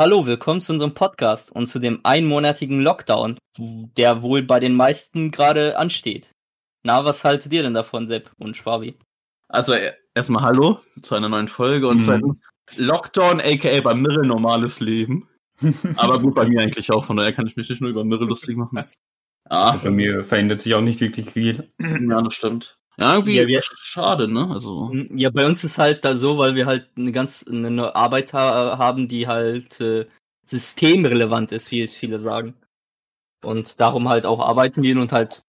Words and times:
Hallo, 0.00 0.24
willkommen 0.24 0.62
zu 0.62 0.72
unserem 0.72 0.94
Podcast 0.94 1.52
und 1.52 1.66
zu 1.66 1.78
dem 1.78 2.00
einmonatigen 2.04 2.80
Lockdown, 2.80 3.36
der 3.58 4.22
wohl 4.22 4.42
bei 4.42 4.58
den 4.58 4.74
meisten 4.74 5.30
gerade 5.30 5.76
ansteht. 5.76 6.30
Na, 6.84 7.04
was 7.04 7.22
haltet 7.22 7.52
ihr 7.52 7.62
denn 7.62 7.74
davon, 7.74 8.08
Sepp 8.08 8.30
und 8.38 8.56
Schwabi? 8.56 8.98
Also 9.48 9.74
erstmal 10.14 10.42
Hallo 10.42 10.80
zu 11.02 11.14
einer 11.16 11.28
neuen 11.28 11.48
Folge 11.48 11.86
und 11.86 11.98
Mhm. 11.98 12.02
zweitens 12.02 12.40
Lockdown, 12.78 13.42
aka 13.42 13.78
bei 13.82 13.92
Mirre 13.92 14.26
normales 14.26 14.80
Leben. 14.80 15.28
Aber 15.98 16.18
gut, 16.18 16.34
bei 16.34 16.46
mir 16.48 16.62
eigentlich 16.62 16.90
auch, 16.90 17.04
von 17.04 17.18
daher 17.18 17.34
kann 17.34 17.46
ich 17.46 17.56
mich 17.56 17.68
nicht 17.68 17.82
nur 17.82 17.90
über 17.90 18.02
Mirre 18.02 18.24
lustig 18.24 18.56
machen. 18.56 18.78
Ah, 19.50 19.72
Also 19.72 19.84
bei 19.84 19.90
mir 19.90 20.24
verändert 20.24 20.62
sich 20.62 20.72
auch 20.74 20.80
nicht 20.80 21.02
wirklich 21.02 21.30
viel. 21.30 21.70
ja, 21.78 22.22
das 22.22 22.32
stimmt. 22.32 22.78
Ja, 23.00 23.14
irgendwie 23.14 23.36
Ja, 23.36 23.46
wir- 23.46 23.60
schade, 23.62 24.28
ne? 24.28 24.48
Also, 24.50 24.92
Ja, 25.10 25.30
bei 25.30 25.46
uns 25.46 25.64
ist 25.64 25.78
halt 25.78 26.04
da 26.04 26.14
so, 26.16 26.36
weil 26.38 26.54
wir 26.54 26.66
halt 26.66 26.88
eine 26.96 27.12
ganz 27.12 27.46
eine 27.48 27.94
Arbeit 27.96 28.32
ha 28.34 28.76
haben, 28.78 29.08
die 29.08 29.26
halt 29.26 29.80
äh, 29.80 30.06
systemrelevant 30.46 31.52
ist, 31.52 31.70
wie 31.70 31.80
es 31.82 31.94
viele 31.94 32.18
sagen. 32.18 32.54
Und 33.44 33.80
darum 33.80 34.08
halt 34.08 34.26
auch 34.26 34.40
arbeiten 34.40 34.82
gehen 34.82 34.98
und 34.98 35.12
halt 35.12 35.42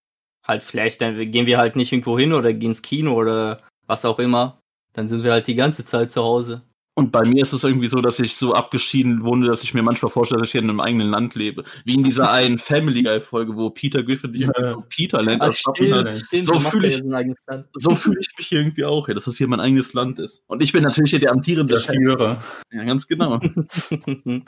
halt 0.47 0.63
vielleicht 0.63 1.01
dann 1.01 1.15
gehen 1.31 1.45
wir 1.45 1.57
halt 1.59 1.75
nicht 1.75 1.91
irgendwo 1.91 2.17
hin 2.17 2.33
oder 2.33 2.53
gehen 2.53 2.71
ins 2.71 2.81
Kino 2.81 3.13
oder 3.15 3.57
was 3.87 4.05
auch 4.05 4.19
immer. 4.19 4.59
Dann 4.93 5.07
sind 5.07 5.23
wir 5.23 5.31
halt 5.33 5.47
die 5.47 5.55
ganze 5.55 5.85
Zeit 5.85 6.11
zu 6.11 6.23
Hause. 6.23 6.63
Und 7.01 7.11
bei 7.11 7.23
mir 7.25 7.43
ist 7.43 7.51
es 7.53 7.63
irgendwie 7.63 7.87
so, 7.87 7.99
dass 8.01 8.19
ich 8.19 8.35
so 8.35 8.53
abgeschieden 8.53 9.23
wohne, 9.23 9.47
dass 9.47 9.63
ich 9.63 9.73
mir 9.73 9.83
manchmal 9.83 10.11
vorstelle, 10.11 10.39
dass 10.39 10.47
ich 10.49 10.51
hier 10.53 10.61
in 10.61 10.69
einem 10.69 10.79
eigenen 10.79 11.09
Land 11.09 11.35
lebe. 11.35 11.63
Wie 11.83 11.95
in 11.95 12.03
dieser 12.03 12.31
einen 12.31 12.57
Family 12.57 13.03
Guy 13.03 13.19
Folge, 13.19 13.55
wo 13.57 13.69
Peter 13.69 14.03
Griffin 14.03 14.31
sich 14.31 14.43
irgendwie 14.43 14.69
so 14.69 14.83
Peter 14.89 15.19
Schatten 15.51 15.93
hat. 15.93 16.15
stimmt, 16.15 16.45
So 16.45 16.59
fühl 16.59 16.85
ja 16.85 16.89
ich- 16.89 17.33
so 17.73 17.95
fühle 17.95 18.19
ich 18.19 18.29
mich 18.37 18.47
hier 18.47 18.59
irgendwie 18.59 18.85
auch, 18.85 19.07
ja, 19.07 19.13
dass 19.13 19.25
das 19.25 19.37
hier 19.37 19.47
mein 19.47 19.59
eigenes 19.59 19.93
Land 19.93 20.19
ist. 20.19 20.43
Und 20.47 20.61
ich 20.63 20.71
bin 20.71 20.83
natürlich 20.83 21.09
hier 21.09 21.19
der 21.19 21.31
amtierende 21.31 21.73
Der. 21.75 21.83
Führer. 21.83 22.43
Ja, 22.71 22.83
ganz 22.83 23.07
genau. 23.07 23.39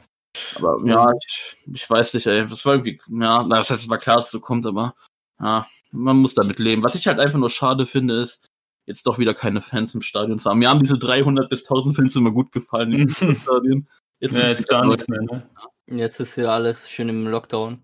Aber 0.56 0.78
ja, 0.86 1.12
ich, 1.12 1.56
ich 1.74 1.90
weiß 1.90 2.14
nicht, 2.16 2.26
ey. 2.28 2.48
Das 2.48 2.66
war 2.66 2.74
irgendwie, 2.74 3.00
ja, 3.08 3.44
das 3.44 3.70
heißt, 3.70 3.84
es 3.84 3.90
war 3.90 3.98
klar, 4.00 4.16
dass 4.18 4.26
es 4.26 4.32
so 4.32 4.40
kommt, 4.40 4.66
aber 4.66 4.96
ja, 5.40 5.68
man 5.92 6.18
muss 6.18 6.34
damit 6.34 6.60
leben. 6.60 6.84
Was 6.84 6.96
ich 6.96 7.08
halt 7.08 7.20
einfach 7.20 7.38
nur 7.40 7.50
schade 7.50 7.86
finde, 7.86 8.20
ist, 8.22 8.48
jetzt 8.86 9.08
doch 9.08 9.18
wieder 9.20 9.34
keine 9.34 9.62
Fans 9.62 9.94
im 9.96 10.02
Stadion 10.02 10.40
zu 10.40 10.50
haben. 10.50 10.60
Mir 10.60 10.70
haben 10.70 10.80
diese 10.82 10.98
300 10.98 11.50
bis 11.50 11.64
1000 11.64 11.96
Fans 11.96 12.16
immer 12.16 12.32
gut 12.32 12.52
gefallen 12.52 12.92
im 12.94 13.10
Stadion. 13.36 13.88
Jetzt 14.20 14.36
Ja, 14.36 14.42
ist 14.42 14.50
jetzt 14.54 14.68
gar 14.70 14.86
nichts 14.86 15.08
mehr, 15.08 15.22
ne? 15.22 15.50
Jetzt 15.88 16.20
ist 16.20 16.38
wieder 16.38 16.54
alles 16.54 16.90
schön 16.90 17.10
im 17.10 17.28
Lockdown. 17.28 17.82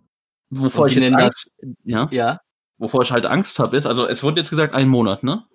Wovor 0.52 0.88
ich 0.88 0.96
jetzt 0.96 1.14
Angst, 1.14 1.52
ja, 1.84 2.08
Ja. 2.12 2.40
wovor 2.78 3.02
ich 3.04 3.12
halt 3.12 3.26
Angst 3.26 3.60
habe, 3.60 3.78
ist, 3.78 3.86
also 3.86 4.06
es 4.08 4.24
wurde 4.24 4.42
jetzt 4.42 4.50
gesagt, 4.50 4.74
ein 4.74 4.88
Monat, 4.88 5.24
ne? 5.24 5.46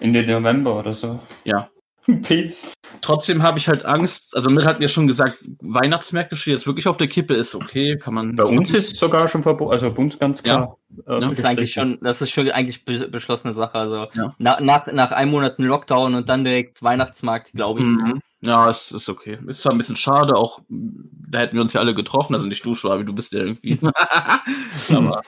Ende 0.00 0.26
November 0.26 0.78
oder 0.78 0.92
so. 0.92 1.20
Ja. 1.44 1.70
Peace. 2.22 2.72
Trotzdem 3.00 3.42
habe 3.42 3.58
ich 3.58 3.68
halt 3.68 3.84
Angst, 3.84 4.34
also 4.36 4.50
mir 4.50 4.64
hat 4.64 4.78
mir 4.78 4.88
schon 4.88 5.06
gesagt, 5.06 5.38
Weihnachtsmärkte 5.60 6.36
stehen 6.36 6.52
jetzt 6.52 6.66
wirklich 6.66 6.86
auf 6.86 6.96
der 6.96 7.08
Kippe, 7.08 7.34
ist 7.34 7.54
okay, 7.54 7.96
kann 7.96 8.14
man. 8.14 8.36
Bei 8.36 8.44
uns 8.44 8.72
ist 8.72 8.92
es 8.92 8.98
sogar 8.98 9.28
schon 9.28 9.42
verboten, 9.42 9.72
also 9.72 9.90
bei 9.92 10.02
uns 10.02 10.18
ganz 10.18 10.42
klar. 10.42 10.76
äh, 11.06 11.20
Das 11.20 11.32
ist 11.32 11.44
eigentlich 11.44 11.72
schon, 11.72 11.98
das 12.02 12.20
ist 12.22 12.30
schon 12.30 12.50
eigentlich 12.50 12.84
be 12.84 13.08
beschlossene 13.08 13.52
Sache. 13.52 13.74
Also 13.74 14.06
Ja. 14.14 14.34
nach, 14.38 14.60
nach, 14.60 14.86
nach 14.92 15.10
einem 15.12 15.30
Monat 15.30 15.58
ein 15.58 15.64
Lockdown 15.64 16.14
und 16.14 16.28
dann 16.28 16.44
direkt 16.44 16.82
Weihnachtsmarkt, 16.82 17.52
glaube 17.52 17.80
ich. 17.80 17.86
Mhm. 17.86 18.20
Ja, 18.42 18.68
es 18.68 18.92
ist 18.92 19.08
okay. 19.08 19.38
Ist 19.46 19.62
zwar 19.62 19.72
ein 19.72 19.78
bisschen 19.78 19.96
schade, 19.96 20.36
auch 20.36 20.60
da 20.68 21.38
hätten 21.38 21.54
wir 21.56 21.62
uns 21.62 21.72
ja 21.72 21.80
alle 21.80 21.94
getroffen, 21.94 22.34
also 22.34 22.46
nicht 22.46 22.64
du, 22.66 22.74
Schwabi, 22.74 23.04
du 23.04 23.14
bist 23.14 23.32
ja 23.32 23.40
irgendwie. 23.40 23.78
Aber 24.94 25.22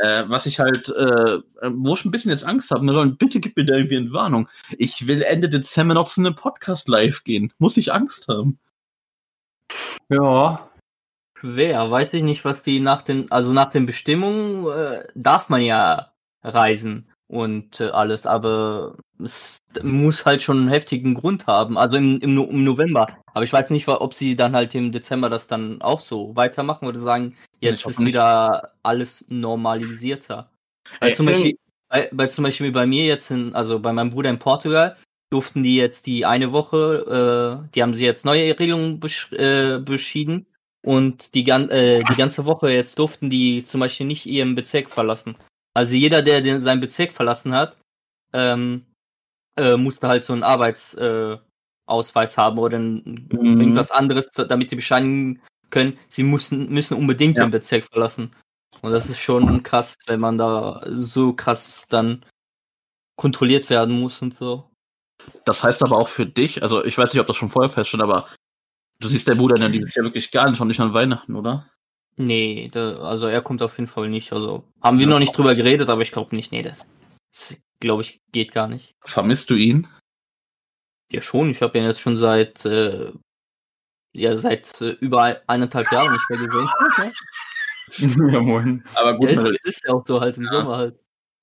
äh, 0.00 0.24
was 0.26 0.46
ich 0.46 0.60
halt, 0.60 0.88
äh, 0.88 1.38
wo 1.62 1.94
ich 1.94 2.04
ein 2.04 2.10
bisschen 2.10 2.30
jetzt 2.30 2.44
Angst 2.44 2.70
habe, 2.70 2.84
ne, 2.84 3.16
bitte 3.18 3.40
gib 3.40 3.56
mir 3.56 3.64
da 3.64 3.74
irgendwie 3.74 3.96
eine 3.96 4.12
Warnung. 4.12 4.48
Ich 4.76 5.06
will 5.06 5.22
Ende 5.22 5.48
Dezember 5.48 5.94
noch 5.94 6.08
zu 6.08 6.20
einem 6.20 6.34
Podcast 6.34 6.88
live 6.88 7.24
gehen. 7.24 7.52
Muss 7.58 7.76
ich 7.76 7.92
Angst 7.92 8.28
haben? 8.28 8.58
Ja, 10.08 10.68
Schwer, 11.40 11.88
weiß 11.88 12.14
ich 12.14 12.24
nicht, 12.24 12.44
was 12.44 12.64
die 12.64 12.80
nach 12.80 13.02
den, 13.02 13.30
also 13.30 13.52
nach 13.52 13.70
den 13.70 13.86
Bestimmungen 13.86 14.66
äh, 14.66 15.04
darf 15.14 15.48
man 15.48 15.62
ja 15.62 16.12
reisen 16.42 17.08
und 17.28 17.80
äh, 17.80 17.90
alles, 17.90 18.26
aber 18.26 18.96
es 19.22 19.58
muss 19.82 20.24
halt 20.24 20.42
schon 20.42 20.58
einen 20.58 20.68
heftigen 20.68 21.14
Grund 21.14 21.46
haben, 21.46 21.76
also 21.76 21.96
im, 21.96 22.20
im, 22.20 22.38
im 22.38 22.64
November. 22.64 23.06
Aber 23.26 23.44
ich 23.44 23.52
weiß 23.52 23.70
nicht, 23.70 23.88
ob 23.88 24.14
sie 24.14 24.36
dann 24.36 24.54
halt 24.54 24.74
im 24.74 24.92
Dezember 24.92 25.28
das 25.28 25.46
dann 25.46 25.80
auch 25.82 26.00
so 26.00 26.34
weitermachen 26.36 26.86
oder 26.88 27.00
sagen, 27.00 27.36
jetzt 27.60 27.86
ist 27.86 27.98
nicht. 27.98 28.08
wieder 28.08 28.72
alles 28.82 29.24
normalisierter. 29.28 30.50
Weil 31.00 31.10
Ey, 31.10 31.14
zum 31.14 31.26
Beispiel, 31.26 31.58
weil, 31.88 32.08
weil 32.12 32.30
zum 32.30 32.44
Beispiel 32.44 32.72
bei 32.72 32.86
mir 32.86 33.04
jetzt 33.04 33.30
in, 33.30 33.54
also 33.54 33.78
bei 33.80 33.92
meinem 33.92 34.10
Bruder 34.10 34.30
in 34.30 34.38
Portugal, 34.38 34.96
durften 35.30 35.62
die 35.62 35.76
jetzt 35.76 36.06
die 36.06 36.24
eine 36.24 36.52
Woche, 36.52 37.62
äh, 37.64 37.68
die 37.74 37.82
haben 37.82 37.94
sie 37.94 38.04
jetzt 38.04 38.24
neue 38.24 38.58
Regelungen 38.58 39.00
besch 39.00 39.32
äh, 39.32 39.78
beschieden 39.78 40.46
und 40.82 41.34
die, 41.34 41.44
gan 41.44 41.68
äh, 41.68 42.02
die 42.02 42.16
ganze 42.16 42.46
Woche 42.46 42.70
jetzt 42.70 42.98
durften 42.98 43.28
die 43.28 43.64
zum 43.64 43.80
Beispiel 43.80 44.06
nicht 44.06 44.26
ihren 44.26 44.54
Bezirk 44.54 44.88
verlassen. 44.88 45.36
Also 45.74 45.94
jeder, 45.94 46.22
der 46.22 46.40
den, 46.40 46.58
seinen 46.58 46.80
Bezirk 46.80 47.12
verlassen 47.12 47.54
hat, 47.54 47.76
ähm, 48.32 48.84
äh, 49.58 49.76
musste 49.76 50.08
halt 50.08 50.24
so 50.24 50.32
einen 50.32 50.42
Arbeitsausweis 50.42 52.34
äh, 52.34 52.36
haben 52.40 52.58
oder 52.58 52.78
ein, 52.78 53.28
Mhm. 53.32 53.60
irgendwas 53.60 53.90
anderes, 53.90 54.30
damit 54.30 54.70
sie 54.70 54.76
bescheinigen 54.76 55.42
können, 55.70 55.98
sie 56.08 56.22
mussten, 56.22 56.68
müssen 56.72 56.96
unbedingt 56.96 57.38
Ja. 57.38 57.44
den 57.46 57.50
Bezirk 57.50 57.84
verlassen. 57.84 58.34
Und 58.82 58.92
das 58.92 59.10
ist 59.10 59.18
schon 59.20 59.62
krass, 59.62 59.96
wenn 60.06 60.20
man 60.20 60.38
da 60.38 60.82
so 60.86 61.32
krass 61.32 61.86
dann 61.88 62.24
kontrolliert 63.16 63.68
werden 63.70 63.98
muss 63.98 64.22
und 64.22 64.34
so. 64.34 64.70
Das 65.44 65.64
heißt 65.64 65.82
aber 65.82 65.98
auch 65.98 66.08
für 66.08 66.26
dich, 66.26 66.62
also 66.62 66.84
ich 66.84 66.96
weiß 66.96 67.12
nicht, 67.12 67.20
ob 67.20 67.26
das 67.26 67.36
schon 67.36 67.48
vorher 67.48 67.70
feststand, 67.70 68.02
aber 68.02 68.28
du 69.00 69.08
siehst 69.08 69.26
deinen 69.28 69.38
Bruder 69.38 69.58
ja 69.58 69.68
dieses 69.68 69.94
Jahr 69.94 70.04
wirklich 70.04 70.30
gar 70.30 70.48
nicht, 70.48 70.58
schon 70.58 70.68
nicht 70.68 70.80
an 70.80 70.94
Weihnachten, 70.94 71.34
oder? 71.34 71.66
Nee, 72.16 72.68
da, 72.72 72.94
also 72.94 73.26
er 73.26 73.42
kommt 73.42 73.62
auf 73.62 73.76
jeden 73.78 73.88
Fall 73.88 74.08
nicht. 74.08 74.32
Also 74.32 74.64
haben 74.80 74.98
wir 74.98 75.06
Ja. 75.06 75.10
noch 75.12 75.18
nicht 75.18 75.36
drüber 75.36 75.54
geredet, 75.54 75.88
aber 75.88 76.02
ich 76.02 76.12
glaube 76.12 76.34
nicht. 76.36 76.52
Nee, 76.52 76.62
das, 76.62 76.86
das 77.32 77.56
glaube 77.80 78.02
ich, 78.02 78.20
geht 78.32 78.52
gar 78.52 78.68
nicht. 78.68 78.94
Vermisst 79.04 79.50
du 79.50 79.54
ihn? 79.54 79.86
Ja 81.12 81.22
schon, 81.22 81.50
ich 81.50 81.62
habe 81.62 81.78
ihn 81.78 81.84
jetzt 81.84 82.00
schon 82.00 82.16
seit 82.16 82.64
äh, 82.66 83.12
ja 84.12 84.36
seit 84.36 84.80
äh, 84.80 84.90
über 85.00 85.40
eineinhalb 85.46 85.90
Jahren 85.92 86.12
nicht 86.12 86.28
mehr 86.30 86.38
gesehen. 86.38 86.68
ja 88.32 88.40
moin. 88.40 88.84
Aber 88.94 89.16
gut, 89.16 89.30
Ja, 89.30 89.40
ist, 89.42 89.46
ist 89.64 89.84
ja 89.86 89.94
auch 89.94 90.04
so 90.06 90.20
halt 90.20 90.36
im 90.36 90.44
Ja. 90.44 90.50
Sommer 90.50 90.76
halt. 90.76 90.98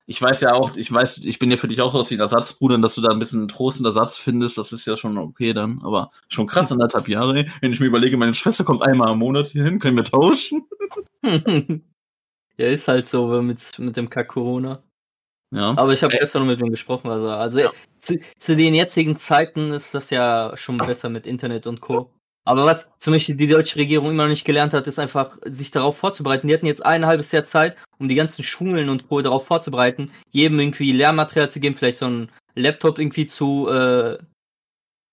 ich 0.07 0.22
weiß 0.22 0.41
ja 0.41 0.53
auch, 0.53 0.75
ich 0.75 0.91
weiß, 0.91 1.19
ich 1.23 1.40
bin 1.40 1.50
ja 1.50 1.57
für 1.57 1.68
dich 1.68 1.81
auch 1.81 1.90
so 1.91 1.97
aus 2.00 2.12
wie 2.12 2.16
ein 2.16 2.19
Ersatzbruder, 2.19 2.78
dass 2.78 2.94
du 2.96 3.02
da 3.02 3.09
ein 3.12 3.17
bisschen 3.19 3.47
Trost 3.47 3.79
und 3.79 3.85
Ersatz 3.85 4.17
findest, 4.19 4.57
das 4.57 4.72
ist 4.72 4.85
ja 4.85 4.96
schon 4.97 5.17
okay 5.17 5.53
dann. 5.53 5.81
Aber 5.84 6.12
schon 6.29 6.46
krass, 6.47 6.72
anderthalb 6.72 7.07
Jahre, 7.09 7.35
ey. 7.40 7.52
Wenn 7.62 7.72
ich 7.73 7.79
mir 7.79 7.88
überlege, 7.88 8.17
meine 8.17 8.35
Schwester 8.35 8.63
kommt 8.63 8.84
einmal 8.84 9.12
im 9.13 9.17
Monat 9.19 9.47
hier 9.47 9.63
hin, 9.63 9.79
können 9.79 9.97
wir 9.97 10.03
tauschen? 10.03 10.67
ja, 12.57 12.67
ist 12.67 12.88
halt 12.88 13.07
so 13.07 13.41
mit, 13.41 13.79
mit 13.79 13.97
dem 13.97 14.09
Kack 14.12 14.28
Corona. 14.29 14.84
Ja. 15.55 15.71
Aber 15.77 15.93
ich 15.93 16.03
habe 16.03 16.13
Äh. 16.13 16.19
gestern 16.19 16.41
noch 16.43 16.49
mit 16.49 16.59
ihm 16.59 16.69
gesprochen. 16.71 17.09
Also, 17.09 17.29
also 17.29 17.59
Ja. 17.59 17.71
zu, 17.99 18.19
zu 18.38 18.55
den 18.55 18.73
jetzigen 18.73 19.17
Zeiten 19.17 19.71
ist 19.71 19.93
das 19.93 20.09
ja 20.09 20.51
schon 20.55 20.77
besser 20.77 21.09
mit 21.09 21.25
Internet 21.27 21.66
und 21.67 21.81
Co. 21.81 22.11
Aber 22.47 22.66
was 22.66 22.93
zum 22.99 23.13
Beispiel 23.13 23.35
die 23.35 23.47
deutsche 23.47 23.77
Regierung 23.79 24.11
immer 24.11 24.23
noch 24.23 24.29
nicht 24.29 24.45
gelernt 24.45 24.73
hat, 24.73 24.85
ist 24.85 24.99
einfach, 24.99 25.38
sich 25.45 25.71
darauf 25.71 25.97
vorzubereiten. 25.97 26.47
Die 26.47 26.53
hatten 26.53 26.67
jetzt 26.67 26.85
ein 26.85 27.05
halbes 27.07 27.31
Jahr 27.31 27.43
Zeit, 27.43 27.75
um 27.97 28.07
die 28.07 28.13
ganzen 28.16 28.43
Schulen 28.43 28.89
und 28.89 29.07
Co. 29.09 29.21
darauf 29.21 29.47
vorzubereiten, 29.47 30.11
jedem 30.29 30.59
irgendwie 30.59 30.91
Lehrmaterial 30.91 31.49
zu 31.49 31.59
geben, 31.59 31.73
vielleicht 31.75 31.97
so 31.97 32.05
einen 32.05 32.31
Laptop 32.53 32.99
irgendwie 32.99 33.25
zu, 33.25 33.67
äh, 33.69 34.19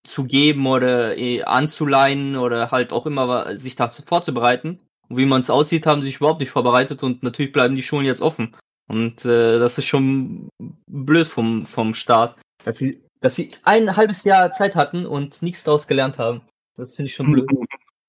zu 0.06 0.24
geben 0.24 0.66
oder 0.66 1.16
eh, 1.16 1.42
anzuleihen 1.44 2.36
oder 2.36 2.70
halt 2.70 2.92
auch 2.92 3.06
immer 3.06 3.56
sich 3.56 3.76
dazu 3.76 4.02
vorzubereiten. 4.04 4.80
Und 5.08 5.16
wie 5.16 5.26
man 5.26 5.40
es 5.40 5.48
aussieht, 5.50 5.86
haben 5.86 6.02
sie 6.02 6.08
sich 6.08 6.16
überhaupt 6.16 6.40
nicht 6.40 6.50
vorbereitet 6.50 7.02
und 7.02 7.22
natürlich 7.22 7.52
bleiben 7.52 7.76
die 7.76 7.82
Schulen 7.82 8.04
jetzt 8.06 8.20
offen. 8.22 8.54
Und 8.88 9.24
äh, 9.24 9.58
das 9.58 9.78
ist 9.78 9.86
schon 9.86 10.48
blöd 10.90 11.26
vom, 11.26 11.66
vom 11.66 11.94
Staat. 11.94 12.36
Dass 12.64 12.78
sie, 12.78 13.02
dass 13.20 13.36
sie 13.36 13.52
ein 13.62 13.96
halbes 13.96 14.24
Jahr 14.24 14.50
Zeit 14.52 14.76
hatten 14.76 15.06
und 15.06 15.42
nichts 15.42 15.64
daraus 15.64 15.86
gelernt 15.86 16.18
haben. 16.18 16.42
Das 16.76 16.96
finde 16.96 17.08
ich 17.08 17.14
schon 17.14 17.32
blöd. 17.32 17.48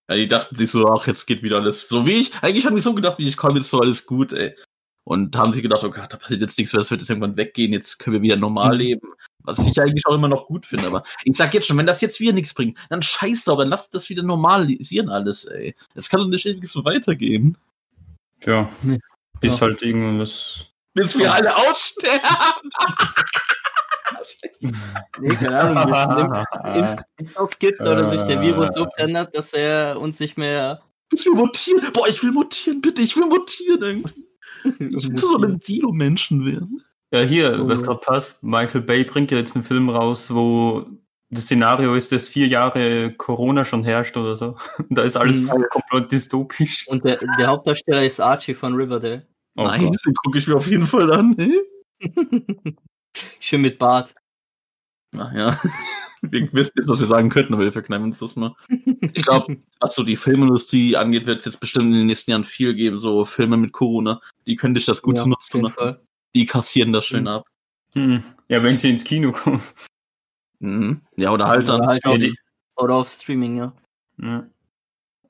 Ja, 0.10 0.18
die 0.18 0.28
dachten 0.28 0.54
sich 0.56 0.70
so, 0.70 0.86
ach, 0.90 1.08
jetzt 1.08 1.26
geht 1.28 1.44
wieder 1.44 1.56
alles 1.60 1.88
so 1.88 2.06
wie 2.06 2.12
ich. 2.20 2.34
Eigentlich 2.44 2.66
haben 2.66 2.76
die 2.76 2.82
so 2.82 2.94
gedacht, 2.94 3.20
wie 3.20 3.28
ich 3.28 3.38
komme, 3.38 3.60
jetzt 3.60 3.70
so 3.70 3.80
alles 3.80 4.06
gut, 4.06 4.34
ey. 4.34 4.54
Und 5.06 5.34
haben 5.38 5.54
sich 5.54 5.62
gedacht, 5.62 5.82
oh 5.86 5.90
Gott, 5.92 6.12
da 6.12 6.18
passiert 6.18 6.42
jetzt 6.42 6.58
nichts 6.58 6.74
mehr, 6.74 6.82
das 6.82 6.92
wird 6.92 7.00
jetzt 7.00 7.10
irgendwann 7.10 7.38
weggehen, 7.38 7.72
jetzt 7.72 8.00
können 8.00 8.16
wir 8.16 8.22
wieder 8.22 8.36
normal 8.36 8.74
Mhm. 8.74 8.80
leben. 8.80 9.08
Was 9.44 9.60
ich 9.60 9.80
eigentlich 9.82 10.06
auch 10.06 10.14
immer 10.16 10.28
noch 10.28 10.48
gut 10.48 10.66
finde, 10.66 10.88
aber 10.88 11.04
ich 11.24 11.38
sag 11.38 11.54
jetzt 11.54 11.68
schon, 11.68 11.78
wenn 11.78 11.88
das 11.88 12.02
jetzt 12.02 12.20
wieder 12.20 12.34
nichts 12.34 12.54
bringt, 12.54 12.78
dann 12.90 13.02
scheiß 13.02 13.46
doch, 13.46 13.58
dann 13.58 13.70
lasst 13.70 13.96
das 13.96 14.10
wieder 14.10 14.24
normalisieren 14.24 15.08
alles, 15.08 15.46
ey. 15.46 15.74
Es 15.96 16.10
kann 16.10 16.20
doch 16.20 16.28
nicht 16.28 16.46
ewig 16.46 16.68
so 16.68 16.84
weitergehen. 16.84 17.58
Tja, 18.42 18.70
Bis 19.44 19.60
Ja. 19.60 19.62
halt 19.68 19.82
irgendwas. 19.84 20.66
Bis 20.96 21.18
wir 21.18 21.34
alle 21.34 21.56
aussterben. 21.56 22.22
Nee, 25.20 25.36
keine 25.36 25.60
Ahnung, 25.60 25.86
bis 25.92 25.98
es 25.98 26.08
einen 26.08 26.86
Impf- 26.86 27.04
Impfstoff 27.18 27.60
gibt 27.60 27.82
oder 27.82 28.06
sich 28.06 28.22
der 28.24 28.42
Virus 28.42 28.74
so 28.74 28.88
verändert, 28.96 29.36
dass 29.36 29.54
er 29.54 30.00
uns 30.00 30.20
nicht 30.20 30.38
mehr. 30.38 30.82
Bis 31.10 31.26
wir 31.26 31.34
mutieren. 31.34 31.82
Boah, 31.94 32.08
ich 32.08 32.22
will 32.24 32.32
mutieren, 32.32 32.82
bitte, 32.82 33.02
ich 33.02 33.16
will 33.18 33.26
mutieren 33.26 33.82
irgendwie. 33.82 34.28
Ich 34.80 35.08
will 35.10 35.16
zu 35.16 35.28
so 35.32 35.36
einem 35.38 35.60
Dino-Menschen 35.60 36.46
werden. 36.46 36.84
Ja, 37.12 37.20
hier, 37.22 37.60
Oh. 37.62 37.68
was 37.68 37.84
gerade 37.84 38.00
passt, 38.00 38.44
Michael 38.44 38.82
Bay 38.82 39.04
bringt 39.04 39.30
ja 39.32 39.38
jetzt 39.38 39.56
einen 39.56 39.64
Film 39.64 39.90
raus, 39.90 40.34
wo 40.34 40.86
das 41.30 41.44
Szenario 41.44 41.96
ist, 41.96 42.12
dass 42.14 42.30
vier 42.30 42.48
Jahre 42.48 43.14
Corona 43.14 43.66
schon 43.66 43.84
herrscht 43.84 44.16
oder 44.16 44.36
so. 44.38 44.56
Und 44.78 44.88
da 44.98 45.04
ist 45.04 45.18
alles 45.18 45.42
Mhm. 45.52 45.66
komplett 45.70 46.12
dystopisch. 46.14 46.88
Und 46.88 47.04
der, 47.04 47.20
der 47.38 47.48
Hauptdarsteller 47.48 48.04
ist 48.06 48.20
Archie 48.22 48.54
von 48.54 48.74
Riverdale. 48.76 49.28
Oh 49.56 49.64
Nein, 49.66 49.86
Gott. 49.86 49.98
den 50.06 50.14
gucke 50.16 50.38
ich 50.38 50.48
mir 50.48 50.56
auf 50.56 50.68
jeden 50.68 50.86
Fall 50.88 51.12
an. 51.12 51.36
Schön 53.40 53.62
mit 53.62 53.78
Bart. 53.80 54.14
Ach 55.16 55.32
ja. 55.34 55.58
Wir 56.26 56.52
wissen 56.54 56.72
jetzt, 56.78 56.88
was 56.88 57.00
wir 57.02 57.06
sagen 57.06 57.28
könnten, 57.30 57.54
aber 57.54 57.66
wir 57.66 57.74
verkneifen 57.74 58.06
uns 58.06 58.18
das 58.20 58.38
mal. 58.38 58.56
Ich 58.70 59.26
glaube, 59.26 59.58
was 59.82 59.94
so 59.94 60.04
die 60.04 60.16
Filmindustrie 60.16 60.96
angeht, 60.96 61.26
wird 61.26 61.40
es 61.40 61.46
jetzt 61.46 61.60
bestimmt 61.60 61.88
in 61.88 61.96
den 61.96 62.06
nächsten 62.06 62.32
Jahren 62.32 62.46
viel 62.46 62.74
geben, 62.74 62.98
so 62.98 63.26
Filme 63.26 63.58
mit 63.58 63.74
Corona. 63.74 64.22
Die 64.46 64.56
können 64.56 64.74
dich 64.74 64.86
das 64.86 65.02
gut 65.02 65.18
Ja, 65.18 65.24
auf 65.24 65.28
nutzen 65.28 65.62
machen. 65.62 65.74
Fall. 65.74 66.02
Die 66.34 66.46
kassieren 66.46 66.94
das 66.94 67.06
schön 67.06 67.24
Mhm. 67.24 67.28
ab. 67.28 67.46
Hm. 67.94 68.24
Ja, 68.48 68.64
wenn 68.64 68.78
sie 68.78 68.90
ins 68.90 69.04
Kino 69.04 69.34
kommen. 69.34 69.62
Mhm. 70.60 71.02
Ja, 71.18 71.32
oder 71.34 71.48
halt 71.50 71.68
Oder 71.70 71.80
dann. 71.80 71.88
halt 71.90 72.00
Streaming. 72.00 72.36
Oder 72.78 72.96
auf 72.96 73.12
Streaming, 73.12 73.58
ja. 73.58 73.74
Ja. 74.22 74.48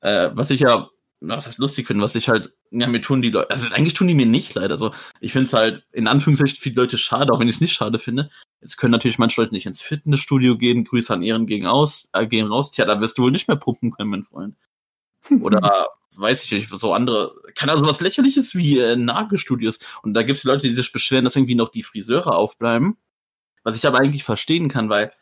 Äh, 0.00 0.30
was 0.36 0.50
ich 0.50 0.60
ja, 0.60 0.88
was 1.22 1.48
heißt 1.48 1.58
lustig 1.58 1.88
finde, 1.88 2.04
was 2.04 2.14
ich 2.14 2.28
halt, 2.28 2.52
ja, 2.80 2.88
mir 2.88 3.00
tun 3.00 3.22
die 3.22 3.30
Leute, 3.30 3.50
also 3.50 3.68
eigentlich 3.68 3.94
tun 3.94 4.08
die 4.08 4.14
mir 4.14 4.26
nicht 4.26 4.54
leid. 4.54 4.70
Also 4.70 4.92
ich 5.20 5.32
finde 5.32 5.46
es 5.46 5.52
halt 5.52 5.86
in 5.92 6.08
Anführungszeichen 6.08 6.58
viele 6.60 6.76
Leute 6.76 6.98
schade, 6.98 7.32
auch 7.32 7.38
wenn 7.38 7.48
ich 7.48 7.56
es 7.56 7.60
nicht 7.60 7.72
schade 7.72 7.98
finde. 7.98 8.30
Jetzt 8.60 8.76
können 8.76 8.92
natürlich 8.92 9.18
manche 9.18 9.40
Leute 9.40 9.54
nicht 9.54 9.66
ins 9.66 9.80
Fitnessstudio 9.80 10.58
gehen, 10.58 10.84
Grüße 10.84 11.12
an 11.12 11.22
Ehren 11.22 11.46
gegen 11.46 11.66
aus, 11.66 12.08
äh, 12.12 12.26
gehen 12.26 12.48
raus. 12.48 12.72
Tja, 12.72 12.84
da 12.84 13.00
wirst 13.00 13.18
du 13.18 13.22
wohl 13.22 13.30
nicht 13.30 13.46
mehr 13.48 13.56
pumpen 13.56 13.92
können, 13.92 14.10
mein 14.10 14.24
Freund. 14.24 14.56
Oder 15.40 15.88
weiß 16.16 16.44
ich 16.44 16.52
nicht, 16.52 16.68
so 16.68 16.92
andere, 16.92 17.34
kann 17.54 17.70
also 17.70 17.86
was 17.86 18.00
lächerliches 18.00 18.54
wie 18.54 18.78
äh, 18.78 18.96
Nagelstudios. 18.96 19.78
Und 20.02 20.14
da 20.14 20.22
gibt 20.22 20.38
es 20.38 20.44
Leute, 20.44 20.66
die 20.68 20.74
sich 20.74 20.92
beschweren, 20.92 21.24
dass 21.24 21.36
irgendwie 21.36 21.54
noch 21.54 21.68
die 21.68 21.82
Friseure 21.82 22.36
aufbleiben. 22.36 22.96
Was 23.62 23.76
ich 23.76 23.86
aber 23.86 23.98
eigentlich 23.98 24.24
verstehen 24.24 24.68
kann, 24.68 24.88
weil 24.88 25.12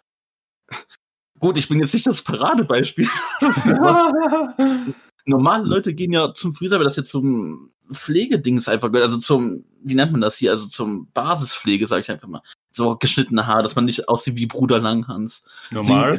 gut, 1.39 1.59
ich 1.59 1.69
bin 1.69 1.81
jetzt 1.81 1.95
nicht 1.95 2.07
das 2.07 2.23
Paradebeispiel. 2.23 3.09
normale 5.25 5.65
Leute 5.65 5.95
gehen 5.95 6.13
ja 6.13 6.35
zum 6.35 6.55
Friseur, 6.55 6.79
weil 6.79 6.85
das 6.85 6.97
jetzt 6.97 7.11
zum 7.11 7.71
Pflegedings 7.93 8.69
einfach 8.69 8.91
gehört, 8.91 9.09
also 9.09 9.19
zum, 9.19 9.65
wie 9.83 9.95
nennt 9.95 10.13
man 10.13 10.21
das 10.21 10.37
hier, 10.37 10.51
also 10.51 10.67
zum 10.67 11.09
Basispflege, 11.13 11.87
sage 11.87 12.03
ich 12.03 12.11
einfach 12.11 12.29
mal. 12.29 12.43
So 12.71 12.97
geschnittene 12.97 13.47
Haare, 13.47 13.63
dass 13.63 13.77
man 13.77 13.85
nicht 13.85 14.09
aussieht 14.09 14.37
wie 14.37 14.47
Bruder 14.47 14.79
Langhans. 14.79 15.45
Normal. 15.71 16.19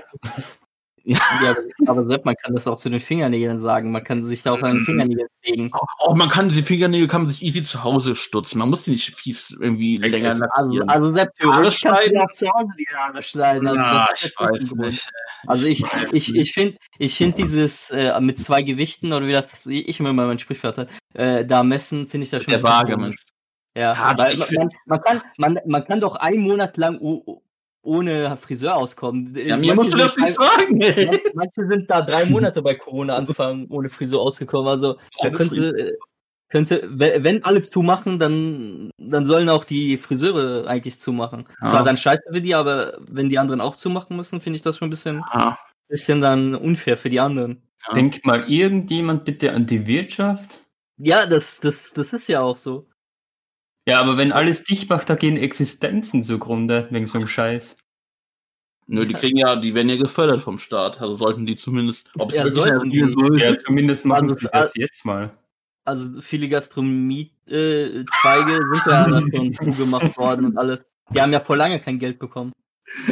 Ja. 1.03 1.55
Aber 1.85 2.05
Sepp, 2.05 2.23
man 2.25 2.35
kann 2.35 2.53
das 2.53 2.65
auch 2.67 2.77
zu 2.77 2.89
den 2.89 2.99
Fingernägeln 2.99 3.59
sagen. 3.59 3.91
Man 3.91 4.03
kann 4.03 4.25
sich 4.25 4.41
da 4.41 4.53
auch 4.53 4.61
an 4.61 4.75
den 4.77 4.85
Fingernägeln 4.85 5.27
legen. 5.43 5.71
Oh, 5.99 6.15
man 6.15 6.29
kann 6.29 6.49
die 6.49 6.61
Fingernägel 6.61 7.07
kann 7.07 7.23
man 7.23 7.31
sich 7.31 7.43
easy 7.43 7.61
zu 7.61 7.83
Hause 7.83 8.15
stutzen. 8.15 8.59
Man 8.59 8.69
muss 8.69 8.83
die 8.83 8.91
nicht 8.91 9.13
fies 9.13 9.55
irgendwie 9.59 10.01
Echt 10.01 10.11
länger 10.11 10.29
jetzt? 10.29 10.43
Also, 10.43 10.69
lackieren. 10.69 10.89
also 10.89 11.11
Sepp, 11.11 11.29
Haare 11.29 11.37
theoretisch 11.39 11.81
kannst 11.81 12.07
du 12.07 12.13
ja 12.13 12.23
auch 12.23 12.31
zu 12.31 12.47
Hause 12.47 12.69
die 12.79 12.87
Haare 12.95 13.23
schneiden. 13.23 13.67
Also 13.67 14.13
ist 14.13 14.25
ich 14.25 14.39
weiß 14.39 14.75
nicht. 14.75 15.11
Also 15.45 15.67
ich, 15.67 15.83
ich, 16.13 16.35
ich 16.35 16.53
finde 16.53 16.77
ich 16.97 17.17
find 17.17 17.37
dieses 17.37 17.91
äh, 17.91 18.19
mit 18.21 18.39
zwei 18.39 18.63
Gewichten 18.63 19.11
oder 19.11 19.27
wie 19.27 19.33
das 19.33 19.65
ich 19.65 19.99
immer 19.99 20.13
mein 20.13 20.39
Sprichwort 20.39 20.77
hatte, 20.77 20.89
äh, 21.13 21.45
da 21.45 21.63
messen, 21.63 22.07
finde 22.07 22.25
ich 22.25 22.29
das 22.29 22.43
schon 22.43 22.53
Der 22.53 22.63
Waage. 22.63 22.97
Mensch. 22.97 23.23
Ja, 23.75 23.93
Ja, 23.93 24.17
weil 24.17 24.37
man, 24.37 24.69
man, 24.85 25.01
kann, 25.01 25.21
man, 25.37 25.59
man 25.65 25.85
kann 25.85 25.99
doch 25.99 26.15
einen 26.15 26.41
Monat 26.41 26.77
lang 26.77 26.99
ohne 27.83 28.35
Friseur 28.37 28.75
auskommen. 28.75 29.35
Ja, 29.35 29.57
mir 29.57 29.75
Manche 29.75 29.75
musst 29.75 29.93
du 29.93 29.97
das 29.97 30.15
sind 30.15 30.23
nicht 30.25 30.35
sagen, 30.35 30.81
ey. 30.81 31.21
Manche, 31.35 31.67
sind 31.67 31.89
da 31.89 32.01
drei 32.01 32.25
Monate 32.25 32.61
bei 32.61 32.73
Corona 32.75 33.15
angefangen, 33.15 33.67
ohne 33.69 33.89
Frisur 33.89 34.21
ausgekommen. 34.21 34.67
Also 34.67 34.97
da 35.21 35.29
könnte, 35.29 35.77
äh, 35.77 35.97
könnte, 36.49 36.81
wenn 36.89 37.23
wenn 37.23 37.43
alle 37.43 37.61
zumachen, 37.61 38.19
dann, 38.19 38.89
dann 38.97 39.25
sollen 39.25 39.49
auch 39.49 39.65
die 39.65 39.97
Friseure 39.97 40.65
eigentlich 40.67 40.99
zumachen. 40.99 41.45
Ja. 41.61 41.69
Zwar 41.71 41.83
dann 41.83 41.97
scheiße 41.97 42.23
für 42.31 42.41
die, 42.41 42.55
aber 42.55 42.97
wenn 43.07 43.29
die 43.29 43.37
anderen 43.37 43.61
auch 43.61 43.75
zumachen 43.75 44.15
müssen, 44.15 44.39
finde 44.41 44.57
ich 44.57 44.63
das 44.63 44.77
schon 44.77 44.87
ein 44.87 44.91
bisschen, 44.91 45.21
Ja, 45.33 45.57
bisschen 45.89 46.21
dann 46.21 46.55
unfair 46.55 46.95
für 46.97 47.09
die 47.09 47.19
anderen. 47.19 47.63
ja. 47.87 47.93
Denkt 47.95 48.25
mal 48.25 48.49
irgendjemand 48.49 49.25
bitte 49.25 49.51
an 49.51 49.65
die 49.65 49.85
Wirtschaft? 49.87 50.59
Ja, 50.97 51.25
das, 51.25 51.59
das, 51.59 51.91
das 51.93 52.13
ist 52.13 52.27
ja 52.29 52.41
auch 52.41 52.55
so. 52.57 52.87
Ja, 53.87 53.99
aber 53.99 54.17
wenn 54.17 54.31
alles 54.31 54.63
dicht 54.63 54.89
macht, 54.89 55.09
da 55.09 55.15
gehen 55.15 55.37
Existenzen 55.37 56.23
zugrunde, 56.23 56.87
wegen 56.91 57.07
so 57.07 57.17
einem 57.17 57.27
Scheiß. 57.27 57.77
Nö, 58.87 59.05
die 59.05 59.13
kriegen 59.13 59.37
ja, 59.37 59.55
die 59.55 59.73
werden 59.75 59.89
ja 59.89 59.95
gefördert 59.95 60.41
vom 60.41 60.59
Staat. 60.59 60.99
Also 61.01 61.15
sollten 61.15 61.45
die 61.45 61.55
zumindest, 61.55 62.09
ob 62.17 62.29
es 62.29 62.35
Ja, 62.35 62.43
wirklich 62.43 62.91
die. 62.91 63.11
soll. 63.11 63.41
Ja, 63.41 63.55
zumindest 63.57 64.05
machen 64.05 64.27
Also, 64.27 64.39
sie 64.39 64.47
das 64.51 64.73
jetzt 64.75 65.05
mal. 65.05 65.31
Also 65.85 66.21
viele 66.21 66.47
Gastronomie-Zweige 66.49 68.53
sind 68.53 68.85
ja 68.85 69.07
da 69.07 69.21
schon 69.21 69.53
zugemacht 69.63 70.17
worden 70.17 70.45
und 70.45 70.57
alles. 70.57 70.85
Die 71.13 71.21
haben 71.21 71.33
ja 71.33 71.39
vor 71.39 71.57
lange 71.57 71.79
kein 71.79 71.99
Geld 71.99 72.19
bekommen. 72.19 72.51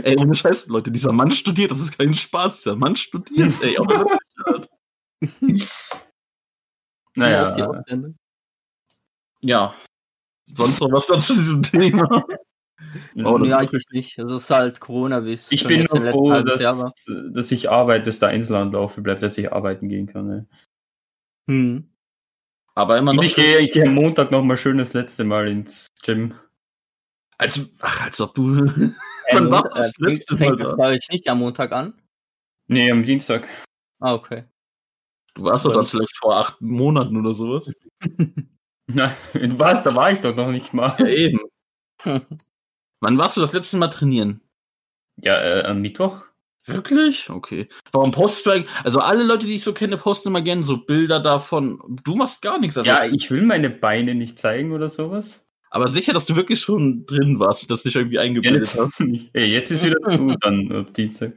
Ey, 0.03 0.17
ohne 0.17 0.35
Scheiß, 0.35 0.67
Leute, 0.67 0.91
dieser 0.91 1.11
Mann 1.11 1.31
studiert, 1.31 1.71
das 1.71 1.79
ist 1.79 1.97
kein 1.97 2.13
Spaß, 2.13 2.57
dieser 2.57 2.75
Mann 2.75 2.95
studiert, 2.95 3.53
ey, 3.61 3.77
auch 3.77 3.87
wenn 3.87 4.07
er 7.15 7.15
Naja, 7.15 7.67
Aufstände. 7.67 8.13
Ja. 9.41 9.73
Sonst 10.53 10.81
noch 10.81 10.91
was 10.91 11.07
dazu 11.07 11.33
diesem 11.33 11.61
Thema? 11.61 12.07
Oh, 13.23 13.37
das 13.37 13.47
ja, 13.47 13.53
ist 13.53 13.53
eigentlich 13.53 13.85
nicht. 13.91 14.19
Also 14.19 14.35
es 14.35 14.43
ist 14.43 14.49
halt 14.49 14.79
Corona, 14.79 15.23
wie 15.23 15.33
es 15.33 15.51
ich 15.51 15.65
bin 15.65 15.79
jetzt 15.79 15.93
nur 15.93 16.03
froh, 16.03 16.29
war. 16.29 16.43
dass, 16.43 16.59
dass 17.33 17.51
ich 17.51 17.69
arbeite, 17.69 18.05
dass 18.05 18.19
da 18.19 18.29
Inselland 18.29 18.73
laufe 18.73 19.01
bleibt, 19.01 19.23
dass 19.23 19.37
ich 19.37 19.51
arbeiten 19.51 19.87
gehen 19.87 20.07
kann. 20.07 20.27
Ne? 20.27 20.47
Hm. 21.47 21.89
Aber 22.75 22.97
immer 22.97 23.13
noch. 23.13 23.23
ich 23.23 23.35
gehe 23.35 23.59
ich 23.59 23.71
gehe 23.71 23.85
am 23.85 23.93
Montag 23.93 24.31
noch 24.31 24.43
mal 24.43 24.57
schön 24.57 24.77
das 24.77 24.93
letzte 24.93 25.23
Mal 25.23 25.47
ins 25.47 25.87
Gym. 26.03 26.33
Als, 27.37 27.69
ach, 27.79 28.05
als 28.05 28.19
ob 28.21 28.35
du. 28.35 28.93
Ähm, 29.27 29.45
Wann 29.45 29.51
warst 29.51 29.67
du 29.67 29.79
äh, 29.79 29.83
das 29.83 29.93
fängt 29.93 30.17
letzte 30.17 30.33
Mal 30.33 30.39
fängt 30.39 30.59
das 30.59 30.79
euch 30.79 31.07
nicht 31.09 31.27
am 31.29 31.39
Montag 31.39 31.71
an? 31.71 31.93
Nee, 32.67 32.91
am 32.91 33.03
Dienstag. 33.03 33.47
Ah, 33.99 34.13
okay. 34.15 34.45
Du 35.35 35.43
warst 35.43 35.63
doch 35.63 35.73
da 35.73 35.85
vielleicht 35.85 36.17
vor 36.17 36.35
acht 36.35 36.59
Monaten 36.59 37.15
oder 37.15 37.33
sowas. 37.33 37.71
Na, 38.93 39.15
was? 39.33 39.83
Da 39.83 39.95
war 39.95 40.11
ich 40.11 40.21
doch 40.21 40.35
noch 40.35 40.51
nicht 40.51 40.73
mal. 40.73 40.95
Ja, 40.99 41.07
eben. 41.07 41.39
Wann 42.99 43.17
warst 43.17 43.37
du 43.37 43.41
das 43.41 43.53
letzte 43.53 43.77
Mal 43.77 43.89
trainieren? 43.89 44.41
Ja, 45.17 45.41
äh, 45.41 45.63
am 45.63 45.81
Mittwoch. 45.81 46.23
Wirklich? 46.65 47.29
Okay. 47.29 47.67
Warum 47.91 48.11
postest 48.11 48.45
du 48.45 48.51
eigentlich? 48.51 48.71
Also 48.83 48.99
alle 48.99 49.23
Leute, 49.23 49.47
die 49.47 49.55
ich 49.55 49.63
so 49.63 49.73
kenne, 49.73 49.97
posten 49.97 50.29
immer 50.29 50.41
gerne 50.41 50.63
so 50.63 50.77
Bilder 50.77 51.19
davon. 51.19 51.79
Du 52.03 52.15
machst 52.15 52.41
gar 52.41 52.59
nichts. 52.59 52.77
Also, 52.77 52.87
Ja, 52.87 53.05
ich 53.05 53.31
will 53.31 53.41
meine 53.41 53.69
Beine 53.69 54.13
nicht 54.13 54.37
zeigen 54.37 54.71
oder 54.71 54.87
sowas. 54.87 55.43
Aber 55.71 55.87
sicher, 55.87 56.13
dass 56.13 56.25
du 56.25 56.35
wirklich 56.35 56.59
schon 56.59 57.05
drin 57.05 57.39
warst, 57.39 57.69
dass 57.71 57.83
dich 57.83 57.95
irgendwie 57.95 58.17
Ja, 58.17 58.21
eingebildet 58.21 58.67
jetzt, 58.67 58.77
hast. 58.77 58.99
Ey, 59.33 59.47
jetzt 59.47 59.71
ist 59.71 59.83
wieder 59.83 59.99
zu, 60.09 60.35
dann 60.41 60.71
ab 60.71 60.93
Dienstag. 60.93 61.33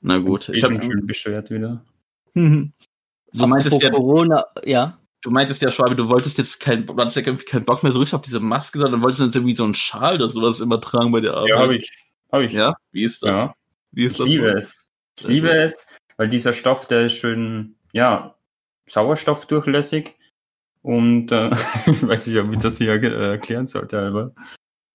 Na 0.00 0.18
gut. 0.18 0.48
Ich 0.48 0.56
Ich 0.56 0.64
hab, 0.64 0.70
bin 0.70 0.82
schön 0.82 1.06
beschwert 1.06 1.50
wieder. 1.50 1.84
du 2.34 2.70
meintest 3.32 3.76
Apropos 3.76 3.82
ja, 3.82 3.90
Corona, 3.90 4.46
ja. 4.64 4.98
Du 5.22 5.30
meintest 5.30 5.62
ja, 5.62 5.70
Schwabi, 5.70 5.96
du 5.96 6.08
wolltest 6.08 6.38
jetzt 6.38 6.60
kein, 6.60 6.86
du 6.86 6.96
hattest 6.96 7.16
ja 7.16 7.22
irgendwie 7.22 7.44
keinen 7.44 7.64
Bock 7.64 7.82
mehr 7.82 7.92
so 7.92 8.00
richtig 8.00 8.14
auf 8.14 8.22
diese 8.22 8.40
Maske, 8.40 8.78
sondern 8.80 9.02
wolltest 9.02 9.22
jetzt 9.22 9.36
irgendwie 9.36 9.54
so 9.54 9.64
einen 9.64 9.74
Schal 9.74 10.16
oder 10.16 10.28
sowas 10.28 10.60
immer 10.60 10.80
tragen 10.80 11.12
bei 11.12 11.20
der 11.20 11.34
Arbeit. 11.34 11.48
Ja, 11.48 11.58
habe 11.58 11.76
ich. 11.76 11.90
Habe 12.30 12.44
ich. 12.44 12.52
Ja? 12.52 12.76
Wie 12.90 13.04
ist 13.04 13.22
das? 13.22 13.34
Ja. 13.34 13.54
Wie 13.92 14.04
ist 14.04 14.12
Ich 14.12 14.18
das? 14.18 14.26
liebe 14.28 14.50
so? 14.50 14.58
es. 14.58 14.88
Ich 15.18 15.28
liebe 15.28 15.50
es, 15.50 15.86
weil 16.16 16.28
dieser 16.28 16.52
Stoff, 16.52 16.88
der 16.88 17.06
ist 17.06 17.14
schön, 17.14 17.76
ja, 17.92 18.34
sauerstoffdurchlässig. 18.86 20.14
Und 20.82 21.30
äh, 21.30 21.50
ich 21.86 22.06
weiß 22.06 22.26
nicht, 22.26 22.38
ob 22.38 22.52
ich 22.52 22.58
das 22.58 22.78
hier 22.78 22.92
äh, 22.92 23.30
erklären 23.32 23.66
sollte, 23.68 23.98
aber 24.00 24.34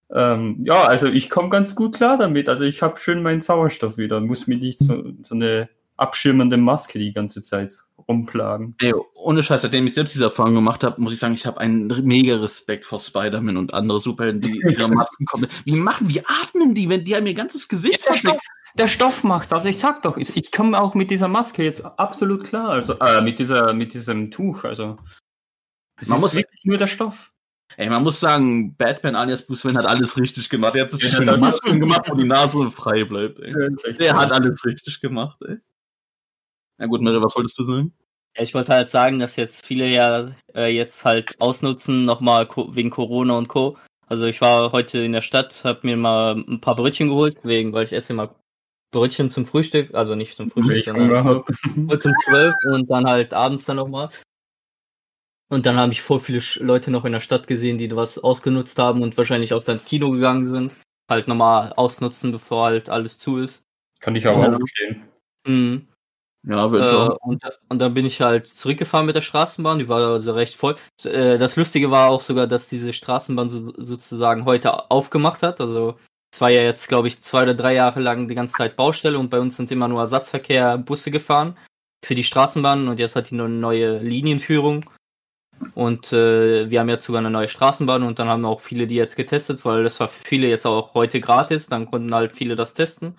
ähm, 0.10 0.64
ja, 0.66 0.84
also 0.84 1.08
ich 1.08 1.30
komme 1.30 1.50
ganz 1.50 1.76
gut 1.76 1.96
klar 1.96 2.18
damit. 2.18 2.50
Also 2.50 2.64
ich 2.64 2.82
habe 2.82 3.00
schön 3.00 3.22
meinen 3.22 3.42
Sauerstoff 3.42 3.98
wieder, 3.98 4.20
muss 4.20 4.48
mir 4.48 4.58
nicht 4.58 4.80
so, 4.80 5.04
so 5.22 5.36
eine 5.36 5.70
abschirmende 5.98 6.58
Maske 6.58 7.00
die 7.00 7.14
ganze 7.14 7.42
Zeit 7.42 7.84
rumplagen. 8.10 8.76
Ey, 8.80 8.94
ohne 9.16 9.44
Scheiß, 9.44 9.62
seitdem 9.64 9.86
ich 9.86 9.94
selbst 9.94 10.14
diese 10.14 10.26
Erfahrung 10.26 10.56
gemacht 10.56 10.84
habe, 10.84 11.02
muss 11.02 11.12
ich 11.14 11.20
sagen, 11.20 11.34
ich 11.34 11.46
habe 11.46 11.60
einen 11.60 11.88
mega 12.06 12.38
Respekt 12.38 12.86
vor 12.86 13.00
Spider-Man 13.00 13.58
und 13.58 13.74
andere 13.74 14.00
Superhelden, 14.00 14.42
die 14.42 14.60
ihre 14.60 14.88
Masken 14.88 15.26
kommen. 15.26 15.48
Wie 15.66 15.76
machen, 15.76 16.08
wie 16.10 16.22
atmen 16.26 16.74
die, 16.74 16.88
wenn 16.90 17.04
die 17.04 17.16
haben 17.16 17.28
ihr 17.28 17.34
ganzes 17.34 17.68
Gesicht 17.68 18.00
der, 18.06 18.14
verschluckt? 18.14 18.42
Stoff, 18.42 18.76
der 18.78 18.88
Stoff 18.88 19.24
macht's. 19.24 19.52
Also 19.52 19.68
ich 19.68 19.78
sag 19.78 20.04
doch, 20.04 20.18
ich, 20.18 20.36
ich 20.38 20.52
komme 20.52 20.80
auch 20.80 20.94
mit 20.96 21.12
dieser 21.12 21.28
Maske 21.28 21.64
jetzt 21.64 21.84
absolut 21.84 22.44
klar. 22.46 22.70
Also 22.70 22.98
äh, 23.00 23.22
mit 23.22 23.40
dieser, 23.40 23.74
mit 23.74 23.94
diesem 23.94 24.32
Tuch. 24.32 24.64
Also 24.64 24.98
es 26.00 26.08
Man 26.08 26.18
ist 26.20 26.22
muss- 26.24 26.36
wirklich 26.36 26.64
nur 26.64 26.78
der 26.78 26.88
Stoff. 26.88 27.32
Ey, 27.76 27.90
man 27.90 28.02
muss 28.02 28.20
sagen, 28.20 28.76
Batman 28.76 29.16
alias 29.16 29.46
Bruce 29.46 29.66
Wayne 29.66 29.78
hat 29.78 29.86
alles 29.86 30.18
richtig 30.18 30.50
gemacht. 30.50 30.76
Er 30.76 30.86
hat 30.86 30.92
sich 30.92 31.04
Ja, 31.04 31.10
schöne 31.10 31.38
Masken 31.38 31.80
gemacht, 31.80 32.04
wo 32.08 32.16
die 32.16 32.26
Nase 32.26 32.72
frei 32.72 33.04
bleibt. 33.04 33.40
Ey. 33.40 33.54
Der 34.00 34.16
hat 34.16 34.32
alles 34.32 34.64
richtig 34.66 35.00
gemacht, 35.02 35.38
ey. 35.48 35.58
Na 36.78 36.86
gut, 36.86 37.02
Mary, 37.02 37.22
was 37.22 37.36
wolltest 37.36 37.58
du 37.58 37.64
sagen? 37.64 37.94
Ja, 38.36 38.44
Ich 38.44 38.54
wollte 38.54 38.74
halt 38.74 38.90
sagen, 38.90 39.20
dass 39.20 39.36
jetzt 39.36 39.66
viele 39.66 39.88
ja 39.88 40.32
äh, 40.54 40.68
jetzt 40.68 41.04
halt 41.06 41.40
ausnutzen, 41.40 42.06
nochmal 42.06 42.48
wegen 42.70 42.90
Corona 42.90 43.38
und 43.38 43.48
Co. 43.48 43.78
Also 44.06 44.26
ich 44.26 44.40
war 44.42 44.72
heute 44.72 45.00
in 45.00 45.12
der 45.12 45.22
Stadt, 45.22 45.64
habe 45.66 45.80
mir 45.84 45.98
mal 45.98 46.36
ein 46.36 46.62
paar 46.62 46.76
Brötchen 46.76 47.10
geholt, 47.10 47.38
wegen, 47.44 47.74
weil 47.74 47.84
ich 47.86 47.94
esse 47.94 48.14
immer 48.14 48.36
Brötchen 48.92 49.30
zum 49.30 49.46
Frühstück, 49.46 49.94
also 49.94 50.16
nicht 50.16 50.38
zum 50.38 50.50
Frühstück, 50.50 50.86
sondern 50.86 51.24
hab. 51.26 51.46
kurz 51.90 52.06
um 52.06 52.14
zwölf 52.24 52.56
und 52.72 52.90
dann 52.90 53.06
halt 53.06 53.34
abends 53.34 53.66
dann 53.66 53.76
nochmal. 53.78 54.10
Und 55.50 55.66
dann 55.66 55.78
habe 55.78 55.92
ich 55.92 56.02
voll 56.02 56.20
viele 56.20 56.42
Leute 56.60 56.92
noch 56.92 57.06
in 57.06 57.14
der 57.14 57.20
Stadt 57.22 57.48
gesehen, 57.48 57.78
die 57.78 57.94
was 57.96 58.18
ausgenutzt 58.20 58.78
haben 58.80 59.02
und 59.02 59.18
wahrscheinlich 59.18 59.54
auf 59.54 59.64
dann 59.64 59.84
Kino 59.84 60.12
gegangen 60.12 60.46
sind. 60.46 60.78
Halt 61.10 61.28
nochmal 61.28 61.72
ausnutzen, 61.74 62.32
bevor 62.34 62.66
halt 62.66 62.90
alles 62.90 63.18
zu 63.18 63.38
ist. 63.38 63.64
Kann 64.02 64.16
ich 64.16 64.28
aber 64.28 64.44
Ja. 64.44 64.54
auch 64.54 64.58
verstehen. 64.58 65.04
Mhm. 65.46 65.88
Ja, 66.50 66.72
wird 66.72 66.86
Äh, 66.86 66.92
so. 66.92 67.18
und, 67.22 67.44
und 67.68 67.80
dann 67.80 67.94
bin 67.94 68.06
ich 68.06 68.22
halt 68.22 68.48
zurückgefahren 68.48 69.06
mit 69.06 69.16
der 69.16 69.22
Straßenbahn, 69.22 69.80
die 69.80 69.90
war 69.90 70.00
also 70.14 70.32
recht 70.32 70.56
voll. 70.56 70.76
Äh, 71.04 71.38
Das 71.38 71.58
Lustige 71.58 71.92
war 71.92 72.10
auch 72.10 72.22
sogar, 72.22 72.48
dass 72.48 72.70
diese 72.70 72.94
Straßenbahn 72.94 73.50
so, 73.50 73.66
sozusagen 73.76 74.46
heute 74.46 74.90
aufgemacht 74.90 75.44
hat. 75.44 75.60
Also 75.60 75.98
es 76.34 76.40
war 76.40 76.50
ja 76.50 76.62
jetzt, 76.62 76.88
glaube 76.88 77.10
ich, 77.10 77.22
zwei 77.22 77.44
oder 77.44 77.54
drei 77.54 77.74
Jahre 77.74 78.00
lang 78.00 78.28
die 78.28 78.36
ganze 78.36 78.56
Zeit 78.56 78.78
Baustelle 78.78 79.20
und 79.20 79.30
bei 79.30 79.40
uns 79.40 79.58
sind 79.58 79.72
immer 79.72 79.90
nur 79.90 80.00
Ersatzverkehr, 80.00 80.78
Busse 80.78 81.12
gefahren 81.12 81.58
für 82.06 82.16
die 82.16 82.24
Straßenbahn 82.24 82.88
und 82.88 83.00
jetzt 83.00 83.16
hat 83.16 83.30
die 83.30 83.36
nur 83.36 83.48
eine 83.48 83.56
neue 83.56 83.98
Linienführung. 84.00 84.86
Und 85.74 86.14
äh, 86.14 86.70
wir 86.70 86.80
haben 86.80 86.90
jetzt 86.90 87.06
sogar 87.06 87.20
eine 87.20 87.32
neue 87.32 87.48
Straßenbahn 87.48 88.04
und 88.04 88.20
dann 88.20 88.30
haben 88.30 88.46
auch 88.46 88.62
viele 88.62 88.88
die 88.88 88.96
jetzt 88.96 89.16
getestet, 89.16 89.66
weil 89.66 89.84
das 89.84 90.00
war 90.00 90.08
für 90.08 90.24
viele 90.24 90.48
jetzt 90.48 90.68
auch 90.68 90.94
heute 90.94 91.20
gratis, 91.20 91.68
dann 91.68 91.90
konnten 91.90 92.14
halt 92.14 92.32
viele 92.32 92.56
das 92.56 92.74
testen. 92.76 93.18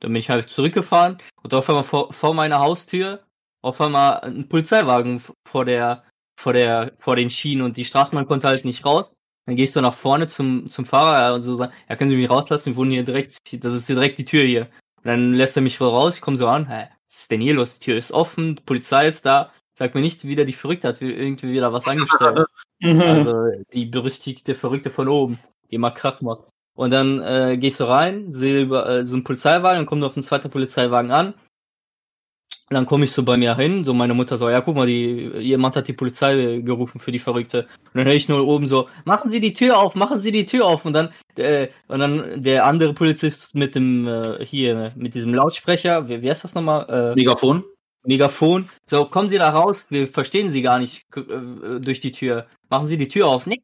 Dann 0.00 0.12
bin 0.12 0.20
ich 0.20 0.30
halt 0.30 0.50
zurückgefahren 0.50 1.18
und 1.42 1.54
auf 1.54 1.68
einmal 1.68 1.84
vor, 1.84 2.12
vor 2.12 2.34
meiner 2.34 2.60
Haustür 2.60 3.22
auf 3.62 3.80
einmal 3.80 4.20
ein 4.20 4.48
Polizeiwagen 4.48 5.20
vor 5.46 5.64
der, 5.64 6.04
vor 6.38 6.52
der, 6.52 6.92
vor 6.98 7.16
den 7.16 7.30
Schienen 7.30 7.62
und 7.62 7.76
die 7.76 7.84
Straßenbahn 7.84 8.26
konnte 8.26 8.46
halt 8.46 8.64
nicht 8.64 8.84
raus. 8.84 9.16
Dann 9.46 9.56
gehst 9.56 9.76
du 9.76 9.80
nach 9.80 9.94
vorne 9.94 10.26
zum, 10.26 10.68
zum 10.68 10.84
Fahrer 10.84 11.34
und 11.34 11.40
so 11.42 11.54
sagen, 11.54 11.72
ja, 11.88 11.96
können 11.96 12.10
Sie 12.10 12.16
mich 12.16 12.30
rauslassen? 12.30 12.72
Wir 12.72 12.76
wohnen 12.76 12.90
hier 12.90 13.04
direkt, 13.04 13.38
das 13.64 13.74
ist 13.74 13.88
direkt 13.88 14.18
die 14.18 14.24
Tür 14.24 14.44
hier. 14.44 14.62
Und 14.98 15.06
dann 15.06 15.34
lässt 15.34 15.56
er 15.56 15.62
mich 15.62 15.80
raus, 15.80 16.16
ich 16.16 16.20
komme 16.20 16.36
so 16.36 16.48
an, 16.48 16.68
hä, 16.68 16.88
was 17.06 17.20
ist 17.20 17.30
denn 17.30 17.40
hier 17.40 17.54
los? 17.54 17.78
Die 17.78 17.84
Tür 17.84 17.96
ist 17.96 18.12
offen, 18.12 18.56
die 18.56 18.62
Polizei 18.62 19.06
ist 19.06 19.24
da. 19.24 19.52
Sag 19.78 19.94
mir 19.94 20.00
nicht, 20.00 20.24
wie 20.26 20.34
der 20.34 20.46
die 20.46 20.52
verrückt 20.52 20.84
hat, 20.84 21.00
wie 21.00 21.12
irgendwie 21.12 21.52
wieder 21.52 21.72
was 21.72 21.86
angestellt. 21.86 22.46
Also 22.82 23.32
die 23.72 23.86
berüchtigte 23.86 24.54
Verrückte 24.54 24.90
von 24.90 25.08
oben, 25.08 25.38
die 25.70 25.76
immer 25.76 25.90
Krach 25.90 26.20
macht. 26.20 26.42
Und 26.76 26.92
dann 26.92 27.20
äh, 27.22 27.56
gehst 27.56 27.80
du 27.80 27.84
rein, 27.84 28.30
sehe 28.30 28.62
über 28.62 28.88
äh, 28.88 29.04
so 29.04 29.16
einen 29.16 29.24
Polizeiwagen, 29.24 29.78
dann 29.78 29.86
kommt 29.86 30.02
noch 30.02 30.14
ein 30.14 30.22
zweiter 30.22 30.50
Polizeiwagen 30.50 31.10
an. 31.10 31.34
Und 32.68 32.74
dann 32.74 32.86
komme 32.86 33.04
ich 33.04 33.12
so 33.12 33.22
bei 33.22 33.36
mir 33.36 33.56
hin, 33.56 33.84
so 33.84 33.94
meine 33.94 34.12
Mutter 34.12 34.36
so, 34.36 34.50
ja 34.50 34.60
guck 34.60 34.74
mal, 34.74 34.88
die, 34.88 35.30
jemand 35.38 35.76
hat 35.76 35.86
die 35.86 35.92
Polizei 35.92 36.60
gerufen 36.64 36.98
für 36.98 37.12
die 37.12 37.20
Verrückte. 37.20 37.68
Und 37.84 37.94
dann 37.94 38.06
höre 38.06 38.14
ich 38.14 38.28
nur 38.28 38.46
oben 38.46 38.66
so, 38.66 38.88
machen 39.04 39.30
Sie 39.30 39.40
die 39.40 39.52
Tür 39.52 39.78
auf, 39.78 39.94
machen 39.94 40.20
Sie 40.20 40.32
die 40.32 40.46
Tür 40.46 40.66
auf. 40.66 40.84
Und 40.84 40.92
dann, 40.92 41.10
äh, 41.36 41.68
und 41.86 42.00
dann 42.00 42.42
der 42.42 42.66
andere 42.66 42.92
Polizist 42.92 43.54
mit 43.54 43.76
dem, 43.76 44.08
äh, 44.08 44.44
hier, 44.44 44.92
mit 44.96 45.14
diesem 45.14 45.32
Lautsprecher, 45.32 46.08
wie, 46.08 46.22
wie 46.22 46.28
heißt 46.28 46.42
das 46.42 46.56
nochmal? 46.56 46.86
Äh, 46.90 47.14
Megafon. 47.14 47.64
Megafon. 48.04 48.68
So, 48.84 49.04
kommen 49.06 49.28
Sie 49.28 49.38
da 49.38 49.50
raus, 49.50 49.90
wir 49.90 50.08
verstehen 50.08 50.50
Sie 50.50 50.60
gar 50.60 50.80
nicht 50.80 51.04
äh, 51.14 51.80
durch 51.80 52.00
die 52.00 52.10
Tür. 52.10 52.46
Machen 52.68 52.86
Sie 52.86 52.98
die 52.98 53.08
Tür 53.08 53.28
auf. 53.28 53.46
Nee, 53.46 53.62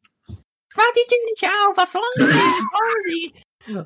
mach 0.75 0.91
die 0.95 1.07
Tür 1.07 1.17
nicht 1.25 1.43
auf, 1.43 1.77
was 1.77 1.93
wollen 1.95 2.03
Sie? 2.15 2.23
Was 2.23 2.59
wollen 2.73 3.05
Sie? 3.09 3.33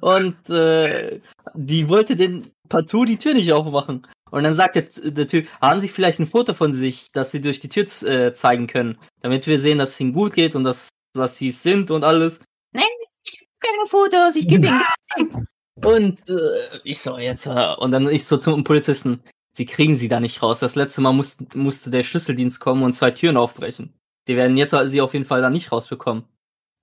Und 0.02 0.50
äh, 0.50 1.22
die 1.54 1.88
wollte 1.90 2.16
den 2.16 2.52
partout 2.68 3.06
die 3.06 3.18
Tür 3.18 3.34
nicht 3.34 3.52
aufmachen. 3.54 4.08
Und 4.32 4.44
dann 4.44 4.54
sagt 4.54 4.76
der, 4.76 4.84
der 5.12 5.28
Typ, 5.28 5.48
haben 5.62 5.80
Sie 5.80 5.88
vielleicht 5.88 6.20
ein 6.20 6.26
Foto 6.26 6.54
von 6.54 6.74
sich, 6.74 7.12
dass 7.12 7.32
Sie 7.32 7.42
durch 7.42 7.60
die 7.60 7.70
Tür 7.70 7.86
äh, 8.04 8.34
zeigen 8.34 8.68
können, 8.68 8.98
damit 9.22 9.48
wir 9.48 9.60
sehen, 9.60 9.78
dass 9.78 9.92
es 9.92 10.00
Ihnen 10.00 10.14
gut 10.14 10.34
geht 10.34 10.56
und 10.56 10.64
dass, 10.64 10.90
dass 11.14 11.38
Sie 11.38 11.50
es 11.50 11.64
sind 11.64 11.92
und 11.92 12.04
alles. 12.04 12.42
Nein, 12.74 12.84
ich 13.24 13.40
hab 13.40 13.48
keine 13.60 13.88
Fotos, 13.88 14.36
ich 14.36 14.48
gebe 14.48 14.68
Ihnen. 14.68 15.48
Und 15.86 16.28
äh, 16.30 16.80
ich 16.84 17.00
so, 17.00 17.18
jetzt, 17.20 17.46
äh, 17.46 17.76
und 17.78 17.92
dann 17.92 18.10
ich 18.10 18.26
so 18.26 18.38
zum 18.38 18.64
Polizisten, 18.64 19.22
Sie 19.58 19.66
kriegen 19.66 19.96
sie 19.96 20.08
da 20.08 20.20
nicht 20.20 20.44
raus. 20.44 20.60
Das 20.60 20.76
letzte 20.76 21.02
Mal 21.02 21.14
musste, 21.14 21.44
musste 21.58 21.90
der 21.90 22.04
Schlüsseldienst 22.04 22.60
kommen 22.60 22.84
und 22.84 22.94
zwei 22.94 23.10
Türen 23.10 23.38
aufbrechen. 23.38 23.92
Die 24.28 24.36
werden 24.36 24.56
jetzt 24.56 24.76
sie 24.86 25.02
auf 25.02 25.14
jeden 25.14 25.26
Fall 25.26 25.42
da 25.42 25.50
nicht 25.50 25.72
rausbekommen. 25.72 26.26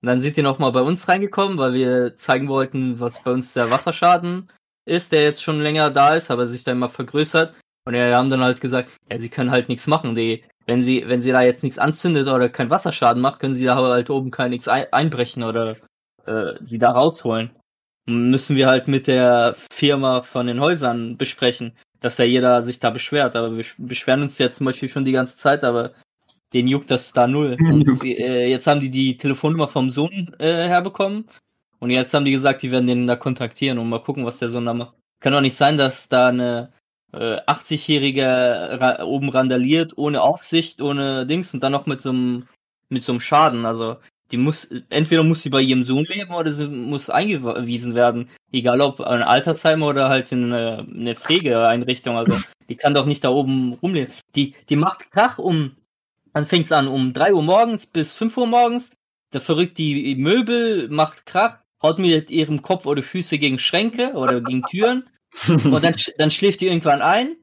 Und 0.05 0.09
dann 0.09 0.19
sind 0.19 0.37
die 0.37 0.43
noch 0.43 0.59
mal 0.59 0.69
bei 0.69 0.83
uns 0.83 1.07
reingekommen, 1.07 1.57
weil 1.57 1.73
wir 1.73 2.15
zeigen 2.15 2.47
wollten, 2.47 2.99
was 2.99 3.23
bei 3.23 3.31
uns 3.31 3.53
der 3.53 3.71
Wasserschaden 3.71 4.47
ist, 4.87 5.11
der 5.11 5.23
jetzt 5.23 5.41
schon 5.41 5.61
länger 5.61 5.89
da 5.89 6.13
ist, 6.13 6.29
aber 6.29 6.45
sich 6.45 6.63
da 6.63 6.73
immer 6.73 6.89
vergrößert. 6.89 7.55
Und 7.87 7.93
wir 7.95 8.15
haben 8.15 8.29
dann 8.29 8.41
halt 8.41 8.61
gesagt, 8.61 8.91
ja, 9.11 9.19
sie 9.19 9.29
können 9.29 9.49
halt 9.49 9.67
nichts 9.67 9.87
machen. 9.87 10.13
Die, 10.13 10.43
wenn 10.67 10.83
sie, 10.83 11.05
wenn 11.07 11.21
sie 11.21 11.31
da 11.31 11.41
jetzt 11.41 11.63
nichts 11.63 11.79
anzündet 11.79 12.27
oder 12.27 12.49
keinen 12.49 12.69
Wasserschaden 12.69 13.19
macht, 13.19 13.39
können 13.39 13.55
sie 13.55 13.65
da 13.65 13.77
halt 13.77 14.11
oben 14.11 14.29
kein 14.29 14.51
nichts 14.51 14.67
ein, 14.67 14.85
einbrechen 14.93 15.41
oder 15.41 15.75
äh, 16.27 16.53
sie 16.61 16.77
da 16.77 16.91
rausholen. 16.91 17.49
Müssen 18.05 18.55
wir 18.57 18.67
halt 18.67 18.87
mit 18.87 19.07
der 19.07 19.55
Firma 19.73 20.21
von 20.21 20.45
den 20.45 20.59
Häusern 20.59 21.17
besprechen 21.17 21.75
dass 22.01 22.17
da 22.17 22.23
jeder 22.23 22.61
sich 22.61 22.77
da 22.77 22.91
beschwert. 22.91 23.35
Aber 23.35 23.57
wir 23.57 23.63
sch- 23.63 23.75
beschweren 23.79 24.21
uns 24.21 24.37
jetzt 24.37 24.57
zum 24.57 24.65
Beispiel 24.65 24.89
schon 24.89 25.05
die 25.05 25.11
ganze 25.11 25.37
Zeit, 25.37 25.63
aber 25.63 25.93
den 26.55 26.67
juckt 26.67 26.89
das 26.89 27.11
da 27.11 27.27
null. 27.27 27.57
Sie, 28.01 28.17
äh, 28.17 28.47
jetzt 28.49 28.65
haben 28.65 28.79
die 28.79 28.89
die 28.89 29.17
Telefonnummer 29.17 29.67
vom 29.67 29.89
Sohn 29.89 30.33
äh, 30.39 30.67
herbekommen. 30.67 31.25
Und 31.79 31.89
jetzt 31.89 32.13
haben 32.13 32.25
die 32.25 32.31
gesagt, 32.31 32.61
die 32.61 32.71
werden 32.71 32.87
den 32.87 33.05
da 33.05 33.17
kontaktieren 33.17 33.77
und 33.77 33.89
mal 33.89 34.01
gucken, 34.01 34.25
was 34.25 34.39
der 34.39 34.49
Sohn 34.49 34.65
da 34.65 34.73
macht. 34.73 34.95
Kann 35.19 35.33
doch 35.33 35.41
nicht 35.41 35.57
sein, 35.57 35.77
dass 35.77 36.07
da 36.07 36.29
eine 36.29 36.71
äh, 37.11 37.41
80-Jährige 37.41 38.25
ra 38.79 39.03
oben 39.03 39.29
randaliert, 39.29 39.97
ohne 39.97 40.21
Aufsicht, 40.21 40.81
ohne 40.81 41.25
Dings 41.25 41.53
und 41.53 41.61
dann 41.61 41.73
noch 41.73 41.85
mit 41.85 41.99
so 41.99 42.09
einem 42.09 42.47
mit 42.87 43.03
so 43.03 43.11
einem 43.11 43.19
Schaden. 43.19 43.65
Also 43.65 43.97
die 44.31 44.37
muss 44.37 44.69
entweder 44.89 45.23
muss 45.23 45.43
sie 45.43 45.49
bei 45.49 45.61
ihrem 45.61 45.83
Sohn 45.83 46.05
leben 46.05 46.33
oder 46.33 46.51
sie 46.51 46.67
muss 46.67 47.09
eingewiesen 47.09 47.95
werden. 47.95 48.29
Egal 48.53 48.79
ob 48.79 49.01
ein 49.01 49.23
Altersheim 49.23 49.83
oder 49.83 50.07
halt 50.07 50.31
in 50.31 50.53
eine, 50.53 50.77
eine 50.89 51.15
Pflegeeinrichtung. 51.15 52.17
Also 52.17 52.37
die 52.69 52.75
kann 52.75 52.93
doch 52.93 53.05
nicht 53.05 53.23
da 53.23 53.29
oben 53.29 53.73
rumleben. 53.73 54.13
Die, 54.35 54.55
die 54.69 54.77
macht 54.77 55.11
Krach 55.11 55.37
um, 55.37 55.75
dann 56.35 56.45
fängt's 56.45 56.73
an 56.73 56.89
um 56.89 57.13
3 57.13 57.33
Uhr 57.33 57.43
morgens 57.43 57.87
bis 57.87 58.13
5 58.13 58.35
Uhr 58.35 58.45
morgens. 58.45 58.91
Da 59.31 59.39
verrückt 59.39 59.77
die 59.77 60.15
Möbel, 60.15 60.89
macht 60.89 61.25
Krach, 61.25 61.59
haut 61.81 61.97
mit 61.97 62.29
ihrem 62.29 62.61
Kopf 62.61 62.85
oder 62.85 63.01
Füße 63.03 63.37
gegen 63.37 63.57
Schränke 63.57 64.11
oder 64.11 64.41
gegen 64.41 64.61
Türen. 64.63 65.07
Und 65.47 65.81
dann, 65.81 65.95
dann 66.17 66.31
schläft 66.31 66.59
die 66.59 66.67
irgendwann 66.67 67.01
ein. 67.01 67.37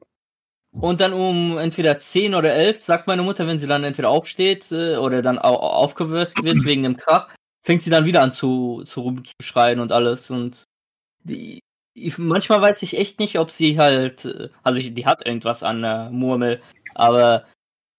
Und 0.73 1.01
dann 1.01 1.15
um 1.15 1.57
entweder 1.57 1.97
10 1.97 2.35
oder 2.35 2.53
11 2.53 2.83
sagt 2.83 3.07
meine 3.07 3.23
Mutter, 3.23 3.47
wenn 3.47 3.59
sie 3.59 3.67
dann 3.67 3.83
entweder 3.83 4.11
aufsteht 4.11 4.71
äh, 4.73 4.97
oder 4.97 5.23
dann 5.23 5.39
au 5.39 5.55
aufgeweckt 5.55 6.43
wird 6.45 6.65
wegen 6.67 6.83
dem 6.83 6.99
Krach, 6.99 7.29
fängt 7.63 7.81
sie 7.81 7.91
dann 7.91 8.05
wieder 8.05 8.21
an 8.21 8.33
zu, 8.33 8.83
zu 8.85 9.01
rumzuschreien 9.01 9.81
und 9.81 9.91
alles. 9.91 10.31
Und 10.31 10.65
die, 11.25 11.61
ich, 11.95 12.19
manchmal 12.19 12.61
weiß 12.61 12.83
ich 12.83 12.99
echt 12.99 13.21
nicht, 13.21 13.39
ob 13.39 13.51
sie 13.51 13.79
halt, 13.79 14.27
äh, 14.27 14.51
also 14.63 14.83
die 14.83 15.07
hat 15.07 15.27
irgendwas 15.27 15.63
an 15.63 15.81
der 15.81 16.11
Murmel, 16.11 16.61
aber 16.95 17.47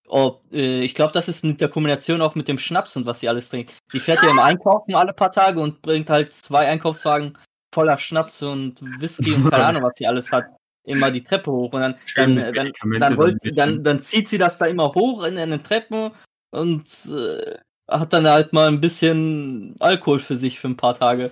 ob, 0.07 0.41
äh, 0.51 0.81
ich 0.81 0.95
glaube, 0.95 1.13
das 1.13 1.27
ist 1.27 1.43
mit 1.43 1.61
der 1.61 1.69
Kombination 1.69 2.21
auch 2.21 2.35
mit 2.35 2.47
dem 2.47 2.57
Schnaps 2.57 2.95
und 2.95 3.05
was 3.05 3.19
sie 3.19 3.29
alles 3.29 3.49
trinkt. 3.49 3.73
Sie 3.91 3.99
fährt 3.99 4.21
ja 4.21 4.29
im 4.29 4.39
Einkaufen 4.39 4.95
alle 4.95 5.13
paar 5.13 5.31
Tage 5.31 5.59
und 5.59 5.81
bringt 5.81 6.09
halt 6.09 6.33
zwei 6.33 6.67
Einkaufswagen 6.67 7.37
voller 7.73 7.97
Schnaps 7.97 8.43
und 8.43 8.79
Whisky 8.99 9.33
und 9.33 9.49
keine 9.49 9.65
Ahnung, 9.65 9.83
was 9.83 9.93
sie 9.95 10.07
alles 10.07 10.31
hat. 10.31 10.45
Immer 10.85 11.11
die 11.11 11.23
Treppe 11.23 11.49
hoch 11.49 11.71
und 11.71 11.81
dann, 11.81 11.95
dann, 12.15 12.37
äh, 12.37 12.51
dann, 12.51 12.71
dann, 12.99 13.17
wollt, 13.17 13.37
dann, 13.57 13.83
dann 13.83 14.01
zieht 14.01 14.27
sie 14.27 14.37
das 14.37 14.57
da 14.57 14.65
immer 14.65 14.93
hoch 14.93 15.23
in 15.23 15.37
eine 15.37 15.63
Treppe 15.63 16.11
und 16.51 16.83
äh, 17.07 17.57
hat 17.89 18.11
dann 18.11 18.27
halt 18.27 18.51
mal 18.53 18.67
ein 18.67 18.81
bisschen 18.81 19.75
Alkohol 19.79 20.19
für 20.19 20.35
sich 20.35 20.59
für 20.59 20.67
ein 20.67 20.77
paar 20.77 20.93
Tage. 20.93 21.31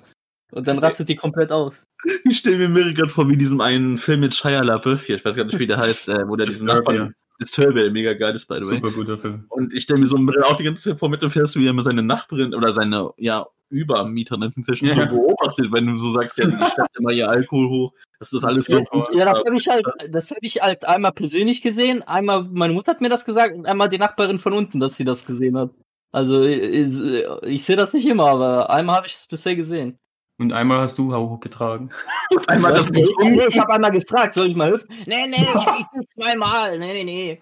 Und 0.52 0.68
dann 0.68 0.80
rastet 0.80 1.10
die 1.10 1.16
komplett 1.16 1.52
aus. 1.52 1.86
Ich 2.26 2.38
stelle 2.38 2.68
mir 2.68 2.94
gerade 2.94 3.10
vor, 3.10 3.28
wie 3.30 3.34
in 3.34 3.40
diesem 3.40 3.62
einen 3.62 3.98
Film 3.98 4.22
mit 4.22 4.34
Shia 4.34 4.64
LaBeouf 4.64 5.06
hier, 5.06 5.16
ich 5.16 5.24
weiß 5.24 5.36
gar 5.36 5.46
nicht, 5.46 5.60
wie 5.60 5.68
der 5.68 5.78
heißt, 5.78 6.10
äh, 6.10 6.28
wo 6.28 6.36
der 6.36 6.48
diesen. 6.48 6.68
Nachbarn, 6.68 7.14
Disturbia, 7.42 7.90
mega 7.90 8.14
geil 8.14 8.36
ist, 8.36 8.48
by 8.48 8.60
the 8.64 8.70
way. 8.70 8.76
Super 8.76 8.92
guter 8.92 9.18
Film. 9.18 9.46
Und 9.50 9.74
ich 9.74 9.84
stelle 9.84 10.00
mir 10.00 10.08
so 10.08 10.16
einen 10.16 10.28
Brill 10.28 10.44
auch 10.44 10.56
die 10.56 10.64
ganze 10.64 10.90
Zeit 10.90 11.00
vor, 11.00 11.10
mit 11.10 11.22
dem 11.22 11.30
fährst, 11.32 11.56
wie 11.56 11.68
er 11.68 11.74
mit 11.74 11.86
seine 11.86 12.04
Nachbarin 12.04 12.54
oder 12.54 12.72
seine, 12.72 13.12
ja, 13.18 13.48
Übermieterin 13.72 14.52
inzwischen 14.56 14.88
Ja. 14.88 14.94
so 14.96 15.00
beobachtet, 15.08 15.72
wenn 15.72 15.88
du 15.88 15.96
so 15.98 16.12
sagst, 16.12 16.38
ja, 16.38 16.46
die 16.46 16.52
schleppt 16.52 16.98
immer 17.00 17.12
ihr 17.12 17.30
Alkohol 17.30 17.70
hoch, 17.70 17.94
dass 18.20 18.30
das 18.30 18.44
alles 18.44 18.66
so 18.66 18.80
Ja, 18.80 18.84
gut 18.84 19.16
Ja, 19.16 19.26
das 19.26 19.44
habe 19.46 19.56
ich 19.56 19.68
halt, 19.68 19.86
das 20.10 20.30
habe 20.30 20.42
ich 20.44 20.62
halt 20.62 20.86
einmal 20.86 21.14
persönlich 21.14 21.62
gesehen, 21.62 22.04
einmal 22.04 22.44
meine 22.52 22.74
Mutter 22.74 22.92
hat 22.92 23.02
mir 23.02 23.10
das 23.10 23.26
gesagt 23.26 23.56
und 23.56 23.66
einmal 23.66 23.90
die 23.90 23.98
Nachbarin 23.98 24.40
von 24.40 24.54
unten, 24.54 24.80
dass 24.80 24.98
sie 24.98 25.06
das 25.06 25.26
gesehen 25.26 25.58
hat. 25.58 25.72
Also 26.12 26.44
ich, 26.44 27.26
ich 27.44 27.64
sehe 27.64 27.78
das 27.78 27.94
nicht 27.94 28.06
immer, 28.06 28.28
aber 28.28 28.70
einmal 28.70 28.98
habe 28.98 29.08
ich 29.08 29.14
es 29.14 29.28
bisher 29.28 29.56
gesehen. 29.56 29.98
Und 30.42 30.54
einmal 30.54 30.80
hast 30.80 30.98
du 30.98 31.16
hochgetragen. 31.16 31.92
Und 32.32 32.50
einmal 32.50 32.74
das 32.74 32.90
ich 32.90 33.08
ich 33.48 33.60
habe 33.60 33.74
einmal 33.74 33.92
gefragt, 33.92 34.34
soll 34.34 34.48
ich 34.48 34.56
mal 34.56 34.72
helfen? 34.72 34.90
Nee, 35.06 35.28
nee, 35.28 35.48
ich, 35.56 35.68
ich 36.02 36.08
zweimal. 36.16 36.80
Nee, 36.80 36.94
nee, 36.94 37.04
nee. 37.04 37.42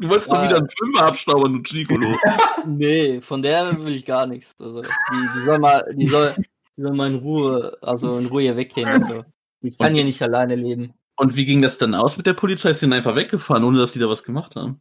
Du 0.00 0.08
wolltest 0.08 0.30
doch 0.30 0.36
Ah. 0.36 0.44
wieder 0.44 0.58
einen 0.58 0.68
Fünfer 0.68 1.06
abstaubern, 1.06 1.54
du 1.54 1.62
Chicolo. 1.64 2.16
Nee, 2.64 3.20
von 3.20 3.42
der 3.42 3.76
will 3.84 3.96
ich 3.96 4.04
gar 4.04 4.26
nichts. 4.26 4.54
Also, 4.60 4.82
die, 4.82 4.88
die 5.34 5.44
soll 5.44 5.58
mal, 5.58 5.84
die 5.96 6.06
soll, 6.06 6.32
die 6.76 6.82
soll 6.82 6.94
mal 6.94 7.10
in 7.12 7.18
Ruhe, 7.18 7.76
also 7.82 8.16
in 8.18 8.26
Ruhe 8.26 8.42
hier 8.42 8.56
weggehen. 8.56 8.86
Also, 8.86 9.24
ich 9.60 9.76
kann 9.76 9.96
hier 9.96 10.04
nicht 10.04 10.22
alleine 10.22 10.54
leben. 10.54 10.94
Und 11.16 11.34
wie 11.34 11.44
ging 11.44 11.60
das 11.60 11.76
dann 11.76 11.96
aus 11.96 12.16
mit 12.16 12.26
der 12.26 12.34
Polizei? 12.34 12.70
Ist 12.70 12.82
die 12.82 12.92
einfach 12.92 13.16
weggefahren, 13.16 13.64
ohne 13.64 13.78
dass 13.78 13.90
die 13.90 13.98
da 13.98 14.08
was 14.08 14.22
gemacht 14.22 14.54
haben? 14.54 14.80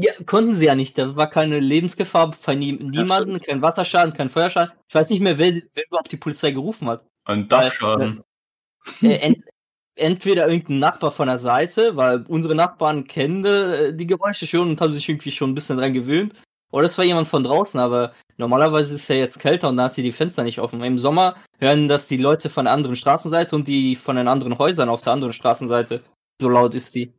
Ja, 0.00 0.12
konnten 0.26 0.54
sie 0.54 0.66
ja 0.66 0.76
nicht. 0.76 0.96
Da 0.96 1.16
war 1.16 1.28
keine 1.28 1.58
Lebensgefahr 1.58 2.32
für 2.32 2.54
nie, 2.54 2.72
niemanden, 2.72 3.40
kein 3.40 3.62
Wasserschaden, 3.62 4.14
kein 4.14 4.30
Feuerschaden. 4.30 4.72
Ich 4.88 4.94
weiß 4.94 5.10
nicht 5.10 5.20
mehr, 5.20 5.38
wer, 5.38 5.52
wer 5.74 5.86
überhaupt 5.88 6.12
die 6.12 6.16
Polizei 6.16 6.52
gerufen 6.52 6.88
hat. 6.88 7.04
Ein 7.24 7.48
Dachschaden. 7.48 8.22
Äh, 9.02 9.16
ent, 9.16 9.44
entweder 9.96 10.46
irgendein 10.46 10.78
Nachbar 10.78 11.10
von 11.10 11.26
der 11.26 11.38
Seite, 11.38 11.96
weil 11.96 12.24
unsere 12.28 12.54
Nachbarn 12.54 13.08
kennen 13.08 13.44
äh, 13.44 13.92
die 13.92 14.06
Geräusche 14.06 14.46
schon 14.46 14.70
und 14.70 14.80
haben 14.80 14.92
sich 14.92 15.08
irgendwie 15.08 15.32
schon 15.32 15.50
ein 15.50 15.54
bisschen 15.56 15.78
dran 15.78 15.92
gewöhnt. 15.92 16.32
oder 16.70 16.86
es 16.86 16.96
war 16.96 17.04
jemand 17.04 17.26
von 17.26 17.42
draußen, 17.42 17.80
aber 17.80 18.14
normalerweise 18.36 18.94
ist 18.94 19.08
ja 19.08 19.16
jetzt 19.16 19.40
kälter 19.40 19.68
und 19.68 19.78
da 19.78 19.84
hat 19.84 19.94
sie 19.94 20.02
die 20.02 20.12
Fenster 20.12 20.44
nicht 20.44 20.60
offen. 20.60 20.82
Im 20.84 20.98
Sommer 20.98 21.34
hören 21.58 21.88
das 21.88 22.06
die 22.06 22.18
Leute 22.18 22.50
von 22.50 22.66
der 22.66 22.74
anderen 22.74 22.94
Straßenseite 22.94 23.56
und 23.56 23.66
die 23.66 23.96
von 23.96 24.14
den 24.14 24.28
anderen 24.28 24.58
Häusern 24.58 24.88
auf 24.88 25.02
der 25.02 25.14
anderen 25.14 25.32
Straßenseite. 25.32 26.04
So 26.40 26.48
laut 26.48 26.74
ist 26.74 26.94
die. 26.94 27.12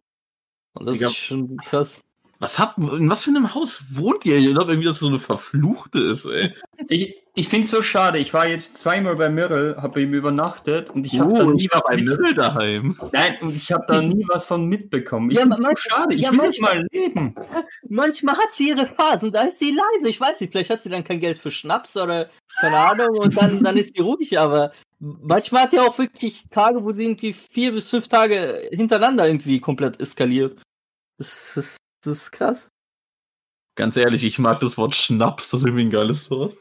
Und 0.76 0.88
das 0.88 1.02
ist 1.02 1.16
schon 1.18 1.58
krass. 1.58 2.02
Was 2.42 2.58
habt, 2.58 2.78
in 2.78 3.10
was 3.10 3.26
für 3.26 3.32
einem 3.32 3.54
Haus 3.54 3.84
wohnt 3.98 4.26
ihr? 4.26 4.38
Ich 4.38 4.46
glaube 4.54 4.72
irgendwie, 4.72 4.88
dass 4.88 4.96
es 4.96 5.02
so 5.02 5.10
eine 5.10 5.20
verfluchte 5.20 6.00
ist, 6.00 6.26
ey. 6.26 6.54
Ich, 6.88 7.18
ich 7.36 7.50
finde 7.50 7.66
es 7.66 7.72
so 7.72 7.82
schade. 7.82 8.18
Ich 8.18 8.34
war 8.34 8.48
jetzt 8.48 8.78
zweimal 8.78 9.18
bei 9.18 9.28
Mirrell, 9.30 9.76
habe 9.76 9.96
bei 9.96 10.00
ihm 10.02 10.14
übernachtet 10.14 10.90
und 10.90 11.06
ich 11.06 11.20
habe 11.20 11.34
da 11.34 11.44
Oh, 11.44 11.52
nie 11.52 11.64
ich 11.66 11.70
war 11.72 11.82
was 11.82 11.88
bei 11.88 11.96
mit, 11.98 12.06
Mirrell 12.08 12.34
daheim. 12.34 12.98
Nein, 13.12 13.38
und 13.42 13.54
ich 13.54 13.70
habe 13.74 13.84
da 13.90 14.02
nie 14.02 14.26
was 14.30 14.46
von 14.46 14.66
mitbekommen. 14.68 15.32
Ich 15.32 15.36
Ja, 15.38 15.42
finde 15.44 15.58
es 15.58 15.62
manch- 15.64 15.84
so 15.84 15.90
schade. 15.90 16.16
Ich 16.16 16.22
ja, 16.22 16.32
will 16.32 16.38
manchmal- 16.38 16.76
mal 16.76 16.88
leben. 16.94 17.36
Manchmal 17.90 18.38
hat 18.38 18.52
sie 18.54 18.70
ihre 18.70 18.86
Phasen, 18.86 19.34
da 19.34 19.42
ist 19.44 19.60
sie 19.60 19.72
leise. 19.72 20.08
Ich 20.10 20.22
weiß 20.22 20.40
nicht, 20.40 20.52
vielleicht 20.52 20.70
hat 20.70 20.82
sie 20.82 20.90
dann 20.90 21.04
kein 21.04 21.20
Geld 21.20 21.38
für 21.38 21.52
Schnaps 21.52 21.98
oder 21.98 22.30
keine 22.62 22.78
Ahnung 22.78 23.18
und 23.18 23.36
dann, 23.36 23.62
dann 23.64 23.76
ist 23.78 23.96
sie 23.98 24.02
ruhig, 24.02 24.40
aber 24.40 24.72
manchmal 25.00 25.64
hat 25.64 25.72
sie 25.72 25.80
auch 25.80 25.98
wirklich 25.98 26.46
Tage, 26.52 26.86
wo 26.86 26.92
sie 26.92 27.04
irgendwie 27.04 27.34
vier 27.34 27.74
bis 27.74 27.90
fünf 27.90 28.08
Tage 28.08 28.70
hintereinander 28.72 29.28
irgendwie 29.28 29.60
komplett 29.60 30.00
eskaliert. 30.00 30.62
Das 31.18 31.58
ist, 31.58 31.78
das 32.02 32.24
ist 32.24 32.32
krass. 32.32 32.72
Ganz 33.76 33.96
ehrlich, 33.98 34.24
ich 34.24 34.40
mag 34.40 34.60
das 34.60 34.78
Wort 34.78 34.96
Schnaps, 34.96 35.50
das 35.50 35.62
ist 35.62 35.66
irgendwie 35.66 35.86
ein 35.86 35.90
geiles 35.90 36.30
Wort. 36.30 36.58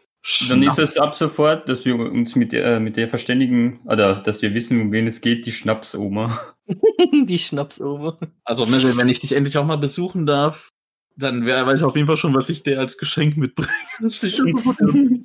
Dann 0.48 0.62
ist 0.62 0.74
Schnaps. 0.74 0.90
es 0.90 0.98
ab 0.98 1.14
sofort, 1.14 1.68
dass 1.68 1.84
wir 1.84 1.94
uns 1.96 2.36
mit 2.36 2.52
der, 2.52 2.76
äh, 2.76 2.80
mit 2.80 2.96
der 2.96 3.08
verständigen, 3.08 3.80
oder 3.86 4.16
dass 4.16 4.42
wir 4.42 4.52
wissen, 4.54 4.80
um 4.80 4.92
wen 4.92 5.06
es 5.06 5.20
geht, 5.20 5.46
die 5.46 5.52
Schnapsoma. 5.52 6.40
Die 7.26 7.38
Schnapsoma. 7.38 8.18
Also, 8.44 8.66
wenn 8.66 9.08
ich 9.08 9.20
dich 9.20 9.32
endlich 9.32 9.56
auch 9.56 9.64
mal 9.64 9.78
besuchen 9.78 10.26
darf, 10.26 10.68
dann 11.16 11.46
weiß 11.46 11.80
ich 11.80 11.84
auf 11.84 11.96
jeden 11.96 12.06
Fall 12.06 12.18
schon, 12.18 12.34
was 12.34 12.50
ich 12.50 12.62
dir 12.62 12.78
als 12.78 12.98
Geschenk 12.98 13.36
mitbringe. 13.36 13.72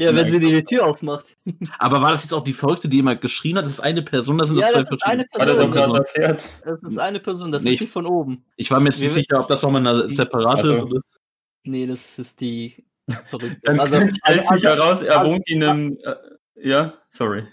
Ja, 0.00 0.14
wenn 0.14 0.28
sie 0.28 0.38
die 0.38 0.62
Tür 0.62 0.86
aufmacht. 0.86 1.24
Aber 1.78 2.00
war 2.00 2.12
das 2.12 2.22
jetzt 2.22 2.32
auch 2.32 2.44
die 2.44 2.52
Verrückte, 2.52 2.88
die 2.88 3.00
immer 3.00 3.16
geschrien 3.16 3.56
hat? 3.58 3.64
Das 3.64 3.72
ist 3.72 3.80
eine 3.80 4.02
Person, 4.02 4.38
das 4.38 4.48
sind 4.48 4.58
Ja, 4.58 4.68
zwei 4.68 4.82
das 4.82 4.90
ist 4.92 5.02
eine 5.02 5.24
verschiedene. 5.26 5.28
Hat 5.32 5.48
er 5.48 5.64
doch 5.66 5.72
Person. 5.72 5.92
gerade 5.92 5.98
erklärt. 6.06 6.50
Das 6.64 6.82
ist 6.84 6.98
eine 6.98 7.20
Person, 7.20 7.50
das 7.52 7.64
Nee, 7.64 7.72
ist 7.74 7.80
die 7.80 7.86
von 7.88 8.06
oben. 8.06 8.44
Ich 8.56 8.70
war 8.70 8.78
mir 8.78 8.90
jetzt 8.90 9.00
nicht 9.00 9.14
Wir- 9.14 9.22
sicher, 9.24 9.40
ob 9.40 9.48
das 9.48 9.60
nochmal 9.62 9.84
eine 9.86 10.08
separate 10.08 10.68
ist. 10.68 10.74
Also- 10.76 10.86
Oder? 10.86 11.00
Nee, 11.64 11.86
das 11.88 12.18
ist 12.18 12.40
die 12.40 12.84
verrückte. 13.26 13.58
Dann 13.64 13.80
Also, 13.80 13.96
stellt 13.96 14.18
also, 14.22 14.54
sich 14.54 14.64
heraus, 14.64 15.02
er 15.02 15.18
also- 15.18 15.32
wohnt 15.32 15.48
in 15.50 15.64
einem, 15.64 15.98
äh, 16.04 16.14
ja, 16.68 16.94
sorry. 17.10 17.44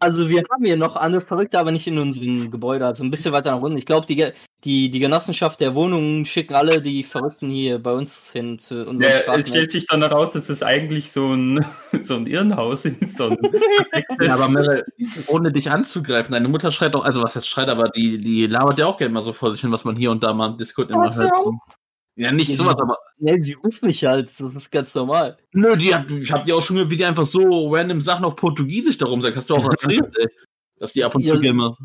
Also 0.00 0.28
wir 0.30 0.42
haben 0.50 0.64
hier 0.64 0.76
noch 0.78 0.96
andere 0.96 1.20
Verrückte, 1.20 1.58
aber 1.58 1.70
nicht 1.72 1.86
in 1.86 1.98
unserem 1.98 2.50
Gebäude, 2.50 2.86
also 2.86 3.04
ein 3.04 3.10
bisschen 3.10 3.32
weiter 3.32 3.50
nach 3.54 3.60
unten. 3.60 3.76
Ich 3.76 3.84
glaube, 3.84 4.06
die, 4.06 4.16
Ge- 4.16 4.32
die, 4.64 4.90
die 4.90 4.98
Genossenschaft 4.98 5.60
der 5.60 5.74
Wohnungen 5.74 6.24
schicken 6.24 6.54
alle 6.54 6.80
die 6.80 7.02
Verrückten 7.02 7.50
hier 7.50 7.78
bei 7.78 7.92
uns 7.92 8.32
hin 8.32 8.58
zu 8.58 8.86
unseren 8.86 9.10
Ja, 9.10 9.34
es 9.34 9.48
stellt 9.48 9.70
sich 9.70 9.86
dann 9.86 10.00
heraus, 10.00 10.32
dass 10.32 10.48
es 10.48 10.62
eigentlich 10.62 11.12
so 11.12 11.34
ein, 11.34 11.64
so 12.00 12.14
ein 12.16 12.26
Irrenhaus 12.26 12.86
ist. 12.86 13.16
So 13.18 13.28
ein 13.28 13.36
Ja, 14.20 14.34
aber 14.34 14.48
Mirrell, 14.48 14.84
ohne 15.28 15.52
dich 15.52 15.70
anzugreifen, 15.70 16.32
deine 16.32 16.48
Mutter 16.48 16.70
schreit 16.70 16.94
doch, 16.94 17.04
also 17.04 17.22
was 17.22 17.34
jetzt 17.34 17.48
schreit, 17.48 17.68
aber 17.68 17.90
die, 17.90 18.18
die 18.18 18.46
labert 18.46 18.78
ja 18.78 18.86
auch 18.86 18.96
gerne 18.96 19.12
mal 19.12 19.22
so 19.22 19.32
vor 19.34 19.52
sich 19.52 19.60
hin, 19.60 19.70
was 19.72 19.84
man 19.84 19.96
hier 19.96 20.10
und 20.10 20.22
da 20.22 20.32
mal 20.32 20.50
im 20.50 20.56
Discord 20.56 20.90
immer 20.90 21.10
so. 21.10 21.24
Ja, 22.20 22.30
nicht 22.32 22.50
Ja, 22.50 22.56
sowas, 22.56 22.76
die- 22.76 22.82
aber 22.82 22.98
Nee, 23.16 23.38
sie 23.40 23.54
ruft 23.54 23.82
mich 23.82 24.04
halt, 24.04 24.28
das 24.38 24.54
ist 24.54 24.70
ganz 24.70 24.94
normal. 24.94 25.38
nö, 25.54 25.74
die 25.76 25.94
hat, 25.94 26.10
ich 26.10 26.30
hab 26.30 26.44
dir 26.44 26.54
auch 26.54 26.60
schon 26.60 26.76
gehört, 26.76 26.90
wie 26.90 26.98
die 26.98 27.04
einfach 27.06 27.24
so 27.24 27.72
random 27.74 28.02
Sachen 28.02 28.26
auf 28.26 28.36
Portugiesisch 28.36 28.98
darum 28.98 29.22
sagt. 29.22 29.36
Hast 29.38 29.48
du 29.48 29.54
auch 29.54 29.68
erzählt, 29.70 30.14
ey. 30.18 30.26
Dass 30.78 30.92
die 30.92 31.02
ab 31.02 31.14
und 31.14 31.22
zu 31.24 31.34
Ja, 31.34 31.40
gerne 31.40 31.54
mal. 31.54 31.76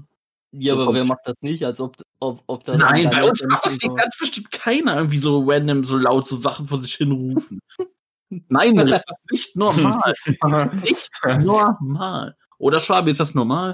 Ja, 0.51 0.75
So 0.75 0.81
aber 0.81 0.93
wer 0.93 1.05
macht 1.05 1.21
das 1.25 1.35
nicht, 1.39 1.65
als 1.65 1.79
ob, 1.79 1.95
ob, 2.19 2.43
ob 2.47 2.63
das 2.65 2.77
Nein, 2.77 3.09
bei 3.09 3.23
uns 3.23 3.45
macht 3.47 3.65
das 3.65 3.73
nicht 3.81 3.95
ganz 3.95 4.17
bestimmt 4.17 4.51
keiner 4.51 4.97
irgendwie 4.97 5.19
so 5.19 5.41
random, 5.49 5.85
so 5.85 5.95
laut 5.97 6.27
so 6.27 6.35
Sachen 6.35 6.67
vor 6.67 6.83
sich 6.83 6.95
hin 6.95 7.13
rufen. 7.13 7.59
Nein, 8.49 8.75
das 8.75 8.91
ist 8.91 9.31
nicht 9.31 9.55
normal. 9.55 10.13
Nicht 10.83 11.09
normal. 11.23 12.35
Oder 12.57 12.81
Schwabi, 12.81 13.11
ist 13.11 13.21
das 13.21 13.35
normal? 13.35 13.73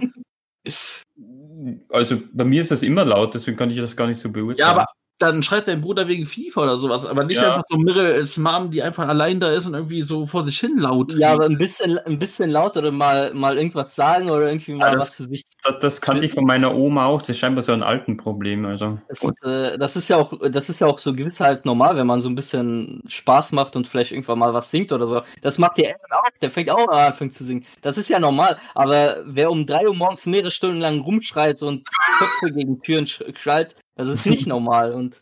Also 1.89 2.21
bei 2.33 2.43
mir 2.43 2.61
ist 2.61 2.69
das 2.69 2.83
immer 2.83 3.03
laut, 3.05 3.33
deswegen 3.33 3.57
kann 3.57 3.71
ich 3.71 3.77
das 3.77 3.95
gar 3.95 4.05
nicht 4.05 4.19
so 4.19 4.31
beurteilen. 4.31 4.59
Ja, 4.59 4.71
aber 4.71 4.85
dann 5.21 5.43
schreit 5.43 5.67
dein 5.67 5.81
Bruder 5.81 6.07
wegen 6.07 6.25
FIFA 6.25 6.63
oder 6.63 6.77
sowas, 6.77 7.05
aber 7.05 7.23
nicht 7.23 7.41
Ja. 7.41 7.49
einfach 7.55 7.63
so 7.69 7.77
Mirre 7.77 8.13
als 8.13 8.37
Mom, 8.37 8.71
die 8.71 8.81
einfach 8.81 9.07
allein 9.07 9.39
da 9.39 9.51
ist 9.51 9.65
und 9.65 9.73
irgendwie 9.73 10.01
so 10.01 10.25
vor 10.25 10.43
sich 10.43 10.59
hin 10.59 10.77
laut. 10.77 11.13
Ja, 11.13 11.33
aber 11.33 11.45
ein 11.45 11.57
bisschen, 11.57 11.97
ein 11.99 12.19
bisschen 12.19 12.49
laut 12.49 12.75
oder 12.77 12.91
mal, 12.91 13.33
mal 13.33 13.57
irgendwas 13.57 13.95
sagen 13.95 14.29
oder 14.29 14.47
irgendwie 14.47 14.73
mal 14.73 14.89
Ja, 14.89 14.95
das- 14.95 15.07
was 15.09 15.15
für 15.15 15.23
sich. 15.23 15.43
das, 15.63 15.75
das 15.79 16.01
kannte 16.01 16.25
ich 16.25 16.33
von 16.33 16.45
meiner 16.45 16.73
Oma 16.75 17.05
auch. 17.05 17.21
Das 17.21 17.29
ist 17.29 17.39
scheinbar 17.39 17.63
so 17.63 17.71
ein 17.71 17.83
alten 17.83 18.17
Problem. 18.17 18.65
Also. 18.65 18.97
Das, 19.07 19.23
äh, 19.43 19.77
das 19.77 19.95
ist 19.95 20.07
ja 20.09 20.17
auch, 20.17 20.33
das 20.49 20.69
ist 20.69 20.79
ja 20.81 20.87
auch 20.87 20.99
so 20.99 21.13
gewiss 21.13 21.39
halt 21.39 21.65
normal, 21.65 21.95
wenn 21.95 22.07
man 22.07 22.19
so 22.19 22.29
ein 22.29 22.35
bisschen 22.35 23.01
Spaß 23.07 23.51
macht 23.51 23.75
und 23.75 23.87
vielleicht 23.87 24.11
irgendwann 24.11 24.39
mal 24.39 24.53
was 24.53 24.71
singt 24.71 24.91
oder 24.91 25.05
so. 25.07 25.21
Das 25.41 25.57
macht 25.57 25.77
der 25.77 25.89
Aaron 25.95 26.11
auch, 26.11 26.37
der 26.41 26.49
fängt 26.49 26.69
auch 26.69 26.87
an, 26.87 26.97
anfängt 27.07 27.33
zu 27.33 27.43
singen. 27.43 27.65
Das 27.81 27.97
ist 27.97 28.09
ja 28.09 28.19
normal. 28.19 28.57
Aber 28.75 29.17
wer 29.25 29.51
um 29.51 29.65
drei 29.65 29.87
Uhr 29.87 29.95
morgens 29.95 30.25
mehrere 30.25 30.51
Stunden 30.51 30.79
lang 30.79 30.99
rumschreit 31.01 31.61
und 31.63 31.87
Köpfe 32.17 32.53
gegen 32.55 32.81
Türen 32.81 33.05
sch- 33.05 33.37
schreit, 33.37 33.75
das 33.95 34.07
ist 34.07 34.25
nicht 34.25 34.47
normal. 34.47 34.93
Und 34.93 35.21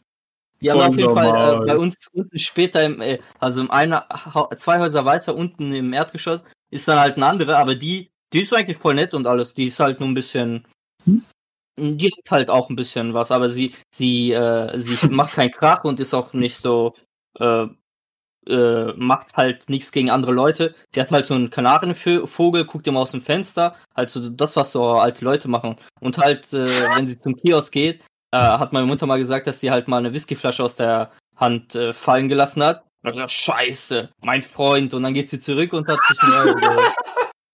die 0.61 0.71
haben 0.71 0.81
auf 0.81 0.97
jeden 0.97 1.13
Fall 1.13 1.31
normal. 1.31 1.63
äh, 1.63 1.65
bei 1.67 1.77
uns 1.77 2.07
unten 2.11 2.37
später, 2.37 2.83
im, 2.83 3.01
äh, 3.01 3.19
also 3.39 3.61
im 3.61 3.71
einer, 3.71 4.07
zwei 4.57 4.79
Häuser 4.79 5.05
weiter 5.05 5.35
unten 5.35 5.73
im 5.73 5.93
Erdgeschoss, 5.93 6.43
ist 6.71 6.87
dann 6.87 6.99
halt 6.99 7.17
eine 7.17 7.27
andere, 7.27 7.57
aber 7.57 7.75
die, 7.75 8.09
die 8.33 8.41
ist 8.41 8.53
eigentlich 8.53 8.77
voll 8.77 8.95
nett 8.95 9.13
und 9.13 9.27
alles. 9.27 9.53
Die 9.53 9.65
ist 9.65 9.79
halt 9.79 9.99
nur 9.99 10.09
ein 10.09 10.13
bisschen, 10.13 10.65
die 11.77 12.07
hat 12.07 12.31
halt 12.31 12.49
auch 12.49 12.69
ein 12.69 12.75
bisschen 12.75 13.13
was, 13.13 13.31
aber 13.31 13.49
sie, 13.49 13.73
sie, 13.93 14.31
äh, 14.33 14.77
sie 14.77 15.07
macht 15.09 15.33
keinen 15.33 15.51
Krach 15.51 15.83
und 15.83 15.99
ist 15.99 16.13
auch 16.13 16.33
nicht 16.33 16.57
so, 16.57 16.93
äh, 17.39 17.67
äh, 18.47 18.93
macht 18.93 19.35
halt 19.37 19.69
nichts 19.69 19.91
gegen 19.91 20.09
andere 20.09 20.31
Leute. 20.31 20.73
Sie 20.93 20.99
hat 20.99 21.11
halt 21.11 21.27
so 21.27 21.35
einen 21.35 21.49
Kanarienvogel, 21.49 22.65
guckt 22.65 22.87
immer 22.87 23.01
aus 23.01 23.11
dem 23.11 23.21
Fenster, 23.21 23.75
halt 23.95 24.09
so 24.09 24.29
das, 24.29 24.55
was 24.55 24.71
so 24.71 24.85
alte 24.85 25.23
Leute 25.23 25.47
machen. 25.47 25.75
Und 26.01 26.17
halt, 26.17 26.51
äh, 26.53 26.65
wenn 26.95 27.07
sie 27.07 27.17
zum 27.19 27.35
Kiosk 27.35 27.73
geht, 27.73 28.03
äh, 28.31 28.37
hat 28.37 28.73
meine 28.73 28.85
Mutter 28.85 29.05
mal 29.05 29.19
gesagt, 29.19 29.47
dass 29.47 29.59
sie 29.59 29.71
halt 29.71 29.87
mal 29.87 29.97
eine 29.97 30.13
Whiskyflasche 30.13 30.63
aus 30.63 30.75
der 30.75 31.11
Hand 31.35 31.75
äh, 31.75 31.93
fallen 31.93 32.29
gelassen 32.29 32.63
hat. 32.63 32.83
Und 33.03 33.15
dann, 33.15 33.29
Scheiße, 33.29 34.09
mein 34.23 34.41
Freund. 34.41 34.93
Und 34.93 35.03
dann 35.03 35.13
geht 35.13 35.29
sie 35.29 35.39
zurück 35.39 35.73
und 35.73 35.87
hat 35.87 35.99
sich 36.07 36.21
neu 36.23 36.53
geholt. 36.53 36.93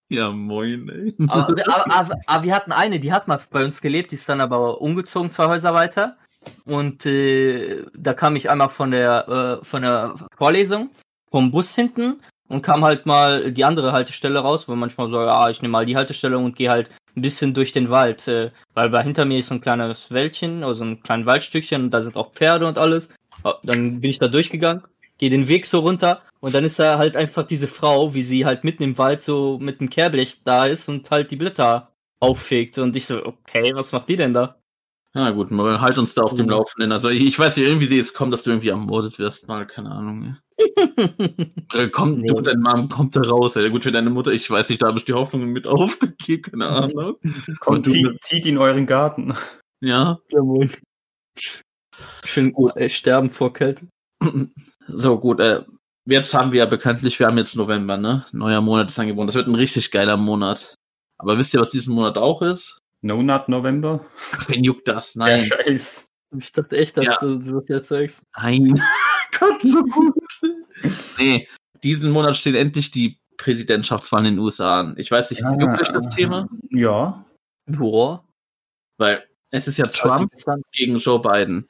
Ja, 0.08 0.30
moin, 0.30 0.88
ey. 0.88 1.16
Aber, 1.26 1.52
aber, 1.66 1.92
aber, 1.92 2.14
aber 2.26 2.44
wir 2.44 2.54
hatten 2.54 2.70
eine, 2.70 3.00
die 3.00 3.12
hat 3.12 3.26
mal 3.26 3.40
bei 3.50 3.64
uns 3.64 3.80
gelebt, 3.80 4.12
die 4.12 4.14
ist 4.14 4.28
dann 4.28 4.40
aber 4.40 4.80
umgezogen, 4.80 5.32
zwei 5.32 5.48
Häuser 5.48 5.74
weiter. 5.74 6.16
Und 6.64 7.04
äh, 7.06 7.84
da 7.92 8.14
kam 8.14 8.36
ich 8.36 8.48
einmal 8.48 8.68
von 8.68 8.92
der, 8.92 9.60
äh, 9.60 9.64
von 9.64 9.82
der 9.82 10.14
Vorlesung 10.36 10.90
vom 11.28 11.50
Bus 11.50 11.74
hinten 11.74 12.20
und 12.48 12.62
kam 12.62 12.84
halt 12.84 13.06
mal 13.06 13.52
die 13.52 13.64
andere 13.64 13.92
Haltestelle 13.92 14.38
raus, 14.38 14.68
wo 14.68 14.74
manchmal 14.74 15.08
so, 15.08 15.20
ja, 15.20 15.48
ich 15.50 15.62
nehme 15.62 15.72
mal 15.72 15.86
die 15.86 15.96
Haltestelle 15.96 16.38
und 16.38 16.56
gehe 16.56 16.70
halt 16.70 16.90
ein 17.16 17.22
bisschen 17.22 17.54
durch 17.54 17.72
den 17.72 17.90
Wald, 17.90 18.28
äh, 18.28 18.50
weil 18.74 18.90
bei 18.90 19.02
hinter 19.02 19.24
mir 19.24 19.38
ist 19.38 19.48
so 19.48 19.54
ein 19.54 19.60
kleines 19.60 20.10
Wäldchen, 20.10 20.62
also 20.64 20.84
ein 20.84 21.02
kleines 21.02 21.26
Waldstückchen 21.26 21.84
und 21.84 21.90
da 21.90 22.00
sind 22.00 22.16
auch 22.16 22.32
Pferde 22.32 22.66
und 22.66 22.78
alles. 22.78 23.08
Ja, 23.44 23.54
Dann 23.62 24.00
bin 24.00 24.10
ich 24.10 24.18
da 24.18 24.28
durchgegangen, 24.28 24.82
gehe 25.18 25.30
den 25.30 25.48
Weg 25.48 25.66
so 25.66 25.80
runter 25.80 26.22
und 26.40 26.54
dann 26.54 26.64
ist 26.64 26.78
da 26.78 26.98
halt 26.98 27.16
einfach 27.16 27.46
diese 27.46 27.68
Frau, 27.68 28.14
wie 28.14 28.22
sie 28.22 28.44
halt 28.44 28.64
mitten 28.64 28.82
im 28.82 28.98
Wald 28.98 29.22
so 29.22 29.58
mit 29.60 29.80
dem 29.80 29.90
Kehrblech 29.90 30.42
da 30.44 30.66
ist 30.66 30.88
und 30.88 31.10
halt 31.10 31.30
die 31.30 31.36
Blätter 31.36 31.92
auffegt 32.20 32.78
und 32.78 32.96
ich 32.96 33.06
so, 33.06 33.24
okay, 33.24 33.72
was 33.74 33.92
macht 33.92 34.08
die 34.08 34.16
denn 34.16 34.34
da? 34.34 34.56
Ja, 35.16 35.30
gut, 35.30 35.50
mal 35.50 35.80
halt 35.80 35.96
uns 35.96 36.12
da 36.12 36.22
auf 36.22 36.34
dem. 36.34 36.48
Laufenden. 36.50 36.92
Also, 36.92 37.08
ich, 37.08 37.38
weiß 37.38 37.56
nicht, 37.56 37.66
irgendwie 37.66 37.86
sehe 37.86 38.00
es 38.00 38.12
kommen, 38.12 38.30
dass 38.30 38.42
du 38.42 38.50
irgendwie 38.50 38.68
ermordet 38.68 39.18
wirst. 39.18 39.48
Mal, 39.48 39.66
keine 39.66 39.90
Ahnung. 39.90 40.24
Ey. 40.24 40.34
Äh, 41.74 41.88
Komm, 41.88 42.20
Nee. 42.20 42.28
du 42.28 42.40
dein 42.40 42.60
Mom 42.60 42.88
kommt 42.88 43.16
da 43.16 43.20
raus. 43.22 43.56
Ey. 43.56 43.70
Gut, 43.70 43.82
für 43.82 43.92
deine 43.92 44.10
Mutter, 44.10 44.30
ich 44.32 44.48
weiß 44.48 44.68
nicht, 44.68 44.80
da 44.82 44.88
habe 44.88 44.98
ich 44.98 45.04
die 45.04 45.12
Hoffnungen 45.14 45.48
mit 45.50 45.66
aufgegeben, 45.66 46.42
keine 46.42 46.68
Ahnung. 46.68 47.16
Kommt, 47.60 47.88
zieht, 47.88 48.06
zieht 48.22 48.46
in 48.46 48.56
euren 48.58 48.86
Garten. 48.86 49.34
Ja. 49.80 50.18
Jawohl. 50.30 50.70
Schön 52.24 52.52
gut, 52.52 52.72
ey, 52.76 52.88
sterben 52.90 53.30
vor 53.30 53.52
Kälte. 53.52 53.86
So, 54.88 55.18
gut, 55.18 55.40
äh, 55.40 55.64
jetzt 56.04 56.32
haben 56.32 56.52
wir 56.52 56.60
ja 56.60 56.66
bekanntlich, 56.66 57.18
wir 57.18 57.26
haben 57.26 57.38
jetzt 57.38 57.56
November, 57.56 57.96
ne? 57.96 58.24
Neuer 58.30 58.60
Monat 58.60 58.88
ist 58.88 58.98
angeboten. 59.00 59.26
Das 59.26 59.34
wird 59.34 59.48
ein 59.48 59.56
richtig 59.56 59.90
geiler 59.90 60.16
Monat. 60.16 60.76
Aber 61.18 61.38
wisst 61.38 61.54
ihr, 61.54 61.60
was 61.60 61.70
diesen 61.72 61.92
Monat 61.92 62.16
auch 62.16 62.40
ist? 62.40 62.78
No 63.06 63.22
Nut 63.22 63.48
November. 63.48 64.04
Ach, 64.32 64.48
wen 64.48 64.64
juckt 64.64 64.88
das? 64.88 65.14
Der 65.14 65.24
Nein. 65.26 65.44
Scheiß. 65.44 66.10
Ich 66.38 66.52
dachte 66.52 66.76
echt, 66.76 66.96
dass 66.96 67.06
Ja. 67.06 67.16
du, 67.20 67.38
du 67.38 67.60
das 67.60 67.68
jetzt 67.68 67.88
sagst. 67.88 68.20
Nein. 68.36 68.80
Gott, 69.38 69.62
so 69.62 69.82
gut. 69.82 70.14
nee, 71.18 71.48
diesen 71.82 72.10
Monat 72.10 72.36
stehen 72.36 72.54
endlich 72.54 72.90
die 72.90 73.18
Präsidentschaftswahlen 73.36 74.26
in 74.26 74.34
den 74.34 74.40
USA 74.40 74.80
an. 74.80 74.94
Ich 74.98 75.10
weiß 75.10 75.30
nicht, 75.30 75.44
Ah. 75.44 75.56
juckt 75.58 75.80
euch 75.80 75.88
das 75.88 76.08
Thema? 76.08 76.48
Ja. 76.70 77.24
Boah. 77.66 78.24
Weil 78.98 79.24
es 79.50 79.68
ist 79.68 79.76
ja 79.76 79.86
Trump 79.88 80.32
gegen 80.72 80.96
Joe 80.96 81.20
Biden. 81.20 81.68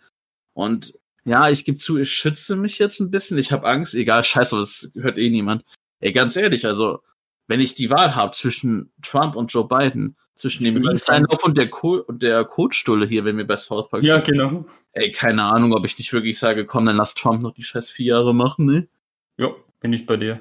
Und 0.54 0.94
ja, 1.24 1.48
ich 1.50 1.64
gebe 1.64 1.76
zu, 1.76 1.98
ich 1.98 2.12
schütze 2.12 2.56
mich 2.56 2.78
jetzt 2.78 3.00
ein 3.00 3.10
bisschen. 3.10 3.36
Ich 3.38 3.50
habe 3.52 3.66
Angst. 3.66 3.94
Egal, 3.94 4.22
scheiße, 4.24 4.56
das 4.56 4.90
hört 4.94 5.18
eh 5.18 5.28
niemand. 5.28 5.64
Ey, 6.00 6.12
ganz 6.12 6.36
ehrlich, 6.36 6.66
also, 6.66 7.00
wenn 7.48 7.60
ich 7.60 7.74
die 7.74 7.90
Wahl 7.90 8.14
habe 8.14 8.32
zwischen 8.36 8.92
Trump 9.02 9.34
und 9.34 9.52
Joe 9.52 9.66
Biden, 9.66 10.16
Zwischen 10.36 10.64
dem 10.64 10.76
Linkseinlauf 10.76 11.42
und 11.44 11.56
der, 11.56 11.68
Co 11.70 11.96
und 12.06 12.22
der 12.22 12.44
Kotstulle 12.44 13.06
hier, 13.06 13.24
wenn 13.24 13.38
wir 13.38 13.46
bei 13.46 13.56
South 13.56 13.88
Park 13.88 14.04
Ja, 14.04 14.16
sind. 14.16 14.26
genau. 14.26 14.66
Ey, 14.92 15.10
keine 15.10 15.42
Ahnung, 15.44 15.72
ob 15.74 15.84
ich 15.86 15.96
nicht 15.98 16.12
wirklich 16.12 16.38
sage, 16.38 16.66
komm, 16.66 16.86
dann 16.86 16.96
lass 16.96 17.14
Trump 17.14 17.42
noch 17.42 17.52
die 17.54 17.62
scheiß 17.62 17.90
vier 17.90 18.14
Jahre 18.16 18.34
machen, 18.34 18.66
ne? 18.66 18.86
Ja, 19.38 19.48
bin 19.80 19.92
ich 19.94 20.04
bei 20.06 20.16
dir. 20.16 20.40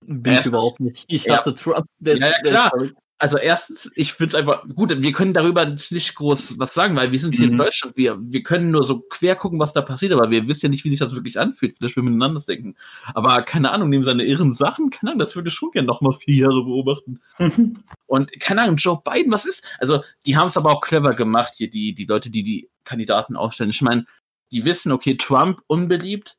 Bin 0.00 0.32
ich 0.32 0.46
überhaupt 0.46 0.80
nicht. 0.80 1.04
Ich 1.08 1.24
Ja. 1.24 1.36
hasse 1.36 1.54
Trump. 1.54 1.84
Der 1.98 2.14
ist- 2.14 2.20
Ja, 2.20 2.28
ja, 2.28 2.32
der 2.32 2.42
ist 2.44 2.50
klar. 2.50 2.70
verrückt. 2.70 2.96
Also 3.20 3.36
erstens, 3.36 3.90
ich 3.96 4.14
finde 4.14 4.28
es 4.28 4.34
einfach, 4.34 4.66
gut, 4.74 4.94
wir 5.02 5.12
können 5.12 5.34
darüber 5.34 5.66
nicht 5.66 6.14
groß 6.14 6.58
was 6.58 6.72
sagen, 6.72 6.96
weil 6.96 7.12
wir 7.12 7.18
sind 7.18 7.34
hier 7.34 7.44
in 7.44 7.52
Mhm. 7.52 7.58
Deutschland, 7.58 7.96
wir, 7.98 8.16
wir 8.18 8.42
können 8.42 8.70
nur 8.70 8.82
so 8.82 9.00
quer 9.00 9.36
gucken, 9.36 9.60
was 9.60 9.74
da 9.74 9.82
passiert, 9.82 10.12
aber 10.12 10.30
wir 10.30 10.48
wissen 10.48 10.62
ja 10.62 10.68
nicht, 10.70 10.84
wie 10.84 10.90
sich 10.90 11.00
das 11.00 11.14
wirklich 11.14 11.38
anfühlt, 11.38 11.76
vielleicht 11.76 11.96
wir 11.96 12.02
miteinander 12.02 12.40
denken. 12.40 12.76
Aber 13.12 13.42
keine 13.42 13.72
Ahnung, 13.72 13.90
neben 13.90 14.04
seine 14.04 14.24
irren 14.24 14.54
Sachen, 14.54 14.88
keine 14.88 15.10
Ahnung, 15.10 15.18
das 15.18 15.36
würde 15.36 15.48
ich 15.48 15.54
schon 15.54 15.70
gerne 15.70 15.86
noch 15.86 16.00
mal 16.00 16.14
vier 16.14 16.46
Jahre 16.46 16.64
beobachten. 16.64 17.20
Und 18.06 18.40
keine 18.40 18.62
Ahnung, 18.62 18.76
Joe 18.76 19.02
Biden, 19.04 19.30
was 19.30 19.44
ist? 19.44 19.64
Also, 19.78 20.02
die 20.24 20.38
haben 20.38 20.48
es 20.48 20.56
aber 20.56 20.72
auch 20.72 20.80
clever 20.80 21.12
gemacht, 21.12 21.52
hier, 21.56 21.68
die, 21.68 21.92
die 21.92 22.06
Leute, 22.06 22.30
die 22.30 22.42
die 22.42 22.70
Kandidaten 22.84 23.36
aufstellen. 23.36 23.70
Ich 23.70 23.82
meine, 23.82 24.06
die 24.50 24.64
wissen, 24.64 24.92
okay, 24.92 25.18
Trump 25.18 25.60
unbeliebt, 25.66 26.38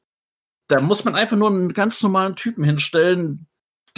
da 0.67 0.81
muss 0.81 1.05
man 1.05 1.15
einfach 1.15 1.37
nur 1.37 1.49
einen 1.49 1.73
ganz 1.73 2.01
normalen 2.01 2.35
Typen 2.35 2.63
hinstellen, 2.63 3.45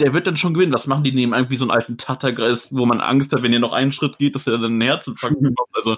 der 0.00 0.12
wird 0.12 0.26
dann 0.26 0.36
schon 0.36 0.54
gewinnen. 0.54 0.72
Was 0.72 0.86
machen 0.86 1.04
die? 1.04 1.12
Nehmen 1.12 1.34
irgendwie 1.34 1.56
so 1.56 1.64
einen 1.64 1.70
alten 1.70 1.96
Tattergeist, 1.96 2.68
wo 2.72 2.84
man 2.86 3.00
Angst 3.00 3.32
hat, 3.32 3.42
wenn 3.42 3.52
ihr 3.52 3.60
noch 3.60 3.72
einen 3.72 3.92
Schritt 3.92 4.18
geht, 4.18 4.34
dass 4.34 4.46
er 4.46 4.54
dann 4.54 4.64
einen 4.64 4.80
Herzinfarkt 4.80 5.36
bekommt. 5.40 5.70
Also, 5.72 5.96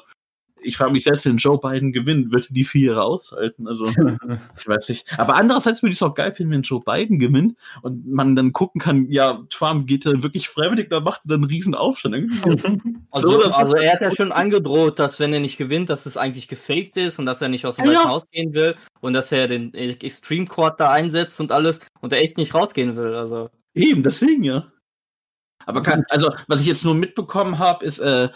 ich 0.61 0.77
frage 0.77 0.91
mich 0.91 1.05
selbst, 1.05 1.25
wenn 1.25 1.37
Joe 1.37 1.61
Biden 1.61 1.93
gewinnt, 1.93 2.33
wird 2.33 2.51
er 2.51 2.53
die 2.53 2.65
vier 2.65 2.89
Jahre 2.89 3.05
aushalten. 3.05 3.69
Also, 3.69 3.87
ich 4.59 4.67
weiß 4.67 4.89
nicht. 4.89 5.07
Aber 5.19 5.37
andererseits 5.37 5.83
würde 5.83 5.93
ich 5.93 5.99
es 5.99 6.03
auch 6.03 6.15
geil 6.15 6.33
finden, 6.33 6.53
wenn 6.53 6.63
Joe 6.63 6.83
Biden 6.85 7.19
gewinnt 7.19 7.57
und 7.83 8.07
man 8.07 8.35
dann 8.35 8.53
gucken 8.53 8.81
kann, 8.81 9.07
ja, 9.09 9.45
Trump 9.49 9.87
geht 9.87 10.05
dann 10.05 10.23
wirklich 10.23 10.49
freiwillig, 10.49 10.91
da 10.91 11.01
macht 11.01 11.23
er 11.25 11.29
dann 11.29 11.43
einen 11.43 11.51
riesen 11.51 11.75
Aufstand. 11.75 12.15
Irgendwie. 12.49 12.97
Also, 13.11 13.31
So, 13.31 13.45
also 13.45 13.77
er 13.77 13.93
hat 13.93 14.01
ja 14.01 14.11
schon 14.11 14.33
angedroht, 14.33 14.99
dass 14.99 15.21
wenn 15.21 15.33
er 15.33 15.41
nicht 15.41 15.57
gewinnt, 15.57 15.89
dass 15.89 16.05
es 16.05 16.17
eigentlich 16.17 16.49
gefaked 16.49 16.97
ist 16.97 17.19
und 17.19 17.27
dass 17.27 17.41
er 17.41 17.49
nicht 17.49 17.65
aus 17.65 17.77
dem 17.77 17.87
Ja, 17.87 17.93
Weißen 17.93 18.05
ja. 18.05 18.11
Haus 18.11 18.31
gehen 18.31 18.53
will 18.53 18.75
und 19.01 19.13
dass 19.13 19.31
er 19.33 19.47
den 19.47 19.73
Extreme 19.73 20.47
Court 20.47 20.81
da 20.81 20.91
einsetzt 20.91 21.41
und 21.41 21.53
alles 21.53 21.81
und 22.01 22.13
er 22.13 22.21
echt 22.21 22.37
nicht 22.37 22.55
rausgehen 22.55 22.97
will. 22.97 23.15
Also 23.15 23.51
Eben, 23.77 24.03
deswegen 24.03 24.43
ja. 24.43 24.73
Aber 25.67 25.83
kann, 25.83 26.05
also, 26.09 26.33
was 26.49 26.61
ich 26.61 26.67
jetzt 26.67 26.85
nur 26.85 26.95
mitbekommen 26.95 27.59
habe, 27.59 27.85
ist, 27.85 27.99
äh, 27.99 28.31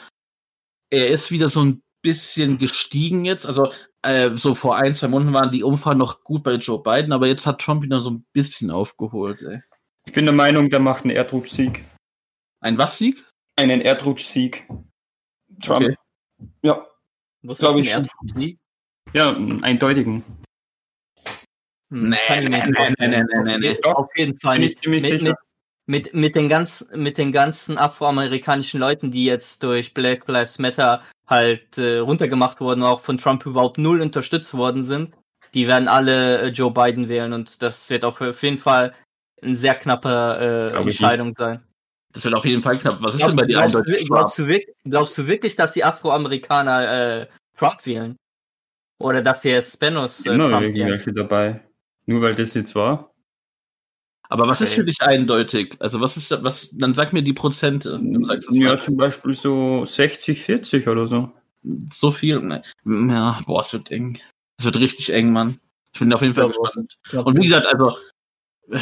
er 0.90 1.09
ist 1.09 1.31
wieder 1.31 1.48
so 1.48 1.64
ein 1.64 1.83
bisschen 2.03 2.59
gestiegen 2.59 3.24
jetzt. 3.24 3.46
Also, 3.46 3.72
äh, 4.03 4.35
so 4.35 4.55
vor 4.55 4.76
ein, 4.76 4.94
zwei 4.94 5.09
Monaten 5.09 5.33
waren 5.33 5.50
die 5.50 5.62
Umfragen 5.62 5.98
noch 5.98 6.24
gut 6.24 6.42
bei 6.42 6.55
Joe 6.55 6.83
Biden, 6.83 7.12
aber 7.12 7.26
jetzt 7.26 7.46
hat 7.46 7.61
Trump 7.61 7.83
wieder 7.83 8.00
so 8.00 8.11
ein 8.11 8.26
bisschen 8.33 8.70
aufgeholt, 8.70 9.42
ey. 9.42 9.62
Ich 10.07 10.12
bin 10.12 10.26
der 10.26 10.35
Meinung, 10.35 10.70
der 10.70 10.81
macht 10.81 11.05
einen 11.05 11.14
Erdrutschsieg. 11.14 11.85
Ein 12.61 12.79
was-Sieg? 12.79 13.24
Einen 13.57 13.81
Erdrutschsieg. 13.81 14.66
Trump. 15.62 15.87
Okay. 15.87 15.96
Ja. 16.62 16.87
was 17.42 17.59
Glaub 17.59 17.76
ist 17.76 17.83
ich 17.87 17.94
ein 17.94 18.05
schon. 18.05 18.11
Erdrutschsieg? 18.11 18.59
Ja, 19.12 19.35
einen 19.35 19.62
eindeutigen. 19.62 20.24
Hm, 21.90 22.11
Nee, 22.11 22.16
nee, 22.29 22.48
nee, 22.48 22.94
nee, 22.98 23.09
nee, 23.09 23.24
nee, 23.42 23.59
nee. 23.59 23.83
Auf 23.85 24.09
jeden 24.16 24.38
Fall 24.40 24.59
Bin 24.59 24.64
ich 24.68 24.76
nicht. 24.85 24.87
Mit, 24.87 25.22
mit, 25.22 25.37
mit, 25.87 26.14
mit, 26.14 26.35
den 26.37 26.48
ganz, 26.48 26.88
mit 26.94 27.18
den 27.18 27.33
ganzen 27.33 27.79
afroamerikanischen 27.79 28.79
Leuten, 28.81 29.11
die 29.11 29.24
jetzt 29.24 29.62
durch 29.62 29.92
Black 29.92 30.26
Lives 30.29 30.59
Matter 30.59 31.03
halt 31.26 31.79
äh, 31.79 31.98
runtergemacht 31.98 32.61
wurden, 32.61 32.83
auch 32.83 33.00
von 33.00 33.18
Trump 33.18 33.44
überhaupt 33.44 33.79
null 33.79 34.00
unterstützt 34.00 34.55
worden 34.55 34.83
sind, 34.85 35.11
die 35.55 35.66
werden 35.66 35.88
alle 35.88 36.42
äh, 36.42 36.46
Joe 36.48 36.70
Biden 36.72 37.09
wählen 37.09 37.33
und 37.33 37.61
das 37.62 37.90
wird 37.90 38.05
auf, 38.05 38.20
auf 38.20 38.42
jeden 38.42 38.59
Fall 38.59 38.94
eine 39.42 39.55
sehr 39.55 39.74
knappe 39.74 40.70
äh, 40.72 40.81
Entscheidung 40.81 41.35
sein. 41.37 41.62
Das 42.12 42.24
wird 42.24 42.35
auf 42.35 42.44
jeden 42.44 42.62
Fall 42.62 42.79
knapp. 42.79 42.98
Was 43.00 43.14
ist 43.14 43.20
denn 43.26 43.31
Glaubst, 43.31 43.37
bei 43.37 43.42
du- 43.42 43.48
dir 43.48 43.57
glaubst, 43.57 43.76
du, 43.76 43.81
eindeutig 43.81 44.07
glaubst, 44.09 44.38
du 44.38 44.46
wirklich, 44.46 44.76
glaubst 44.85 45.18
du 45.18 45.26
wirklich, 45.26 45.57
dass 45.57 45.72
die 45.72 45.85
Afroamerikaner 45.85 47.20
äh, 47.22 47.26
Trump 47.57 47.85
wählen? 47.87 48.16
Oder 49.00 49.22
dass 49.22 49.40
die 49.40 49.50
Hispanos 49.53 50.26
äh, 50.26 50.35
Immer 50.35 50.48
Trump 50.50 50.74
wählen? 50.74 51.14
dabei. 51.14 51.61
Nur 52.10 52.22
weil 52.22 52.34
das 52.34 52.54
jetzt 52.54 52.74
war. 52.74 53.14
Aber 54.28 54.48
was 54.48 54.60
ist 54.60 54.70
Okay. 54.70 54.76
für 54.80 54.84
dich 54.84 55.00
eindeutig? 55.00 55.76
Also, 55.78 56.00
was 56.00 56.16
ist 56.16 56.32
da, 56.32 56.42
was, 56.42 56.70
dann 56.72 56.92
sag 56.92 57.12
mir 57.12 57.22
die 57.22 57.32
Prozente. 57.32 58.00
Du 58.02 58.24
sagst 58.24 58.48
Ja, 58.50 58.70
mal. 58.70 58.80
zum 58.82 58.96
Beispiel 58.96 59.34
so 59.36 59.84
60, 59.84 60.42
40 60.42 60.88
oder 60.88 61.06
so. 61.06 61.32
so 61.92 62.10
viel. 62.10 62.40
Ne. 62.40 62.62
Ja, 62.84 63.38
boah, 63.46 63.60
es 63.60 63.72
wird 63.72 63.92
eng. 63.92 64.18
Es 64.58 64.64
wird 64.64 64.80
richtig 64.80 65.12
eng, 65.12 65.32
Mann. 65.32 65.58
Ich 65.92 66.00
bin 66.00 66.12
auf 66.12 66.22
jeden 66.22 66.34
Fall 66.34 66.48
gespannt. 66.48 66.98
Und 67.12 67.36
wie 67.38 67.44
gesagt, 67.46 67.66
also, 67.66 67.96
äh, 68.70 68.78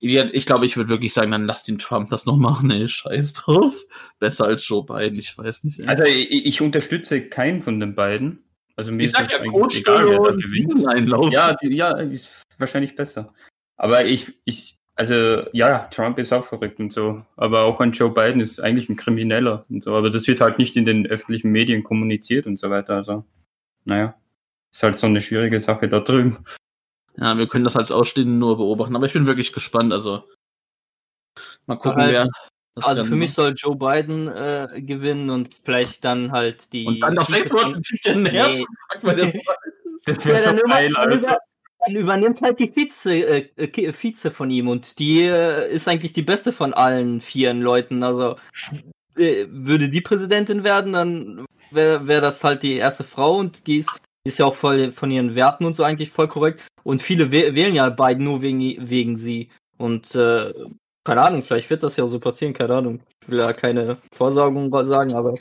ich 0.00 0.46
glaube, 0.46 0.66
ich 0.66 0.76
würde 0.76 0.90
wirklich 0.90 1.12
sagen, 1.12 1.30
dann 1.30 1.46
lass 1.46 1.62
den 1.64 1.78
Trump 1.78 2.08
das 2.10 2.24
noch 2.26 2.36
machen, 2.36 2.70
ey, 2.72 2.88
scheiß 2.88 3.34
drauf. 3.34 3.74
Besser 4.18 4.46
als 4.46 4.66
Joe 4.66 4.84
Biden, 4.84 5.18
ich 5.18 5.36
weiß 5.38 5.62
nicht. 5.64 5.78
Ey. 5.80 5.86
Also 5.86 6.04
ich, 6.04 6.30
ich 6.46 6.60
unterstütze 6.60 7.20
keinen 7.28 7.62
von 7.62 7.78
den 7.78 7.94
beiden. 7.94 8.44
Also 8.78 8.92
mir 8.92 9.06
ich 9.06 9.10
sag 9.10 9.24
ist 9.24 9.32
ja, 9.32 9.44
Coach 9.46 9.74
eigentlich 9.74 9.80
egal, 9.80 10.08
wer 10.08 10.18
da 10.20 10.30
gewinnt. 10.30 10.86
Einlauf. 10.86 11.32
Ja, 11.32 11.52
die, 11.54 11.74
ja, 11.74 11.98
ist 11.98 12.44
wahrscheinlich 12.58 12.94
besser. 12.94 13.34
Aber 13.76 14.04
ich, 14.04 14.38
ich, 14.44 14.76
also 14.94 15.48
ja, 15.52 15.88
Trump 15.90 16.16
ist 16.18 16.32
auch 16.32 16.44
verrückt 16.44 16.78
und 16.78 16.92
so. 16.92 17.24
Aber 17.36 17.64
auch 17.64 17.80
an 17.80 17.90
Joe 17.90 18.14
Biden 18.14 18.40
ist 18.40 18.60
eigentlich 18.60 18.88
ein 18.88 18.96
Krimineller 18.96 19.64
und 19.68 19.82
so. 19.82 19.96
Aber 19.96 20.10
das 20.10 20.28
wird 20.28 20.40
halt 20.40 20.60
nicht 20.60 20.76
in 20.76 20.84
den 20.84 21.08
öffentlichen 21.08 21.50
Medien 21.50 21.82
kommuniziert 21.82 22.46
und 22.46 22.60
so 22.60 22.70
weiter. 22.70 22.94
Also, 22.94 23.24
naja, 23.84 24.14
ist 24.72 24.84
halt 24.84 24.96
so 24.96 25.08
eine 25.08 25.20
schwierige 25.20 25.58
Sache 25.58 25.88
da 25.88 25.98
drüben. 25.98 26.44
Ja, 27.16 27.36
wir 27.36 27.48
können 27.48 27.64
das 27.64 27.74
als 27.74 27.90
Ausstehende 27.90 28.32
nur 28.32 28.58
beobachten, 28.58 28.94
aber 28.94 29.06
ich 29.06 29.12
bin 29.12 29.26
wirklich 29.26 29.52
gespannt. 29.52 29.92
Also, 29.92 30.22
mal 31.66 31.74
gucken, 31.74 32.00
halt- 32.00 32.12
wer. 32.12 32.28
Das 32.78 32.86
Also 32.88 33.04
für 33.04 33.14
mich 33.16 33.30
macht. 33.30 33.36
soll 33.36 33.54
Joe 33.56 33.76
Biden 33.76 34.28
äh, 34.28 34.80
gewinnen 34.82 35.30
und 35.30 35.54
vielleicht 35.64 36.04
dann 36.04 36.32
halt 36.32 36.72
die. 36.72 36.86
Und 36.86 37.00
dann 37.00 37.14
nach 37.14 37.28
sechs 37.28 37.50
Monaten 37.50 37.82
kriegt 37.82 38.06
er 38.06 38.16
Nee. 38.16 38.64
Das 40.06 40.18
dann, 40.18 40.58
über, 40.58 40.74
dann, 40.94 41.12
über, 41.12 41.38
dann 41.86 41.96
übernimmt 41.96 42.40
halt 42.40 42.58
die 42.60 42.74
Vize, 42.74 43.10
äh, 43.12 43.92
Vize 43.92 44.30
von 44.30 44.48
ihm 44.50 44.68
und 44.68 44.98
die 44.98 45.22
äh, 45.24 45.70
ist 45.70 45.86
eigentlich 45.88 46.12
die 46.12 46.22
beste 46.22 46.52
von 46.52 46.72
allen 46.72 47.20
vieren 47.20 47.60
Leuten. 47.60 48.02
Also 48.02 48.36
äh, 49.18 49.46
würde 49.50 49.88
die 49.88 50.00
Präsidentin 50.00 50.64
werden, 50.64 50.92
dann 50.94 51.44
wäre 51.72 52.06
wär 52.06 52.20
das 52.20 52.42
halt 52.44 52.62
die 52.62 52.76
erste 52.76 53.04
Frau 53.04 53.36
und 53.36 53.66
die 53.66 53.78
ist, 53.78 53.90
die 54.24 54.28
ist 54.28 54.38
ja 54.38 54.46
auch 54.46 54.54
voll 54.54 54.92
von 54.92 55.10
ihren 55.10 55.34
Werten 55.34 55.64
und 55.66 55.74
so 55.74 55.82
eigentlich 55.82 56.10
voll 56.10 56.28
korrekt. 56.28 56.66
Und 56.84 57.02
viele 57.02 57.26
wäh- 57.30 57.54
wählen 57.54 57.74
ja 57.74 57.90
Biden 57.90 58.24
nur 58.24 58.40
wegen, 58.40 58.60
wegen 58.88 59.16
sie. 59.16 59.50
Und 59.76 60.14
äh, 60.14 60.52
keine 61.08 61.22
Ahnung, 61.22 61.42
vielleicht 61.42 61.70
wird 61.70 61.82
das 61.82 61.96
ja 61.96 62.06
so 62.06 62.20
passieren, 62.20 62.52
keine 62.52 62.74
Ahnung. 62.74 63.00
Ich 63.22 63.30
will 63.30 63.38
ja 63.38 63.54
keine 63.54 63.96
Vorsorgung 64.12 64.70
sagen, 64.84 65.14
aber 65.14 65.36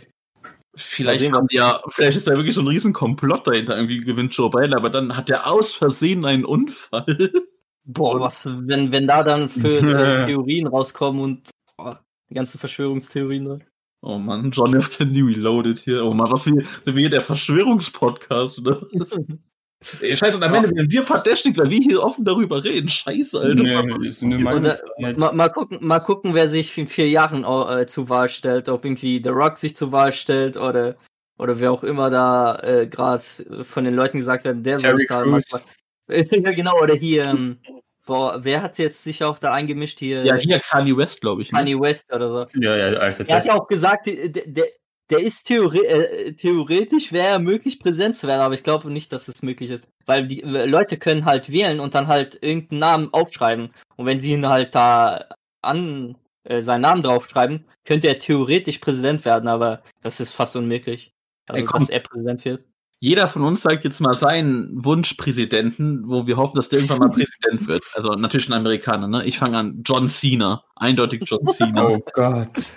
Vielleicht, 0.77 1.21
sehen, 1.21 1.35
ja, 1.49 1.81
vielleicht 1.89 2.17
ist 2.17 2.27
da 2.27 2.35
wirklich 2.35 2.55
so 2.55 2.61
ein 2.61 2.67
riesen 2.67 2.93
Komplott 2.93 3.47
dahinter. 3.47 3.75
Irgendwie 3.75 3.99
gewinnt 3.99 4.33
Joe 4.33 4.49
Biden, 4.49 4.75
aber 4.75 4.89
dann 4.89 5.17
hat 5.17 5.29
er 5.29 5.47
aus 5.47 5.73
Versehen 5.73 6.23
einen 6.23 6.45
Unfall. 6.45 7.03
Boah, 7.83 8.19
was, 8.21 8.45
wenn, 8.45 8.91
wenn 8.91 9.07
da 9.07 9.23
dann 9.23 9.49
für 9.49 9.79
äh, 9.79 10.19
Theorien 10.25 10.67
rauskommen 10.67 11.21
und 11.21 11.49
boah, 11.77 11.99
die 12.29 12.35
ganzen 12.35 12.59
Verschwörungstheorien. 12.59 13.43
Ne? 13.43 13.59
Oh 14.01 14.17
Mann, 14.19 14.51
John 14.51 14.75
F. 14.75 14.95
Kennedy 14.95 15.21
Reloaded 15.21 15.79
hier. 15.79 16.05
Oh 16.05 16.13
Mann, 16.13 16.31
was 16.31 16.45
wie, 16.45 16.51
sind 16.51 16.85
wir 16.85 16.99
hier 16.99 17.09
der 17.09 17.21
Verschwörungspodcast, 17.21 18.59
oder? 18.59 18.85
Scheiße, 19.83 20.37
und 20.37 20.43
am 20.43 20.53
Ende 20.55 20.75
werden 20.75 20.89
wir 20.89 21.03
verdächtigt, 21.03 21.57
weil 21.57 21.69
wir 21.69 21.77
hier 21.77 22.01
offen 22.01 22.25
darüber 22.25 22.63
reden. 22.63 22.89
Scheiße, 22.89 23.39
Alter. 23.39 23.63
Nee, 23.63 24.07
ist 24.07 24.23
eine 24.23 24.35
Oder, 24.35 24.43
Meinungsfreiheit. 24.43 25.17
mal, 25.19 25.33
mal 25.33 25.49
gucken, 25.49 25.85
mal 25.85 25.99
gucken, 25.99 26.33
wer 26.33 26.49
sich 26.49 26.75
in 26.77 26.87
vier 26.87 27.07
Jahren 27.09 27.43
äh, 27.43 27.85
zur 27.85 28.09
Wahl 28.09 28.27
stellt, 28.27 28.69
ob 28.69 28.85
irgendwie 28.85 29.21
The 29.23 29.29
Rock 29.29 29.57
sich 29.57 29.75
zur 29.75 29.91
Wahl 29.91 30.11
stellt 30.11 30.57
oder 30.57 30.95
oder 31.37 31.59
wer 31.59 31.71
auch 31.71 31.83
immer 31.83 32.09
da 32.09 32.57
äh, 32.63 32.87
gerade 32.87 33.23
von 33.61 33.83
den 33.83 33.93
Leuten 33.93 34.17
gesagt 34.17 34.43
werden, 34.43 34.63
der 34.63 34.79
soll 34.79 35.05
da 35.07 35.23
manchmal. 35.25 35.61
ja, 36.09 36.51
genau, 36.51 36.79
oder 36.81 36.95
hier, 36.95 37.25
ähm, 37.25 37.59
boah, 38.05 38.39
wer 38.43 38.63
hat 38.63 38.77
jetzt 38.79 39.03
sich 39.03 39.23
auch 39.23 39.37
da 39.37 39.51
eingemischt 39.51 39.99
hier? 39.99 40.23
Ja, 40.23 40.35
hier 40.35 40.59
Kanye 40.59 40.97
West, 40.97 41.21
glaube 41.21 41.43
ich. 41.43 41.51
Ne? 41.51 41.59
Kanye 41.59 41.79
West 41.79 42.11
oder 42.11 42.27
so. 42.27 42.59
Ja, 42.59 42.75
ja, 42.75 42.97
also 42.97 43.23
Er 43.23 43.35
hat 43.35 43.45
ja 43.45 43.53
auch 43.53 43.67
gesagt, 43.67 44.07
der, 44.07 44.29
der, 44.29 44.65
der 45.09 45.19
ist 45.19 45.45
theore 45.45 45.85
äh, 45.85 46.33
theoretisch 46.33 47.11
wäre 47.11 47.27
er 47.27 47.39
möglich, 47.39 47.79
präsent 47.79 48.17
zu 48.17 48.27
werden, 48.27 48.41
aber 48.41 48.53
ich 48.53 48.63
glaube 48.63 48.91
nicht, 48.91 49.11
dass 49.13 49.27
es 49.27 49.41
möglich 49.41 49.71
ist. 49.71 49.87
Weil 50.05 50.27
die 50.27 50.43
äh, 50.43 50.65
Leute 50.65 50.97
können 50.97 51.25
halt 51.25 51.51
wählen 51.51 51.79
und 51.79 51.95
dann 51.95 52.07
halt 52.07 52.37
irgendeinen 52.41 52.79
Namen 52.79 53.13
aufschreiben. 53.13 53.69
Und 53.95 54.05
wenn 54.05 54.19
sie 54.19 54.33
ihn 54.33 54.47
halt 54.47 54.75
da 54.75 55.25
an 55.61 56.17
äh, 56.43 56.61
seinen 56.61 56.81
Namen 56.81 57.03
draufschreiben, 57.03 57.65
könnte 57.85 58.07
er 58.07 58.19
theoretisch 58.19 58.79
Präsident 58.79 59.25
werden, 59.25 59.47
aber 59.47 59.81
das 60.01 60.19
ist 60.19 60.31
fast 60.31 60.55
unmöglich. 60.55 61.13
Also, 61.47 61.65
Ey, 61.65 61.79
dass 61.79 61.89
er 61.89 61.99
Präsident 61.99 62.45
wird. 62.45 62.65
Jeder 62.99 63.27
von 63.27 63.43
uns 63.43 63.61
sagt 63.61 63.83
jetzt 63.83 63.99
mal 63.99 64.15
seinen 64.15 64.83
Wunschpräsidenten, 64.83 66.09
wo 66.09 66.25
wir 66.25 66.35
hoffen, 66.37 66.55
dass 66.55 66.69
der 66.69 66.79
irgendwann 66.79 66.99
mal 66.99 67.09
Präsident 67.15 67.67
wird. 67.67 67.83
Also 67.93 68.13
natürlich 68.13 68.49
ein 68.49 68.53
Amerikaner, 68.53 69.07
ne? 69.07 69.25
Ich 69.25 69.37
fange 69.37 69.57
an. 69.57 69.83
John 69.85 70.07
Cena. 70.09 70.63
Eindeutig 70.75 71.23
John 71.25 71.45
Cena. 71.53 71.87
oh 71.87 72.03
Gott. 72.13 72.73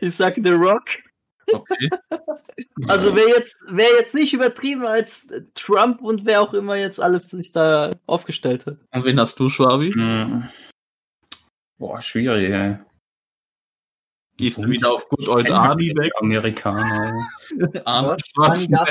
Ich 0.00 0.14
sag 0.14 0.36
The 0.36 0.50
Rock. 0.50 0.84
Okay. 1.52 1.90
Also 2.88 3.14
wer 3.14 3.28
jetzt, 3.28 3.56
wer 3.68 3.88
jetzt 3.96 4.14
nicht 4.14 4.34
übertrieben 4.34 4.84
als 4.84 5.28
Trump 5.54 6.02
und 6.02 6.26
wer 6.26 6.42
auch 6.42 6.52
immer 6.52 6.76
jetzt 6.76 7.00
alles 7.00 7.30
sich 7.30 7.52
da 7.52 7.90
aufgestellt 8.06 8.66
hat. 8.66 8.78
Und 8.92 9.04
wen 9.04 9.18
hast 9.18 9.38
du, 9.38 9.48
Schwabi? 9.48 9.92
Hm. 9.92 10.48
Boah, 11.78 12.00
schwierig, 12.02 12.50
ey. 12.50 12.78
Gehst 14.36 14.58
du 14.58 14.68
wieder 14.68 14.92
auf 14.92 15.08
Good 15.08 15.28
Old 15.28 15.50
Army 15.50 15.94
weg? 15.96 16.12
Amerikaner. 16.20 17.28
Arnold 17.84 18.22
Schwarzenegger. 18.26 18.84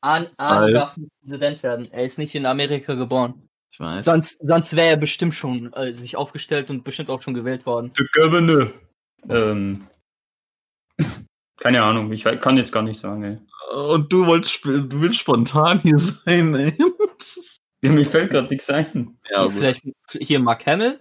Arn, 0.00 0.26
Alter. 0.36 0.38
Arn 0.38 0.74
darf 0.74 0.96
nicht 0.96 1.12
Präsident 1.20 1.62
werden. 1.62 1.92
Er 1.92 2.04
ist 2.04 2.18
nicht 2.18 2.34
in 2.34 2.46
Amerika 2.46 2.94
geboren. 2.94 3.48
Ich 3.70 3.80
weiß. 3.80 4.04
Sonst, 4.04 4.38
sonst 4.40 4.74
wäre 4.76 4.88
er 4.88 4.96
bestimmt 4.96 5.34
schon 5.34 5.72
äh, 5.74 5.92
sich 5.92 6.16
aufgestellt 6.16 6.70
und 6.70 6.84
bestimmt 6.84 7.10
auch 7.10 7.22
schon 7.22 7.34
gewählt 7.34 7.66
worden. 7.66 7.92
The 7.96 8.06
Governor. 8.14 8.72
Ähm, 9.28 9.86
keine 11.58 11.82
Ahnung, 11.82 12.12
ich 12.12 12.24
kann 12.24 12.56
jetzt 12.56 12.72
gar 12.72 12.82
nicht 12.82 13.00
sagen, 13.00 13.22
ey. 13.24 13.38
Und 13.74 14.12
du 14.12 14.26
wolltest, 14.26 14.64
du 14.64 15.00
willst 15.00 15.18
spontan 15.18 15.78
hier 15.80 15.98
sein, 15.98 16.54
ey. 16.54 16.76
Ja, 17.82 17.92
mir 17.92 18.04
fällt 18.04 18.30
gerade 18.30 18.48
nichts 18.48 18.68
ein. 18.70 19.18
Ja. 19.30 19.48
Vielleicht 19.48 19.82
hier 20.18 20.40
Mark 20.40 20.66
Hamill. 20.66 21.00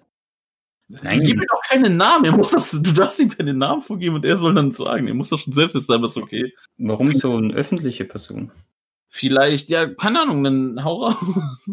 Nein. 0.90 1.22
Gib 1.22 1.38
mir 1.38 1.46
doch 1.48 1.62
keinen 1.68 1.98
Namen. 1.98 2.26
Er 2.26 2.32
muss 2.32 2.52
das, 2.52 2.72
du 2.72 2.94
darfst 2.94 3.20
ihm 3.20 3.30
keinen 3.30 3.58
Namen 3.58 3.82
vorgeben 3.82 4.16
und 4.16 4.26
er 4.26 4.38
soll 4.38 4.54
dann 4.54 4.72
sagen. 4.72 5.08
Er 5.08 5.14
muss 5.14 5.30
das 5.30 5.42
schon 5.42 5.54
selbst 5.54 5.76
wissen, 5.76 5.92
aber 5.92 6.06
ist 6.06 6.18
okay. 6.18 6.54
Warum 6.78 7.14
so 7.14 7.36
eine 7.36 7.54
öffentliche 7.54 8.06
Person? 8.06 8.52
Vielleicht, 9.10 9.70
ja, 9.70 9.88
keine 9.88 10.22
Ahnung, 10.22 10.44
dann 10.44 10.84
hau 10.84 11.06
raus. 11.06 11.16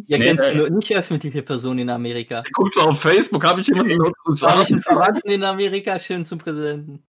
Ja, 0.07 0.19
Nee, 0.19 0.25
kennst 0.25 0.45
äh, 0.45 0.53
du 0.53 0.59
nur 0.59 0.71
nicht 0.71 0.97
öffentliche 0.97 1.43
Person 1.43 1.79
in 1.79 1.91
Amerika. 1.91 2.43
Guckst 2.53 2.79
du 2.79 2.83
auf 2.83 3.01
Facebook, 3.01 3.45
habe 3.45 3.61
ich 3.61 3.69
jemanden 3.69 3.93
in 3.93 4.03
den? 4.03 4.81
Verwandten 4.81 5.31
in 5.31 5.45
Amerika 5.45 5.99
schön 5.99 6.25
zum 6.25 6.39
Präsidenten? 6.39 7.05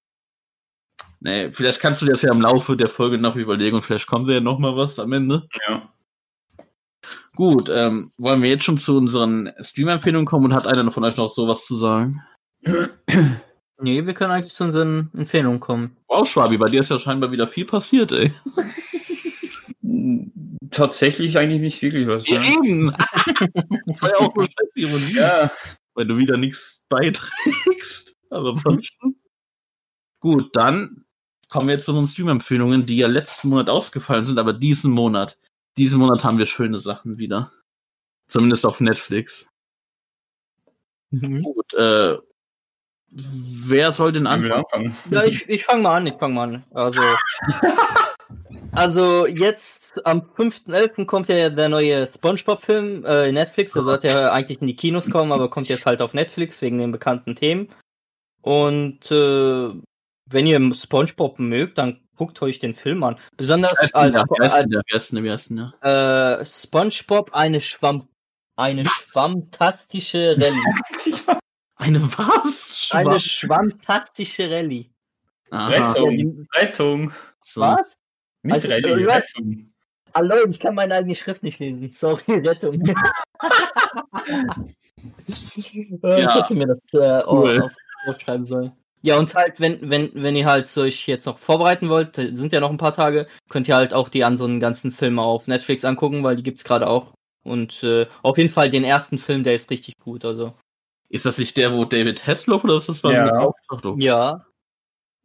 Nee, 1.25 1.49
vielleicht 1.51 1.79
kannst 1.81 2.03
du 2.03 2.05
dir 2.05 2.11
das 2.11 2.21
ja 2.21 2.31
im 2.31 2.39
Laufe 2.39 2.77
der 2.77 2.87
Folge 2.87 3.17
noch 3.17 3.35
überlegen 3.35 3.75
und 3.77 3.81
vielleicht 3.81 4.05
kommt 4.05 4.29
ja 4.29 4.39
noch 4.41 4.59
mal 4.59 4.77
was 4.77 4.99
am 4.99 5.11
Ende. 5.11 5.47
Ja. 5.67 5.91
Gut, 7.35 7.67
ähm, 7.73 8.11
wollen 8.19 8.43
wir 8.43 8.49
jetzt 8.51 8.63
schon 8.63 8.77
zu 8.77 8.95
unseren 8.95 9.51
Stream-Empfehlungen 9.59 10.27
kommen 10.27 10.45
und 10.45 10.53
hat 10.53 10.67
einer 10.67 10.91
von 10.91 11.03
euch 11.03 11.17
noch 11.17 11.29
sowas 11.29 11.65
zu 11.65 11.77
sagen? 11.77 12.21
Nee, 13.81 14.05
wir 14.05 14.13
können 14.13 14.33
eigentlich 14.33 14.53
zu 14.53 14.65
unseren 14.65 15.09
Empfehlungen 15.15 15.59
kommen. 15.59 15.97
Wow, 16.07 16.27
Schwabi, 16.27 16.59
bei 16.59 16.69
dir 16.69 16.81
ist 16.81 16.89
ja 16.91 16.99
scheinbar 16.99 17.31
wieder 17.31 17.47
viel 17.47 17.65
passiert, 17.65 18.11
ey. 18.11 18.31
Tatsächlich 20.69 21.39
eigentlich 21.39 21.61
nicht 21.61 21.81
wirklich 21.81 22.07
was. 22.07 22.27
Ja, 22.27 22.39
eben. 22.43 22.91
das 23.87 24.01
war 24.01 24.09
ja 24.11 24.17
auch 24.17 24.35
nur 24.35 24.45
scheiße 24.45 24.79
Ironie, 24.79 25.13
Ja. 25.15 25.51
weil 25.95 26.05
du 26.05 26.17
wieder 26.17 26.37
nichts 26.37 26.81
beiträgst. 26.87 28.15
Aber 28.29 28.55
schon. 28.59 28.83
Gut, 30.19 30.55
dann 30.55 31.04
kommen 31.49 31.67
wir 31.67 31.75
jetzt 31.75 31.85
zu 31.85 31.91
unseren 31.91 32.07
Stream-Empfehlungen, 32.07 32.85
die 32.85 32.97
ja 32.97 33.07
letzten 33.07 33.49
Monat 33.49 33.69
ausgefallen 33.69 34.25
sind, 34.25 34.39
aber 34.39 34.53
diesen 34.53 34.91
Monat, 34.91 35.37
diesen 35.77 35.99
Monat 35.99 36.23
haben 36.23 36.37
wir 36.37 36.45
schöne 36.45 36.77
Sachen 36.77 37.17
wieder. 37.17 37.51
Zumindest 38.27 38.65
auf 38.65 38.79
Netflix. 38.79 39.45
Gut, 41.11 41.73
äh, 41.75 42.17
wer 43.11 43.91
soll 43.91 44.11
denn 44.11 44.27
anfangen? 44.27 44.95
Ja, 45.09 45.23
ich, 45.23 45.47
ich 45.47 45.65
fange 45.65 45.83
mal 45.83 45.97
an, 45.97 46.07
ich 46.07 46.15
fange 46.15 46.33
mal 46.33 46.49
an. 46.49 46.63
Also, 46.73 47.01
also 48.71 49.27
jetzt 49.27 50.05
am 50.05 50.21
5.11. 50.21 51.05
kommt 51.05 51.29
ja 51.29 51.49
der 51.49 51.69
neue 51.69 52.05
Spongebob-Film 52.07 53.05
äh, 53.05 53.29
in 53.29 53.35
Netflix. 53.35 53.73
Der 53.73 53.83
sollte 53.83 54.07
ja 54.07 54.31
eigentlich 54.31 54.61
in 54.61 54.67
die 54.67 54.75
Kinos 54.75 55.09
kommen, 55.09 55.31
aber 55.31 55.49
kommt 55.49 55.69
jetzt 55.69 55.85
halt 55.85 56.01
auf 56.01 56.13
Netflix 56.13 56.61
wegen 56.61 56.79
den 56.79 56.91
bekannten 56.91 57.35
Themen. 57.35 57.69
Und 58.41 59.09
äh, 59.11 59.69
wenn 60.29 60.47
ihr 60.47 60.73
Spongebob 60.73 61.39
mögt, 61.39 61.77
dann 61.77 62.01
guckt 62.15 62.41
euch 62.41 62.59
den 62.59 62.73
Film 62.73 63.03
an. 63.03 63.17
Besonders 63.37 63.77
als, 63.93 63.93
Wer 63.93 64.07
ist 64.47 65.07
denn 65.09 65.27
als 65.27 65.47
denn 65.47 65.71
der? 65.81 66.39
äh, 66.39 66.45
Spongebob 66.45 67.33
eine 67.33 67.61
Schwamm 67.61 68.07
eine 68.57 68.85
schwammtastische 68.85 70.37
Rallye. 70.39 71.25
Eine 71.75 72.01
was? 72.03 72.87
Eine 72.91 73.19
Schwamm- 73.19 73.69
schwammtastische 73.69 74.49
Rallye. 74.49 74.89
Aha. 75.51 75.67
Rettung. 75.67 76.47
Rettung. 76.55 77.11
So. 77.41 77.61
Was? 77.61 77.97
Nicht 78.43 78.53
Also, 78.53 78.69
Rallye, 78.69 79.03
äh, 79.03 79.11
Rettung. 79.11 79.73
Hallo, 80.13 80.35
ich 80.49 80.59
kann 80.61 80.73
meine 80.75 80.95
eigene 80.95 81.15
Schrift 81.15 81.43
nicht 81.43 81.59
lesen. 81.59 81.91
Sorry, 81.91 82.21
Rettung. 82.47 82.81
ja. 82.85 82.95
Ich 85.27 85.55
hätte 86.35 86.55
mir 86.55 86.67
das 86.67 86.79
äh, 86.93 87.23
Cool. 87.27 87.61
auf, 87.61 87.71
aufschreiben 88.07 88.45
sollen. 88.45 88.71
Ja, 89.05 89.19
und 89.19 89.35
halt, 89.35 89.59
wenn, 89.59 89.89
wenn, 89.89 90.09
wenn 90.13 90.35
ihr 90.35 90.45
halt 90.45 90.75
euch 90.77 91.07
jetzt 91.07 91.25
noch 91.25 91.37
vorbereiten 91.37 91.89
wollt, 91.89 92.15
sind 92.15 92.51
ja 92.51 92.59
noch 92.59 92.71
ein 92.71 92.77
paar 92.77 92.93
Tage, 92.93 93.27
könnt 93.49 93.67
ihr 93.67 93.75
halt 93.75 93.93
auch 93.93 94.09
die 94.09 94.23
anderen 94.23 94.59
ganzen 94.59 94.91
Filme 94.91 95.21
auf 95.21 95.47
Netflix 95.47 95.85
angucken, 95.85 96.23
weil 96.23 96.35
die 96.35 96.43
gibt's 96.43 96.63
gerade 96.63 96.87
auch. 96.87 97.13
Und 97.43 97.83
äh, 97.83 98.07
auf 98.23 98.37
jeden 98.37 98.51
Fall 98.51 98.69
den 98.69 98.83
ersten 98.83 99.19
Film, 99.19 99.43
der 99.43 99.53
ist 99.53 99.69
richtig 99.69 99.93
gut. 99.99 100.25
Also 100.25 100.53
Ist 101.09 101.25
das 101.25 101.37
nicht 101.37 101.55
der, 101.57 101.71
wo 101.71 101.85
David 101.85 102.25
Hasselhoff 102.25 102.63
oder 102.63 102.77
was 102.77 102.87
das 102.87 103.03
war? 103.03 103.13
Ja. 103.13 103.25
mit 103.25 103.33
auftaucht? 103.69 104.01
ja, 104.01 104.45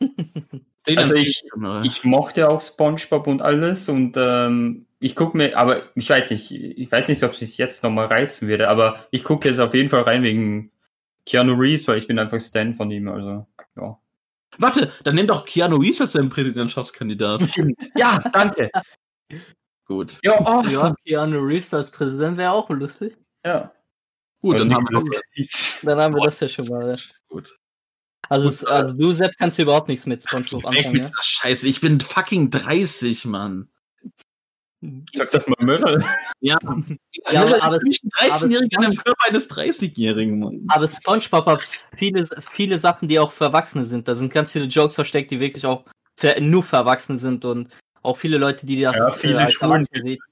Also 0.97 1.15
ich-. 1.15 1.43
Ich 1.85 2.05
mochte 2.05 2.49
auch 2.49 2.61
SpongeBob 2.61 3.27
und 3.27 3.43
alles 3.43 3.89
und 3.89 4.17
ähm, 4.17 4.87
ich 4.99 5.17
gucke 5.17 5.37
mir, 5.37 5.57
aber 5.57 5.85
ich 5.95 6.09
weiß 6.09 6.31
nicht, 6.31 6.51
ich 6.53 6.91
weiß 6.91 7.09
nicht, 7.09 7.23
ob 7.23 7.33
es 7.33 7.39
sich 7.39 7.59
jetzt 7.59 7.83
nochmal 7.83 8.07
reizen 8.07 8.49
würde, 8.49 8.69
aber 8.69 9.07
ich 9.11 9.25
gucke 9.25 9.49
jetzt 9.49 9.59
auf 9.59 9.75
jeden 9.75 9.89
Fall 9.89 10.03
rein 10.03 10.23
wegen 10.23 10.71
Keanu 11.27 11.55
Reeves, 11.55 11.87
weil 11.89 11.99
ich 11.99 12.07
bin 12.07 12.19
einfach 12.19 12.41
Stan 12.41 12.75
von 12.75 12.91
ihm, 12.91 13.09
also 13.09 13.47
ja. 13.77 13.99
Warte, 14.59 14.93
dann 15.05 15.15
nimm 15.15 15.27
doch 15.27 15.45
Keanu 15.45 15.77
Reeves 15.77 16.01
als 16.01 16.13
deinen 16.13 16.29
Präsidentschaftskandidat. 16.29 17.43
Stimmt. 17.51 17.91
Ja, 17.97 18.19
danke. 18.33 18.71
Gut. 19.87 20.19
Ja, 20.23 20.35
ja, 20.35 20.47
awesome. 20.47 20.95
Keanu 21.07 21.39
Reeves 21.41 21.75
als 21.75 21.91
Präsident 21.91 22.37
wäre 22.37 22.53
auch 22.53 22.69
lustig. 22.71 23.17
Ja. 23.45 23.73
Gut, 24.41 24.59
dann 24.59 24.69
Und 24.69 24.75
haben 24.75 24.87
das. 24.93 25.05
Dann 25.83 25.99
haben 25.99 26.15
wir 26.15 26.23
das 26.23 26.41
ja 26.41 26.49
schon 26.49 26.67
mal. 26.69 26.97
Gut. 27.29 27.59
Also, 28.29 28.65
Gut, 28.65 28.71
also 28.71 28.93
du, 28.95 29.13
Sepp, 29.13 29.33
kannst 29.39 29.59
du 29.59 29.63
überhaupt 29.63 29.89
nichts 29.89 30.07
mit 30.07 30.23
Spongebob 30.23 30.63
Weg 30.63 30.79
anfangen, 30.79 30.93
mit 30.93 31.05
ja? 31.05 31.11
Scheiße. 31.21 31.67
Ich 31.67 31.81
bin 31.81 32.01
fucking 32.01 32.51
30, 32.51 33.25
Mann. 33.25 33.69
Sag 35.15 35.31
das 35.33 35.47
mal 35.47 35.57
Mörder. 35.61 36.03
Ja. 36.41 36.57
Ja, 37.31 37.43
aber- 37.43 37.63
aber- 37.63 37.79
ich 37.91 38.01
bin 38.01 38.11
13-Jähriger 38.19 38.77
aber- 38.77 38.85
in 38.87 38.91
dem 38.93 38.97
Körper 38.97 39.25
eines 39.29 39.49
30-Jährigen, 39.49 40.39
Mann. 40.39 40.65
Aber 40.69 40.89
SpongeBob 40.89 41.47
hat 41.47 41.63
viele, 41.99 42.27
viele 42.55 42.79
Sachen, 42.79 43.07
die 43.09 43.19
auch 43.19 43.33
für 43.33 43.45
Erwachsene 43.45 43.85
sind. 43.85 44.09
Da 44.09 44.15
sind 44.15 44.33
ganz 44.33 44.53
viele 44.53 44.65
Jokes 44.67 44.95
versteckt, 44.95 45.31
die 45.31 45.41
wirklich 45.41 45.67
auch 45.67 45.85
für, 46.19 46.41
nur 46.41 46.63
für 46.63 46.77
Erwachsene 46.77 47.19
sind 47.19 47.45
und 47.45 47.69
auch 48.03 48.17
viele 48.17 48.39
Leute, 48.39 48.65
die 48.65 48.81
das 48.81 48.97
Ja, 48.97 49.13
viele 49.13 49.35
äh, 49.35 49.37
als 49.39 49.53
Schulen 49.53 49.73
Erwachsene 49.73 50.11
sehen. 50.13 50.23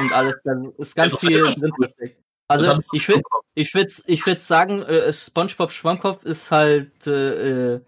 Und 0.00 0.12
alles, 0.12 0.34
da 0.44 0.52
ist 0.78 0.94
ganz 0.96 1.14
Also, 1.14 1.26
viel 1.26 1.40
drin 1.42 1.72
versteckt. 1.78 2.22
Also 2.50 2.80
ich 2.92 3.06
würde 3.08 3.22
ich 3.54 3.74
würde 3.74 3.92
ich 4.06 4.26
würde 4.26 4.40
sagen, 4.40 4.82
äh, 4.82 5.12
SpongeBob 5.12 5.70
Schwammkopf 5.70 6.24
ist 6.24 6.50
halt 6.50 7.06
äh, 7.06 7.80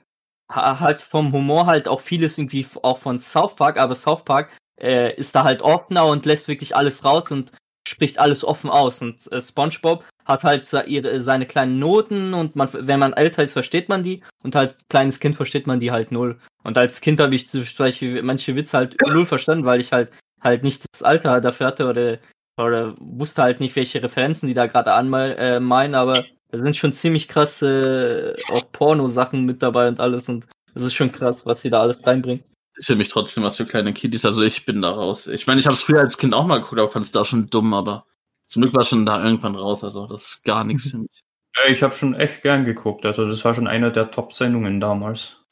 ha- 0.51 0.81
halt 0.81 1.01
vom 1.01 1.33
Humor 1.33 1.65
halt 1.67 1.89
auch 1.89 2.01
vieles 2.01 2.37
irgendwie 2.37 2.67
auch 2.83 2.99
von 2.99 3.19
South 3.19 3.57
Park, 3.57 3.79
aber 3.79 3.95
South 3.95 4.23
Park 4.25 4.51
äh, 4.81 5.15
ist 5.15 5.35
da 5.35 5.45
halt 5.45 5.63
offener 5.63 6.07
und 6.07 6.27
lässt 6.27 6.49
wirklich 6.49 6.77
alles 6.77 7.05
raus 7.05 7.31
und 7.31 7.53
spricht 7.87 8.19
alles 8.19 8.45
offen 8.45 8.71
aus 8.71 9.03
und 9.03 9.31
äh, 9.33 9.41
SpongeBob 9.41 10.05
hat 10.25 10.45
halt 10.45 10.67
seine 10.67 11.47
kleinen 11.47 11.79
Noten 11.79 12.35
und 12.35 12.55
man 12.55 12.69
wenn 12.73 13.01
man 13.01 13.15
älter 13.15 13.43
ist, 13.43 13.53
versteht 13.53 13.89
man 13.89 14.03
die 14.03 14.23
und 14.45 14.55
halt 14.55 14.77
kleines 14.89 15.19
Kind 15.19 15.37
versteht 15.37 15.67
man 15.67 15.81
die 15.81 15.91
halt 15.91 16.13
null. 16.13 16.39
Und 16.63 16.79
als 16.79 17.01
Kind 17.01 17.19
habe 17.21 17.35
ich 17.35 17.49
zum 17.49 17.65
Beispiel 17.79 18.23
manche 18.23 18.55
Witze 18.55 18.79
halt 18.79 18.97
null 19.09 19.27
verstanden, 19.27 19.65
weil 19.65 19.81
ich 19.81 19.93
halt 19.93 20.13
halt 20.41 20.63
nicht 20.63 20.85
das 20.93 21.03
Alter 21.03 21.41
dafür 21.41 21.67
hatte 21.69 21.89
oder 21.89 22.19
oder 22.57 22.95
wusste 22.99 23.43
halt 23.43 23.61
nicht, 23.61 23.75
welche 23.77 24.03
Referenzen 24.03 24.47
die 24.47 24.55
da 24.55 24.67
gerade 24.67 24.93
anmal 24.93 25.37
äh, 25.39 25.61
meinen, 25.61 25.95
aber 25.95 26.25
da 26.51 26.59
sind 26.59 26.77
schon 26.77 26.93
ziemlich 26.93 27.27
krasse 27.29 28.35
äh, 28.37 28.53
auch 28.53 28.71
Porno-Sachen 28.73 29.45
mit 29.45 29.63
dabei 29.63 29.89
und 29.89 30.01
alles 30.01 30.29
und 30.29 30.47
es 30.75 30.83
ist 30.83 30.95
schon 30.95 31.11
krass, 31.11 31.47
was 31.47 31.63
sie 31.63 31.71
da 31.71 31.81
alles 31.81 32.07
reinbringen. 32.07 32.45
Ist 32.81 32.87
für 32.87 32.97
mich 32.97 33.09
trotzdem 33.09 33.45
was 33.45 33.59
für 33.59 33.67
kleine 33.67 33.93
Kiddies. 33.93 34.25
Also 34.25 34.41
ich 34.41 34.65
bin 34.65 34.81
da 34.81 34.89
raus. 34.89 35.27
Ich 35.27 35.47
meine, 35.47 35.61
ich 35.61 35.67
habe 35.67 35.77
es 35.77 35.83
früher 35.83 36.01
als 36.01 36.17
Kind 36.17 36.33
auch 36.33 36.47
mal 36.47 36.61
geguckt, 36.63 36.81
aber 36.81 36.89
fand 36.89 37.05
es 37.05 37.13
da 37.13 37.27
schon 37.27 37.51
dumm, 37.51 37.75
aber 37.75 38.07
zum 38.47 38.63
Glück 38.63 38.73
war 38.75 38.81
es 38.81 38.89
schon 38.89 39.05
da 39.05 39.23
irgendwann 39.23 39.55
raus. 39.55 39.85
Also 39.85 40.07
das 40.07 40.25
ist 40.25 40.45
gar 40.45 40.65
nichts 40.65 40.89
für 40.89 40.97
mich. 40.99 41.21
Ja, 41.57 41.71
ich 41.71 41.83
habe 41.83 41.93
schon 41.95 42.15
echt 42.15 42.43
gern 42.43 42.65
geguckt, 42.65 43.05
also 43.05 43.27
das 43.27 43.45
war 43.45 43.55
schon 43.55 43.67
einer 43.67 43.91
der 43.91 44.11
Top-Sendungen 44.11 44.81
damals. 44.81 45.45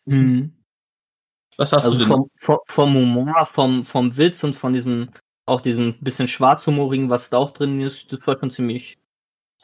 Was 1.59 1.73
hast 1.73 1.85
Also 1.85 1.99
du 1.99 1.99
denn? 1.99 2.07
vom, 2.07 2.31
vom, 2.41 2.59
vom 2.67 2.95
Humor, 2.95 3.45
vom, 3.47 3.85
vom 3.85 4.17
Witz 4.17 4.43
und 4.45 4.55
von 4.57 4.73
diesem, 4.73 5.11
auch 5.45 5.61
diesem 5.61 5.99
bisschen 6.01 6.29
schwarzhumorigen, 6.29 7.11
was 7.11 7.31
da 7.31 7.39
auch 7.39 7.53
drin 7.53 7.81
ist, 7.81 8.13
das 8.13 8.27
war 8.27 8.39
schon 8.39 8.51
ziemlich, 8.51 8.98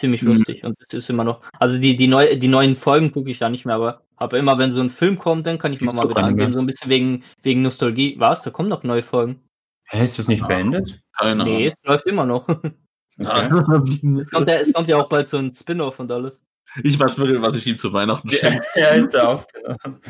ziemlich 0.04 0.22
Mhm. 0.22 0.32
lustig. 0.34 0.64
Und 0.64 0.76
das 0.88 0.94
ist 0.94 1.10
immer 1.10 1.24
noch, 1.24 1.40
also 1.58 1.78
die, 1.78 1.96
die, 1.96 2.06
neu, 2.06 2.36
die 2.36 2.48
neuen 2.48 2.76
Folgen 2.76 3.10
gucke 3.12 3.30
ich 3.30 3.38
da 3.38 3.48
nicht 3.48 3.64
mehr, 3.64 3.74
aber, 3.76 4.02
aber 4.16 4.38
immer 4.38 4.58
wenn 4.58 4.74
so 4.74 4.80
ein 4.80 4.90
Film 4.90 5.18
kommt, 5.18 5.46
dann 5.46 5.58
kann 5.58 5.72
ich 5.72 5.80
mal, 5.80 5.92
Gibt's 5.92 6.04
mal 6.04 6.10
wieder 6.10 6.22
angehen, 6.24 6.52
so 6.52 6.58
ein 6.60 6.66
bisschen 6.66 6.90
wegen, 6.90 7.24
wegen 7.42 7.62
Nostalgie. 7.62 8.16
Was? 8.18 8.42
Da 8.42 8.50
kommen 8.50 8.68
noch 8.68 8.82
neue 8.82 9.02
Folgen. 9.02 9.40
Hä, 9.86 10.02
ist 10.02 10.18
das 10.18 10.28
nicht 10.28 10.40
Ja. 10.40 10.46
beendet? 10.48 11.00
Keine 11.18 11.44
Nee, 11.44 11.66
es 11.66 11.74
läuft 11.84 12.06
immer 12.06 12.26
noch. 12.26 12.46
Es 13.16 14.30
kommt, 14.32 14.48
ja, 14.48 14.56
es 14.56 14.72
kommt 14.72 14.88
ja 14.88 14.96
auch 14.96 15.08
bald 15.08 15.28
so 15.28 15.36
ein 15.38 15.54
Spin-off 15.54 16.00
und 16.00 16.10
alles. 16.10 16.42
Ich 16.82 16.98
weiß 16.98 17.16
wirklich, 17.16 17.40
was 17.40 17.54
ich 17.54 17.64
ihm 17.68 17.78
zu 17.78 17.92
Weihnachten 17.92 18.28
Ja, 18.28 18.38
schenke. 18.38 18.64
ja, 18.74 18.88
ist 18.88 19.14
der 19.14 19.28
ausgenommen. 19.28 20.00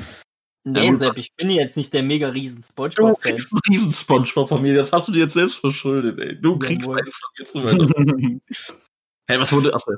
Nee, 0.67 0.89
gut. 0.89 0.97
Sepp, 0.97 1.19
ich 1.19 1.35
bin 1.37 1.51
jetzt 1.51 1.77
nicht 1.77 1.93
der 1.93 2.03
mega 2.03 2.29
riesen 2.29 2.63
Du 2.63 2.67
Spongebob-Fan. 2.73 3.33
kriegst 3.33 3.53
einen 3.53 3.61
riesen 3.69 3.93
Spongebob 3.93 4.49
von 4.49 4.63
mir. 4.63 4.75
Das 4.75 4.91
hast 4.95 5.09
du 5.09 5.13
dir 5.13 5.25
jetzt 5.25 5.35
selbst 5.35 5.57
verschuldet, 5.59 6.19
ey. 6.19 6.41
Du 6.41 6.59
kriegst 6.59 6.81
Jawohl. 6.87 7.01
einen 7.01 7.13
von 7.13 7.31
mir 7.39 7.45
zu. 7.45 8.41
Hey, 9.27 9.39
was 9.41 9.53
wurde? 9.53 9.75
Achso. 9.75 9.93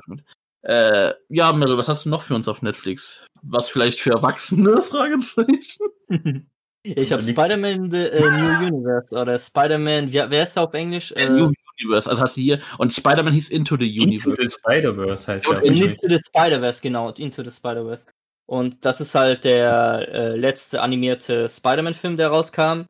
Äh, 0.63 1.13
ja, 1.29 1.53
Meryl, 1.53 1.77
was 1.77 1.87
hast 1.87 2.05
du 2.05 2.09
noch 2.09 2.23
für 2.23 2.35
uns 2.35 2.47
auf 2.47 2.61
Netflix? 2.61 3.25
Was 3.41 3.69
vielleicht 3.69 3.99
für 3.99 4.11
Erwachsene? 4.11 4.81
Fragezeichen. 4.81 6.49
Ich 6.83 7.11
habe. 7.11 7.21
Spider-Man 7.21 7.91
The 7.91 7.97
äh, 7.97 8.21
New 8.21 8.67
Universe 8.67 9.13
oder 9.13 9.37
Spider-Man, 9.37 10.09
wie, 10.13 10.23
wer 10.29 10.43
ist 10.43 10.53
da 10.55 10.61
auf 10.61 10.73
Englisch? 10.73 11.11
Äh, 11.11 11.25
Äh, 11.25 11.29
New 11.31 11.51
Universe, 11.81 12.09
also 12.09 12.21
hast 12.21 12.37
du 12.37 12.41
hier. 12.41 12.59
Und 12.77 12.93
Spider-Man 12.93 13.33
hieß 13.33 13.49
Into 13.49 13.75
the 13.75 13.89
Into 13.93 14.29
Universe. 14.29 14.35
the 14.41 14.49
Spider-Verse 14.49 15.27
heißt 15.27 15.45
ja. 15.47 15.57
Into 15.59 16.07
the 16.07 16.17
Spider-Verse, 16.17 16.81
genau, 16.81 17.09
Into 17.11 17.43
the 17.43 17.51
Spider-Verse. 17.51 18.05
Und 18.45 18.85
das 18.85 19.01
ist 19.01 19.15
halt 19.15 19.43
der 19.43 20.07
äh, 20.13 20.35
letzte 20.37 20.81
animierte 20.81 21.49
Spider-Man-Film, 21.49 22.15
der 22.15 22.29
rauskam, 22.29 22.85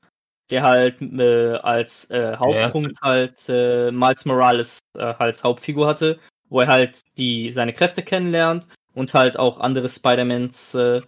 der 0.50 0.64
halt 0.64 1.02
äh, 1.02 1.56
als 1.56 2.10
äh, 2.10 2.36
Hauptpunkt 2.38 3.02
halt 3.02 3.50
äh, 3.50 3.92
Miles 3.92 4.26
Morales 4.26 4.80
äh, 4.98 5.02
als 5.02 5.44
Hauptfigur 5.44 5.88
hatte, 5.88 6.20
wo 6.50 6.62
er 6.62 6.68
halt 6.68 7.02
die 7.18 7.52
seine 7.52 7.74
Kräfte 7.74 8.02
kennenlernt 8.04 8.68
und 8.94 9.14
halt 9.14 9.38
auch 9.38 9.60
andere 9.60 9.90
Spider-Mans 9.90 10.76
äh, 10.76 11.02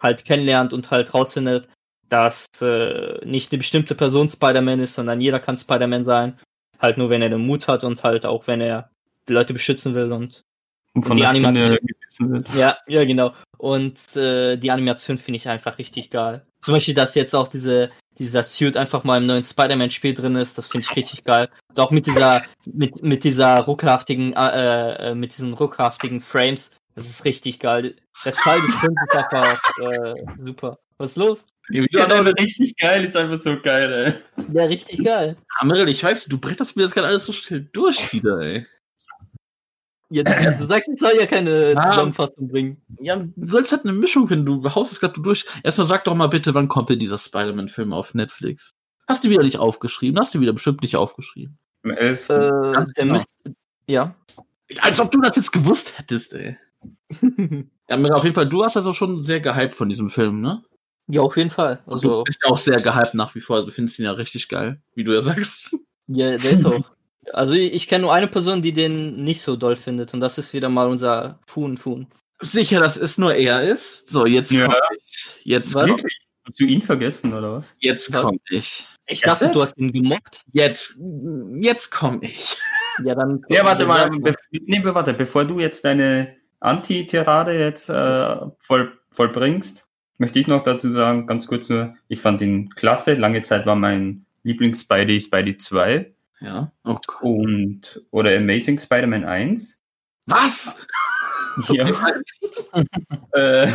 halt 0.00 0.24
kennenlernt 0.24 0.72
und 0.72 0.90
halt 0.90 1.14
rausfindet, 1.14 1.68
dass 2.08 2.46
äh, 2.60 3.24
nicht 3.24 3.52
eine 3.52 3.58
bestimmte 3.58 3.94
Person 3.94 4.28
Spider-Man 4.28 4.80
ist, 4.80 4.94
sondern 4.94 5.20
jeder 5.20 5.40
kann 5.40 5.56
Spider-Man 5.56 6.04
sein. 6.04 6.38
Halt 6.78 6.98
nur, 6.98 7.10
wenn 7.10 7.22
er 7.22 7.30
den 7.30 7.46
Mut 7.46 7.68
hat 7.68 7.84
und 7.84 8.02
halt 8.04 8.26
auch, 8.26 8.46
wenn 8.46 8.60
er 8.60 8.90
die 9.28 9.32
Leute 9.32 9.52
beschützen 9.52 9.94
will 9.94 10.12
und 10.12 10.42
Und 10.92 11.04
von 11.04 11.16
die 11.16 11.22
der 11.22 11.30
Animation- 11.30 11.78
ja, 12.54 12.76
ja, 12.86 13.04
genau. 13.04 13.32
Und 13.64 14.14
äh, 14.14 14.58
die 14.58 14.70
Animation 14.70 15.16
finde 15.16 15.36
ich 15.36 15.48
einfach 15.48 15.78
richtig 15.78 16.10
geil. 16.10 16.44
Zum 16.60 16.74
Beispiel, 16.74 16.92
dass 16.92 17.14
jetzt 17.14 17.34
auch 17.34 17.48
diese, 17.48 17.90
dieser 18.18 18.42
Suit 18.42 18.76
einfach 18.76 19.04
mal 19.04 19.16
im 19.16 19.24
neuen 19.24 19.42
Spider-Man-Spiel 19.42 20.12
drin 20.12 20.36
ist, 20.36 20.58
das 20.58 20.66
finde 20.66 20.86
ich 20.86 20.94
richtig 20.94 21.24
geil. 21.24 21.48
Und 21.70 21.80
auch 21.80 21.90
mit 21.90 22.04
dieser, 22.04 22.42
mit, 22.66 23.02
mit 23.02 23.24
dieser 23.24 23.60
ruckhaftigen, 23.60 24.34
äh, 24.34 25.12
äh, 25.12 25.14
mit 25.14 25.32
diesen 25.32 25.54
ruckhaftigen 25.54 26.20
Frames, 26.20 26.72
das 26.94 27.06
ist 27.06 27.24
richtig 27.24 27.58
geil. 27.58 27.96
Der 28.26 28.32
Style 28.32 28.60
des 28.60 28.74
Films 28.76 29.00
ist 29.08 29.16
einfach 29.16 29.58
äh, 29.80 30.14
super. 30.44 30.78
Was 30.98 31.12
ist 31.12 31.16
los? 31.16 31.46
Ja, 31.70 31.84
Ja, 31.90 32.04
aber 32.04 32.34
richtig 32.38 32.76
geil, 32.76 33.02
ist 33.02 33.16
einfach 33.16 33.40
so 33.40 33.58
geil, 33.62 34.20
ey. 34.36 34.44
Ja, 34.52 34.64
richtig 34.64 35.02
geil. 35.02 35.38
Meryl, 35.62 35.88
ich 35.88 36.04
weiß, 36.04 36.26
du 36.26 36.36
bretterst 36.36 36.76
mir 36.76 36.82
das 36.82 36.92
gerade 36.92 37.08
alles 37.08 37.24
so 37.24 37.32
schnell 37.32 37.66
durch 37.72 38.12
wieder, 38.12 38.38
ey. 38.40 38.66
Jetzt, 40.14 40.60
du 40.60 40.64
sagst, 40.64 40.88
ich 40.92 41.00
soll 41.00 41.16
ja 41.18 41.26
keine 41.26 41.74
Ah. 41.76 41.90
Zusammenfassung 41.90 42.48
bringen. 42.48 42.80
Ja, 43.00 43.16
du 43.16 43.48
sollst 43.48 43.72
halt 43.72 43.82
eine 43.84 43.92
Mischung 43.92 44.28
finden. 44.28 44.46
Du 44.46 44.62
haust 44.74 44.92
es 44.92 45.00
gerade 45.00 45.20
durch. 45.20 45.44
Erstmal 45.64 45.88
sag 45.88 46.04
doch 46.04 46.14
mal 46.14 46.28
bitte, 46.28 46.54
wann 46.54 46.68
kommt 46.68 46.88
denn 46.90 46.98
dieser 47.00 47.18
Spider-Man-Film 47.18 47.92
auf 47.92 48.14
Netflix? 48.14 48.70
Hast 49.08 49.24
du 49.24 49.28
wieder 49.30 49.42
nicht 49.42 49.58
aufgeschrieben? 49.58 50.18
Hast 50.20 50.34
du 50.34 50.40
wieder 50.40 50.52
bestimmt 50.52 50.82
nicht 50.82 50.96
aufgeschrieben. 50.96 51.58
Am 51.82 51.90
11. 51.90 52.28
Äh, 52.30 52.38
der 52.38 52.86
genau. 52.94 53.14
müsste, 53.14 53.54
ja. 53.86 54.14
Als 54.80 55.00
ob 55.00 55.10
du 55.10 55.20
das 55.20 55.36
jetzt 55.36 55.52
gewusst 55.52 55.98
hättest, 55.98 56.32
ey. 56.34 56.56
Ja, 57.90 57.96
auf 58.14 58.24
jeden 58.24 58.34
Fall, 58.34 58.48
du 58.48 58.64
hast 58.64 58.78
also 58.78 58.94
schon 58.94 59.22
sehr 59.24 59.40
gehypt 59.40 59.74
von 59.74 59.90
diesem 59.90 60.08
Film, 60.08 60.40
ne? 60.40 60.62
ja, 61.06 61.20
auf 61.20 61.36
jeden 61.36 61.50
Fall. 61.50 61.82
Und 61.84 62.02
du 62.02 62.08
Also, 62.10 62.22
bist 62.24 62.40
ja 62.42 62.50
auch 62.50 62.56
sehr 62.56 62.80
gehypt 62.80 63.12
nach 63.12 63.34
wie 63.34 63.40
vor. 63.42 63.62
Du 63.66 63.70
findest 63.70 63.98
ihn 63.98 64.06
ja 64.06 64.12
richtig 64.12 64.48
geil, 64.48 64.80
wie 64.94 65.04
du 65.04 65.12
ja 65.12 65.20
sagst. 65.20 65.76
Ja, 66.06 66.36
der 66.38 66.50
ist 66.50 66.64
auch. 66.64 66.90
Also 67.32 67.54
ich, 67.54 67.88
kenne 67.88 68.02
nur 68.02 68.14
eine 68.14 68.28
Person, 68.28 68.62
die 68.62 68.72
den 68.72 69.22
nicht 69.24 69.40
so 69.42 69.56
doll 69.56 69.76
findet 69.76 70.14
und 70.14 70.20
das 70.20 70.38
ist 70.38 70.52
wieder 70.52 70.68
mal 70.68 70.88
unser 70.88 71.38
Fun 71.46 71.76
Fun. 71.76 72.06
Sicher, 72.40 72.80
dass 72.80 72.96
es 72.96 73.16
nur 73.18 73.34
er 73.34 73.62
ist? 73.62 74.08
So, 74.08 74.26
jetzt 74.26 74.50
Ja. 74.52 74.66
komm 74.66 74.74
ich. 74.96 75.26
Jetzt 75.44 75.74
Was? 75.74 75.90
komm? 75.90 76.00
Hast 76.46 76.60
du 76.60 76.64
ihn 76.64 76.82
vergessen, 76.82 77.32
oder 77.32 77.54
was? 77.54 77.76
jetzt 77.80 78.12
Was? 78.12 78.22
komm 78.24 78.38
ich. 78.50 78.84
Ich 79.06 79.22
Esse? 79.24 79.26
dachte, 79.26 79.50
du 79.52 79.62
hast 79.62 79.78
ihn 79.78 79.92
gemobbt. 79.92 80.42
Jetzt, 80.52 80.96
jetzt 81.56 81.90
komm 81.90 82.20
ich. 82.22 82.56
Ja, 83.04 83.14
dann. 83.14 83.42
Ja, 83.48 83.64
warte 83.64 83.86
mal, 83.86 84.10
be 84.10 84.34
nee, 84.50 84.80
warte, 84.84 85.14
bevor 85.14 85.44
du 85.44 85.60
jetzt 85.60 85.84
deine 85.84 86.36
Anti-Tirade 86.60 87.58
jetzt 87.58 87.88
äh, 87.88 88.36
voll, 88.58 88.98
vollbringst, 89.10 89.88
möchte 90.18 90.38
ich 90.38 90.46
noch 90.46 90.62
dazu 90.64 90.88
sagen, 90.90 91.26
ganz 91.26 91.46
kurz 91.46 91.68
nur, 91.68 91.94
ich 92.08 92.20
fand 92.20 92.40
ihn 92.42 92.70
klasse. 92.70 93.14
Lange 93.14 93.42
Zeit 93.42 93.66
war 93.66 93.76
mein 93.76 94.24
Lieblings-Spidey 94.44 95.20
Spidey 95.20 95.58
2 95.58 96.13
Ja. 96.44 96.70
Oh 96.84 96.98
Gott. 97.06 97.22
und 97.22 98.02
oder 98.10 98.36
Amazing 98.36 98.78
Spider-Man 98.78 99.24
1. 99.24 99.82
Was? 100.26 100.76
Ja. 101.68 101.86
Äh, 103.32 103.70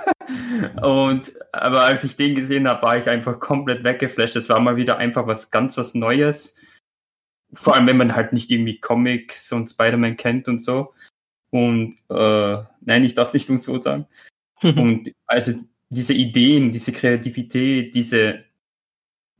und 0.82 1.32
aber 1.52 1.82
als 1.82 2.04
ich 2.04 2.16
den 2.16 2.34
gesehen 2.34 2.66
habe, 2.66 2.80
war 2.80 2.96
ich 2.96 3.06
einfach 3.08 3.38
komplett 3.38 3.84
weggeflasht. 3.84 4.36
Es 4.36 4.48
war 4.48 4.60
mal 4.60 4.76
wieder 4.76 4.96
einfach 4.96 5.26
was 5.26 5.50
ganz 5.50 5.76
was 5.76 5.92
Neues. 5.94 6.56
Vor 7.52 7.74
allem, 7.74 7.86
wenn 7.86 7.98
man 7.98 8.14
halt 8.14 8.32
nicht 8.32 8.50
irgendwie 8.50 8.80
Comics 8.80 9.52
und 9.52 9.68
Spider-Man 9.68 10.16
kennt 10.16 10.48
und 10.48 10.60
so. 10.60 10.94
Und 11.50 11.98
äh, 12.08 12.62
nein, 12.80 13.04
ich 13.04 13.12
darf 13.12 13.34
nicht 13.34 13.50
und 13.50 13.62
so 13.62 13.78
sagen. 13.78 14.06
Und 14.62 15.12
also 15.26 15.52
diese 15.90 16.14
Ideen, 16.14 16.72
diese 16.72 16.92
Kreativität, 16.92 17.94
diese, 17.94 18.44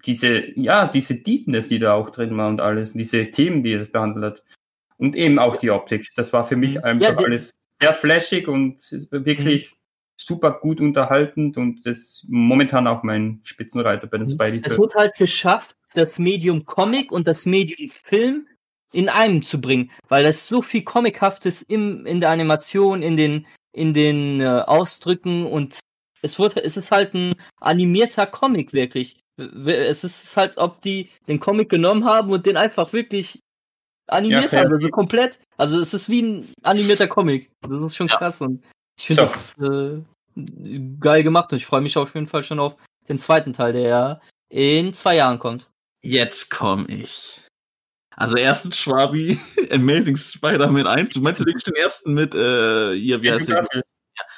diese, 0.07 0.59
ja, 0.59 0.87
diese 0.87 1.15
Deepness, 1.23 1.69
die 1.69 1.79
da 1.79 1.95
auch 1.95 2.11
drin 2.11 2.37
war 2.37 2.49
und 2.49 2.61
alles, 2.61 2.93
diese 2.93 3.31
Themen, 3.31 3.62
die 3.62 3.73
es 3.73 3.91
behandelt 3.91 4.25
hat. 4.25 4.43
Und 4.99 5.17
eben 5.17 5.38
auch 5.38 5.57
die 5.57 5.71
Optik. 5.71 6.09
Das 6.17 6.33
war 6.33 6.47
für 6.47 6.57
mich 6.57 6.85
einfach 6.85 7.17
die- 7.17 7.25
alles 7.25 7.51
sehr 7.81 7.95
flashig 7.95 8.47
und 8.49 8.81
wirklich 9.11 9.75
super 10.17 10.53
gut 10.53 10.81
unterhaltend 10.81 11.57
und 11.57 11.85
das 11.85 11.99
ist 11.99 12.27
momentan 12.29 12.87
auch 12.87 13.03
mein 13.03 13.41
Spitzenreiter 13.43 14.07
bei 14.07 14.19
den 14.19 14.27
Es 14.27 14.35
Spidey-Filmen. 14.35 14.79
wurde 14.79 14.95
halt 14.95 15.15
geschafft, 15.17 15.75
das 15.95 16.21
Medium 16.21 16.65
Comic 16.65 17.11
und 17.11 17.27
das 17.27 17.45
Medium 17.45 17.88
Film 17.88 18.47
in 18.93 19.09
einem 19.09 19.43
zu 19.43 19.61
bringen, 19.61 19.91
weil 20.09 20.23
das 20.23 20.47
so 20.47 20.62
viel 20.62 20.85
Comichaftes 20.85 21.62
im, 21.62 22.07
in 22.07 22.21
der 22.21 22.31
Animation, 22.31 23.03
in 23.03 23.17
den, 23.17 23.47
in 23.73 23.95
den 23.95 24.41
äh, 24.41 24.45
Ausdrücken 24.67 25.47
und 25.47 25.81
es 26.21 26.38
wurde, 26.38 26.62
es 26.62 26.77
ist 26.77 26.93
halt 26.93 27.15
ein 27.15 27.35
animierter 27.61 28.27
Comic 28.27 28.73
wirklich. 28.73 29.19
Es 29.37 30.05
ist 30.05 30.37
halt, 30.37 30.59
ob 30.59 30.83
die 30.83 31.09
den 31.29 31.40
Comic 31.40 31.68
genommen 31.68 32.05
haben 32.05 32.31
und 32.31 32.45
den 32.47 32.57
einfach 32.57 32.92
wirklich 32.92 33.40
animiert 34.09 34.53
Ja, 34.53 34.61
haben, 34.61 34.73
also 34.73 34.88
komplett. 34.88 35.40
Also 35.57 35.81
es 35.81 35.95
ist 35.95 36.09
wie 36.09 36.23
ein 36.23 36.53
animierter 36.62 37.09
Comic. 37.09 37.51
Das 37.62 37.81
ist 37.83 37.97
schon 37.97 38.09
Ja. 38.09 38.16
krass 38.16 38.40
und 38.40 38.62
ich 38.99 39.07
finde 39.07 39.23
das 39.23 39.55
äh, 39.59 40.03
geil 41.01 41.23
gemacht 41.23 41.53
und 41.53 41.59
ich 41.59 41.66
freue 41.66 41.81
mich 41.81 41.97
auf 41.97 42.14
jeden 42.14 42.27
Fall 42.27 42.42
schon 42.42 42.61
auf 42.61 42.77
den 43.09 43.18
zweiten 43.18 43.53
Teil, 43.53 43.73
der 43.73 43.83
ja 43.83 44.21
in 44.51 44.92
zwei 44.92 45.16
Jahren 45.16 45.38
kommt. 45.38 45.71
Jetzt 46.03 46.51
komm 46.51 46.87
ich. 46.88 47.40
Also 48.14 48.37
erstens 48.37 48.77
Schwabi, 48.77 49.38
Amazing 49.71 50.16
Spider-Man 50.16 50.87
1. 50.87 51.11
Du 51.11 51.21
meinst 51.21 51.40
ja 51.40 51.47
wirklich 51.47 51.64
den 51.64 51.77
ersten 51.77 52.12
mit, 52.12 52.35
äh, 52.35 52.95
hier, 52.95 53.23
wie 53.23 53.31
heißt 53.33 53.49
der? 53.49 53.66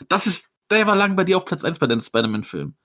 Das 0.09 0.27
ist, 0.27 0.47
der 0.71 0.87
war 0.87 0.95
lang 0.95 1.17
bei 1.17 1.25
dir 1.25 1.37
auf 1.37 1.45
Platz 1.45 1.65
1 1.65 1.81
bei 1.81 1.87
den 1.89 2.01
Spider-Man-Filmen. 2.01 2.77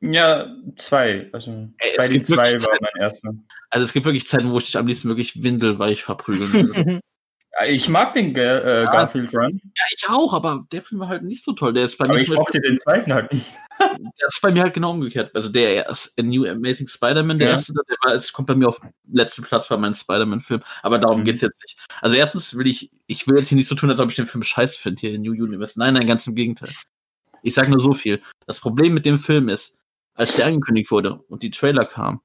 Ja, 0.00 0.54
zwei. 0.76 1.28
Also 1.32 1.68
Ey, 1.78 1.90
es 1.96 2.08
gibt 2.10 2.26
2 2.26 2.36
wirklich 2.36 2.62
war 2.62 2.70
Zeiten- 2.72 2.84
mein 2.92 3.02
erster. 3.02 3.30
Also 3.70 3.84
es 3.84 3.92
gibt 3.92 4.06
wirklich 4.06 4.26
Zeiten, 4.28 4.50
wo 4.52 4.58
ich 4.58 4.66
dich 4.66 4.76
am 4.76 4.86
liebsten 4.86 5.08
wirklich 5.08 5.42
windelweich 5.42 6.02
verprügeln 6.02 6.52
würde. 6.52 7.00
Ja, 7.58 7.64
Ich 7.66 7.88
mag 7.88 8.12
den 8.12 8.34
Ga- 8.34 8.42
äh, 8.58 8.82
Ja. 8.82 8.90
Garfield 8.90 9.32
Run, 9.34 9.58
ja, 9.62 9.84
ich 9.94 10.06
auch, 10.10 10.34
aber 10.34 10.66
der 10.72 10.82
Film 10.82 11.00
war 11.00 11.08
halt 11.08 11.22
nicht 11.22 11.42
so 11.42 11.54
toll. 11.54 11.72
Der 11.72 11.84
ist 11.84 11.96
bei 11.96 12.04
aber 12.04 12.12
mir 12.14 12.20
ich 12.20 12.28
mochte 12.28 12.60
den 12.60 12.76
zweiten 12.78 13.14
halt 13.14 13.32
nicht. 13.32 13.46
Das 14.20 14.34
ist 14.34 14.40
bei 14.42 14.50
mir 14.50 14.62
halt 14.62 14.74
genau 14.74 14.90
umgekehrt. 14.90 15.30
Also 15.34 15.48
der 15.48 15.86
erst 15.86 16.12
A 16.18 16.22
New 16.22 16.44
Amazing 16.46 16.86
Spider-Man, 16.86 17.38
der 17.38 17.46
Ja. 17.48 17.52
erste, 17.54 17.72
der 17.72 17.96
war, 18.04 18.14
es 18.14 18.30
kommt 18.32 18.48
bei 18.48 18.54
mir 18.54 18.68
auf 18.68 18.78
letzten 19.10 19.42
Platz 19.42 19.68
bei 19.68 19.76
meinem 19.78 19.94
Spider-Man-Film. 19.94 20.60
Aber 20.82 20.98
darum 20.98 21.20
Mhm. 21.20 21.24
geht's 21.24 21.40
jetzt 21.40 21.58
nicht. 21.62 21.78
Also 22.02 22.16
erstens 22.16 22.56
will 22.58 22.66
ich, 22.66 22.90
ich 23.06 23.26
will 23.26 23.36
jetzt 23.38 23.48
hier 23.48 23.56
nicht 23.56 23.68
so 23.68 23.74
tun, 23.74 23.88
als 23.90 24.00
ob 24.00 24.10
ich 24.10 24.16
den 24.16 24.26
Film 24.26 24.42
scheiße 24.42 24.78
finde 24.78 25.00
hier 25.00 25.12
in 25.14 25.22
New 25.22 25.32
Universe. 25.32 25.78
Nein, 25.78 25.94
nein, 25.94 26.06
ganz 26.06 26.26
im 26.26 26.34
Gegenteil. 26.34 26.70
Ich 27.42 27.54
sage 27.54 27.70
nur 27.70 27.80
so 27.80 27.92
viel. 27.94 28.20
Das 28.46 28.60
Problem 28.60 28.92
mit 28.94 29.06
dem 29.06 29.18
Film 29.18 29.48
ist, 29.48 29.76
als 30.16 30.36
der 30.36 30.46
angekündigt 30.46 30.90
wurde 30.90 31.14
und 31.28 31.42
die 31.42 31.50
Trailer 31.50 31.84
kamen, 31.84 32.20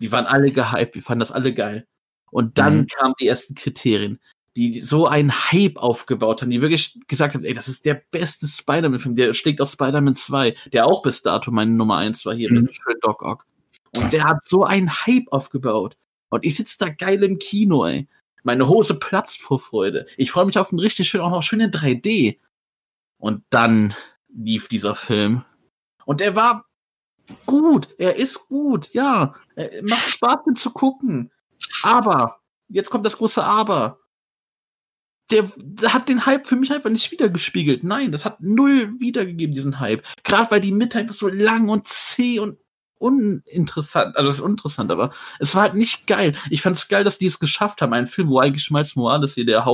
die 0.00 0.12
waren 0.12 0.26
alle 0.26 0.52
gehypt, 0.52 0.94
wir 0.94 1.02
fanden 1.02 1.20
das 1.20 1.32
alle 1.32 1.54
geil. 1.54 1.86
Und 2.30 2.58
dann 2.58 2.80
Mhm. 2.80 2.86
kamen 2.88 3.14
die 3.20 3.28
ersten 3.28 3.54
Kriterien, 3.54 4.20
die 4.56 4.80
so 4.80 5.06
einen 5.06 5.32
Hype 5.32 5.76
aufgebaut 5.76 6.42
haben, 6.42 6.50
die 6.50 6.60
wirklich 6.60 6.98
gesagt 7.06 7.34
haben, 7.34 7.44
ey, 7.44 7.54
das 7.54 7.68
ist 7.68 7.86
der 7.86 8.02
beste 8.10 8.46
Spider-Man-Film, 8.46 9.14
der 9.14 9.32
schlägt 9.32 9.60
aus 9.60 9.72
Spider-Man 9.72 10.16
2, 10.16 10.54
der 10.72 10.86
auch 10.86 11.02
bis 11.02 11.22
dato 11.22 11.50
meine 11.50 11.70
Nummer 11.72 11.96
1 11.96 12.26
war 12.26 12.34
hier 12.34 12.50
Mhm. 12.52 12.62
mit 12.62 12.76
schön 12.76 12.96
Doc 13.00 13.22
Ock. 13.22 13.46
Und 13.94 14.12
der 14.12 14.24
hat 14.24 14.44
so 14.44 14.64
einen 14.64 14.90
Hype 15.06 15.28
aufgebaut. 15.30 15.96
Und 16.28 16.44
ich 16.44 16.56
sitze 16.56 16.76
da 16.78 16.88
geil 16.90 17.22
im 17.22 17.38
Kino, 17.38 17.86
ey. 17.86 18.08
Meine 18.42 18.68
Hose 18.68 18.94
platzt 18.94 19.40
vor 19.40 19.58
Freude. 19.58 20.06
Ich 20.16 20.30
freue 20.30 20.44
mich 20.46 20.58
auf 20.58 20.70
einen 20.72 20.80
richtig 20.80 21.08
schönen, 21.08 21.24
auch 21.24 21.30
noch 21.30 21.42
schön 21.42 21.60
in 21.60 21.70
3D. 21.70 22.38
Und 23.18 23.42
dann 23.50 23.94
lief 24.28 24.68
dieser 24.68 24.94
Film. 24.94 25.44
Und 26.04 26.20
der 26.20 26.36
war 26.36 26.66
gut. 27.46 27.88
Er 27.98 28.16
ist 28.16 28.48
gut, 28.48 28.92
ja. 28.92 29.34
Er 29.54 29.82
macht 29.82 30.08
Spaß, 30.08 30.44
den 30.46 30.56
zu 30.56 30.70
gucken. 30.70 31.30
Aber, 31.82 32.40
jetzt 32.68 32.90
kommt 32.90 33.06
das 33.06 33.18
große 33.18 33.42
Aber. 33.42 33.98
Der, 35.30 35.50
der 35.56 35.92
hat 35.92 36.08
den 36.08 36.24
Hype 36.24 36.46
für 36.46 36.56
mich 36.56 36.72
einfach 36.72 36.90
nicht 36.90 37.10
wiedergespiegelt. 37.10 37.82
Nein, 37.82 38.12
das 38.12 38.24
hat 38.24 38.40
null 38.40 39.00
wiedergegeben, 39.00 39.54
diesen 39.54 39.80
Hype. 39.80 40.04
Gerade 40.22 40.50
weil 40.52 40.60
die 40.60 40.72
Mitte 40.72 40.98
einfach 40.98 41.14
so 41.14 41.28
lang 41.28 41.68
und 41.68 41.88
zäh 41.88 42.38
und 42.38 42.58
uninteressant, 42.98 44.16
also 44.16 44.28
das 44.28 44.36
ist 44.36 44.40
uninteressant, 44.40 44.90
aber 44.90 45.12
es 45.38 45.54
war 45.54 45.62
halt 45.62 45.74
nicht 45.74 46.06
geil. 46.06 46.34
Ich 46.48 46.62
fand 46.62 46.76
es 46.76 46.88
geil, 46.88 47.04
dass 47.04 47.18
die 47.18 47.26
es 47.26 47.38
geschafft 47.38 47.82
haben, 47.82 47.92
einen 47.92 48.06
Film, 48.06 48.28
wo 48.28 48.38
eigentlich 48.38 48.70
Miles 48.70 48.96
Morales 48.96 49.34
hier 49.34 49.44
der 49.44 49.64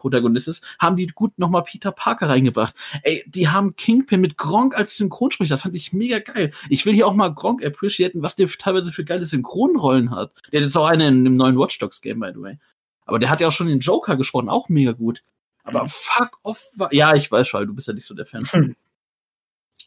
Protagonist 0.00 0.48
ist, 0.48 0.64
haben 0.78 0.96
die 0.96 1.06
gut 1.06 1.38
nochmal 1.38 1.62
Peter 1.62 1.92
Parker 1.92 2.28
reingebracht. 2.28 2.74
Ey, 3.02 3.22
die 3.26 3.48
haben 3.48 3.76
Kingpin 3.76 4.20
mit 4.20 4.36
Gronk 4.36 4.76
als 4.76 4.96
Synchronsprecher. 4.96 5.54
Das 5.54 5.62
fand 5.62 5.76
ich 5.76 5.92
mega 5.92 6.18
geil. 6.18 6.52
Ich 6.68 6.86
will 6.86 6.94
hier 6.94 7.06
auch 7.06 7.14
mal 7.14 7.32
Gronk 7.32 7.64
appreciaten, 7.64 8.22
was 8.22 8.36
der 8.36 8.48
teilweise 8.48 8.90
für 8.92 9.04
geile 9.04 9.26
Synchronrollen 9.26 10.10
hat. 10.10 10.32
Der 10.52 10.60
hat 10.60 10.66
jetzt 10.66 10.76
auch 10.76 10.86
eine 10.86 11.08
in 11.08 11.24
dem 11.24 11.34
neuen 11.34 11.58
Watch 11.58 11.78
Dogs 11.78 12.00
Game, 12.00 12.20
by 12.20 12.32
the 12.34 12.40
way. 12.40 12.58
Aber 13.04 13.18
der 13.18 13.30
hat 13.30 13.40
ja 13.40 13.48
auch 13.48 13.52
schon 13.52 13.68
den 13.68 13.80
Joker 13.80 14.16
gesprochen, 14.16 14.48
auch 14.48 14.68
mega 14.68 14.92
gut. 14.92 15.22
Aber 15.64 15.86
fuck 15.88 16.38
off 16.42 16.62
war, 16.76 16.92
ja, 16.92 17.14
ich 17.14 17.30
weiß 17.30 17.46
schon, 17.46 17.66
du 17.66 17.74
bist 17.74 17.88
ja 17.88 17.94
nicht 17.94 18.06
so 18.06 18.14
der 18.14 18.26
Fan. 18.26 18.44
Hm. 18.50 18.76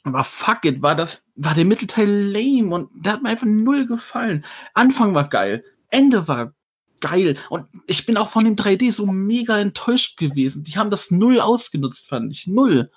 Aber 0.04 0.24
fuck 0.24 0.66
it, 0.66 0.82
war 0.82 0.96
das, 0.96 1.26
war 1.36 1.54
der 1.54 1.66
Mittelteil 1.66 2.10
lame 2.10 2.74
und 2.74 2.90
der 3.06 3.14
hat 3.14 3.24
mir 3.24 3.30
einfach 3.30 3.48
null 3.48 3.88
gefallen. 3.88 4.44
Anfang 4.74 5.14
war 5.16 5.30
geil, 5.30 5.64
Ende 5.90 6.28
war 6.28 6.54
geil 7.04 7.38
und 7.50 7.66
ich 7.86 8.06
bin 8.06 8.18
auch 8.18 8.30
von 8.30 8.46
dem 8.46 8.56
3D 8.56 8.92
so 8.92 9.06
mega 9.06 9.60
enttäuscht 9.60 10.18
gewesen. 10.18 10.64
Die 10.64 10.78
haben 10.78 10.90
das 10.90 11.12
null 11.12 11.42
ausgenutzt, 11.42 12.08
fand 12.08 12.32
ich. 12.32 12.48
Null. 12.48 12.90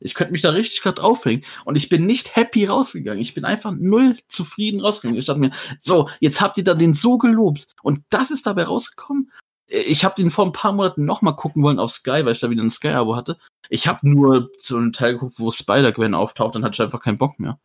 Ich 0.00 0.14
könnte 0.14 0.32
mich 0.32 0.42
da 0.42 0.50
richtig 0.50 0.82
gerade 0.82 1.02
aufhängen. 1.02 1.44
Und 1.64 1.76
ich 1.76 1.88
bin 1.88 2.06
nicht 2.06 2.36
happy 2.36 2.66
rausgegangen. 2.66 3.20
Ich 3.20 3.34
bin 3.34 3.44
einfach 3.44 3.72
null 3.72 4.18
zufrieden 4.28 4.80
rausgegangen. 4.80 5.18
Ich 5.18 5.26
dachte 5.26 5.40
mir, 5.40 5.52
so, 5.80 6.08
jetzt 6.20 6.40
habt 6.40 6.58
ihr 6.58 6.64
da 6.64 6.74
den 6.74 6.92
so 6.92 7.18
gelobt. 7.18 7.68
Und 7.82 8.02
das 8.10 8.30
ist 8.30 8.46
dabei 8.46 8.64
rausgekommen. 8.64 9.30
Ich 9.66 10.04
habe 10.04 10.14
den 10.14 10.30
vor 10.30 10.44
ein 10.44 10.52
paar 10.52 10.72
Monaten 10.72 11.04
noch 11.04 11.22
mal 11.22 11.32
gucken 11.32 11.62
wollen 11.62 11.78
auf 11.78 11.90
Sky, 11.90 12.24
weil 12.24 12.32
ich 12.32 12.40
da 12.40 12.50
wieder 12.50 12.62
ein 12.62 12.70
Sky-Abo 12.70 13.16
hatte. 13.16 13.38
Ich 13.70 13.86
habe 13.88 14.08
nur 14.08 14.50
zu 14.58 14.76
einem 14.76 14.92
Teil 14.92 15.14
geguckt, 15.14 15.38
wo 15.38 15.50
Spider-Gwen 15.50 16.14
auftaucht, 16.14 16.54
dann 16.54 16.64
hatte 16.64 16.74
ich 16.74 16.82
einfach 16.82 17.00
keinen 17.00 17.18
Bock 17.18 17.40
mehr. 17.40 17.58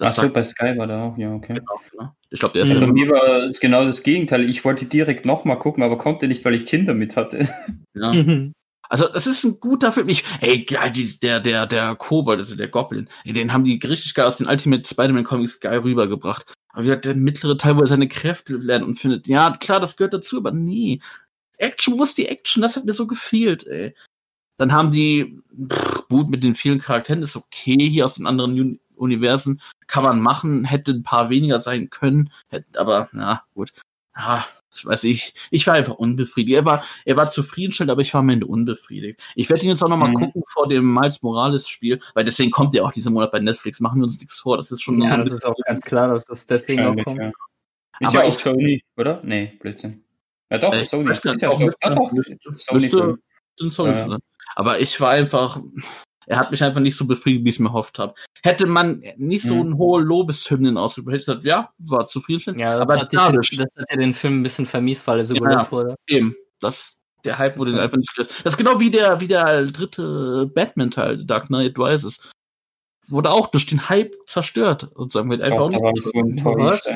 Ach 0.00 0.14
so, 0.14 0.28
bei 0.30 0.42
Sky 0.42 0.76
war 0.78 0.86
da 0.86 1.04
auch, 1.04 1.18
ja, 1.18 1.32
okay. 1.34 1.54
genau, 1.54 1.80
genau. 1.90 2.14
Ich 2.30 2.40
glaube, 2.40 2.54
der 2.54 2.64
Ja, 2.64 2.74
ist 2.74 2.80
bei 2.80 2.86
ja, 2.86 2.92
mir 2.92 3.10
war 3.10 3.50
es 3.50 3.60
genau 3.60 3.84
das 3.84 4.02
Gegenteil. 4.02 4.48
Ich 4.48 4.64
wollte 4.64 4.86
direkt 4.86 5.26
nochmal 5.26 5.58
gucken, 5.58 5.82
aber 5.82 5.98
konnte 5.98 6.26
nicht, 6.26 6.44
weil 6.44 6.54
ich 6.54 6.66
Kinder 6.66 6.94
mit 6.94 7.16
hatte. 7.16 7.48
ja. 7.94 8.12
Also, 8.88 9.08
das 9.08 9.26
ist 9.26 9.44
ein 9.44 9.60
guter 9.60 9.92
Film. 9.92 10.08
Ich, 10.08 10.24
ey, 10.40 10.64
geil, 10.64 10.92
der, 11.22 11.40
der, 11.40 11.66
der 11.66 11.94
Kobold, 11.96 12.40
also 12.40 12.56
der 12.56 12.68
Goblin, 12.68 13.08
ey, 13.24 13.32
den 13.32 13.52
haben 13.52 13.64
die 13.64 13.78
richtig 13.84 14.14
geil 14.14 14.26
aus 14.26 14.38
den 14.38 14.48
Ultimate 14.48 14.88
Spider-Man 14.88 15.24
Comics 15.24 15.60
geil 15.60 15.78
rübergebracht. 15.78 16.52
Aber 16.72 16.82
wie 16.82 16.88
gesagt, 16.88 17.04
der 17.04 17.14
mittlere 17.14 17.56
Teil, 17.56 17.76
wo 17.76 17.82
er 17.82 17.86
seine 17.86 18.08
Kräfte 18.08 18.56
lernt 18.56 18.84
und 18.84 18.98
findet, 18.98 19.28
ja, 19.28 19.56
klar, 19.56 19.80
das 19.80 19.96
gehört 19.96 20.14
dazu, 20.14 20.38
aber 20.38 20.52
nee. 20.52 21.00
Action, 21.58 21.98
wo 21.98 22.04
ist 22.04 22.16
die 22.16 22.26
Action? 22.26 22.62
Das 22.62 22.76
hat 22.76 22.84
mir 22.84 22.92
so 22.92 23.06
gefehlt, 23.06 23.66
ey. 23.66 23.94
Dann 24.56 24.72
haben 24.72 24.90
die, 24.90 25.38
pff, 25.70 26.08
gut, 26.08 26.30
mit 26.30 26.42
den 26.42 26.54
vielen 26.54 26.78
Charakteren 26.78 27.22
ist 27.22 27.36
okay, 27.36 27.88
hier 27.88 28.04
aus 28.04 28.14
den 28.14 28.26
anderen 28.26 28.78
Universen 29.00 29.60
kann 29.86 30.04
man 30.04 30.20
machen, 30.20 30.64
hätte 30.64 30.92
ein 30.92 31.02
paar 31.02 31.30
weniger 31.30 31.58
sein 31.58 31.90
können, 31.90 32.30
hätte, 32.48 32.78
aber, 32.78 33.08
na, 33.12 33.42
gut. 33.54 33.72
Ah, 34.12 34.44
ich 34.74 34.84
weiß 34.84 35.02
nicht, 35.04 35.34
ich 35.50 35.66
war 35.66 35.74
einfach 35.74 35.94
unbefriedigt. 35.94 36.56
Er 36.56 36.64
war, 36.64 36.84
er 37.04 37.16
war 37.16 37.28
zufriedenstellend, 37.28 37.90
aber 37.90 38.02
ich 38.02 38.12
war 38.14 38.20
am 38.20 38.28
Ende 38.28 38.46
unbefriedigt. 38.46 39.22
Ich 39.34 39.48
werde 39.50 39.64
ihn 39.64 39.70
jetzt 39.70 39.82
auch 39.82 39.88
noch 39.88 39.96
mal 39.96 40.08
Mhm. 40.10 40.14
gucken 40.14 40.42
vor 40.46 40.68
dem 40.68 40.92
Miles 40.94 41.22
Morales 41.22 41.68
Spiel, 41.68 42.00
weil 42.14 42.24
deswegen 42.24 42.50
kommt 42.50 42.74
er 42.74 42.84
auch 42.84 42.92
diesen 42.92 43.12
Monat 43.14 43.32
bei 43.32 43.40
Netflix. 43.40 43.80
Machen 43.80 44.00
wir 44.00 44.04
uns 44.04 44.18
nichts 44.20 44.38
vor. 44.38 44.56
Das 44.56 44.70
ist 44.70 44.82
schon 44.82 45.00
so 45.00 45.06
ja, 45.06 45.14
ein 45.14 45.24
das 45.24 45.34
ist 45.34 45.44
auch 45.46 45.56
ganz 45.66 45.80
klar, 45.80 46.08
dass 46.08 46.24
das 46.24 46.46
deswegen 46.46 46.84
auch 46.86 47.04
kommt. 47.04 47.18
ja. 47.18 47.28
Ist 47.28 47.34
Aber 48.08 48.14
ja 48.14 48.20
auch 48.22 48.28
ich- 48.28 48.38
Sony, 48.38 48.84
oder? 48.96 49.20
Nee, 49.24 49.56
Blödsinn. 49.60 50.04
Ja 50.50 50.58
doch, 50.58 50.72
Äh, 50.72 50.82
ich 50.82 50.88
Sony. 50.90 51.10
Ist 51.10 51.24
ja 51.24 51.32
auch 51.48 51.52
Sony. 51.54 51.64
müsste- 51.66 51.90
doch, 51.94 52.12
müsste- 52.12 52.36
Sony 52.58 52.80
müsste- 52.80 53.18
Sony 53.70 53.94
drin. 53.94 54.18
Aber 54.56 54.80
ich 54.80 55.00
war 55.00 55.10
einfach, 55.10 55.60
er 56.30 56.38
hat 56.38 56.50
mich 56.52 56.62
einfach 56.62 56.80
nicht 56.80 56.96
so 56.96 57.06
befriedigt, 57.06 57.44
wie 57.44 57.48
ich 57.48 57.56
es 57.56 57.58
mir 57.58 57.68
erhofft 57.68 57.98
habe. 57.98 58.14
Hätte 58.44 58.66
man 58.66 59.02
nicht 59.16 59.44
so 59.44 59.56
Mhm. 59.56 59.60
einen 59.62 59.78
hohen 59.78 60.04
Lobeshymnen 60.04 60.76
ausgesprochen, 60.78 61.12
hätte 61.14 61.22
ich 61.22 61.26
gesagt, 61.26 61.44
ja, 61.44 61.70
war 61.78 62.06
zufriedenstellend. 62.06 62.60
Ja, 62.60 62.74
das, 62.74 62.82
aber 62.82 63.00
hat 63.00 63.12
dadurch, 63.12 63.50
das 63.50 63.66
hat 63.76 63.90
ja 63.90 63.96
den 63.96 64.12
Film 64.14 64.40
ein 64.40 64.42
bisschen 64.44 64.64
vermiest, 64.64 65.06
weil 65.08 65.18
er 65.18 65.24
so 65.24 65.34
Ja, 65.34 65.40
gelobt 65.40 65.72
wurde. 65.72 65.94
eben, 66.08 66.36
das, 66.60 66.92
der 67.24 67.36
Hype 67.38 67.58
wurde 67.58 67.80
einfach 67.82 67.96
nicht 67.98 68.14
gelöst. 68.14 68.40
Das 68.44 68.54
ist 68.54 68.56
genau 68.58 68.78
wie 68.78 68.90
der, 68.92 69.20
wie 69.20 69.26
der 69.26 69.66
dritte 69.66 70.48
Batman-Teil, 70.54 71.24
Dark 71.24 71.48
Knight 71.48 71.76
Rises. 71.76 72.20
Wurde 73.08 73.30
auch 73.32 73.48
durch 73.48 73.66
den 73.66 73.88
Hype 73.88 74.14
zerstört 74.26 74.84
und 74.94 75.10
sagen 75.10 75.28
wir 75.30 75.42
einfach 75.42 75.58
auch 75.62 75.70
da 75.70 75.90
nicht 75.90 76.04
so 76.04 76.10
enttäuscht. 76.12 76.86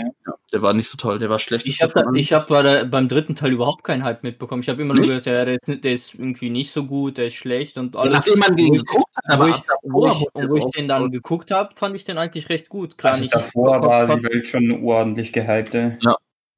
Ja, 0.52 0.58
der 0.58 0.62
war 0.62 0.72
nicht 0.72 0.88
so 0.88 0.96
toll, 0.96 1.18
der 1.18 1.30
war 1.30 1.38
schlecht. 1.38 1.66
Ich 1.66 1.80
habe 1.82 2.18
ich 2.18 2.32
hab 2.32 2.48
bei 2.48 2.62
der, 2.62 2.84
beim 2.84 3.08
dritten 3.08 3.34
Teil 3.34 3.52
überhaupt 3.52 3.82
keinen 3.82 4.04
Hype 4.04 4.22
mitbekommen. 4.22 4.62
Ich 4.62 4.68
habe 4.68 4.82
immer 4.82 4.94
nur 4.94 5.06
gehört, 5.06 5.26
ja, 5.26 5.44
der 5.44 5.58
ist, 5.60 5.84
der 5.84 5.92
ist 5.92 6.14
irgendwie 6.14 6.50
nicht 6.50 6.70
so 6.72 6.84
gut, 6.84 7.18
der 7.18 7.26
ist 7.28 7.34
schlecht 7.34 7.76
und 7.78 7.96
alles. 7.96 8.12
Nachdem 8.12 8.38
man 8.38 8.56
den 8.56 8.74
ich- 8.74 8.84
geguckt 8.84 9.10
hat, 9.26 9.40
wo 9.40 9.46
ich, 9.46 9.56
wo 9.82 10.06
ich, 10.06 10.48
wo 10.50 10.56
ich 10.56 10.64
den 10.66 10.86
dann 10.88 11.10
geguckt 11.10 11.50
habe, 11.50 11.74
fand 11.74 11.96
ich 11.96 12.04
den 12.04 12.18
eigentlich 12.18 12.48
recht 12.50 12.68
gut. 12.68 12.96
Klar, 12.98 13.14
Also 13.14 13.24
nicht 13.24 13.34
davor 13.34 13.82
war 13.82 14.16
die 14.16 14.22
Welt 14.24 14.46
schon 14.46 14.84
ordentlich 14.84 15.32
gehypt. 15.32 15.74
ey. 15.74 15.96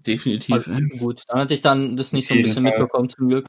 definitiv. 0.06 0.66
ey. 0.66 0.74
kom- 0.74 0.98
gut. 0.98 1.22
Dann 1.28 1.40
hatte 1.40 1.54
ich 1.54 1.62
dann 1.62 1.96
das 1.96 2.12
nicht 2.12 2.28
so 2.28 2.34
ein 2.34 2.42
bisschen 2.42 2.64
Fall. 2.64 2.72
mitbekommen, 2.78 3.08
zum 3.08 3.28
Glück. 3.28 3.46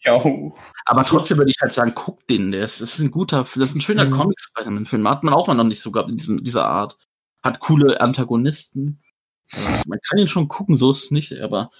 Ich 0.00 0.08
auch. 0.10 0.54
Aber 0.84 1.04
trotzdem 1.04 1.38
würde 1.38 1.50
ich 1.50 1.60
halt 1.60 1.72
sagen, 1.72 1.92
guck 1.94 2.24
den, 2.28 2.52
der 2.52 2.62
ist, 2.62 2.80
das 2.80 2.94
ist 2.94 3.00
ein 3.00 3.10
guter, 3.10 3.38
das 3.42 3.56
ist 3.56 3.74
ein 3.74 3.80
schöner 3.80 4.04
Mhm. 4.06 4.10
Comic-Spider-Man-Film. 4.12 5.08
Hat 5.08 5.24
man 5.24 5.34
auch 5.34 5.48
mal 5.48 5.54
noch 5.54 5.64
nicht 5.64 5.80
so 5.80 5.90
gehabt 5.90 6.08
in 6.10 6.16
diesem, 6.18 6.44
dieser 6.44 6.64
Art. 6.66 6.96
Hat 7.42 7.58
coole 7.60 8.00
Antagonisten. 8.00 9.02
Man 9.86 9.98
kann 10.08 10.18
ihn 10.18 10.26
schon 10.26 10.48
gucken, 10.48 10.76
so 10.76 10.90
ist 10.90 11.04
es 11.04 11.10
nicht, 11.10 11.32
aber 11.40 11.70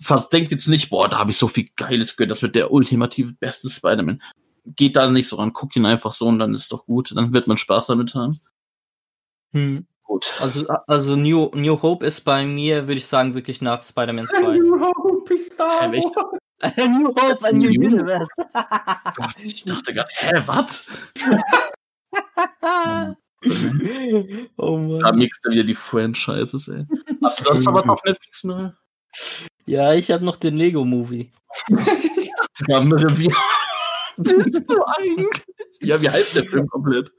fast 0.00 0.32
denkt 0.32 0.50
jetzt 0.52 0.68
nicht, 0.68 0.90
boah, 0.90 1.08
da 1.08 1.18
habe 1.18 1.30
ich 1.30 1.38
so 1.38 1.48
viel 1.48 1.68
Geiles 1.76 2.16
gehört, 2.16 2.30
das 2.30 2.42
wird 2.42 2.56
der 2.56 2.72
ultimative 2.72 3.32
beste 3.34 3.70
Spider-Man. 3.70 4.22
Geht 4.66 4.96
da 4.96 5.10
nicht 5.10 5.28
so 5.28 5.36
ran, 5.36 5.52
guckt 5.52 5.76
ihn 5.76 5.86
einfach 5.86 6.12
so 6.12 6.26
und 6.26 6.38
dann 6.38 6.54
ist 6.54 6.72
doch 6.72 6.86
gut. 6.86 7.12
Dann 7.14 7.32
wird 7.32 7.46
man 7.46 7.56
Spaß 7.56 7.86
damit 7.86 8.14
haben. 8.14 8.40
Hm. 9.52 9.86
Gut. 10.02 10.34
Also, 10.40 10.66
also 10.86 11.16
New, 11.16 11.50
New 11.54 11.80
Hope 11.80 12.04
ist 12.04 12.22
bei 12.22 12.44
mir, 12.44 12.86
würde 12.88 12.98
ich 12.98 13.06
sagen, 13.06 13.34
wirklich 13.34 13.62
nach 13.62 13.82
Spider-Man 13.82 14.26
2. 14.28 14.36
Hä, 14.36 14.42
welch- 15.92 16.04
New 16.98 17.08
Hope, 17.08 17.46
a 17.46 17.52
New 17.52 17.70
New- 17.70 17.92
Universe. 17.92 18.30
Gott, 19.16 19.34
ich 19.38 19.64
dachte 19.64 19.94
gerade, 19.94 20.10
hä, 20.16 20.42
was? 20.46 20.86
oh 24.56 24.98
Da 24.98 25.08
Mann. 25.08 25.18
mixt 25.18 25.44
er 25.44 25.52
wieder 25.52 25.64
die 25.64 25.74
Franchises, 25.74 26.68
ey. 26.68 26.84
Hast 27.22 27.40
du 27.40 27.44
sonst 27.44 27.64
noch 27.66 27.74
was 27.74 27.88
auf 27.88 28.04
Netflix, 28.04 28.44
Mirre? 28.44 28.76
Ja, 29.66 29.94
ich 29.94 30.10
habe 30.10 30.24
noch 30.24 30.36
den 30.36 30.56
Lego-Movie. 30.56 31.30
Ja, 32.68 32.80
wie 34.16 34.44
bist 34.44 34.70
du 34.70 34.84
eigentlich? 34.84 35.42
Ja, 35.80 36.00
wie 36.00 36.08
heißt 36.08 36.36
der 36.36 36.44
Film 36.44 36.68
komplett? 36.68 37.10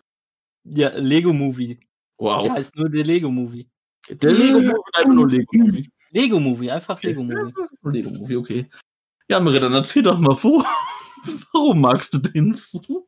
Ja, 0.64 0.98
Lego-Movie. 0.98 1.78
Wow. 2.18 2.44
Der 2.44 2.54
heißt 2.54 2.74
nur 2.78 2.90
der 2.90 3.04
Lego-Movie. 3.04 3.70
Der 4.10 4.32
Lego 4.32 4.60
Movie, 4.60 4.74
einfach 4.94 5.14
nur 5.14 5.30
Lego 5.30 5.58
Movie. 5.58 5.90
Lego-Movie, 6.12 6.72
einfach 6.72 7.02
Lego-Movie. 7.02 7.54
Lego 7.84 8.10
Movie, 8.12 8.36
okay. 8.36 8.70
Ja, 9.28 9.40
Mirre, 9.40 9.60
dann 9.60 9.74
erzähl 9.74 10.04
doch 10.04 10.20
mal, 10.20 10.38
wo, 10.42 10.64
warum 11.54 11.82
magst 11.82 12.14
du 12.14 12.20
den 12.20 12.54
so? 12.54 13.08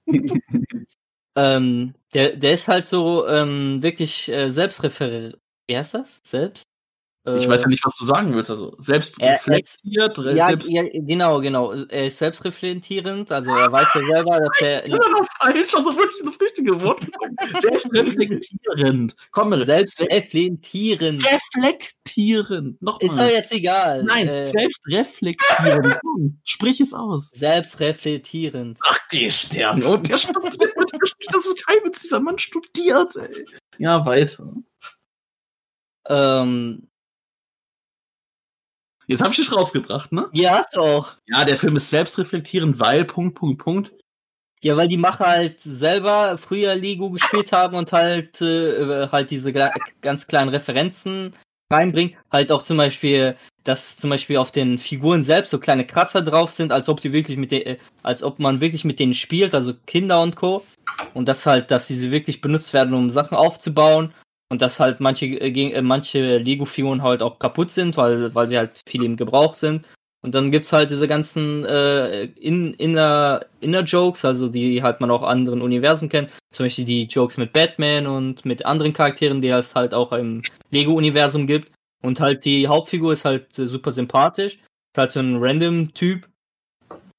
Ähm, 1.38 1.96
der, 2.14 2.36
der 2.38 2.54
ist 2.54 2.68
halt 2.68 2.86
so 2.86 3.28
ähm, 3.28 3.82
wirklich 3.84 4.30
äh, 4.30 4.50
selbstreferent. 4.52 5.38
Wie 5.68 5.78
heißt 5.78 5.94
das? 5.96 6.22
Selbst? 6.26 6.67
Ich 7.36 7.44
Äh, 7.44 7.50
weiß 7.50 7.64
ja 7.64 7.68
nicht, 7.68 7.84
was 7.86 7.94
du 7.96 8.06
sagen 8.06 8.34
willst. 8.34 8.50
Also 8.50 8.74
selbst 8.80 9.20
Er- 9.20 9.34
reflektiert, 9.34 10.18
re- 10.20 10.34
Ja, 10.36 10.48
selbst 10.48 10.70
ja, 10.70 10.84
genau, 10.94 11.42
genau. 11.42 11.74
Er 11.74 12.06
ist 12.08 12.20
selbstreflektierend, 12.20 13.32
also 13.34 13.54
er 13.54 13.70
weiß 13.70 13.88
ja 13.96 14.02
selber, 14.14 14.38
dass 14.38 14.62
er 14.62 14.86
immer 14.86 14.98
noch 15.10 15.28
falsch, 15.42 15.76
also 15.76 15.94
wirklich 15.96 16.22
das 16.24 16.40
richtige 16.42 16.82
Wort 16.82 17.02
gesagt. 17.02 17.34
Selbstreflektierend. 17.62 19.16
Komm, 19.32 19.54
selbstreflektierend. 19.62 21.26
Reflektierend. 21.26 22.82
Nochmal. 22.82 23.10
Ist 23.10 23.18
doch 23.20 23.30
jetzt 23.30 23.52
egal. 23.52 24.04
Nein, 24.04 24.28
Äh, 24.30 24.46
selbstreflektierend. 24.46 26.00
Sprich 26.46 26.80
es 26.80 26.94
aus. 26.94 27.30
selbstreflektierend. 27.32 28.80
Ach, 28.86 29.00
die 29.12 29.30
Sterne. 29.30 29.86
Und 29.88 30.10
der 30.10 30.18
studiert. 30.18 30.66
Das 31.32 31.46
ist 31.46 31.66
kein 31.68 31.78
Witz, 31.84 32.00
dieser 32.02 32.20
Mann 32.20 32.38
studiert, 32.38 33.16
ey. 33.18 33.46
Ja, 33.80 34.06
weiter. 34.06 34.54
Ähm, 36.10 36.88
Jetzt 39.08 39.22
habe 39.22 39.32
ich 39.32 39.38
dich 39.38 39.52
rausgebracht, 39.52 40.12
ne? 40.12 40.28
ja, 40.34 40.58
hast 40.58 40.76
du 40.76 40.82
auch. 40.82 41.14
Ja, 41.28 41.46
der 41.46 41.58
Film 41.58 41.78
ist 41.78 41.90
selbstreflektierend, 41.90 42.80
weil, 42.80 43.06
Punkt, 43.06 43.36
Punkt, 43.36 43.64
Punkt. 43.64 43.94
Ja, 44.64 44.76
weil 44.76 44.88
die 44.88 44.98
Macher 44.98 45.28
halt 45.28 45.60
selber 45.60 46.38
früher 46.38 46.76
Lego 46.76 47.10
gespielt 47.12 47.52
haben 47.52 47.78
und 47.78 47.94
halt 47.94 48.42
äh, 48.42 49.08
halt 49.12 49.32
diese 49.32 49.54
ga- 49.54 49.72
ganz 50.02 50.28
kleinen 50.28 50.50
Referenzen 50.50 51.34
reinbringen. 51.72 52.16
Halt 52.32 52.52
auch 52.52 52.64
zum 52.64 52.78
Beispiel, 52.78 53.36
dass 53.64 53.98
zum 53.98 54.10
Beispiel 54.10 54.38
auf 54.38 54.52
den 54.52 54.78
Figuren 54.80 55.24
selbst 55.24 55.52
so 55.52 55.60
kleine 55.60 55.86
Kratzer 55.86 56.22
drauf 56.22 56.52
sind, 56.52 56.72
als 56.72 56.90
ob 56.90 57.00
sie 57.00 57.14
wirklich 57.14 57.38
mit 57.38 57.52
den, 57.52 57.62
äh, 57.62 57.78
als 58.04 58.24
ob 58.24 58.40
man 58.40 58.60
wirklich 58.60 58.84
mit 58.84 59.00
denen 59.00 59.14
spielt, 59.14 59.54
also 59.54 59.74
Kinder 59.86 60.22
und 60.22 60.36
Co. 60.36 60.66
Und 61.14 61.28
das 61.28 61.46
halt, 61.46 61.70
dass 61.70 61.88
diese 61.88 62.10
wirklich 62.12 62.42
benutzt 62.42 62.74
werden, 62.74 62.94
um 62.94 63.12
Sachen 63.12 63.38
aufzubauen. 63.38 64.14
Und 64.50 64.62
dass 64.62 64.80
halt 64.80 65.00
manche, 65.00 65.26
äh, 65.26 65.50
äh, 65.50 65.82
manche 65.82 66.38
Lego-Figuren 66.38 67.04
halt 67.04 67.22
auch 67.22 67.40
kaputt 67.40 67.70
sind, 67.70 67.98
weil, 67.98 68.34
weil 68.34 68.48
sie 68.48 68.58
halt 68.58 68.80
viel 68.88 69.04
im 69.04 69.18
Gebrauch 69.18 69.54
sind. 69.54 69.86
Und 70.24 70.34
dann 70.36 70.52
gibt's 70.52 70.74
halt 70.74 70.90
diese 70.90 71.08
ganzen 71.08 71.64
äh, 71.66 72.24
in, 72.24 72.74
inner, 72.74 73.46
inner 73.60 73.84
Jokes, 73.84 74.26
also 74.26 74.50
die 74.50 74.82
halt 74.82 75.00
man 75.00 75.12
auch 75.12 75.24
anderen 75.24 75.62
Universen 75.62 76.10
kennt. 76.10 76.30
Zum 76.52 76.66
Beispiel 76.66 76.86
die 76.86 77.04
Jokes 77.04 77.38
mit 77.38 77.54
Batman 77.54 78.08
und 78.08 78.44
mit 78.44 78.66
anderen 78.66 78.94
Charakteren, 78.94 79.42
die 79.42 79.50
es 79.50 79.76
halt 79.76 79.94
auch 79.94 80.12
im 80.14 80.42
Lego-Universum 80.72 81.46
gibt. 81.46 81.72
Und 82.02 82.20
halt 82.20 82.46
die 82.46 82.68
Hauptfigur 82.68 83.14
ist 83.14 83.26
halt 83.26 83.58
äh, 83.60 83.68
super 83.68 83.92
sympathisch. 83.92 84.56
Ist 84.56 84.98
halt 84.98 85.12
so 85.12 85.20
ein 85.20 85.38
random 85.40 85.94
Typ. 85.94 86.28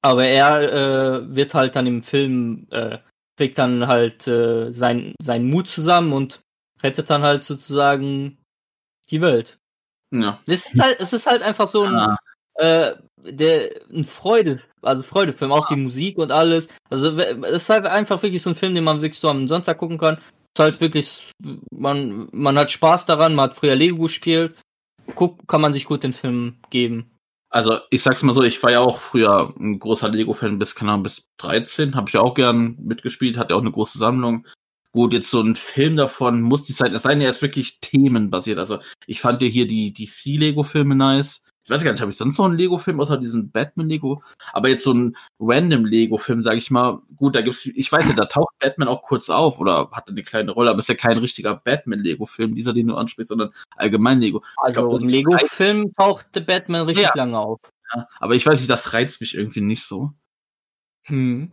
Aber 0.02 0.24
er 0.24 0.62
äh, 1.22 1.34
wird 1.34 1.54
halt 1.54 1.76
dann 1.76 1.86
im 1.86 2.02
Film, 2.02 2.66
äh, 2.70 2.98
kriegt 3.36 3.58
dann 3.58 3.86
halt 3.86 4.26
äh, 4.26 4.72
sein, 4.72 5.14
seinen 5.20 5.50
Mut 5.50 5.68
zusammen 5.68 6.12
und 6.12 6.40
rettet 6.82 7.10
dann 7.10 7.22
halt 7.22 7.44
sozusagen 7.44 8.38
die 9.10 9.20
Welt. 9.20 9.58
Ja. 10.10 10.40
Es 10.46 10.66
ist 10.66 10.80
halt, 10.80 11.00
es 11.00 11.12
ist 11.12 11.26
halt 11.26 11.42
einfach 11.42 11.66
so 11.66 11.84
ein, 11.84 11.94
Ah, 11.94 12.16
äh, 12.58 12.96
der, 13.24 13.70
ein 13.92 14.04
Freude, 14.04 14.60
also 14.82 15.02
Freudefilm, 15.02 15.52
auch 15.52 15.66
die 15.66 15.76
Musik 15.76 16.18
und 16.18 16.32
alles. 16.32 16.68
Also 16.90 17.12
es 17.16 17.62
ist 17.62 17.70
halt 17.70 17.86
einfach 17.86 18.22
wirklich 18.22 18.42
so 18.42 18.50
ein 18.50 18.56
Film, 18.56 18.74
den 18.74 18.84
man 18.84 19.00
wirklich 19.00 19.20
so 19.20 19.28
am 19.28 19.48
Sonntag 19.48 19.78
gucken 19.78 19.98
kann. 19.98 20.16
Es 20.16 20.60
ist 20.60 20.60
halt 20.60 20.80
wirklich, 20.80 21.32
man, 21.72 22.28
man 22.32 22.58
hat 22.58 22.70
Spaß 22.70 23.06
daran, 23.06 23.34
man 23.34 23.50
hat 23.50 23.56
früher 23.56 23.76
Lego 23.76 24.04
gespielt. 24.04 24.56
Guck, 25.14 25.46
kann 25.46 25.60
man 25.60 25.72
sich 25.72 25.84
gut 25.84 26.02
den 26.02 26.12
Film 26.12 26.56
geben. 26.70 27.10
Also 27.50 27.78
ich 27.90 28.02
sag's 28.02 28.22
mal 28.22 28.34
so, 28.34 28.42
ich 28.42 28.62
war 28.62 28.72
ja 28.72 28.80
auch 28.80 28.98
früher 28.98 29.54
ein 29.58 29.78
großer 29.78 30.08
Lego-Fan 30.08 30.58
bis, 30.58 30.74
keine 30.74 30.92
Ahnung, 30.92 31.04
bis 31.04 31.22
13. 31.38 31.94
Habe 31.94 32.08
ich 32.08 32.14
ja 32.14 32.20
auch 32.20 32.34
gern 32.34 32.76
mitgespielt, 32.80 33.38
hatte 33.38 33.54
auch 33.54 33.60
eine 33.60 33.72
große 33.72 33.98
Sammlung. 33.98 34.46
Gut, 34.92 35.12
jetzt 35.12 35.30
so 35.30 35.40
ein 35.42 35.54
Film 35.54 35.96
davon 35.96 36.40
muss 36.40 36.68
nicht 36.68 36.78
sein, 36.78 36.94
es 36.94 37.02
sei 37.02 37.10
denn, 37.10 37.20
er 37.20 37.30
ist 37.30 37.42
wirklich 37.42 37.80
themenbasiert. 37.80 38.58
Also 38.58 38.78
ich 39.06 39.20
fand 39.20 39.42
ja 39.42 39.48
hier 39.48 39.66
die 39.66 39.92
DC-Lego-Filme 39.92 40.94
nice. 40.94 41.42
Ich 41.64 41.70
weiß 41.70 41.84
gar 41.84 41.92
nicht, 41.92 42.00
habe 42.00 42.10
ich 42.10 42.16
sonst 42.16 42.38
noch 42.38 42.46
einen 42.46 42.56
Lego-Film 42.56 42.98
außer 42.98 43.18
diesen 43.18 43.50
Batman-Lego? 43.50 44.22
Aber 44.54 44.70
jetzt 44.70 44.84
so 44.84 44.94
ein 44.94 45.14
random 45.38 45.84
Lego-Film, 45.84 46.42
sage 46.42 46.56
ich 46.56 46.70
mal, 46.70 47.02
gut, 47.16 47.36
da 47.36 47.42
gibt's, 47.42 47.66
ich 47.66 47.92
weiß 47.92 48.08
ja, 48.08 48.14
da 48.14 48.24
taucht 48.24 48.58
Batman 48.58 48.88
auch 48.88 49.02
kurz 49.02 49.28
auf 49.28 49.58
oder 49.60 49.90
hat 49.92 50.08
eine 50.08 50.22
kleine 50.22 50.52
Rolle, 50.52 50.70
aber 50.70 50.78
ist 50.78 50.88
ja 50.88 50.94
kein 50.94 51.18
richtiger 51.18 51.56
Batman-Lego-Film, 51.56 52.54
dieser, 52.54 52.72
den 52.72 52.86
du 52.86 52.94
ansprichst, 52.96 53.28
sondern 53.28 53.50
allgemein 53.76 54.18
Lego. 54.20 54.42
Also 54.56 54.96
im 54.96 55.06
Lego-Film 55.06 55.92
taucht 55.94 56.34
der 56.34 56.40
Batman 56.40 56.86
richtig 56.86 57.04
Ja. 57.04 57.12
lange 57.14 57.38
auf. 57.38 57.60
Ja, 57.94 58.08
aber 58.18 58.34
ich 58.34 58.46
weiß 58.46 58.58
nicht, 58.60 58.70
das 58.70 58.94
reizt 58.94 59.20
mich 59.20 59.34
irgendwie 59.34 59.60
nicht 59.60 59.82
so. 59.84 60.14
Hm. 61.04 61.52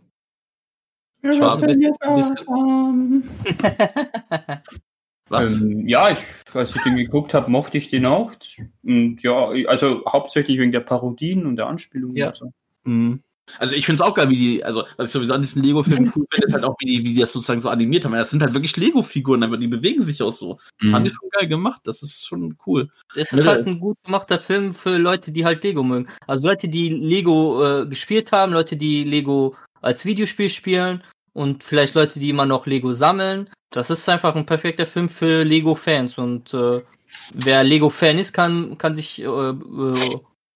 bist 1.10 1.15
Was? 1.15 1.15
Ähm, 5.30 5.88
ja, 5.88 6.10
ich, 6.10 6.18
als 6.54 6.74
ich 6.74 6.82
den 6.82 6.96
geguckt 6.96 7.34
habe, 7.34 7.50
mochte 7.50 7.78
ich 7.78 7.90
den 7.90 8.06
auch. 8.06 8.32
Und 8.84 9.22
ja, 9.22 9.48
also 9.66 10.04
hauptsächlich 10.06 10.58
wegen 10.58 10.72
der 10.72 10.80
Parodien 10.80 11.46
und 11.46 11.56
der 11.56 11.66
Anspielungen. 11.66 12.16
Ja. 12.16 12.28
und 12.28 12.36
so. 12.36 12.52
Mhm. 12.84 13.22
Also 13.58 13.74
ich 13.74 13.86
finde 13.86 14.02
es 14.02 14.08
auch 14.08 14.14
geil, 14.14 14.28
wie 14.30 14.36
die, 14.36 14.64
also 14.64 14.84
was 14.96 15.08
ich 15.08 15.12
sowieso 15.12 15.32
an 15.32 15.40
diesen 15.40 15.62
Lego-Filmen 15.62 16.12
cool 16.16 16.26
finde, 16.32 16.46
ist 16.46 16.52
halt 16.52 16.64
auch, 16.64 16.74
wie 16.80 16.86
die, 16.86 17.04
wie 17.04 17.14
die 17.14 17.20
das 17.20 17.32
sozusagen 17.32 17.62
so 17.62 17.68
animiert 17.68 18.04
haben. 18.04 18.12
Das 18.12 18.30
sind 18.30 18.42
halt 18.42 18.54
wirklich 18.54 18.76
Lego-Figuren, 18.76 19.44
aber 19.44 19.56
die 19.56 19.68
bewegen 19.68 20.02
sich 20.02 20.20
auch 20.20 20.32
so. 20.32 20.58
Das 20.80 20.92
haben 20.92 21.04
die 21.04 21.10
schon 21.10 21.28
geil 21.30 21.46
gemacht. 21.46 21.80
Das 21.84 22.02
ist 22.02 22.26
schon 22.26 22.56
cool. 22.66 22.90
Es 23.14 23.32
ist 23.32 23.44
Ja, 23.44 23.52
halt 23.52 23.68
ein 23.68 23.78
gut 23.78 23.96
gemachter 24.04 24.40
Film 24.40 24.72
für 24.72 24.98
Leute, 24.98 25.30
die 25.30 25.44
halt 25.44 25.62
Lego 25.62 25.84
mögen. 25.84 26.08
Also 26.26 26.48
Leute, 26.48 26.68
die 26.68 26.88
Lego 26.88 27.82
äh, 27.82 27.86
gespielt 27.86 28.32
haben, 28.32 28.52
Leute, 28.52 28.76
die 28.76 29.04
Lego 29.04 29.54
als 29.80 30.04
Videospiel 30.04 30.48
spielen 30.48 31.02
und 31.36 31.62
vielleicht 31.62 31.94
Leute, 31.94 32.18
die 32.18 32.30
immer 32.30 32.46
noch 32.46 32.66
Lego 32.66 32.92
sammeln. 32.92 33.50
Das 33.70 33.90
ist 33.90 34.08
einfach 34.08 34.34
ein 34.34 34.46
perfekter 34.46 34.86
Film 34.86 35.10
für 35.10 35.44
Lego-Fans 35.44 36.16
und 36.16 36.54
äh, 36.54 36.82
wer 37.34 37.62
Lego-Fan 37.62 38.18
ist, 38.18 38.32
kann, 38.32 38.78
kann 38.78 38.94
sich 38.94 39.20
äh, 39.20 39.26
äh, 39.26 39.94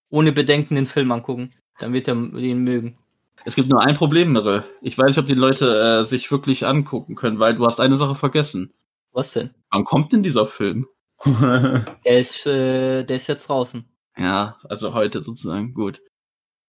ohne 0.08 0.32
Bedenken 0.32 0.76
den 0.76 0.86
Film 0.86 1.12
angucken. 1.12 1.52
Dann 1.78 1.92
wird 1.92 2.08
er 2.08 2.14
den 2.14 2.64
mögen. 2.64 2.96
Es 3.44 3.54
gibt 3.54 3.68
nur 3.68 3.82
ein 3.82 3.94
Problem, 3.94 4.32
Mirre. 4.32 4.64
Ich 4.80 4.96
weiß 4.96 5.08
nicht, 5.08 5.18
ob 5.18 5.26
die 5.26 5.34
Leute 5.34 6.00
äh, 6.00 6.04
sich 6.04 6.30
wirklich 6.30 6.66
angucken 6.66 7.14
können, 7.14 7.38
weil 7.38 7.54
du 7.54 7.66
hast 7.66 7.80
eine 7.80 7.98
Sache 7.98 8.14
vergessen. 8.14 8.72
Was 9.12 9.32
denn? 9.32 9.50
Wann 9.70 9.84
kommt 9.84 10.12
denn 10.12 10.22
dieser 10.22 10.46
Film? 10.46 10.86
Der 11.24 12.18
ist, 12.18 12.46
äh, 12.46 13.04
der 13.04 13.16
ist 13.16 13.26
jetzt 13.26 13.50
draußen. 13.50 13.84
Ja, 14.16 14.56
also 14.64 14.94
heute 14.94 15.22
sozusagen. 15.22 15.74
Gut. 15.74 16.00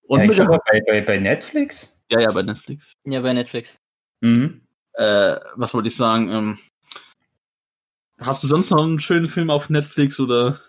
Und 0.01 0.35
ja, 0.35 0.43
bei, 0.45 0.81
bei, 0.85 1.01
bei 1.01 1.17
Netflix? 1.17 1.97
ja, 2.09 2.19
ja, 2.19 2.31
bei 2.31 2.41
Netflix. 2.41 2.97
Ja, 3.05 3.21
bei 3.21 3.31
Netflix. 3.31 3.79
Mhm. 4.21 4.61
Äh, 4.93 5.37
was 5.55 5.73
wollte 5.73 5.87
ich 5.87 5.95
sagen? 5.95 6.29
Ähm, 6.31 6.59
hast 8.19 8.43
du 8.43 8.47
sonst 8.47 8.69
noch 8.71 8.83
einen 8.83 8.99
schönen 8.99 9.27
Film 9.27 9.49
auf 9.49 9.69
Netflix 9.69 10.19
oder? 10.19 10.59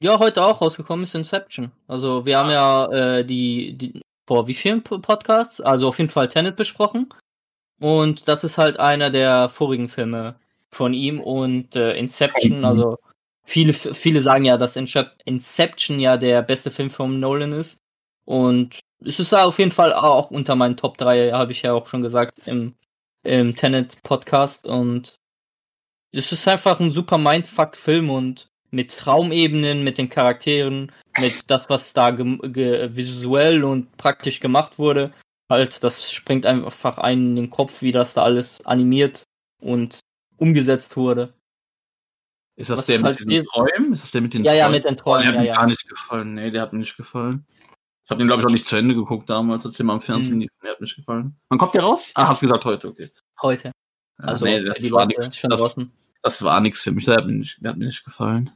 Ja, 0.00 0.18
heute 0.18 0.44
auch 0.44 0.60
rausgekommen 0.60 1.04
ist 1.04 1.14
Inception. 1.14 1.72
Also 1.88 2.24
wir 2.24 2.38
haben 2.38 2.50
ja 2.50 2.86
äh, 3.18 3.24
die, 3.24 3.76
die 3.76 4.00
vor 4.26 4.46
wie 4.46 4.54
vielen 4.54 4.82
Po- 4.82 4.98
Podcasts? 4.98 5.60
Also 5.60 5.88
auf 5.88 5.98
jeden 5.98 6.10
Fall 6.10 6.28
Tenet 6.28 6.56
besprochen. 6.56 7.08
Und 7.80 8.28
das 8.28 8.44
ist 8.44 8.58
halt 8.58 8.78
einer 8.78 9.10
der 9.10 9.48
vorigen 9.48 9.88
Filme 9.88 10.36
von 10.70 10.92
ihm 10.92 11.20
und 11.20 11.76
äh, 11.76 11.96
Inception, 11.96 12.58
Mhm. 12.58 12.64
also 12.64 12.98
viele, 13.44 13.72
viele 13.72 14.20
sagen 14.20 14.44
ja, 14.44 14.56
dass 14.56 14.76
Incep- 14.76 15.12
Inception 15.24 15.98
ja 15.98 16.16
der 16.16 16.42
beste 16.42 16.70
Film 16.70 16.90
von 16.90 17.18
Nolan 17.20 17.52
ist. 17.52 17.78
Und 18.26 18.80
es 19.04 19.18
ist 19.20 19.32
auf 19.32 19.58
jeden 19.58 19.70
Fall 19.70 19.94
auch 19.94 20.30
unter 20.30 20.56
meinen 20.56 20.76
Top 20.76 20.98
3, 20.98 21.30
habe 21.32 21.52
ich 21.52 21.62
ja 21.62 21.72
auch 21.72 21.86
schon 21.86 22.02
gesagt, 22.02 22.32
im, 22.46 22.74
im 23.28 23.54
Tenet 23.54 24.02
Podcast. 24.02 24.66
Und 24.66 25.14
es 26.12 26.32
ist 26.32 26.48
einfach 26.48 26.80
ein 26.80 26.90
super 26.92 27.18
Mindfuck-Film 27.18 28.10
und 28.10 28.48
mit 28.70 28.96
Traumebenen, 28.96 29.82
mit 29.84 29.98
den 29.98 30.08
Charakteren, 30.10 30.92
mit 31.18 31.50
das, 31.50 31.70
was 31.70 31.92
da 31.92 32.16
visuell 32.18 33.64
und 33.64 33.96
praktisch 33.96 34.40
gemacht 34.40 34.78
wurde. 34.78 35.12
Halt, 35.50 35.82
das 35.82 36.10
springt 36.12 36.44
einfach 36.44 36.98
einen 36.98 37.30
in 37.30 37.36
den 37.36 37.50
Kopf, 37.50 37.80
wie 37.80 37.92
das 37.92 38.12
da 38.14 38.22
alles 38.24 38.64
animiert 38.66 39.22
und 39.62 40.00
umgesetzt 40.36 40.96
wurde. 40.96 41.32
Ist 42.56 42.68
das 42.70 42.80
Was 42.80 42.86
der 42.86 42.98
mit 42.98 43.06
halt 43.06 43.20
ihr- 43.30 43.44
Träumen? 43.44 43.92
Ist 43.92 44.02
das 44.02 44.10
der 44.10 44.20
mit 44.20 44.34
den 44.34 44.44
Ja, 44.44 44.52
ja, 44.52 44.64
Träumen? 44.64 44.76
mit 44.76 44.84
den 44.84 44.94
Oh, 44.94 45.02
Träumen, 45.02 45.22
der 45.22 45.28
hat 45.28 45.34
ja, 45.36 45.40
mir 45.40 45.46
ja. 45.46 45.54
gar 45.54 45.66
nicht 45.66 45.88
gefallen. 45.88 46.34
Nee, 46.34 46.50
der 46.50 46.62
hat 46.62 46.72
mir 46.72 46.80
nicht 46.80 46.96
gefallen. 46.96 47.46
Ich 48.08 48.10
habe 48.10 48.20
den, 48.20 48.26
glaube 48.28 48.40
ich, 48.40 48.46
auch 48.46 48.50
nicht 48.50 48.64
zu 48.64 48.74
Ende 48.74 48.94
geguckt 48.94 49.28
damals, 49.28 49.66
als 49.66 49.76
der 49.76 49.84
mal 49.84 49.92
am 49.92 50.00
Fernsehen 50.00 50.36
Mhm. 50.36 50.40
lief. 50.40 50.50
Der 50.62 50.70
hat 50.70 50.80
mir 50.80 50.84
nicht 50.84 50.96
gefallen. 50.96 51.36
Wann 51.50 51.58
kommt 51.58 51.74
der 51.74 51.82
raus? 51.82 52.10
Ah, 52.14 52.28
hast 52.28 52.40
gesagt 52.40 52.64
heute, 52.64 52.88
okay. 52.88 53.10
Heute. 53.42 53.68
Ja, 54.18 54.24
Also 54.24 54.46
nee, 54.46 54.60
für 54.62 54.68
das 54.70 54.78
die 54.78 54.90
war 54.90 55.04
Leute 55.04 55.20
nix. 55.24 55.36
schon 55.36 55.50
Das, 55.50 55.76
das 56.22 56.42
war 56.42 56.58
nichts 56.62 56.80
für 56.80 56.90
mich. 56.90 57.04
Der 57.04 57.18
hat 57.18 57.26
mir 57.26 57.32
nicht, 57.34 57.62
der 57.62 57.70
hat 57.72 57.76
mir 57.76 57.84
nicht 57.84 58.02
gefallen. 58.02 58.50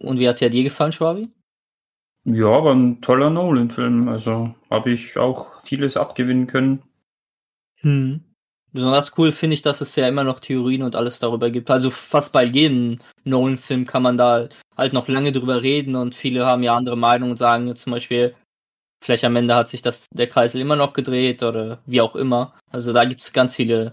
Und 0.00 0.18
wie 0.18 0.28
hat 0.28 0.40
der 0.40 0.50
dir 0.50 0.64
gefallen, 0.64 0.90
Schwabi? 0.90 1.28
Ja, 2.24 2.48
aber 2.48 2.72
ein 2.74 3.00
toller 3.00 3.30
Nolan-Film. 3.30 4.08
Also 4.08 4.56
habe 4.70 4.90
ich 4.90 5.16
auch 5.16 5.60
vieles 5.62 5.96
abgewinnen 5.96 6.48
können. 6.48 6.82
Hm. 7.76 8.24
Besonders 8.72 9.12
cool 9.18 9.32
finde 9.32 9.54
ich, 9.54 9.62
dass 9.62 9.80
es 9.80 9.96
ja 9.96 10.06
immer 10.06 10.24
noch 10.24 10.38
Theorien 10.38 10.82
und 10.82 10.94
alles 10.94 11.18
darüber 11.18 11.50
gibt. 11.50 11.70
Also 11.70 11.90
fast 11.90 12.32
bei 12.32 12.44
jedem 12.44 12.96
Nolan-Film 13.24 13.86
kann 13.86 14.02
man 14.02 14.16
da 14.16 14.48
halt 14.76 14.92
noch 14.92 15.08
lange 15.08 15.32
drüber 15.32 15.62
reden 15.62 15.96
und 15.96 16.14
viele 16.14 16.46
haben 16.46 16.62
ja 16.62 16.76
andere 16.76 16.96
Meinungen 16.96 17.32
und 17.32 17.36
sagen 17.36 17.74
zum 17.76 17.92
Beispiel, 17.92 18.34
vielleicht 19.02 19.24
am 19.24 19.36
Ende 19.36 19.54
hat 19.54 19.68
sich 19.68 19.82
das 19.82 20.06
der 20.12 20.28
Kreisel 20.28 20.60
immer 20.60 20.76
noch 20.76 20.92
gedreht 20.92 21.42
oder 21.42 21.80
wie 21.86 22.00
auch 22.00 22.14
immer. 22.14 22.54
Also 22.70 22.92
da 22.92 23.04
gibt 23.04 23.22
es 23.22 23.32
ganz 23.32 23.56
viele 23.56 23.92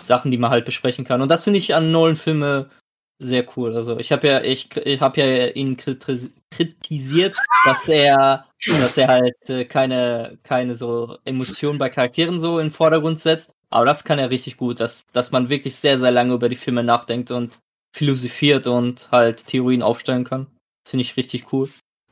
Sachen, 0.00 0.30
die 0.30 0.38
man 0.38 0.50
halt 0.50 0.64
besprechen 0.64 1.04
kann. 1.04 1.20
Und 1.20 1.30
das 1.30 1.44
finde 1.44 1.58
ich 1.58 1.74
an 1.74 1.92
Nolan-Filme 1.92 2.70
sehr 3.18 3.46
cool. 3.56 3.74
Also 3.74 3.98
ich 3.98 4.12
habe 4.12 4.26
ja, 4.26 4.42
ich, 4.42 4.74
ich 4.76 5.00
habe 5.00 5.20
ja 5.20 5.46
ihn 5.48 5.76
kritis 5.76 6.34
kritisiert, 6.50 7.36
dass 7.64 7.88
er, 7.88 8.46
dass 8.80 8.96
er 8.96 9.08
halt 9.08 9.48
äh, 9.48 9.64
keine, 9.64 10.38
keine 10.42 10.74
so 10.74 11.16
Emotionen 11.24 11.78
bei 11.78 11.88
Charakteren 11.88 12.38
so 12.38 12.58
in 12.58 12.66
den 12.66 12.72
Vordergrund 12.72 13.18
setzt. 13.18 13.52
Aber 13.70 13.84
das 13.84 14.04
kann 14.04 14.18
er 14.18 14.30
richtig 14.30 14.56
gut, 14.56 14.80
dass, 14.80 15.06
dass 15.12 15.32
man 15.32 15.48
wirklich 15.48 15.76
sehr, 15.76 15.98
sehr 15.98 16.10
lange 16.10 16.34
über 16.34 16.48
die 16.48 16.56
Filme 16.56 16.84
nachdenkt 16.84 17.30
und 17.30 17.58
philosophiert 17.94 18.66
und 18.66 19.08
halt 19.10 19.46
Theorien 19.46 19.82
aufstellen 19.82 20.24
kann. 20.24 20.46
Das 20.84 20.90
finde 20.90 21.02
ich 21.02 21.16
richtig 21.16 21.52
cool. 21.52 21.68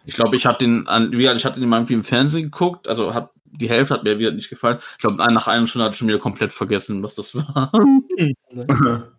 Ich 0.06 0.14
glaube, 0.14 0.36
ich 0.36 0.46
hatte 0.46 0.64
den, 0.64 0.86
an, 0.88 1.12
wie 1.12 1.26
ich 1.26 1.44
hatte 1.44 1.60
den 1.60 1.68
mal 1.68 1.78
irgendwie 1.78 1.94
im 1.94 2.04
Fernsehen 2.04 2.44
geguckt, 2.44 2.88
also 2.88 3.14
hat, 3.14 3.30
die 3.44 3.68
Hälfte 3.68 3.94
hat 3.94 4.04
mir 4.04 4.18
wieder 4.18 4.32
nicht 4.32 4.50
gefallen. 4.50 4.78
Ich 4.92 4.98
glaube, 4.98 5.16
nach 5.16 5.46
einer 5.46 5.66
Stunde 5.66 5.84
hatte 5.84 5.94
ich 5.94 5.98
schon 5.98 6.08
wieder 6.08 6.18
komplett 6.18 6.52
vergessen, 6.52 7.02
was 7.02 7.14
das 7.14 7.34
war. 7.34 7.70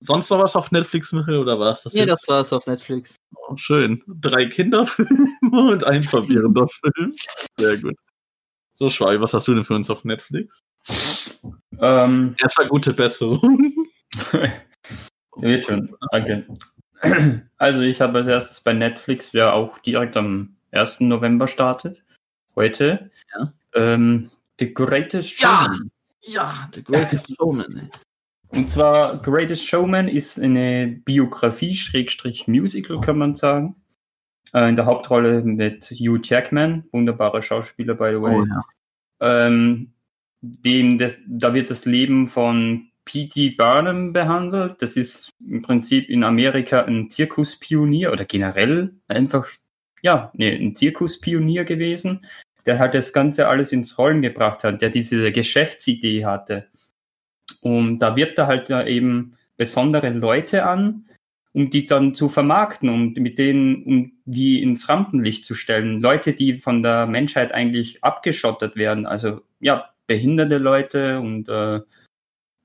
Sonst 0.00 0.30
noch 0.30 0.38
was 0.38 0.54
auf 0.54 0.70
Netflix, 0.70 1.12
Michael, 1.12 1.38
oder 1.38 1.58
war 1.58 1.72
es 1.72 1.82
das 1.82 1.92
Ja, 1.94 2.04
jetzt? 2.04 2.10
das 2.22 2.28
war's 2.28 2.52
auf 2.52 2.66
Netflix. 2.66 3.16
Oh, 3.34 3.56
schön. 3.56 4.02
Drei 4.06 4.46
Kinderfilme 4.46 5.28
und 5.52 5.84
ein 5.84 6.02
verwirrender 6.02 6.68
Film. 6.96 7.14
Sehr 7.58 7.76
gut. 7.78 7.96
So, 8.74 8.88
Schwei, 8.90 9.20
was 9.20 9.34
hast 9.34 9.48
du 9.48 9.54
denn 9.54 9.64
für 9.64 9.74
uns 9.74 9.90
auf 9.90 10.04
Netflix? 10.04 10.60
ähm, 11.80 12.36
Erstmal 12.40 12.68
gute 12.68 12.92
Besserung. 12.94 13.86
wird 15.36 15.64
schon. 15.64 15.94
Danke. 16.12 16.46
Also 17.58 17.82
ich 17.82 18.00
habe 18.00 18.18
als 18.18 18.26
erstes 18.28 18.60
bei 18.60 18.72
Netflix, 18.72 19.34
wer 19.34 19.52
auch 19.54 19.78
direkt 19.78 20.16
am 20.16 20.56
1. 20.72 21.00
November 21.00 21.48
startet. 21.48 22.04
Heute. 22.54 23.10
Ja. 23.36 23.52
Ähm, 23.74 24.30
The 24.60 24.72
Greatest 24.72 25.40
Ja! 25.40 25.64
Showman. 25.64 25.90
Ja, 26.22 26.68
The 26.74 26.82
Greatest 26.84 27.26
Showman. 27.36 27.90
Und 28.50 28.70
zwar 28.70 29.20
Greatest 29.20 29.66
Showman 29.66 30.08
ist 30.08 30.40
eine 30.40 30.86
Biografie, 31.04 31.74
Schrägstrich 31.74 32.48
Musical, 32.48 33.00
kann 33.00 33.18
man 33.18 33.34
sagen. 33.34 33.76
Äh, 34.54 34.68
in 34.68 34.76
der 34.76 34.86
Hauptrolle 34.86 35.42
mit 35.42 35.84
Hugh 35.90 36.20
Jackman, 36.22 36.84
wunderbarer 36.92 37.42
Schauspieler, 37.42 37.94
by 37.94 38.10
the 38.12 38.22
way. 38.22 38.36
Oh, 38.36 38.46
ja. 38.46 38.64
ähm, 39.52 39.92
dem, 40.40 40.98
das, 40.98 41.14
da 41.26 41.52
wird 41.52 41.70
das 41.70 41.84
Leben 41.84 42.26
von 42.26 42.88
P.T. 43.04 43.50
Barnum 43.50 44.12
behandelt. 44.12 44.76
Das 44.80 44.96
ist 44.96 45.32
im 45.46 45.62
Prinzip 45.62 46.08
in 46.08 46.24
Amerika 46.24 46.82
ein 46.82 47.10
Zirkuspionier 47.10 48.12
oder 48.12 48.24
generell 48.24 48.94
einfach 49.08 49.48
ja, 50.02 50.30
ne, 50.34 50.52
ein 50.52 50.76
Zirkuspionier 50.76 51.64
gewesen, 51.64 52.24
der 52.66 52.78
halt 52.78 52.94
das 52.94 53.12
Ganze 53.12 53.48
alles 53.48 53.72
ins 53.72 53.98
Rollen 53.98 54.22
gebracht 54.22 54.64
hat, 54.64 54.82
der 54.82 54.90
diese 54.90 55.32
Geschäftsidee 55.32 56.24
hatte. 56.24 56.68
Und 57.60 57.98
da 57.98 58.16
wirbt 58.16 58.38
er 58.38 58.46
halt 58.46 58.70
eben 58.70 59.36
besondere 59.56 60.10
Leute 60.10 60.64
an, 60.64 61.06
um 61.52 61.70
die 61.70 61.84
dann 61.84 62.14
zu 62.14 62.28
vermarkten 62.28 62.88
und 62.88 63.16
mit 63.16 63.38
denen, 63.38 63.82
um 63.84 64.12
die 64.24 64.62
ins 64.62 64.88
Rampenlicht 64.88 65.44
zu 65.44 65.54
stellen. 65.54 66.00
Leute, 66.00 66.32
die 66.32 66.58
von 66.58 66.82
der 66.82 67.06
Menschheit 67.06 67.52
eigentlich 67.52 68.04
abgeschottet 68.04 68.76
werden. 68.76 69.06
Also 69.06 69.40
ja, 69.60 69.90
behinderte 70.06 70.58
Leute 70.58 71.20
und 71.20 71.48
äh, 71.48 71.80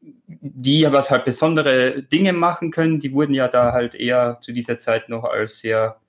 die 0.02 0.86
was 0.90 1.12
halt 1.12 1.26
besondere 1.26 2.04
Dinge 2.04 2.34
machen 2.34 2.72
können, 2.72 3.00
die 3.00 3.14
wurden 3.14 3.34
ja 3.34 3.48
da 3.48 3.72
halt 3.72 3.96
eher 3.96 4.40
zu 4.42 4.52
dieser 4.52 4.78
Zeit 4.78 5.10
noch 5.10 5.24
als 5.24 5.60
sehr 5.60 6.00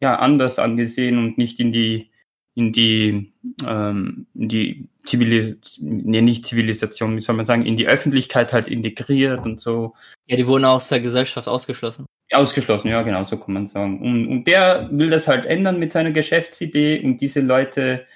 ja 0.00 0.16
anders 0.16 0.58
angesehen 0.58 1.18
und 1.18 1.38
nicht 1.38 1.60
in 1.60 1.72
die 1.72 2.10
in 2.54 2.72
die 2.72 3.32
ähm, 3.66 4.26
in 4.34 4.48
die 4.48 4.88
Zivilisation, 5.04 6.02
nee, 6.04 6.20
nicht 6.20 6.44
Zivilisation, 6.44 7.16
wie 7.16 7.20
soll 7.20 7.36
man 7.36 7.46
sagen, 7.46 7.64
in 7.64 7.76
die 7.76 7.86
Öffentlichkeit 7.86 8.52
halt 8.52 8.68
integriert 8.68 9.44
und 9.44 9.60
so. 9.60 9.94
Ja, 10.26 10.36
die 10.36 10.46
wurden 10.46 10.64
aus 10.64 10.88
der 10.88 11.00
Gesellschaft 11.00 11.48
ausgeschlossen. 11.48 12.06
Ausgeschlossen, 12.32 12.88
ja, 12.88 13.02
genau, 13.02 13.24
so 13.24 13.36
kann 13.38 13.54
man 13.54 13.66
sagen. 13.66 14.00
Und, 14.00 14.28
und 14.28 14.44
der 14.44 14.88
will 14.92 15.10
das 15.10 15.26
halt 15.26 15.46
ändern 15.46 15.78
mit 15.78 15.92
seiner 15.92 16.12
Geschäftsidee, 16.12 17.00
um 17.02 17.16
diese 17.16 17.40
Leute 17.40 18.06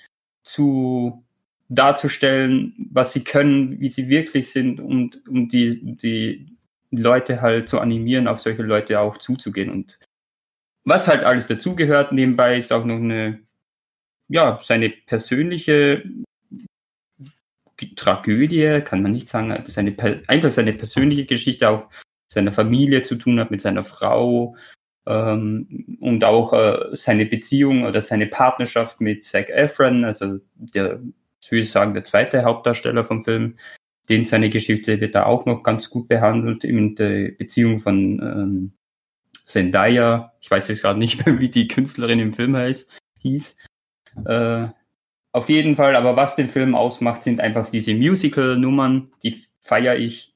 zu 0.45 1.25
darzustellen, 1.69 2.75
was 2.93 3.13
sie 3.13 3.25
können, 3.25 3.81
wie 3.81 3.89
sie 3.89 4.09
wirklich 4.09 4.51
sind 4.51 4.81
und 4.81 5.27
um 5.27 5.49
die, 5.49 5.97
die 5.97 6.47
Leute 6.91 7.41
halt 7.41 7.69
zu 7.69 7.81
animieren, 7.81 8.29
auf 8.29 8.41
solche 8.41 8.63
Leute 8.63 9.01
auch 9.01 9.17
zuzugehen. 9.17 9.71
Und 9.71 9.99
was 10.85 11.09
halt 11.09 11.25
alles 11.25 11.47
dazugehört, 11.47 12.13
nebenbei 12.13 12.59
ist 12.59 12.73
auch 12.73 12.85
noch 12.85 12.97
eine, 12.97 13.41
ja, 14.29 14.61
seine 14.63 14.91
persönliche 14.91 16.05
Tragödie, 17.97 18.81
kann 18.85 19.03
man 19.03 19.13
nicht 19.13 19.29
sagen, 19.29 19.63
seine, 19.69 19.95
einfach 20.29 20.51
seine 20.51 20.73
persönliche 20.73 21.27
Geschichte 21.27 21.69
auch 21.69 21.91
seiner 22.29 22.53
Familie 22.53 23.03
zu 23.03 23.17
tun 23.17 23.41
hat, 23.41 23.51
mit 23.51 23.61
seiner 23.61 23.85
Frau 23.85 24.57
ähm, 25.07 25.99
und 26.01 26.25
auch 26.25 26.53
äh, 26.53 26.97
seine 26.97 27.27
Beziehung 27.27 27.85
oder 27.85 28.01
seine 28.01 28.27
Partnerschaft 28.27 29.01
mit 29.01 29.25
Zac 29.25 29.51
Efron, 29.51 30.05
also 30.05 30.39
der 30.55 31.01
ich 31.51 31.71
sagen, 31.71 31.93
der 31.93 32.05
zweite 32.05 32.45
Hauptdarsteller 32.45 33.05
vom 33.05 33.23
Film, 33.23 33.57
den 34.09 34.25
seine 34.25 34.51
Geschichte 34.51 35.01
wird 35.01 35.15
da 35.15 35.27
auch 35.27 35.47
noch 35.47 35.63
ganz 35.63 35.91
gut 35.91 36.09
behandelt 36.09 36.65
in 36.65 36.95
der 36.95 37.33
Beziehung 37.33 37.79
von 37.79 38.21
ähm, 38.21 38.73
Zendaya. 39.45 40.33
Ich 40.41 40.51
weiß 40.51 40.69
jetzt 40.69 40.83
gerade 40.83 40.99
nicht 40.99 41.25
mehr, 41.25 41.41
wie 41.41 41.51
die 41.51 41.69
Künstlerin 41.69 42.19
im 42.19 42.33
Film 42.33 42.57
heißt, 42.57 42.91
hieß. 43.21 43.59
Äh, 44.25 44.69
auf 45.33 45.49
jeden 45.49 45.75
Fall, 45.75 45.97
aber 45.97 46.17
was 46.17 46.37
den 46.37 46.49
Film 46.49 46.75
ausmacht, 46.75 47.25
sind 47.25 47.41
einfach 47.41 47.69
diese 47.69 47.95
Musical-Nummern, 47.95 49.11
die 49.23 49.45
feiere 49.61 49.97
ich 49.97 50.35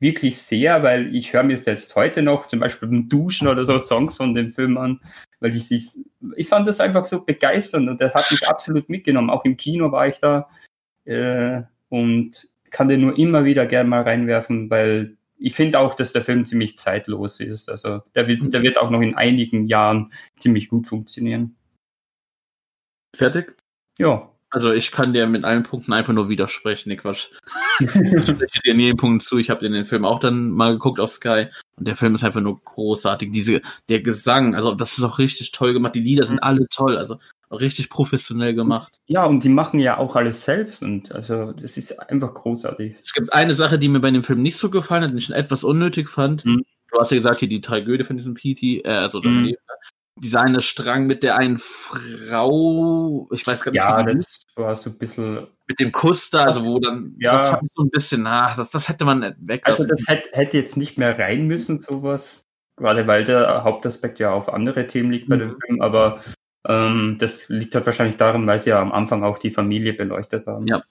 wirklich 0.00 0.38
sehr, 0.38 0.82
weil 0.82 1.14
ich 1.14 1.32
höre 1.32 1.42
mir 1.42 1.58
selbst 1.58 1.94
heute 1.96 2.22
noch, 2.22 2.46
zum 2.46 2.60
Beispiel 2.60 2.88
beim 2.88 3.08
Duschen 3.08 3.48
oder 3.48 3.64
so, 3.64 3.78
Songs 3.78 4.16
von 4.16 4.34
dem 4.34 4.52
Film 4.52 4.76
an, 4.78 5.00
weil 5.40 5.54
ich 5.54 5.70
ich 5.70 6.48
fand 6.48 6.68
das 6.68 6.80
einfach 6.80 7.04
so 7.04 7.24
begeisternd 7.24 7.88
und 7.88 8.00
der 8.00 8.14
hat 8.14 8.30
mich 8.30 8.48
absolut 8.48 8.88
mitgenommen. 8.88 9.30
Auch 9.30 9.44
im 9.44 9.56
Kino 9.56 9.92
war 9.92 10.08
ich 10.08 10.18
da 10.18 10.48
äh, 11.04 11.62
und 11.88 12.48
kann 12.70 12.88
den 12.88 13.00
nur 13.00 13.18
immer 13.18 13.44
wieder 13.44 13.66
gerne 13.66 13.88
mal 13.88 14.02
reinwerfen, 14.02 14.70
weil 14.70 15.16
ich 15.38 15.54
finde 15.54 15.78
auch, 15.78 15.94
dass 15.94 16.12
der 16.12 16.22
Film 16.22 16.44
ziemlich 16.44 16.78
zeitlos 16.78 17.40
ist. 17.40 17.68
Also 17.68 18.00
der 18.14 18.26
wird, 18.28 18.52
der 18.52 18.62
wird 18.62 18.78
auch 18.78 18.90
noch 18.90 19.00
in 19.00 19.14
einigen 19.14 19.66
Jahren 19.66 20.12
ziemlich 20.38 20.68
gut 20.68 20.86
funktionieren. 20.86 21.56
Fertig? 23.16 23.56
Ja. 23.98 24.30
Also 24.50 24.72
ich 24.72 24.92
kann 24.92 25.12
dir 25.12 25.26
mit 25.26 25.44
allen 25.44 25.64
Punkten 25.64 25.92
einfach 25.92 26.12
nur 26.12 26.28
widersprechen, 26.28 26.88
nee, 26.88 26.96
Quatsch. 26.96 27.28
ich 27.80 27.90
spreche 27.90 28.60
dir 28.64 28.72
in 28.72 28.80
jedem 28.80 28.96
Punkt 28.96 29.24
zu. 29.24 29.38
Ich 29.38 29.50
habe 29.50 29.68
den 29.68 29.84
Film 29.84 30.04
auch 30.04 30.20
dann 30.20 30.50
mal 30.50 30.72
geguckt 30.72 31.00
auf 31.00 31.10
Sky 31.10 31.46
und 31.76 31.88
der 31.88 31.96
Film 31.96 32.14
ist 32.14 32.24
einfach 32.24 32.40
nur 32.40 32.60
großartig. 32.62 33.32
Diese, 33.32 33.60
der 33.88 34.00
Gesang, 34.00 34.54
also 34.54 34.74
das 34.74 34.96
ist 34.96 35.04
auch 35.04 35.18
richtig 35.18 35.50
toll 35.50 35.72
gemacht. 35.72 35.94
Die 35.94 36.00
Lieder 36.00 36.24
sind 36.24 36.42
alle 36.42 36.66
toll, 36.68 36.96
also 36.96 37.18
richtig 37.50 37.90
professionell 37.90 38.54
gemacht. 38.54 39.00
Ja, 39.06 39.24
und 39.24 39.42
die 39.42 39.48
machen 39.48 39.80
ja 39.80 39.98
auch 39.98 40.14
alles 40.14 40.42
selbst 40.42 40.82
und 40.82 41.12
also 41.12 41.52
das 41.52 41.76
ist 41.76 41.98
einfach 42.08 42.32
großartig. 42.32 42.96
Es 43.00 43.12
gibt 43.12 43.32
eine 43.32 43.54
Sache, 43.54 43.78
die 43.78 43.88
mir 43.88 44.00
bei 44.00 44.10
dem 44.10 44.24
Film 44.24 44.42
nicht 44.42 44.58
so 44.58 44.70
gefallen 44.70 45.02
hat, 45.04 45.12
die 45.12 45.18
ich 45.18 45.30
etwas 45.30 45.64
unnötig 45.64 46.08
fand. 46.08 46.44
Mhm. 46.44 46.64
Du 46.92 47.00
hast 47.00 47.10
ja 47.10 47.16
gesagt, 47.16 47.40
hier 47.40 47.48
die 47.48 47.60
Tragödie 47.60 48.04
von 48.04 48.16
diesem 48.16 48.34
PT, 48.34 48.84
äh, 48.84 48.88
also 48.88 49.20
mhm 49.20 49.54
dieser 50.16 50.40
eine 50.40 50.60
Strang 50.60 51.06
mit 51.06 51.22
der 51.22 51.36
einen 51.36 51.58
Frau, 51.58 53.28
ich 53.32 53.46
weiß 53.46 53.62
gar 53.62 53.72
nicht, 53.72 53.80
ja, 53.80 54.02
das 54.02 54.46
war 54.56 54.74
so 54.74 54.90
ein 54.90 54.98
bisschen 54.98 55.46
mit 55.66 55.78
dem 55.78 55.92
Kuss 55.92 56.30
da, 56.30 56.44
also 56.44 56.64
wo 56.64 56.78
dann, 56.78 57.14
ja, 57.18 57.32
das 57.32 57.50
fand 57.50 57.62
ich 57.64 57.72
so 57.74 57.82
ein 57.82 57.90
bisschen 57.90 58.22
nach, 58.22 58.56
das, 58.56 58.70
das 58.70 58.88
hätte 58.88 59.04
man 59.04 59.34
weg. 59.38 59.62
Also 59.64 59.84
das 59.84 60.04
hätte, 60.06 60.30
hätte 60.32 60.56
jetzt 60.56 60.76
nicht 60.76 60.96
mehr 60.96 61.18
rein 61.18 61.46
müssen, 61.46 61.78
sowas, 61.78 62.46
gerade 62.76 63.06
weil 63.06 63.24
der 63.24 63.64
Hauptaspekt 63.64 64.18
ja 64.18 64.32
auf 64.32 64.52
andere 64.52 64.86
Themen 64.86 65.10
liegt 65.10 65.28
bei 65.28 65.36
mhm. 65.36 65.40
dem 65.40 65.60
Film, 65.60 65.82
aber 65.82 66.20
ähm, 66.66 67.16
das 67.18 67.48
liegt 67.48 67.74
halt 67.74 67.86
wahrscheinlich 67.86 68.16
daran, 68.16 68.46
weil 68.46 68.58
sie 68.58 68.70
ja 68.70 68.80
am 68.80 68.92
Anfang 68.92 69.22
auch 69.22 69.38
die 69.38 69.50
Familie 69.50 69.92
beleuchtet 69.92 70.46
haben. 70.46 70.66
Ja. 70.66 70.82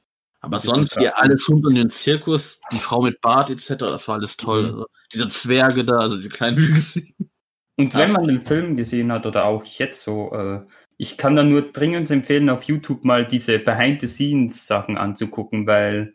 Aber 0.41 0.59
sonst 0.59 0.99
hier 0.99 1.17
alles 1.17 1.49
rund 1.49 1.65
um 1.65 1.73
den 1.73 1.89
Zirkus, 1.89 2.61
die 2.71 2.77
Frau 2.77 3.01
mit 3.01 3.19
Bart 3.19 3.49
etc., 3.49 3.77
das 3.77 4.07
war 4.07 4.15
alles 4.15 4.37
toll. 4.37 4.63
Mhm. 4.63 4.69
Also, 4.69 4.85
diese 5.11 5.27
Zwerge 5.27 5.83
da, 5.83 5.97
also 5.97 6.17
die 6.17 6.29
kleinen 6.29 6.57
Wüchse. 6.67 7.01
Und 7.77 7.93
wenn 7.93 8.11
man 8.11 8.23
den 8.23 8.39
Film 8.39 8.77
gesehen 8.77 9.11
hat 9.11 9.27
oder 9.27 9.45
auch 9.45 9.65
jetzt 9.65 10.01
so, 10.01 10.31
äh, 10.33 10.61
ich 10.97 11.17
kann 11.17 11.35
da 11.35 11.43
nur 11.43 11.71
dringend 11.73 12.09
empfehlen, 12.09 12.49
auf 12.49 12.63
YouTube 12.63 13.03
mal 13.03 13.25
diese 13.25 13.59
Behind-the-Scenes-Sachen 13.59 14.97
anzugucken, 14.97 15.67
weil 15.67 16.13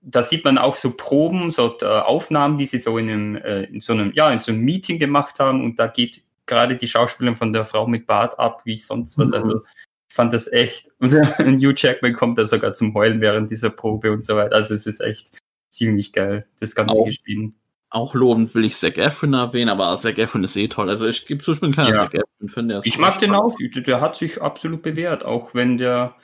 da 0.00 0.22
sieht 0.22 0.44
man 0.44 0.58
auch 0.58 0.76
so 0.76 0.96
Proben, 0.96 1.50
so 1.50 1.76
äh, 1.80 1.84
Aufnahmen, 1.84 2.58
die 2.58 2.66
sie 2.66 2.78
so 2.78 2.96
in, 2.98 3.10
einem, 3.10 3.36
äh, 3.36 3.64
in 3.64 3.80
so 3.80 3.92
einem, 3.92 4.12
ja, 4.14 4.30
in 4.30 4.38
so 4.38 4.52
einem 4.52 4.60
Meeting 4.60 5.00
gemacht 5.00 5.40
haben 5.40 5.64
und 5.64 5.78
da 5.80 5.88
geht 5.88 6.22
gerade 6.46 6.76
die 6.76 6.86
Schauspielerin 6.86 7.36
von 7.36 7.52
der 7.52 7.64
Frau 7.64 7.86
mit 7.88 8.06
Bart 8.06 8.38
ab, 8.38 8.62
wie 8.64 8.76
sonst 8.76 9.18
was. 9.18 9.30
Mhm. 9.30 9.34
Also 9.34 9.62
ich 10.08 10.14
fand 10.14 10.32
das 10.32 10.50
echt. 10.50 10.90
Und 11.00 11.60
Hugh 11.60 11.74
Jackman 11.76 12.14
kommt 12.14 12.38
da 12.38 12.46
sogar 12.46 12.72
zum 12.74 12.94
Heulen 12.94 13.20
während 13.20 13.50
dieser 13.50 13.68
Probe 13.68 14.10
und 14.10 14.24
so 14.24 14.36
weiter. 14.36 14.54
Also 14.54 14.74
es 14.74 14.86
ist 14.86 15.00
echt 15.00 15.38
ziemlich 15.70 16.14
geil, 16.14 16.46
das 16.58 16.74
Ganze 16.74 16.98
auch, 16.98 17.04
gespielt 17.04 17.52
auch 17.90 18.14
lobend 18.14 18.54
will 18.54 18.64
ich 18.64 18.76
Zac 18.76 18.98
Efron 18.98 19.34
erwähnen, 19.34 19.70
aber 19.70 19.96
Zac 19.96 20.18
Efron 20.18 20.44
ist 20.44 20.56
eh 20.56 20.68
toll. 20.68 20.88
Also 20.88 21.06
ich 21.06 21.26
gebe 21.26 21.42
zu, 21.42 21.52
ich 21.52 21.60
bin 21.60 21.70
ein 21.70 21.72
kleiner 21.72 21.90
ja. 21.90 22.02
Zac 22.02 22.14
Efron-Fan. 22.14 22.80
Ich 22.84 22.98
mag 22.98 23.18
den 23.18 23.34
auch, 23.34 23.56
der 23.58 24.00
hat 24.00 24.16
sich 24.16 24.42
absolut 24.42 24.82
bewährt, 24.82 25.24
auch 25.24 25.54
wenn 25.54 25.78
der 25.78 26.14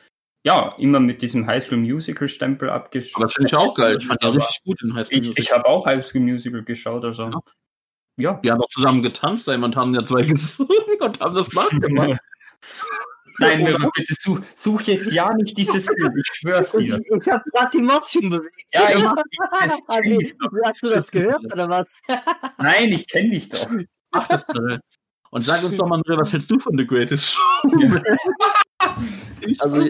ja 0.45 0.75
immer 0.79 1.01
mit 1.01 1.23
diesem 1.23 1.47
High 1.47 1.65
School 1.65 1.79
Musical 1.79 2.29
Stempel 2.29 2.69
abgeschlossen. 2.69 3.17
Aber 3.17 3.25
das 3.25 3.35
finde 3.35 3.47
ich 3.49 3.57
auch 3.57 3.75
geil. 3.75 3.97
Ich 3.99 4.07
fand 4.07 4.23
den 4.23 4.35
richtig 4.35 4.63
gut 4.65 4.83
in 4.83 4.95
High 4.95 5.07
School 5.07 5.19
Musical. 5.19 5.39
Ich, 5.39 5.47
ich 5.47 5.53
habe 5.53 5.67
auch 5.67 5.87
High 5.87 6.05
School 6.05 6.21
Musical 6.21 6.63
geschaut, 6.63 7.05
also. 7.05 7.31
Ja. 7.31 7.41
ja. 8.17 8.39
Wir 8.43 8.53
haben 8.53 8.61
auch 8.61 8.69
zusammen 8.69 9.03
getanzt, 9.03 9.49
und 9.49 9.77
haben 9.77 9.95
ja 9.95 10.05
zwei 10.05 10.23
gesungen 10.25 10.69
und 11.01 11.21
haben 11.21 11.35
das 11.35 11.53
nachgemacht. 11.53 12.21
Nein, 13.39 13.63
Mirko, 13.65 13.91
bitte 13.95 14.15
such, 14.19 14.41
such, 14.55 14.83
jetzt 14.83 15.13
ja 15.13 15.33
nicht 15.35 15.57
dieses 15.57 15.87
Bild, 15.87 16.13
ich 16.17 16.35
schwör's 16.35 16.73
dir. 16.73 17.01
Ich, 17.01 17.23
ich 17.23 17.29
habe 17.29 17.43
gerade 17.51 17.71
die 17.73 17.83
Motion 17.83 18.31
bewegt. 18.31 18.65
Ja, 18.73 18.89
ich, 18.91 19.03
ich, 20.21 20.35
das 20.39 20.51
Hast 20.65 20.83
du 20.83 20.89
das 20.89 21.11
gehört 21.11 21.45
oder 21.45 21.69
was? 21.69 22.01
Nein, 22.59 22.93
ich 22.93 23.09
kenne 23.09 23.31
dich 23.31 23.49
doch. 23.49 23.69
Mach 24.13 24.29
das 24.29 24.47
bitte. 24.47 24.81
Und 25.31 25.43
sag 25.43 25.65
uns 25.65 25.77
doch 25.77 25.89
mal, 25.89 26.01
was 26.07 26.33
hältst 26.33 26.51
du 26.51 26.59
von 26.61 26.79
The 26.79 26.87
Greatest 26.87 27.35
Show? 27.35 27.43
also, 29.59 29.89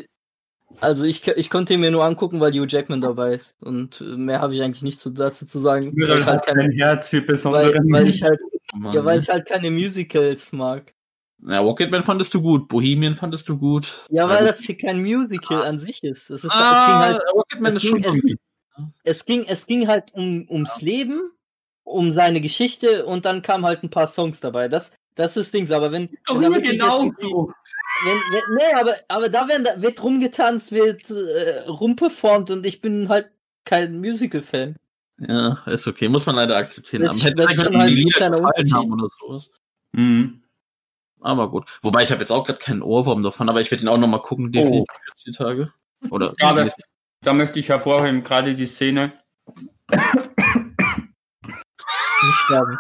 also 0.81 1.05
ich, 1.05 1.27
ich 1.29 1.51
konnte 1.51 1.75
ihn 1.75 1.81
mir 1.81 1.91
nur 1.91 2.05
angucken, 2.05 2.41
weil 2.41 2.53
Hugh 2.53 2.67
Jackman 2.67 3.03
dabei 3.03 3.35
ist. 3.35 3.63
Und 3.63 4.01
mehr 4.01 4.41
habe 4.41 4.55
ich 4.55 4.63
eigentlich 4.63 4.83
nichts 4.83 5.07
dazu 5.13 5.45
zu 5.45 5.59
sagen. 5.59 5.93
Weil, 5.97 6.25
halt 6.25 6.47
keine, 6.47 6.73
Herz 6.73 7.13
weil, 7.13 7.75
weil 7.75 8.09
ich 8.09 8.23
halt, 8.23 8.41
ja, 8.93 9.05
weil 9.05 9.19
ich 9.19 9.29
halt 9.29 9.47
keine 9.47 9.71
Musicals 9.71 10.53
mag. 10.53 10.95
Ja, 11.43 11.61
Rocketman 11.61 12.05
fandest 12.05 12.33
du 12.33 12.41
gut, 12.41 12.69
Bohemian 12.69 13.17
fandest 13.17 13.49
du 13.49 13.59
gut. 13.59 14.07
Ja, 14.11 14.29
weil 14.29 14.47
das 14.47 14.61
hier 14.61 14.77
kein 14.77 15.03
Musical 15.03 15.63
ah. 15.63 15.69
an 15.69 15.79
sich 15.79 16.03
ist. 16.03 16.31
Es, 16.31 16.45
ist, 16.45 16.53
ah, 16.53 16.57
es 16.57 16.87
ging 16.87 16.95
halt, 16.95 17.23
Rocketman 17.35 17.73
es 17.73 17.77
ist 17.77 17.83
ging, 17.83 18.05
schon 18.05 18.13
es, 18.25 18.37
es, 19.03 19.25
ging, 19.27 19.45
es 19.47 19.67
ging 19.67 19.89
halt 19.89 20.15
um, 20.15 20.47
ums 20.49 20.81
Leben, 20.81 21.31
um 21.83 22.13
seine 22.13 22.41
Geschichte 22.41 23.05
und 23.05 23.25
dann 23.25 23.43
kamen 23.43 23.65
halt 23.65 23.83
ein 23.83 23.91
paar 23.91 24.07
Songs 24.07 24.41
dabei. 24.41 24.69
Das, 24.69 24.93
das 25.15 25.37
ist 25.37 25.53
Dings, 25.53 25.71
aber 25.71 25.93
wenn. 25.93 26.09
Doch 26.27 26.41
wenn 26.41 26.63
genau 26.63 27.13
so. 27.19 27.53
Wenn, 28.05 28.17
wenn, 28.33 28.57
nee, 28.57 28.75
aber, 28.75 28.97
aber 29.09 29.29
da 29.29 29.47
werden, 29.47 29.67
wird 29.83 30.03
rumgetanzt, 30.03 30.73
wird 30.73 31.09
äh, 31.11 31.61
rumperformt 31.69 32.51
und 32.51 32.67
ich 32.67 32.81
bin 32.81 33.09
halt 33.09 33.31
kein 33.65 34.01
Musical-Fan. 34.01 34.77
Ja, 35.19 35.63
ist 35.67 35.87
okay, 35.87 36.09
muss 36.09 36.27
man 36.27 36.37
leider 36.37 36.57
akzeptieren. 36.57 37.05
Das, 37.05 37.25
hätte 37.25 37.37
das 37.37 37.55
schon 37.55 37.77
halt 37.77 37.91
die 37.91 37.95
Lieder 37.95 38.31
gefallen 38.31 38.75
haben 38.75 38.93
oder 38.93 39.09
sowas. 39.21 39.51
Mhm. 39.93 40.43
Aber 41.25 41.51
gut. 41.51 41.65
Wobei 41.81 42.03
ich 42.03 42.11
habe 42.11 42.21
jetzt 42.21 42.31
auch 42.31 42.45
gerade 42.45 42.59
keinen 42.59 42.83
Ohrwurm 42.83 43.23
davon, 43.23 43.49
aber 43.49 43.63
ich 43.63 43.71
werde 43.71 43.83
ihn 43.83 43.89
auch 43.89 43.97
nochmal 43.97 44.21
gucken, 44.21 44.53
definitiv 44.53 44.85
oh. 44.89 45.01
jetzt 45.09 45.27
die 45.27 45.31
Tage. 45.31 45.73
Oder 46.11 46.35
aber, 46.41 46.69
da 47.23 47.33
möchte 47.33 47.59
ich 47.59 47.71
hervorheben, 47.71 48.23
gerade 48.23 48.55
die 48.55 48.67
Szene. 48.67 49.15
Nicht 49.91 50.05
sterben. 52.45 52.79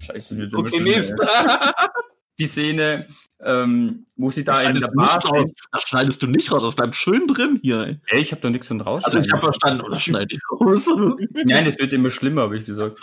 Scheiße, 0.00 0.38
wird 0.38 0.52
immer 0.54 0.64
Okay, 0.64 1.14
ja. 1.18 1.74
Die 2.40 2.46
Szene, 2.48 3.06
ähm, 3.42 4.04
wo 4.16 4.30
sie 4.30 4.42
da 4.44 4.54
Das 4.54 4.62
in 4.64 4.74
der 4.74 4.88
Bar 4.94 5.24
raus. 5.26 5.50
das 5.72 5.82
schneidest 5.84 6.22
du 6.22 6.26
nicht 6.26 6.50
raus, 6.50 6.62
das 6.62 6.74
bleibt 6.74 6.94
schön 6.94 7.26
drin 7.26 7.58
hier. 7.62 7.98
Ey. 8.08 8.20
Ich 8.20 8.32
habe 8.32 8.40
doch 8.42 8.50
nichts 8.50 8.68
von 8.68 8.80
raus. 8.80 9.04
Also 9.04 9.18
ich 9.20 9.30
habe 9.30 9.40
verstanden, 9.42 9.82
oder 9.82 9.98
schneide 9.98 10.34
ich 10.34 10.40
raus. 10.50 10.86
Nein, 11.44 11.66
es 11.66 11.78
wird 11.78 11.92
immer 11.92 12.10
schlimmer, 12.10 12.42
habe 12.42 12.58
ich 12.58 12.64
gesagt. 12.64 12.98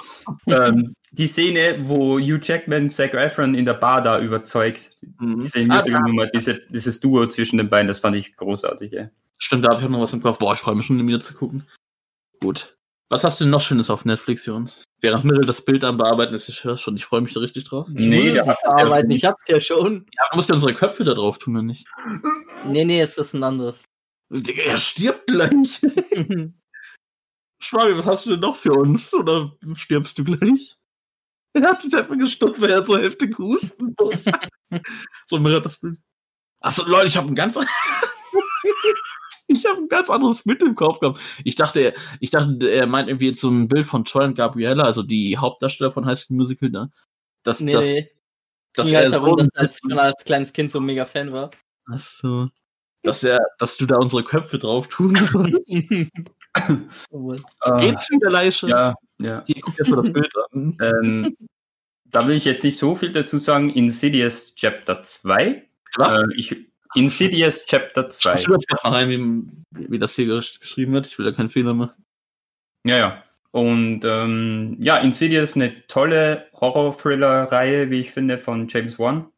ähm, 0.47 0.93
die 1.11 1.27
Szene, 1.27 1.77
wo 1.81 2.19
Hugh 2.19 2.39
Jackman 2.41 2.89
Zac 2.89 3.13
Efron 3.13 3.55
in 3.55 3.65
der 3.65 3.73
Bar 3.75 4.01
da 4.01 4.19
überzeugt. 4.19 4.91
Mhm. 5.19 5.43
Diese 5.43 5.59
Ah, 5.61 5.75
Musical-Nummer, 5.77 6.27
diese, 6.27 6.61
dieses 6.69 6.99
Duo 6.99 7.25
zwischen 7.27 7.57
den 7.57 7.69
beiden, 7.69 7.88
das 7.88 7.99
fand 7.99 8.15
ich 8.17 8.35
großartig, 8.35 8.93
ey. 8.93 9.07
Stimmt, 9.38 9.65
da 9.65 9.69
habe 9.71 9.83
ich 9.83 9.89
noch 9.89 10.01
was 10.01 10.13
im 10.13 10.21
Kopf. 10.21 10.39
Boah, 10.39 10.53
ich 10.53 10.59
freue 10.59 10.75
mich 10.75 10.85
schon, 10.85 10.97
den 10.97 11.07
wieder 11.07 11.19
zu 11.19 11.33
gucken. 11.35 11.63
Gut. 12.41 12.76
Was 13.10 13.24
hast 13.24 13.39
du 13.39 13.45
denn 13.45 13.51
noch 13.51 13.62
Schönes 13.62 13.89
auf 13.89 14.03
Netflix, 14.03 14.45
Jonas? 14.45 14.84
Während 14.99 15.24
Mittel 15.24 15.45
das 15.45 15.64
Bild 15.64 15.84
am 15.86 15.97
Bearbeiten 15.97 16.34
ist, 16.34 16.49
ich 16.49 16.64
höre 16.66 16.78
schon, 16.78 16.97
ich 16.97 17.05
freue 17.05 17.22
mich 17.22 17.34
da 17.34 17.39
richtig 17.39 17.64
drauf. 17.64 17.88
Ich 17.95 18.05
Nee, 18.05 18.32
muss 18.32 18.39
hat- 18.39 18.47
nicht 18.47 18.64
bearbeiten, 18.64 19.12
ich 19.12 19.24
hab's 19.26 19.47
ja 19.47 19.60
schon. 19.62 20.05
Ja, 20.14 20.24
du 20.32 20.36
musst 20.36 20.49
ja 20.49 20.55
unsere 20.55 20.74
Köpfe 20.74 21.05
da 21.05 21.14
drauf 21.14 21.38
tun, 21.39 21.55
oder 21.55 21.64
nicht? 21.64 21.88
Nee, 22.66 22.84
nee, 22.84 22.99
es 23.01 23.18
ist 23.18 23.34
ein 23.34 23.43
anderes. 23.43 23.86
Digga, 24.30 24.64
er 24.64 24.78
stirbt 24.78 25.28
gleich. 25.28 25.80
Schwabi, 27.60 27.97
was 27.97 28.05
hast 28.05 28.26
du 28.26 28.32
denn 28.32 28.41
noch 28.41 28.58
für 28.58 28.74
uns? 28.74 29.14
Oder 29.14 29.53
stirbst 29.76 30.18
du 30.18 30.24
gleich? 30.26 30.76
Er 31.53 31.62
hat 31.64 31.82
sich 31.82 31.95
einfach 31.95 32.18
gestopft, 32.18 32.62
weil 32.62 32.70
er 32.72 32.84
so 32.84 32.97
heftig 32.97 33.38
husten 33.39 33.95
muss. 33.99 34.20
so 35.26 35.39
mirrort 35.39 35.66
das 35.66 35.78
Bild. 35.80 35.97
Achso, 36.60 36.84
Leute, 36.88 37.08
ich 37.08 37.16
habe 37.18 37.28
ein 37.30 37.36
ganz 37.36 37.58
Ich 39.58 39.66
habe 39.66 39.78
ein 39.82 39.88
ganz 39.88 40.10
anderes 40.10 40.43
Bild 40.43 40.62
im 40.64 40.76
Kopf 40.76 40.99
gehabt. 40.99 41.20
Ich 41.43 41.55
dachte, 41.55 41.80
er- 41.82 41.93
ich 42.20 42.30
dachte, 42.30 42.68
er 42.70 42.88
meint 42.88 43.10
irgendwie 43.10 43.28
jetzt 43.28 43.41
so 43.41 43.49
ein 43.49 43.68
Bild 43.68 43.86
von 43.86 44.05
Troy 44.05 44.26
und 44.26 44.36
Gabriella, 44.38 44.84
also 44.84 45.03
die 45.03 45.38
Hauptdarsteller 45.38 45.91
von 45.91 46.05
High 46.05 46.18
School 46.20 46.38
Musical, 46.38 46.70
ne? 46.70 46.91
Das, 47.43 47.60
Nee, 47.60 47.74
das, 47.74 47.86
nee. 47.86 48.12
das 48.74 48.86
Ging 48.86 48.95
halt 48.95 49.05
er 49.05 49.12
darum, 49.12 49.30
so- 49.30 49.36
dass 49.38 49.47
er 49.53 49.60
als, 49.62 49.80
man 49.84 49.99
als 49.99 50.24
kleines 50.24 50.53
Kind 50.53 50.72
so 50.72 50.80
ein 50.80 50.86
mega 50.86 51.05
Fan 51.05 51.32
war. 51.32 51.51
Ach 51.91 51.99
so. 51.99 52.47
Dass 53.03 53.24
er, 53.24 53.39
dass 53.60 53.78
du 53.78 53.86
da 53.86 53.95
unsere 53.97 54.24
Köpfe 54.24 54.60
drauf 54.60 54.88
tun 54.88 55.14
kannst. 55.14 55.72
Äh, 56.58 57.80
Geht's 57.80 58.10
wieder, 58.10 58.30
Leiche? 58.32 58.68
ja, 58.68 58.95
ja. 59.20 59.43
Hier, 59.45 59.55
guck 59.62 59.76
dir 59.76 59.89
mal 59.89 59.97
das 59.97 60.12
Bild 60.12 60.34
an. 60.51 60.78
Ähm, 60.82 61.38
da 62.05 62.28
will 62.28 62.36
ich 62.36 62.45
jetzt 62.45 62.64
nicht 62.64 62.78
so 62.78 62.95
viel 62.95 63.12
dazu 63.12 63.38
sagen. 63.38 63.70
Insidious 63.70 64.55
Chapter 64.55 65.03
2. 65.03 65.68
Was? 65.97 66.20
Äh, 66.20 66.24
ich, 66.36 66.55
Insidious 66.97 67.65
Chapter 67.65 68.09
2. 68.09 68.33
Ich 68.33 68.41
schreibe 68.41 68.63
mal 68.83 68.91
rein, 68.93 69.09
wie, 69.71 69.91
wie 69.91 69.99
das 69.99 70.15
hier 70.15 70.25
gesch- 70.25 70.59
geschrieben 70.59 70.93
wird. 70.93 71.05
Ich 71.05 71.17
will 71.17 71.25
da 71.25 71.31
keinen 71.31 71.49
Fehler 71.49 71.73
machen. 71.73 72.03
Ja, 72.85 72.97
ja. 72.97 73.23
Und 73.51 74.01
ähm, 74.03 74.77
ja, 74.79 74.97
Insidious 74.97 75.55
eine 75.55 75.87
tolle 75.87 76.47
Horror-Thriller-Reihe, 76.53 77.89
wie 77.89 78.01
ich 78.01 78.11
finde, 78.11 78.37
von 78.37 78.67
James 78.67 78.99
Wan. 78.99 79.29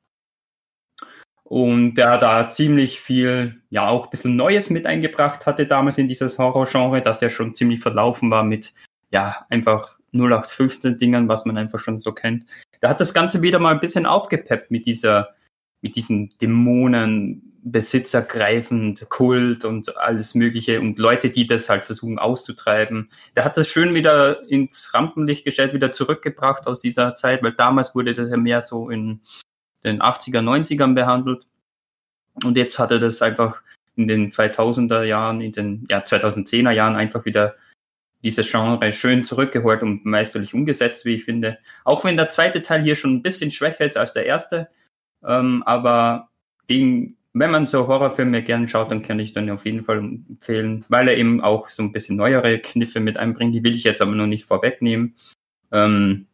Und 1.44 1.96
der 1.96 2.18
da 2.18 2.50
ziemlich 2.50 3.00
viel, 3.02 3.62
ja, 3.70 3.88
auch 3.88 4.06
ein 4.06 4.10
bisschen 4.12 4.36
Neues 4.36 4.70
mit 4.70 4.86
eingebracht 4.86 5.46
hatte 5.46 5.66
damals 5.66 5.98
in 5.98 6.08
dieses 6.08 6.38
Horror-Genre, 6.38 7.02
das 7.02 7.22
ja 7.22 7.30
schon 7.30 7.56
ziemlich 7.56 7.80
verlaufen 7.80 8.30
war 8.30 8.44
mit, 8.44 8.74
ja, 9.12 9.46
einfach 9.50 10.00
0815-Dingern, 10.14 11.28
was 11.28 11.46
man 11.46 11.58
einfach 11.58 11.80
schon 11.80 11.98
so 11.98 12.12
kennt. 12.12 12.46
Da 12.82 12.90
hat 12.90 13.02
das 13.02 13.14
Ganze 13.14 13.42
wieder 13.42 13.60
mal 13.60 13.74
ein 13.74 13.80
bisschen 13.80 14.06
aufgepeppt 14.06 14.70
mit 14.70 14.86
dieser, 14.86 15.34
mit 15.82 15.96
diesen 15.96 16.38
Dämonen, 16.40 17.50
besitzergreifend, 17.64 19.10
Kult 19.10 19.66
und 19.66 19.98
alles 19.98 20.36
Mögliche 20.36 20.80
und 20.80 20.98
Leute, 20.98 21.30
die 21.30 21.46
das 21.46 21.70
halt 21.70 21.86
versuchen 21.86 22.20
auszutreiben. 22.20 23.10
Der 23.36 23.46
hat 23.46 23.58
das 23.58 23.68
schön 23.68 23.94
wieder 23.94 24.48
ins 24.50 24.94
Rampenlicht 24.94 25.44
gestellt, 25.44 25.74
wieder 25.74 25.92
zurückgebracht 25.92 26.68
aus 26.68 26.80
dieser 26.82 27.16
Zeit, 27.16 27.44
weil 27.44 27.54
damals 27.54 27.96
wurde 27.96 28.14
das 28.14 28.30
ja 28.30 28.38
mehr 28.38 28.62
so 28.62 28.90
in 28.90 29.22
den 29.84 30.02
80er, 30.02 30.42
90ern 30.42 30.94
behandelt. 30.94 31.48
Und 32.44 32.58
jetzt 32.58 32.80
hat 32.80 32.92
er 32.92 33.00
das 33.00 33.22
einfach 33.22 33.62
in 33.96 34.08
den 34.08 34.32
2000er 34.32 35.04
Jahren, 35.04 35.42
in 35.42 35.52
den 35.52 35.86
ja, 35.90 36.00
2010er 36.00 36.72
Jahren 36.72 36.96
einfach 36.96 37.26
wieder 37.26 37.56
dieses 38.24 38.50
Genre 38.50 38.92
schön 38.92 39.24
zurückgeholt 39.24 39.82
und 39.82 40.06
meisterlich 40.06 40.54
umgesetzt, 40.54 41.06
wie 41.06 41.16
ich 41.16 41.26
finde. 41.26 41.58
Auch 41.86 42.04
wenn 42.04 42.18
der 42.18 42.30
zweite 42.30 42.62
Teil 42.62 42.84
hier 42.84 42.96
schon 42.96 43.14
ein 43.14 43.22
bisschen 43.22 43.52
schwächer 43.52 43.86
ist 43.86 43.98
als 43.98 44.14
der 44.14 44.26
erste. 44.26 44.70
Ähm, 45.26 45.64
aber 45.64 46.30
den, 46.70 47.18
wenn 47.34 47.52
man 47.52 47.66
so 47.66 47.88
Horrorfilme 47.88 48.44
gerne 48.44 48.68
schaut, 48.68 48.92
dann 48.92 49.02
kann 49.02 49.20
ich 49.20 49.34
dann 49.34 49.50
auf 49.50 49.66
jeden 49.66 49.84
Fall 49.84 50.00
empfehlen, 50.00 50.86
weil 50.90 51.08
er 51.08 51.18
eben 51.18 51.42
auch 51.42 51.68
so 51.68 51.84
ein 51.84 51.92
bisschen 51.92 52.18
neuere 52.18 52.60
Kniffe 52.60 53.00
mit 53.00 53.18
einbringt. 53.18 53.56
Die 53.56 53.64
will 53.64 53.76
ich 53.76 53.84
jetzt 53.84 54.02
aber 54.02 54.12
noch 54.12 54.28
nicht 54.28 54.46
vorwegnehmen. 54.46 55.16
Ähm, 55.72 56.28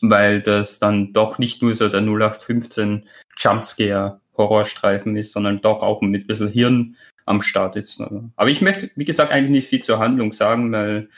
weil 0.00 0.40
das 0.40 0.78
dann 0.78 1.12
doch 1.12 1.38
nicht 1.38 1.62
nur 1.62 1.74
so 1.74 1.88
der 1.88 2.00
0815 2.00 3.06
Jumpscare 3.36 4.20
Horrorstreifen 4.36 5.16
ist, 5.16 5.32
sondern 5.32 5.60
doch 5.60 5.82
auch 5.82 6.02
mit 6.02 6.24
ein 6.24 6.26
bisschen 6.26 6.48
Hirn 6.48 6.96
am 7.24 7.42
Start 7.42 7.76
ist. 7.76 8.00
Aber 8.00 8.50
ich 8.50 8.60
möchte, 8.60 8.90
wie 8.94 9.04
gesagt, 9.04 9.32
eigentlich 9.32 9.50
nicht 9.50 9.68
viel 9.68 9.80
zur 9.80 9.98
Handlung 9.98 10.32
sagen, 10.32 10.70
weil 10.72 11.08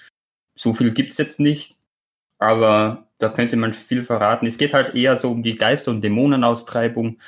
so 0.55 0.73
viel 0.73 0.93
gibt's 0.93 1.19
jetzt 1.19 1.41
nicht. 1.41 1.77
Aber 2.39 3.08
da 3.19 3.29
könnte 3.29 3.57
man 3.57 3.73
viel 3.73 4.03
verraten. 4.03 4.47
Es 4.47 4.59
geht 4.59 4.75
halt 4.75 4.95
eher 4.95 5.17
so 5.17 5.31
um 5.31 5.43
die 5.43 5.57
Geister- 5.57 5.91
und 5.91 6.03
Dämonenaustreibung. 6.03 7.19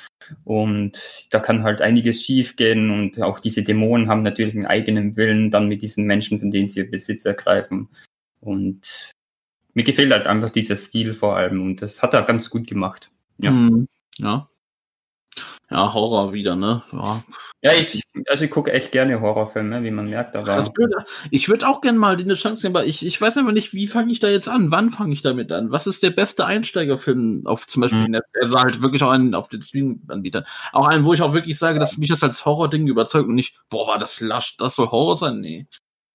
Und 0.45 1.27
da 1.31 1.39
kann 1.39 1.63
halt 1.63 1.81
einiges 1.81 2.23
schief 2.23 2.55
gehen. 2.55 2.89
Und 2.89 3.21
auch 3.21 3.39
diese 3.39 3.63
Dämonen 3.63 4.09
haben 4.09 4.23
natürlich 4.23 4.55
einen 4.55 4.65
eigenen 4.65 5.17
Willen 5.17 5.51
dann 5.51 5.67
mit 5.67 5.81
diesen 5.81 6.05
Menschen, 6.05 6.39
von 6.39 6.51
denen 6.51 6.69
sie 6.69 6.83
Besitz 6.85 7.25
ergreifen. 7.25 7.89
Und 8.39 9.11
mir 9.73 9.83
gefällt 9.83 10.11
halt 10.11 10.27
einfach 10.27 10.49
dieser 10.49 10.77
Stil 10.77 11.13
vor 11.13 11.35
allem. 11.35 11.61
Und 11.61 11.81
das 11.81 12.01
hat 12.01 12.13
er 12.13 12.23
ganz 12.23 12.49
gut 12.49 12.67
gemacht. 12.67 13.11
Ja. 13.37 13.51
Hm, 13.51 13.87
ja. 14.17 14.49
Ja, 15.71 15.93
Horror 15.93 16.33
wieder, 16.33 16.55
ne? 16.57 16.83
Ja. 16.91 17.23
Ja, 17.63 17.71
ich, 17.73 18.01
also 18.27 18.43
ich 18.43 18.51
gucke 18.51 18.73
echt 18.73 18.91
gerne 18.91 19.21
Horrorfilme, 19.21 19.83
wie 19.83 19.91
man 19.91 20.09
merkt, 20.09 20.35
aber 20.35 20.61
Blöde, 20.73 21.05
ich 21.29 21.47
würde 21.47 21.67
auch 21.67 21.79
gerne 21.79 21.97
mal 21.97 22.17
eine 22.17 22.33
Chance 22.33 22.63
geben, 22.63 22.75
aber 22.75 22.85
ich, 22.85 23.05
ich 23.05 23.21
weiß 23.21 23.37
einfach 23.37 23.51
nicht, 23.51 23.73
wie 23.73 23.87
fange 23.87 24.11
ich 24.11 24.19
da 24.19 24.27
jetzt 24.27 24.49
an? 24.49 24.71
Wann 24.71 24.89
fange 24.89 25.13
ich 25.13 25.21
damit 25.21 25.51
an? 25.51 25.71
Was 25.71 25.85
ist 25.87 26.01
der 26.03 26.09
beste 26.09 26.45
Einsteigerfilm 26.45 27.43
auf 27.45 27.67
zum 27.67 27.83
Beispiel, 27.83 28.01
Mhm. 28.01 28.11
Netflix? 28.11 28.43
also 28.45 28.59
halt 28.59 28.81
wirklich 28.81 29.03
auch 29.03 29.11
einen 29.11 29.33
auf 29.35 29.47
den 29.47 29.61
Streaming-Anbietern. 29.61 30.43
Auch 30.73 30.87
einen, 30.87 31.05
wo 31.05 31.13
ich 31.13 31.21
auch 31.21 31.33
wirklich 31.33 31.57
sage, 31.57 31.79
dass 31.79 31.97
mich 31.97 32.09
das 32.09 32.23
als 32.23 32.43
Horror-Ding 32.45 32.87
überzeugt 32.87 33.29
und 33.29 33.35
nicht, 33.35 33.55
boah, 33.69 33.87
war 33.87 33.99
das 33.99 34.19
lasch, 34.19 34.57
das 34.57 34.75
soll 34.75 34.89
Horror 34.89 35.15
sein? 35.15 35.39
Nee. 35.39 35.67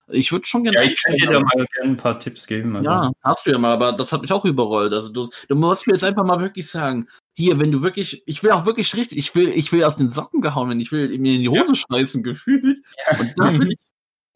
Ich 0.08 0.32
würde 0.32 0.46
schon 0.46 0.64
gerne. 0.64 0.78
ja, 0.78 0.84
ich 0.84 1.02
könnte 1.02 1.22
dir 1.26 1.32
da 1.32 1.40
mal 1.40 1.66
gerne 1.74 1.90
ein 1.92 1.96
paar 1.96 2.18
Tipps 2.18 2.46
geben. 2.46 2.76
Also. 2.76 2.90
Ja, 2.90 3.10
hast 3.22 3.46
du 3.46 3.50
ja 3.52 3.58
mal, 3.58 3.72
aber 3.72 3.92
das 3.92 4.12
hat 4.12 4.20
mich 4.22 4.32
auch 4.32 4.44
überrollt. 4.44 4.92
Also 4.92 5.08
du, 5.08 5.28
du 5.48 5.54
musst 5.54 5.86
mir 5.86 5.94
jetzt 5.94 6.04
einfach 6.04 6.24
mal 6.24 6.40
wirklich 6.40 6.68
sagen, 6.68 7.08
hier, 7.36 7.58
wenn 7.60 7.70
du 7.70 7.82
wirklich, 7.82 8.22
ich 8.26 8.42
will 8.42 8.50
auch 8.50 8.64
wirklich 8.66 8.96
richtig, 8.96 9.18
ich 9.18 9.34
will, 9.34 9.48
ich 9.48 9.70
will 9.72 9.84
aus 9.84 9.96
den 9.96 10.10
Socken 10.10 10.40
gehauen, 10.40 10.70
wenn 10.70 10.80
ich 10.80 10.90
will 10.90 11.08
mir 11.18 11.34
in 11.34 11.42
die 11.42 11.48
Hose 11.48 11.74
scheißen 11.74 12.22
gefühlt. 12.22 12.78
Und 13.18 13.34
dann 13.36 13.60
will 13.60 13.68
ich 13.72 13.78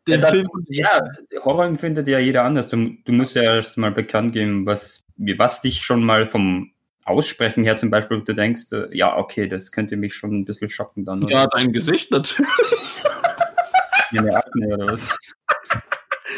Ja, 0.07 0.15
den 0.17 0.21
da- 0.21 0.29
Film. 0.29 0.49
ja, 0.69 1.03
Horror 1.45 1.65
empfindet 1.67 2.09
ja 2.09 2.19
jeder 2.19 2.45
anders. 2.45 2.69
Du, 2.69 2.77
du 3.05 3.13
musst 3.13 3.35
ja 3.37 3.43
erst 3.43 3.77
mal 3.79 3.91
bekannt 3.93 4.35
geben, 4.35 4.67
was, 4.67 5.01
was 5.17 5.63
dich 5.63 5.81
schon 5.83 6.05
mal 6.05 6.27
vom 6.27 6.73
Aussprechen 7.05 7.65
her 7.65 7.77
zum 7.77 7.91
Beispiel, 7.91 8.21
du 8.21 8.35
denkst, 8.35 8.71
äh, 8.73 8.95
ja, 8.97 9.17
okay, 9.17 9.49
das 9.49 9.73
könnte 9.73 9.97
mich 9.97 10.15
schon 10.15 10.39
ein 10.41 10.45
bisschen 10.45 10.69
schocken 10.69 11.05
dann. 11.07 11.27
Ja, 11.29 11.47
dein 11.47 11.73
Gesicht 11.73 12.11
natürlich. 12.11 12.49
Eine 14.13 14.37
Akne 14.37 14.67
oder 14.75 14.87
was. 14.89 15.17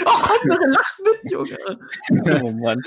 Ach 0.07 0.33
der 0.45 0.69
lacht 0.69 1.01
mit, 1.03 1.33
Junge. 1.33 1.59
Oh 2.43 2.51
Mann. 2.53 2.81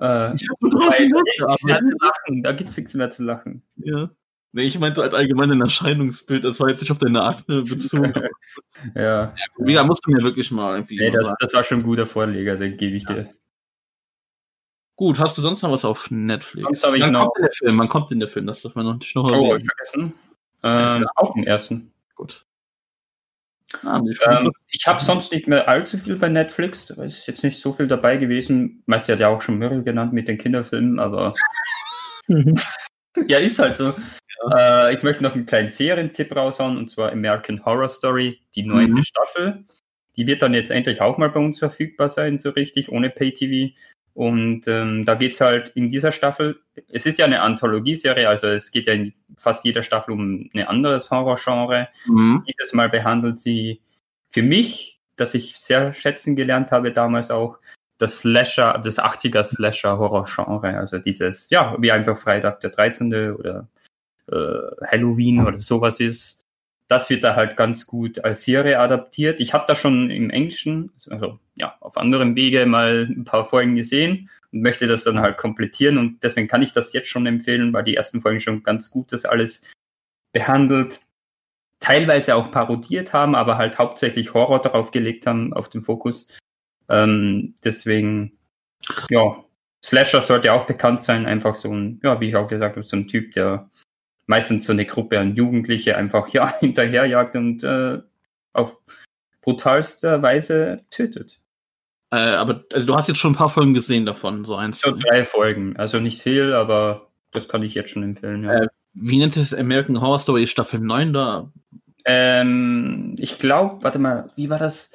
Äh, 0.00 0.34
Ich 0.34 0.48
hab 0.48 0.60
nur 0.62 0.70
drauf 0.70 0.90
weil, 0.98 1.08
gehofft, 1.08 1.24
da 1.38 1.42
gibt's 1.42 1.56
nichts 1.56 1.64
mehr 1.64 1.76
aber- 1.76 1.88
zu 1.90 1.96
lachen. 2.00 2.42
Da 2.42 2.52
gibt's 2.52 2.76
nichts 2.76 2.94
mehr 2.94 3.10
zu 3.10 3.22
lachen. 3.24 3.62
Ja. 3.76 4.10
Nee, 4.52 4.62
ich 4.62 4.78
meinte 4.78 5.02
halt 5.02 5.12
allgemein 5.12 5.50
ein 5.52 5.60
Erscheinungsbild, 5.60 6.42
das 6.44 6.58
war 6.58 6.68
jetzt 6.70 6.80
nicht 6.80 6.90
auf 6.90 6.98
deine 6.98 7.22
Akne 7.22 7.62
bezogen. 7.62 8.12
Ja, 8.94 9.34
Wieder 9.58 9.84
musst 9.84 10.06
du 10.06 10.10
mir 10.10 10.22
wirklich 10.22 10.50
mal 10.50 10.74
irgendwie 10.76 10.96
nee, 10.98 11.10
das, 11.10 11.34
das 11.38 11.52
war 11.52 11.62
schon 11.64 11.80
ein 11.80 11.82
guter 11.84 12.06
Vorleger, 12.06 12.56
den 12.56 12.76
gebe 12.78 12.96
ich 12.96 13.04
dir. 13.04 13.34
Gut, 14.96 15.18
hast 15.20 15.36
du 15.36 15.42
sonst 15.42 15.62
noch 15.62 15.70
was 15.70 15.84
auf 15.84 16.10
Netflix? 16.10 16.64
Sonst 16.64 16.84
habe 16.84 16.96
ich 16.96 17.02
Wann 17.04 17.12
noch- 17.12 17.32
kommt 17.32 17.38
der 17.46 17.52
Film? 17.52 17.78
Wann 17.78 17.88
kommt 17.88 18.10
denn 18.10 18.20
der 18.20 18.28
Film? 18.28 18.46
Das 18.46 18.62
darf 18.62 18.74
man 18.74 18.86
noch 18.86 18.98
nicht 18.98 19.14
noch 19.14 19.24
Oh, 19.24 19.28
hab 19.28 19.34
ich 19.34 19.44
erwähnen. 19.50 19.64
vergessen. 19.66 20.14
Ähm, 20.62 21.06
auch 21.14 21.36
im 21.36 21.44
ersten. 21.44 21.92
Gut. 22.16 22.46
Ah, 23.84 24.00
Ähm, 24.30 24.50
ich 24.70 24.86
habe 24.86 25.02
sonst 25.02 25.30
nicht 25.32 25.46
mehr 25.46 25.68
allzu 25.68 25.98
viel 25.98 26.16
bei 26.16 26.28
Netflix. 26.28 26.86
Da 26.86 27.02
ist 27.02 27.26
jetzt 27.26 27.44
nicht 27.44 27.60
so 27.60 27.72
viel 27.72 27.86
dabei 27.86 28.16
gewesen. 28.16 28.82
Meist 28.86 29.08
hat 29.08 29.20
ja 29.20 29.28
auch 29.28 29.42
schon 29.42 29.58
Mürrel 29.58 29.82
genannt 29.82 30.12
mit 30.12 30.26
den 30.28 30.38
Kinderfilmen, 30.38 30.98
aber 30.98 31.34
ja, 33.26 33.38
ist 33.38 33.58
halt 33.58 33.76
so. 33.76 33.94
Äh, 34.56 34.94
ich 34.94 35.02
möchte 35.02 35.22
noch 35.22 35.34
einen 35.34 35.46
kleinen 35.46 35.68
Serientipp 35.68 36.34
raushauen 36.34 36.76
und 36.78 36.88
zwar 36.88 37.12
American 37.12 37.64
Horror 37.64 37.88
Story, 37.88 38.40
die 38.54 38.62
neunte 38.62 38.98
Mhm. 38.98 39.02
Staffel. 39.02 39.64
Die 40.16 40.26
wird 40.26 40.42
dann 40.42 40.54
jetzt 40.54 40.70
endlich 40.70 41.00
auch 41.00 41.18
mal 41.18 41.30
bei 41.30 41.40
uns 41.40 41.58
verfügbar 41.58 42.08
sein, 42.08 42.38
so 42.38 42.50
richtig, 42.50 42.90
ohne 42.90 43.10
Pay-TV. 43.10 43.74
Und 44.18 44.66
ähm, 44.66 45.04
da 45.04 45.14
geht's 45.14 45.40
halt 45.40 45.68
in 45.76 45.90
dieser 45.90 46.10
Staffel, 46.10 46.58
es 46.88 47.06
ist 47.06 47.20
ja 47.20 47.26
eine 47.26 47.40
Anthologieserie, 47.40 48.28
also 48.28 48.48
es 48.48 48.72
geht 48.72 48.88
ja 48.88 48.94
in 48.94 49.14
fast 49.36 49.64
jeder 49.64 49.84
Staffel 49.84 50.10
um 50.10 50.50
ein 50.52 50.64
anderes 50.64 51.12
Horrorgenre. 51.12 51.86
Mhm. 52.06 52.42
Dieses 52.48 52.72
Mal 52.72 52.88
behandelt 52.88 53.38
sie 53.38 53.80
für 54.28 54.42
mich, 54.42 55.00
dass 55.14 55.34
ich 55.34 55.56
sehr 55.56 55.92
schätzen 55.92 56.34
gelernt 56.34 56.72
habe 56.72 56.90
damals 56.90 57.30
auch, 57.30 57.58
das 57.98 58.18
Slasher, 58.18 58.80
das 58.82 58.98
80er 58.98 59.44
Slasher-Horror-Genre. 59.44 60.76
Also 60.76 60.98
dieses, 60.98 61.48
ja, 61.50 61.76
wie 61.78 61.92
einfach 61.92 62.16
Freitag 62.16 62.58
der 62.58 62.70
13. 62.70 63.34
oder 63.34 63.68
äh, 64.26 64.34
Halloween 64.84 65.46
oder 65.46 65.60
sowas 65.60 66.00
ist. 66.00 66.37
Das 66.88 67.10
wird 67.10 67.22
da 67.22 67.36
halt 67.36 67.56
ganz 67.56 67.86
gut 67.86 68.24
als 68.24 68.42
Serie 68.42 68.80
adaptiert. 68.80 69.40
Ich 69.40 69.52
habe 69.52 69.66
da 69.68 69.76
schon 69.76 70.10
im 70.10 70.30
Englischen, 70.30 70.90
also 71.10 71.38
ja, 71.54 71.76
auf 71.80 71.96
anderem 71.98 72.34
Wege 72.34 72.64
mal 72.66 73.06
ein 73.08 73.24
paar 73.24 73.44
Folgen 73.44 73.74
gesehen 73.76 74.30
und 74.52 74.62
möchte 74.62 74.86
das 74.86 75.04
dann 75.04 75.20
halt 75.20 75.36
komplettieren 75.36 75.98
und 75.98 76.22
deswegen 76.22 76.48
kann 76.48 76.62
ich 76.62 76.72
das 76.72 76.92
jetzt 76.94 77.08
schon 77.08 77.26
empfehlen, 77.26 77.72
weil 77.72 77.84
die 77.84 77.96
ersten 77.96 78.20
Folgen 78.20 78.40
schon 78.40 78.62
ganz 78.62 78.90
gut 78.90 79.12
das 79.12 79.26
alles 79.26 79.70
behandelt, 80.32 81.00
teilweise 81.80 82.36
auch 82.36 82.50
parodiert 82.50 83.12
haben, 83.12 83.34
aber 83.34 83.58
halt 83.58 83.78
hauptsächlich 83.78 84.34
Horror 84.34 84.60
darauf 84.60 84.90
gelegt 84.90 85.26
haben, 85.26 85.52
auf 85.52 85.68
den 85.68 85.82
Fokus. 85.82 86.28
Ähm, 86.88 87.54
deswegen, 87.62 88.38
ja, 89.10 89.44
Slasher 89.84 90.22
sollte 90.22 90.52
auch 90.52 90.66
bekannt 90.66 91.02
sein, 91.02 91.26
einfach 91.26 91.54
so 91.54 91.72
ein, 91.72 92.00
ja, 92.02 92.20
wie 92.20 92.28
ich 92.28 92.36
auch 92.36 92.48
gesagt 92.48 92.76
habe, 92.76 92.86
so 92.86 92.96
ein 92.96 93.06
Typ, 93.06 93.32
der 93.32 93.70
meistens 94.28 94.66
so 94.66 94.72
eine 94.72 94.86
Gruppe 94.86 95.18
an 95.18 95.34
Jugendliche 95.34 95.96
einfach 95.96 96.28
ja 96.28 96.56
hinterherjagt 96.60 97.34
und 97.34 97.64
äh, 97.64 97.98
auf 98.52 98.78
brutalste 99.40 100.22
Weise 100.22 100.84
tötet. 100.90 101.40
Äh, 102.10 102.16
aber 102.16 102.64
also 102.72 102.86
du 102.86 102.96
hast 102.96 103.08
jetzt 103.08 103.18
schon 103.18 103.32
ein 103.32 103.36
paar 103.36 103.50
Folgen 103.50 103.74
gesehen 103.74 104.06
davon, 104.06 104.44
so 104.44 104.54
eins. 104.54 104.80
So 104.80 104.94
drei 104.94 105.24
Folgen, 105.24 105.76
also 105.76 105.98
nicht 105.98 106.22
viel, 106.22 106.54
aber 106.54 107.08
das 107.32 107.48
kann 107.48 107.62
ich 107.62 107.74
jetzt 107.74 107.90
schon 107.90 108.02
empfehlen. 108.02 108.44
Ja. 108.44 108.62
Äh, 108.62 108.68
wie 108.94 109.18
nennt 109.18 109.36
es 109.36 109.54
American 109.54 110.00
Horror 110.00 110.18
Story 110.18 110.46
Staffel 110.46 110.80
9 110.80 111.12
da? 111.12 111.52
Ähm, 112.04 113.14
ich 113.18 113.38
glaube, 113.38 113.82
warte 113.82 113.98
mal, 113.98 114.26
wie 114.36 114.48
war 114.48 114.58
das? 114.58 114.92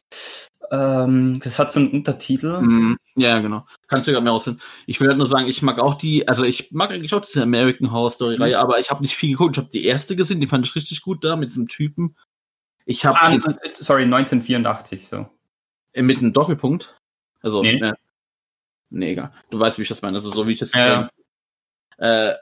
Ähm, 0.73 1.39
das 1.43 1.59
hat 1.59 1.71
so 1.71 1.79
einen 1.79 1.91
Untertitel. 1.91 2.59
Mm, 2.59 2.97
ja, 3.15 3.39
genau. 3.41 3.67
Kannst 3.87 4.07
du 4.07 4.11
ja 4.11 4.19
mehr 4.21 4.33
aussehen. 4.33 4.59
Ich 4.87 4.99
will 4.99 5.07
halt 5.07 5.19
nur 5.19 5.27
sagen, 5.27 5.45
ich 5.45 5.61
mag 5.61 5.77
auch 5.77 5.93
die, 5.93 6.27
also 6.27 6.43
ich 6.43 6.71
mag 6.71 6.89
eigentlich 6.89 7.13
auch 7.13 7.21
diese 7.21 7.43
American 7.43 7.91
Horror 7.91 8.09
Story 8.09 8.35
Reihe, 8.37 8.55
Mhm. 8.55 8.61
aber 8.61 8.79
ich 8.79 8.89
habe 8.89 9.03
nicht 9.03 9.15
viel 9.15 9.31
geguckt. 9.33 9.55
Ich 9.55 9.61
habe 9.61 9.69
die 9.71 9.85
erste 9.85 10.15
gesehen, 10.15 10.41
die 10.41 10.47
fand 10.47 10.65
ich 10.65 10.73
richtig 10.75 11.01
gut 11.03 11.23
da 11.23 11.35
mit 11.35 11.51
diesem 11.51 11.67
Typen. 11.67 12.15
Ich 12.85 13.05
habe 13.05 13.19
Ah, 13.21 13.29
sorry, 13.73 14.05
1984, 14.05 15.07
so. 15.07 15.27
mit 15.95 16.17
einem 16.17 16.33
Doppelpunkt. 16.33 16.97
Also, 17.41 17.61
Nee. 17.61 17.79
nee. 17.79 17.91
nee, 18.89 19.11
egal. 19.11 19.31
Du 19.51 19.59
weißt, 19.59 19.77
wie 19.77 19.83
ich 19.83 19.89
das 19.89 20.01
meine. 20.01 20.15
Also 20.17 20.31
so 20.31 20.47
wie 20.47 20.53
ich 20.53 20.59
das 20.59 20.73
Ja, 20.73 21.09
Äh, 21.97 22.33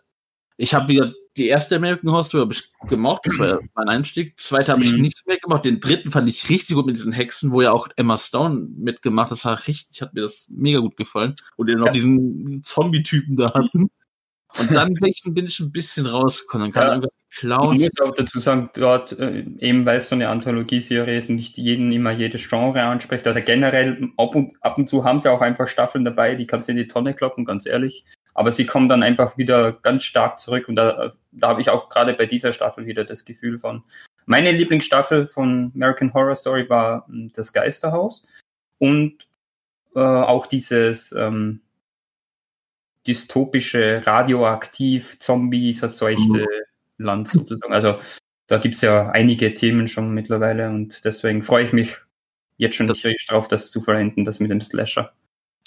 ich 0.56 0.74
habe 0.74 0.88
wieder 0.88 1.12
die 1.38 1.48
erste 1.48 1.78
American 1.78 2.10
Horror 2.12 2.24
Story 2.24 2.44
hab 2.44 2.52
ich 2.52 2.72
gemocht, 2.90 3.22
das 3.26 3.40
war 3.40 3.60
mein 3.76 3.88
Einstieg. 3.88 4.38
Zweite 4.40 4.72
habe 4.74 4.84
ich 4.84 4.92
Mhm. 4.94 5.02
nicht 5.02 5.26
mehr 5.28 5.38
gemacht. 5.38 5.64
Den 5.66 5.80
dritten 5.80 6.12
fand 6.12 6.28
ich 6.30 6.50
richtig 6.50 6.76
gut 6.76 6.86
mit 6.86 6.96
diesen 6.98 7.14
Hexen, 7.14 7.52
wo 7.52 7.62
ja 7.62 7.72
auch 7.72 7.88
Emma 7.96 8.18
Stone 8.18 8.68
mitgemacht. 8.78 9.32
Das 9.32 9.46
war 9.46 9.58
richtig, 9.68 10.02
hat 10.02 10.14
mir 10.14 10.22
das 10.22 10.48
mega 10.50 10.80
gut 10.80 10.98
gefallen. 10.98 11.36
Und 11.56 11.70
die 11.70 11.76
noch 11.76 11.86
Ja. 11.88 11.92
diesen 11.94 12.62
Zombie-Typen 12.64 13.36
da 13.38 13.54
hatten. 13.54 13.90
Und 14.60 14.76
dann 14.76 14.94
bin 15.02 15.06
ich, 15.10 15.22
bin 15.26 15.46
ich 15.46 15.60
ein 15.62 15.72
bisschen 15.72 16.06
rausgekommen. 16.06 16.66
Dann 16.66 16.74
kam 16.74 16.84
Ja. 16.84 16.90
irgendwas 16.96 17.14
Ich 17.30 17.38
Clowns. 17.38 17.80
muss 17.82 17.92
auch 18.02 18.14
dazu 18.16 18.40
sagen, 18.40 18.70
dort, 18.74 19.14
äh, 19.14 19.46
eben 19.60 19.86
weil 19.86 19.96
es 19.98 20.10
so 20.10 20.16
eine 20.16 20.28
Anthologieserie 20.28 21.18
ist, 21.18 21.30
nicht 21.30 21.58
jeden 21.58 21.94
immer 21.94 22.12
jedes 22.12 22.50
Genre 22.50 22.82
anspricht, 22.84 23.26
oder 23.26 23.40
generell 23.40 24.10
ab 24.18 24.36
und, 24.36 24.54
ab 24.60 24.78
und 24.78 24.90
zu 24.90 25.06
haben 25.06 25.22
sie 25.22 25.32
auch 25.32 25.40
einfach 25.40 25.70
Staffeln 25.70 26.04
dabei, 26.04 26.36
die 26.36 26.46
kannst 26.46 26.68
du 26.68 26.74
in 26.74 26.78
die 26.78 26.88
Tonne 26.88 27.14
kloppen, 27.14 27.46
ganz 27.46 27.66
ehrlich. 27.66 28.04
Aber 28.34 28.52
sie 28.52 28.66
kommen 28.66 28.90
dann 28.90 29.04
einfach 29.04 29.38
wieder 29.38 29.74
ganz 29.74 30.04
stark 30.04 30.40
zurück 30.40 30.70
und 30.70 30.76
da, 30.76 31.12
da 31.32 31.50
habe 31.50 31.62
ich 31.62 31.70
auch 31.70 31.90
gerade 31.90 32.14
bei 32.14 32.26
dieser 32.26 32.54
Staffel 32.54 32.86
wieder 32.86 33.04
das 33.04 33.26
Gefühl 33.26 33.60
von. 33.60 33.84
Meine 34.26 34.52
Lieblingsstaffel 34.52 35.26
von 35.26 35.72
American 35.76 36.14
Horror 36.14 36.36
Story 36.36 36.70
war 36.70 37.06
ähm, 37.10 37.32
das 37.34 37.54
Geisterhaus 37.54 38.26
und 38.78 39.28
äh, 39.96 40.00
auch 40.00 40.48
dieses 40.48 41.12
ähm, 41.12 41.62
dystopische, 43.08 44.06
radioaktiv, 44.06 45.20
Zombie, 45.20 45.74
verseuchte 45.74 46.46
Land 46.98 47.28
sozusagen. 47.28 47.74
Also 47.74 48.00
da 48.48 48.58
gibt's 48.58 48.82
ja 48.82 49.10
einige 49.10 49.54
Themen 49.54 49.88
schon 49.88 50.14
mittlerweile 50.14 50.70
und 50.70 51.04
deswegen 51.04 51.44
freue 51.44 51.66
ich 51.66 51.74
mich 51.74 51.98
jetzt 52.58 52.76
schon 52.76 52.94
tierisch 52.94 53.26
drauf, 53.26 53.48
das 53.48 53.72
zu 53.72 53.82
verwenden, 53.82 54.24
das 54.24 54.40
mit 54.40 54.52
dem 54.52 54.62
Slasher. 54.62 55.14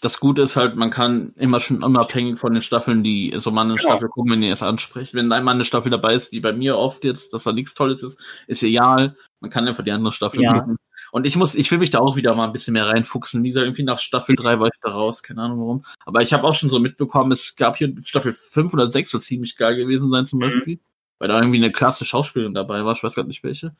Das 0.00 0.20
Gute 0.20 0.42
ist 0.42 0.56
halt, 0.56 0.76
man 0.76 0.90
kann 0.90 1.32
immer 1.36 1.60
schon 1.60 1.82
unabhängig 1.82 2.38
von 2.38 2.52
den 2.52 2.60
Staffeln, 2.60 3.02
die 3.02 3.32
so 3.36 3.50
mal 3.50 3.62
eine 3.62 3.76
Genau. 3.76 3.88
Staffel 3.88 4.08
gucken, 4.08 4.32
wenn 4.32 4.42
ihr 4.42 4.52
es 4.52 4.62
anspricht. 4.62 5.14
Wenn 5.14 5.32
einmal 5.32 5.54
eine 5.54 5.64
Staffel 5.64 5.90
dabei 5.90 6.14
ist, 6.14 6.30
wie 6.30 6.40
bei 6.40 6.52
mir 6.52 6.76
oft 6.76 7.04
jetzt, 7.04 7.32
dass 7.32 7.44
da 7.44 7.52
nichts 7.52 7.72
Tolles 7.74 8.02
ist, 8.02 8.20
ist 8.46 8.62
egal. 8.62 9.16
Man 9.40 9.50
kann 9.50 9.66
einfach 9.66 9.84
die 9.84 9.92
andere 9.92 10.12
Staffel 10.12 10.42
Ja. 10.42 10.58
gucken. 10.58 10.76
Und 11.12 11.26
ich 11.26 11.36
muss, 11.36 11.54
ich 11.54 11.70
will 11.70 11.78
mich 11.78 11.90
da 11.90 12.00
auch 12.00 12.16
wieder 12.16 12.34
mal 12.34 12.44
ein 12.46 12.52
bisschen 12.52 12.74
mehr 12.74 12.86
reinfuchsen. 12.86 13.42
Wie 13.44 13.48
gesagt, 13.48 13.64
irgendwie 13.66 13.82
nach 13.84 13.98
Staffel 13.98 14.34
3 14.36 14.58
war 14.60 14.66
ich 14.66 14.78
da 14.82 14.90
raus, 14.90 15.22
keine 15.22 15.42
Ahnung 15.42 15.60
warum. 15.60 15.84
Aber 16.04 16.20
ich 16.22 16.32
habe 16.34 16.44
auch 16.44 16.54
schon 16.54 16.70
so 16.70 16.80
mitbekommen, 16.80 17.32
es 17.32 17.56
gab 17.56 17.76
hier 17.76 17.94
Staffel 18.02 18.32
5 18.32 18.74
oder 18.74 18.90
6 18.90 19.10
soll 19.10 19.20
ziemlich 19.22 19.56
geil 19.56 19.76
gewesen 19.76 20.10
sein 20.10 20.26
zum 20.26 20.38
Mhm. 20.38 20.42
Beispiel. 20.42 20.80
Weil 21.18 21.28
da 21.28 21.38
irgendwie 21.38 21.58
eine 21.58 21.72
klasse 21.72 22.04
Schauspielerin 22.04 22.54
dabei 22.54 22.84
war, 22.84 22.92
ich 22.94 23.02
weiß 23.02 23.14
gar 23.14 23.24
nicht 23.24 23.42
welche. 23.44 23.74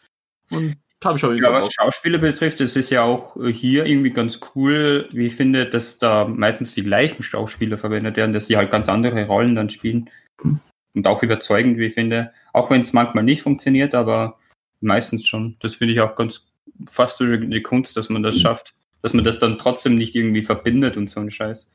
Und 0.50 0.76
da 1.00 1.10
habe 1.10 1.18
ich 1.18 1.24
auch 1.24 1.32
Ja, 1.32 1.52
was 1.52 1.72
Schauspieler 1.72 2.18
betrifft, 2.18 2.60
es 2.60 2.76
ist 2.76 2.90
ja 2.90 3.02
auch 3.02 3.36
äh, 3.36 3.52
hier 3.52 3.86
irgendwie 3.86 4.10
ganz 4.10 4.40
cool, 4.54 5.08
wie 5.12 5.26
ich 5.26 5.36
finde, 5.36 5.66
dass 5.66 5.98
da 5.98 6.26
meistens 6.26 6.74
die 6.74 6.82
gleichen 6.82 7.22
Schauspieler 7.22 7.76
verwendet 7.76 8.16
werden, 8.16 8.32
dass 8.32 8.46
sie 8.46 8.56
halt 8.56 8.70
ganz 8.70 8.88
andere 8.88 9.26
Rollen 9.26 9.54
dann 9.54 9.70
spielen. 9.70 10.10
Hm. 10.40 10.60
Und 10.94 11.06
auch 11.06 11.22
überzeugend, 11.22 11.78
wie 11.78 11.86
ich 11.86 11.94
finde. 11.94 12.32
Auch 12.52 12.70
wenn 12.70 12.80
es 12.80 12.92
manchmal 12.92 13.24
nicht 13.24 13.42
funktioniert, 13.42 13.94
aber 13.94 14.38
meistens 14.80 15.26
schon. 15.26 15.56
Das 15.60 15.74
finde 15.74 15.92
ich 15.92 16.00
auch 16.00 16.14
ganz 16.14 16.46
fast 16.88 17.18
so 17.18 17.36
die 17.36 17.62
Kunst, 17.62 17.96
dass 17.96 18.08
man 18.08 18.22
das 18.22 18.38
schafft. 18.38 18.74
Dass 19.02 19.12
man 19.12 19.24
das 19.24 19.38
dann 19.38 19.58
trotzdem 19.58 19.96
nicht 19.96 20.14
irgendwie 20.14 20.42
verbindet 20.42 20.96
und 20.96 21.10
so 21.10 21.20
ein 21.20 21.30
Scheiß. 21.30 21.74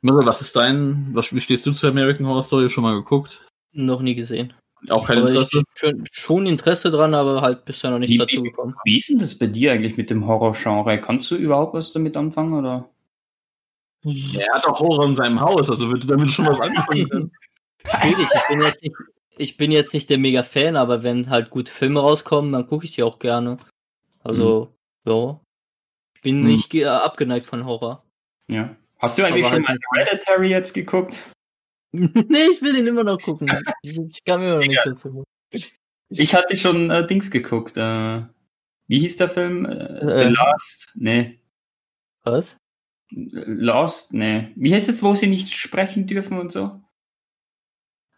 Mirre, 0.00 0.26
was 0.26 0.40
ist 0.40 0.56
dein, 0.56 1.14
was, 1.14 1.32
wie 1.32 1.40
stehst 1.40 1.64
du 1.64 1.72
zu 1.72 1.86
American 1.86 2.26
Horror 2.26 2.42
Story? 2.42 2.68
Schon 2.68 2.82
mal 2.82 2.96
geguckt? 2.96 3.46
Noch 3.72 4.02
nie 4.02 4.14
gesehen. 4.14 4.52
Auch 4.88 5.06
kein 5.06 5.18
Interesse? 5.18 5.48
ich 5.52 5.64
schon, 5.78 6.04
schon 6.12 6.46
Interesse 6.46 6.90
dran, 6.90 7.14
aber 7.14 7.40
halt 7.40 7.64
bisher 7.64 7.90
noch 7.90 7.98
nicht 7.98 8.10
Wie- 8.10 8.16
dazu 8.18 8.42
gekommen. 8.42 8.74
Wie 8.84 8.98
ist 8.98 9.08
denn 9.08 9.18
das 9.20 9.38
bei 9.38 9.46
dir 9.46 9.72
eigentlich 9.72 9.96
mit 9.96 10.10
dem 10.10 10.26
Horrorgenre? 10.26 11.00
Kannst 11.00 11.30
du 11.30 11.36
überhaupt 11.36 11.74
was 11.74 11.92
damit 11.92 12.16
anfangen? 12.16 12.52
Oder? 12.54 12.88
Er 14.04 14.52
hat 14.54 14.64
doch 14.64 14.80
Horror 14.80 15.06
in 15.06 15.14
seinem 15.16 15.40
Haus, 15.40 15.70
also 15.70 15.88
wird 15.90 16.10
damit 16.10 16.32
schon 16.32 16.46
was 16.46 16.58
angefangen 16.60 17.08
werden. 17.10 17.32
Schwierig, 17.86 18.26
ich 18.34 18.48
bin 18.48 18.60
jetzt 18.62 18.82
nicht, 18.82 18.96
ich 19.38 19.56
bin 19.56 19.70
jetzt 19.70 19.94
nicht 19.94 20.10
der 20.10 20.18
Mega-Fan, 20.18 20.76
aber 20.76 21.02
wenn 21.04 21.30
halt 21.30 21.50
gute 21.50 21.70
Filme 21.70 22.00
rauskommen, 22.00 22.52
dann 22.52 22.66
gucke 22.66 22.84
ich 22.84 22.92
die 22.92 23.02
auch 23.04 23.18
gerne. 23.20 23.58
Also, 24.24 24.74
ja. 25.06 25.40
Ich 26.16 26.22
bin 26.22 26.38
Hm. 26.40 26.46
nicht 26.46 26.70
ge- 26.70 26.84
abgeneigt 26.86 27.46
von 27.46 27.64
Horror. 27.64 28.04
Ja. 28.48 28.74
Hast 28.98 29.18
du 29.18 29.24
eigentlich 29.24 29.46
Aber 29.46 29.56
schon 29.56 29.66
halt 29.68 29.80
mal 29.92 30.04
Hereditary 30.04 30.48
jetzt 30.48 30.72
geguckt? 30.74 31.20
nee, 32.28 32.46
ich 32.52 32.62
will 32.62 32.76
ihn 32.76 32.86
immer 32.86 33.04
noch 33.04 33.20
gucken. 33.20 33.48
Ich, 33.82 34.24
kann 34.24 34.40
mir 34.40 34.46
immer 34.46 34.56
noch 34.56 34.66
nicht 34.66 34.80
dazu. 34.84 35.24
Ich 36.08 36.34
hatte 36.34 36.56
schon 36.56 36.90
äh, 36.90 37.06
Dings 37.06 37.30
geguckt. 37.30 37.76
Äh, 37.76 38.22
wie 38.86 38.98
hieß 38.98 39.16
der 39.16 39.28
Film? 39.28 39.64
Äh, 39.64 39.70
Äh. 39.70 40.18
The 40.18 40.34
Last? 40.34 40.92
Nee. 40.94 41.40
Was? 42.24 42.58
Lost? 43.10 44.12
Nee. 44.12 44.52
Wie 44.56 44.74
heißt 44.74 44.88
es, 44.88 45.02
wo 45.02 45.14
sie 45.14 45.26
nicht 45.26 45.54
sprechen 45.54 46.06
dürfen 46.06 46.38
und 46.38 46.52
so? 46.52 46.81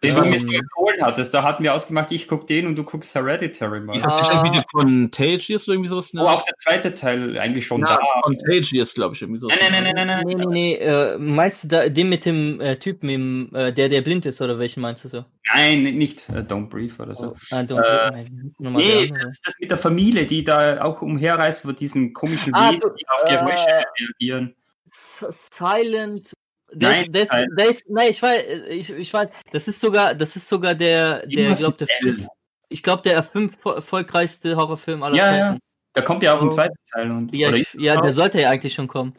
Den 0.05 0.17
Ja, 0.17 0.23
du 0.23 0.31
mir 0.31 0.39
so 0.41 0.49
so 0.49 0.55
empfohlen 0.55 1.03
hattest. 1.03 1.33
Da 1.35 1.43
hatten 1.43 1.63
wir 1.63 1.75
ausgemacht, 1.75 2.13
ich 2.13 2.29
guck 2.29 2.47
den 2.47 2.67
und 2.67 2.77
du 2.77 2.85
guckst 2.85 3.15
Hereditary 3.15 3.81
mal. 3.81 3.97
Ist 3.97 4.05
das 4.05 4.15
nicht 4.17 4.31
Ah. 4.31 4.35
irgendwie 4.35 4.59
der 4.59 4.65
Contagious 4.71 5.67
oder 5.67 5.75
irgendwie 5.75 5.89
sowas? 5.91 6.13
Oh, 6.15 6.21
auch 6.21 6.45
der 6.45 6.55
zweite 6.59 6.95
Teil 6.95 7.39
eigentlich 7.39 7.67
schon 7.67 7.81
ja, 7.81 7.97
da. 7.97 7.99
Contagious, 8.23 8.95
glaube 8.95 9.15
ich, 9.15 9.23
irgendwie 9.23 9.41
sowas. 9.41 9.57
Nein, 9.61 9.73
nein, 9.73 9.85
nein, 9.85 9.95
nein, 9.95 10.07
nein, 10.07 10.27
Nee, 10.27 10.35
nein. 10.35 10.49
nee, 10.49 10.79
nee. 10.79 11.15
Äh, 11.15 11.19
meinst 11.19 11.65
du 11.65 11.69
da, 11.69 11.89
den 11.89 12.09
mit 12.09 12.25
dem 12.27 12.61
äh, 12.61 12.77
Typen, 12.77 13.09
im, 13.09 13.51
äh, 13.55 13.73
der, 13.73 13.89
der 13.89 14.03
blind 14.03 14.27
ist, 14.27 14.41
oder 14.41 14.59
welchen 14.59 14.81
meinst 14.81 15.05
du 15.05 15.09
so? 15.09 15.25
Nein, 15.55 15.83
nicht 15.83 16.29
äh, 16.31 16.39
Don't 16.41 16.69
Breathe 16.69 16.95
oder 17.03 17.15
so. 17.15 17.35
Ah, 17.51 17.61
don't, 17.61 17.83
Äh, 17.83 18.25
nochmal 18.59 18.83
Nee, 18.83 19.13
das 19.23 19.31
ist 19.33 19.47
das 19.47 19.55
mit 19.61 19.71
der 19.71 19.79
Familie, 19.79 20.27
die 20.27 20.45
da 20.45 20.83
auch 20.83 21.01
umherreist 21.03 21.65
über 21.65 21.73
diesen 21.73 22.13
komischen 22.13 22.55
Ah, 22.55 22.71
Wesen, 22.71 22.91
die 22.99 23.07
auf 23.09 23.25
Geräusche 23.29 23.69
äh, 23.71 23.85
reagieren. 24.01 24.55
S- 24.91 25.51
Silent. 25.53 26.33
Der 26.75 26.91
Nein, 26.91 27.05
ist, 27.05 27.15
der 27.15 27.23
ist, 27.23 27.33
nein. 27.33 27.49
der 27.57 27.69
ist, 27.69 27.91
nein, 27.91 28.11
ich 28.11 28.23
weiß, 28.23 28.43
ich, 28.69 28.91
ich 28.91 29.13
weiß, 29.13 29.29
das 29.53 29.69
ist 29.69 29.81
sogar, 29.81 30.15
das 30.15 30.37
ist 30.37 30.49
sogar 30.49 30.75
der, 30.75 31.21
der, 31.27 31.31
Irgendwas 31.31 31.59
glaubt 31.61 31.81
der 31.81 31.89
mit 32.03 32.17
fünf, 32.17 32.29
ich 32.69 32.83
glaube 32.83 33.03
der 33.03 33.23
fünf 33.23 33.65
erfolgreichste 33.65 34.57
Horrorfilm 34.57 35.03
aller 35.03 35.17
Ja, 35.17 35.37
ja. 35.37 35.49
Zeiten. 35.51 35.61
Da 35.93 36.03
kommt 36.03 36.23
ja 36.25 36.37
auch 36.37 36.43
ein 36.43 36.51
zweiter 36.51 36.75
Teil. 36.93 37.11
Und, 37.11 37.33
Ja, 37.35 37.49
oder 37.49 37.59
ich, 37.59 37.73
ja, 37.75 38.01
der 38.01 38.11
sollte 38.11 38.41
ja 38.41 38.51
eigentlich 38.51 38.75
schon 38.75 38.89
kommen. 38.89 39.17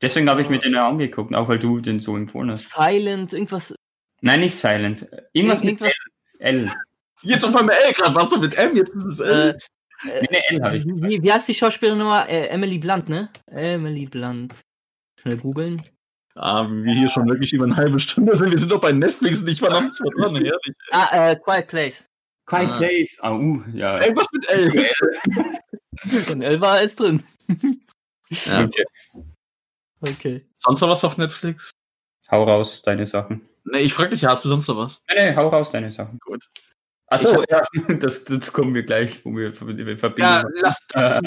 Deswegen 0.00 0.28
habe 0.28 0.42
ich 0.42 0.48
mir 0.48 0.58
den 0.58 0.72
ja 0.72 0.88
angeguckt, 0.88 1.34
auch 1.34 1.48
weil 1.48 1.58
du 1.58 1.80
den 1.80 2.00
so 2.00 2.16
empfohlen 2.16 2.50
hast. 2.50 2.72
Silent, 2.72 3.32
irgendwas. 3.32 3.74
Nein, 4.22 4.40
nicht 4.40 4.54
Silent. 4.54 5.06
Irgendwas 5.32 5.62
mit 5.62 5.80
irgendwas 5.80 5.92
L. 6.38 6.60
L. 6.60 6.72
Jetzt 7.22 7.44
auf 7.44 7.54
einmal 7.54 7.76
L, 7.86 7.92
gerade 7.92 8.14
warst 8.14 8.32
du 8.32 8.38
mit 8.38 8.56
M, 8.56 8.74
jetzt 8.74 8.94
ist 8.94 9.04
es 9.04 9.20
äh, 9.20 9.24
L. 9.24 9.58
Nee, 10.04 10.28
nee, 10.30 10.56
L 10.56 10.62
habe 10.62 10.76
ich 10.78 10.86
gesagt. 10.86 11.12
wie, 11.12 11.22
wie 11.22 11.32
heißt 11.32 11.48
die 11.48 11.54
Schauspielerin 11.54 11.98
nochmal? 11.98 12.28
Äh, 12.28 12.48
Emily 12.48 12.78
Blunt, 12.78 13.08
ne? 13.08 13.30
Emily 13.46 14.06
Blunt. 14.06 14.54
Schnell 15.20 15.36
googeln. 15.36 15.82
Ah, 16.34 16.66
wie 16.68 16.84
wir 16.84 16.94
hier 16.94 17.08
schon 17.10 17.28
wirklich 17.28 17.52
über 17.52 17.64
eine 17.64 17.76
halbe 17.76 17.98
Stunde 17.98 18.36
sind. 18.36 18.50
Wir 18.50 18.58
sind 18.58 18.72
doch 18.72 18.80
bei 18.80 18.92
Netflix 18.92 19.38
und 19.38 19.48
ich 19.48 19.60
war 19.60 19.70
noch 19.70 19.82
nicht 19.82 20.00
mehr 20.00 20.12
dran, 20.16 20.34
herrlich. 20.36 20.76
Ah, 20.90 21.30
äh, 21.30 21.36
Quiet 21.36 21.66
Place. 21.66 22.08
Quiet 22.46 22.70
Ah. 22.70 22.76
Place. 22.78 23.18
Ah, 23.20 23.32
uh, 23.32 23.62
ja. 23.74 24.00
Irgendwas 24.00 24.26
mit 24.32 24.44
Zu 24.44 24.72
L. 24.72 24.84
L. 24.84 26.32
Und 26.32 26.42
Elva 26.42 26.78
ist 26.78 26.98
drin. 27.00 27.22
Ja. 28.46 28.64
Okay. 28.64 28.84
Okay. 30.00 30.46
Sonst 30.54 30.80
noch 30.80 30.88
was 30.88 31.04
auf 31.04 31.18
Netflix? 31.18 31.70
Hau 32.30 32.44
raus, 32.44 32.80
deine 32.80 33.04
Sachen. 33.04 33.46
Nee, 33.64 33.80
ich 33.80 33.92
frag 33.92 34.10
dich, 34.10 34.24
hast 34.24 34.46
du 34.46 34.48
sonst 34.48 34.68
noch 34.68 34.78
was? 34.78 35.02
Nee, 35.14 35.26
nee, 35.26 35.36
hau 35.36 35.48
raus, 35.48 35.70
deine 35.70 35.90
Sachen. 35.90 36.18
Gut. 36.18 36.48
Achso, 37.08 37.44
ja, 37.50 37.62
das, 38.00 38.24
das 38.24 38.50
kommen 38.54 38.74
wir 38.74 38.84
gleich, 38.84 39.22
wo 39.22 39.36
wir, 39.36 39.52
wir 39.52 39.98
verbinden. 39.98 40.22
Ja, 40.30 40.42
lass 40.62 40.78
das, 40.88 41.20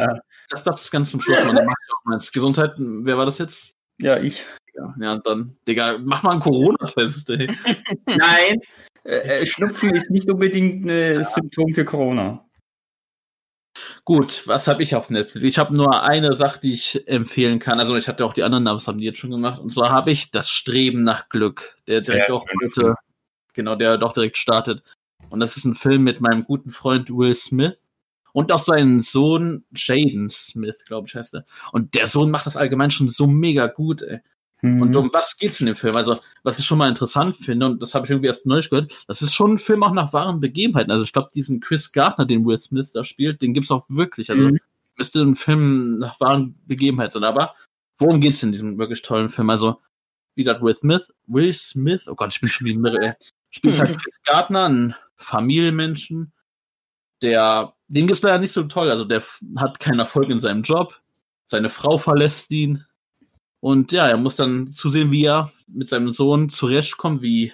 lass 0.49 0.63
das 0.63 0.89
ganz 0.89 1.11
zum 1.11 1.21
Schluss 1.21 1.45
machen. 1.45 1.69
Gesundheit, 2.33 2.73
wer 2.77 3.19
war 3.19 3.25
das 3.25 3.37
jetzt? 3.37 3.74
Ja, 3.99 4.19
ich. 4.19 4.45
Ja, 4.73 4.93
ja, 4.99 5.17
dann, 5.19 5.55
Digga, 5.67 5.97
mach 6.03 6.23
mal 6.23 6.31
einen 6.31 6.41
Corona-Test, 6.41 7.29
ey. 7.29 7.47
Nein, 8.05 8.59
äh, 9.05 9.41
äh, 9.41 9.45
Schnupfen 9.45 9.93
ist 9.93 10.09
nicht 10.09 10.29
unbedingt 10.29 10.85
ein 10.85 11.23
Symptom 11.23 11.73
für 11.73 11.85
Corona. 11.85 12.45
Gut, 14.03 14.47
was 14.47 14.67
habe 14.67 14.83
ich 14.83 14.95
auf 14.95 15.09
Netflix? 15.09 15.45
Ich 15.45 15.57
habe 15.57 15.75
nur 15.75 16.03
eine 16.03 16.33
Sache, 16.33 16.59
die 16.61 16.73
ich 16.73 17.07
empfehlen 17.07 17.59
kann. 17.59 17.79
Also 17.79 17.95
ich 17.95 18.07
hatte 18.07 18.25
auch 18.25 18.33
die 18.33 18.43
anderen, 18.43 18.67
aber 18.67 18.77
das 18.77 18.87
haben 18.87 18.99
die 18.99 19.05
jetzt 19.05 19.19
schon 19.19 19.31
gemacht. 19.31 19.59
Und 19.59 19.71
zwar 19.71 19.91
habe 19.91 20.11
ich 20.11 20.31
das 20.31 20.49
Streben 20.49 21.03
nach 21.03 21.29
Glück, 21.29 21.75
der 21.87 22.01
Sehr 22.01 22.15
direkt 22.15 22.31
auch 22.31 22.45
heute, 22.61 22.95
genau, 23.53 23.75
der 23.75 23.97
doch 23.97 24.13
direkt 24.13 24.37
startet. 24.37 24.83
Und 25.29 25.39
das 25.39 25.57
ist 25.57 25.65
ein 25.65 25.75
Film 25.75 26.03
mit 26.03 26.21
meinem 26.21 26.43
guten 26.43 26.71
Freund 26.71 27.09
Will 27.09 27.35
Smith 27.35 27.77
und 28.35 28.51
auch 28.51 28.59
seinen 28.59 29.01
Sohn 29.01 29.63
Jaden 29.73 30.29
Smith, 30.29 30.83
glaube 30.85 31.07
ich, 31.07 31.15
heißt 31.15 31.35
er. 31.35 31.45
Und 31.71 31.95
der 31.95 32.07
Sohn 32.07 32.29
macht 32.29 32.45
das 32.45 32.57
allgemein 32.57 32.91
schon 32.91 33.07
so 33.07 33.27
mega 33.27 33.67
gut, 33.67 34.01
ey. 34.01 34.19
Mhm. 34.61 34.81
Und 34.81 34.95
um 34.97 35.09
was 35.13 35.37
geht's 35.37 35.61
in 35.61 35.67
dem 35.67 35.77
Film? 35.77 35.95
Also, 35.95 36.19
was 36.43 36.59
ich 36.59 36.65
schon 36.65 36.77
mal 36.77 36.89
interessant 36.89 37.37
finde, 37.37 37.65
und 37.65 37.81
das 37.81 37.95
habe 37.95 38.05
ich 38.05 38.11
irgendwie 38.11 38.27
erst 38.27 38.45
neulich 38.45 38.69
gehört, 38.69 38.91
das 39.07 39.21
ist 39.21 39.33
schon 39.33 39.53
ein 39.53 39.57
Film 39.57 39.83
auch 39.83 39.93
nach 39.93 40.11
wahren 40.11 40.41
Begebenheiten. 40.41 40.91
Also, 40.91 41.05
ich 41.05 41.13
glaube, 41.13 41.29
diesen 41.33 41.61
Chris 41.61 41.93
Gardner, 41.93 42.25
den 42.25 42.45
Will 42.45 42.57
Smith 42.57 42.91
da 42.91 43.05
spielt, 43.05 43.41
den 43.41 43.53
gibt's 43.53 43.71
auch 43.71 43.85
wirklich. 43.87 44.29
Also, 44.29 44.49
Mhm. 44.49 44.59
müsste 44.97 45.21
ein 45.21 45.37
Film 45.37 45.99
nach 45.99 46.19
wahren 46.19 46.55
Begebenheiten 46.67 47.13
sein. 47.13 47.23
Aber 47.23 47.55
worum 47.99 48.19
geht's 48.19 48.43
in 48.43 48.51
diesem 48.51 48.77
wirklich 48.77 49.01
tollen 49.01 49.29
Film? 49.29 49.49
Also, 49.49 49.81
wie 50.35 50.43
gesagt, 50.43 50.61
Will 50.61 50.75
Smith, 50.75 51.07
Will 51.27 51.53
Smith, 51.53 52.09
oh 52.09 52.15
Gott, 52.15 52.33
ich 52.33 52.41
bin 52.41 52.49
schon 52.49 52.67
wie 52.67 52.73
ein 52.73 52.85
äh, 52.85 53.13
spielt 53.49 53.79
halt 53.79 53.91
Mhm. 53.91 53.97
Chris 53.97 54.21
Gardner, 54.25 54.65
einen 54.65 54.95
Familienmenschen, 55.15 56.33
der, 57.21 57.74
dem 57.87 58.07
geht's 58.07 58.21
leider 58.21 58.39
nicht 58.39 58.51
so 58.51 58.63
toll. 58.63 58.89
Also, 58.89 59.05
der 59.05 59.23
hat 59.57 59.79
keinen 59.79 59.99
Erfolg 59.99 60.29
in 60.29 60.39
seinem 60.39 60.63
Job. 60.63 60.99
Seine 61.47 61.69
Frau 61.69 61.97
verlässt 61.97 62.51
ihn. 62.51 62.85
Und 63.59 63.91
ja, 63.91 64.07
er 64.07 64.17
muss 64.17 64.35
dann 64.35 64.67
zusehen, 64.67 65.11
wie 65.11 65.25
er 65.25 65.51
mit 65.67 65.89
seinem 65.89 66.11
Sohn 66.11 66.49
zurechtkommt, 66.49 67.21
wie, 67.21 67.51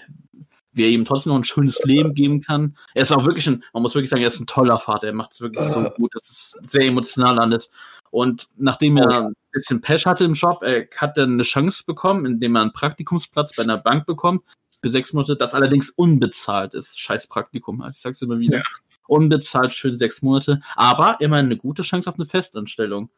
wie 0.74 0.84
er 0.84 0.90
ihm 0.90 1.06
trotzdem 1.06 1.32
noch 1.32 1.40
ein 1.40 1.46
schönes 1.46 1.82
Leben 1.84 2.14
geben 2.14 2.42
kann. 2.42 2.78
Er 2.94 3.04
ist 3.04 3.12
auch 3.12 3.26
wirklich 3.26 3.48
ein, 3.48 3.64
man 3.74 3.82
muss 3.82 3.96
wirklich 3.96 4.10
sagen, 4.10 4.22
er 4.22 4.28
ist 4.28 4.40
ein 4.40 4.48
toller 4.48 4.80
Vater. 4.80 5.08
Er 5.08 5.14
macht 5.14 5.34
es 5.34 5.42
wirklich 5.42 5.64
so 5.66 5.90
gut. 5.92 6.12
Das 6.14 6.30
ist 6.30 6.60
sehr 6.64 6.86
emotional 6.86 7.40
alles. 7.40 7.72
Und 8.10 8.50
nachdem 8.58 8.98
er 8.98 9.28
ein 9.28 9.34
bisschen 9.52 9.80
Pech 9.80 10.06
hatte 10.06 10.26
im 10.26 10.34
Job, 10.34 10.64
er 10.64 10.88
hat 10.98 11.18
dann 11.18 11.34
eine 11.34 11.44
Chance 11.44 11.84
bekommen, 11.86 12.26
indem 12.26 12.56
er 12.56 12.64
einen 12.64 12.74
Praktikumsplatz 12.74 13.56
bei 13.56 13.64
einer 13.64 13.78
Bank 13.78 14.06
bekommt 14.06 14.44
für 14.82 14.90
sechs 14.90 15.14
Monate, 15.14 15.38
das 15.38 15.54
allerdings 15.54 15.92
unbezahlt 15.92 16.74
ist. 16.74 17.00
Scheiß 17.00 17.28
Praktikum 17.28 17.84
halt. 17.84 17.96
Ich 17.96 18.02
sag's 18.02 18.22
immer 18.22 18.40
wieder. 18.40 18.58
Ja. 18.58 18.64
Unbezahlt 19.12 19.74
schön 19.74 19.98
sechs 19.98 20.22
Monate, 20.22 20.62
aber 20.76 21.18
immerhin 21.20 21.48
eine 21.48 21.58
gute 21.58 21.82
Chance 21.82 22.10
auf 22.10 22.16
eine 22.16 22.26
Festanstellung. 22.26 23.10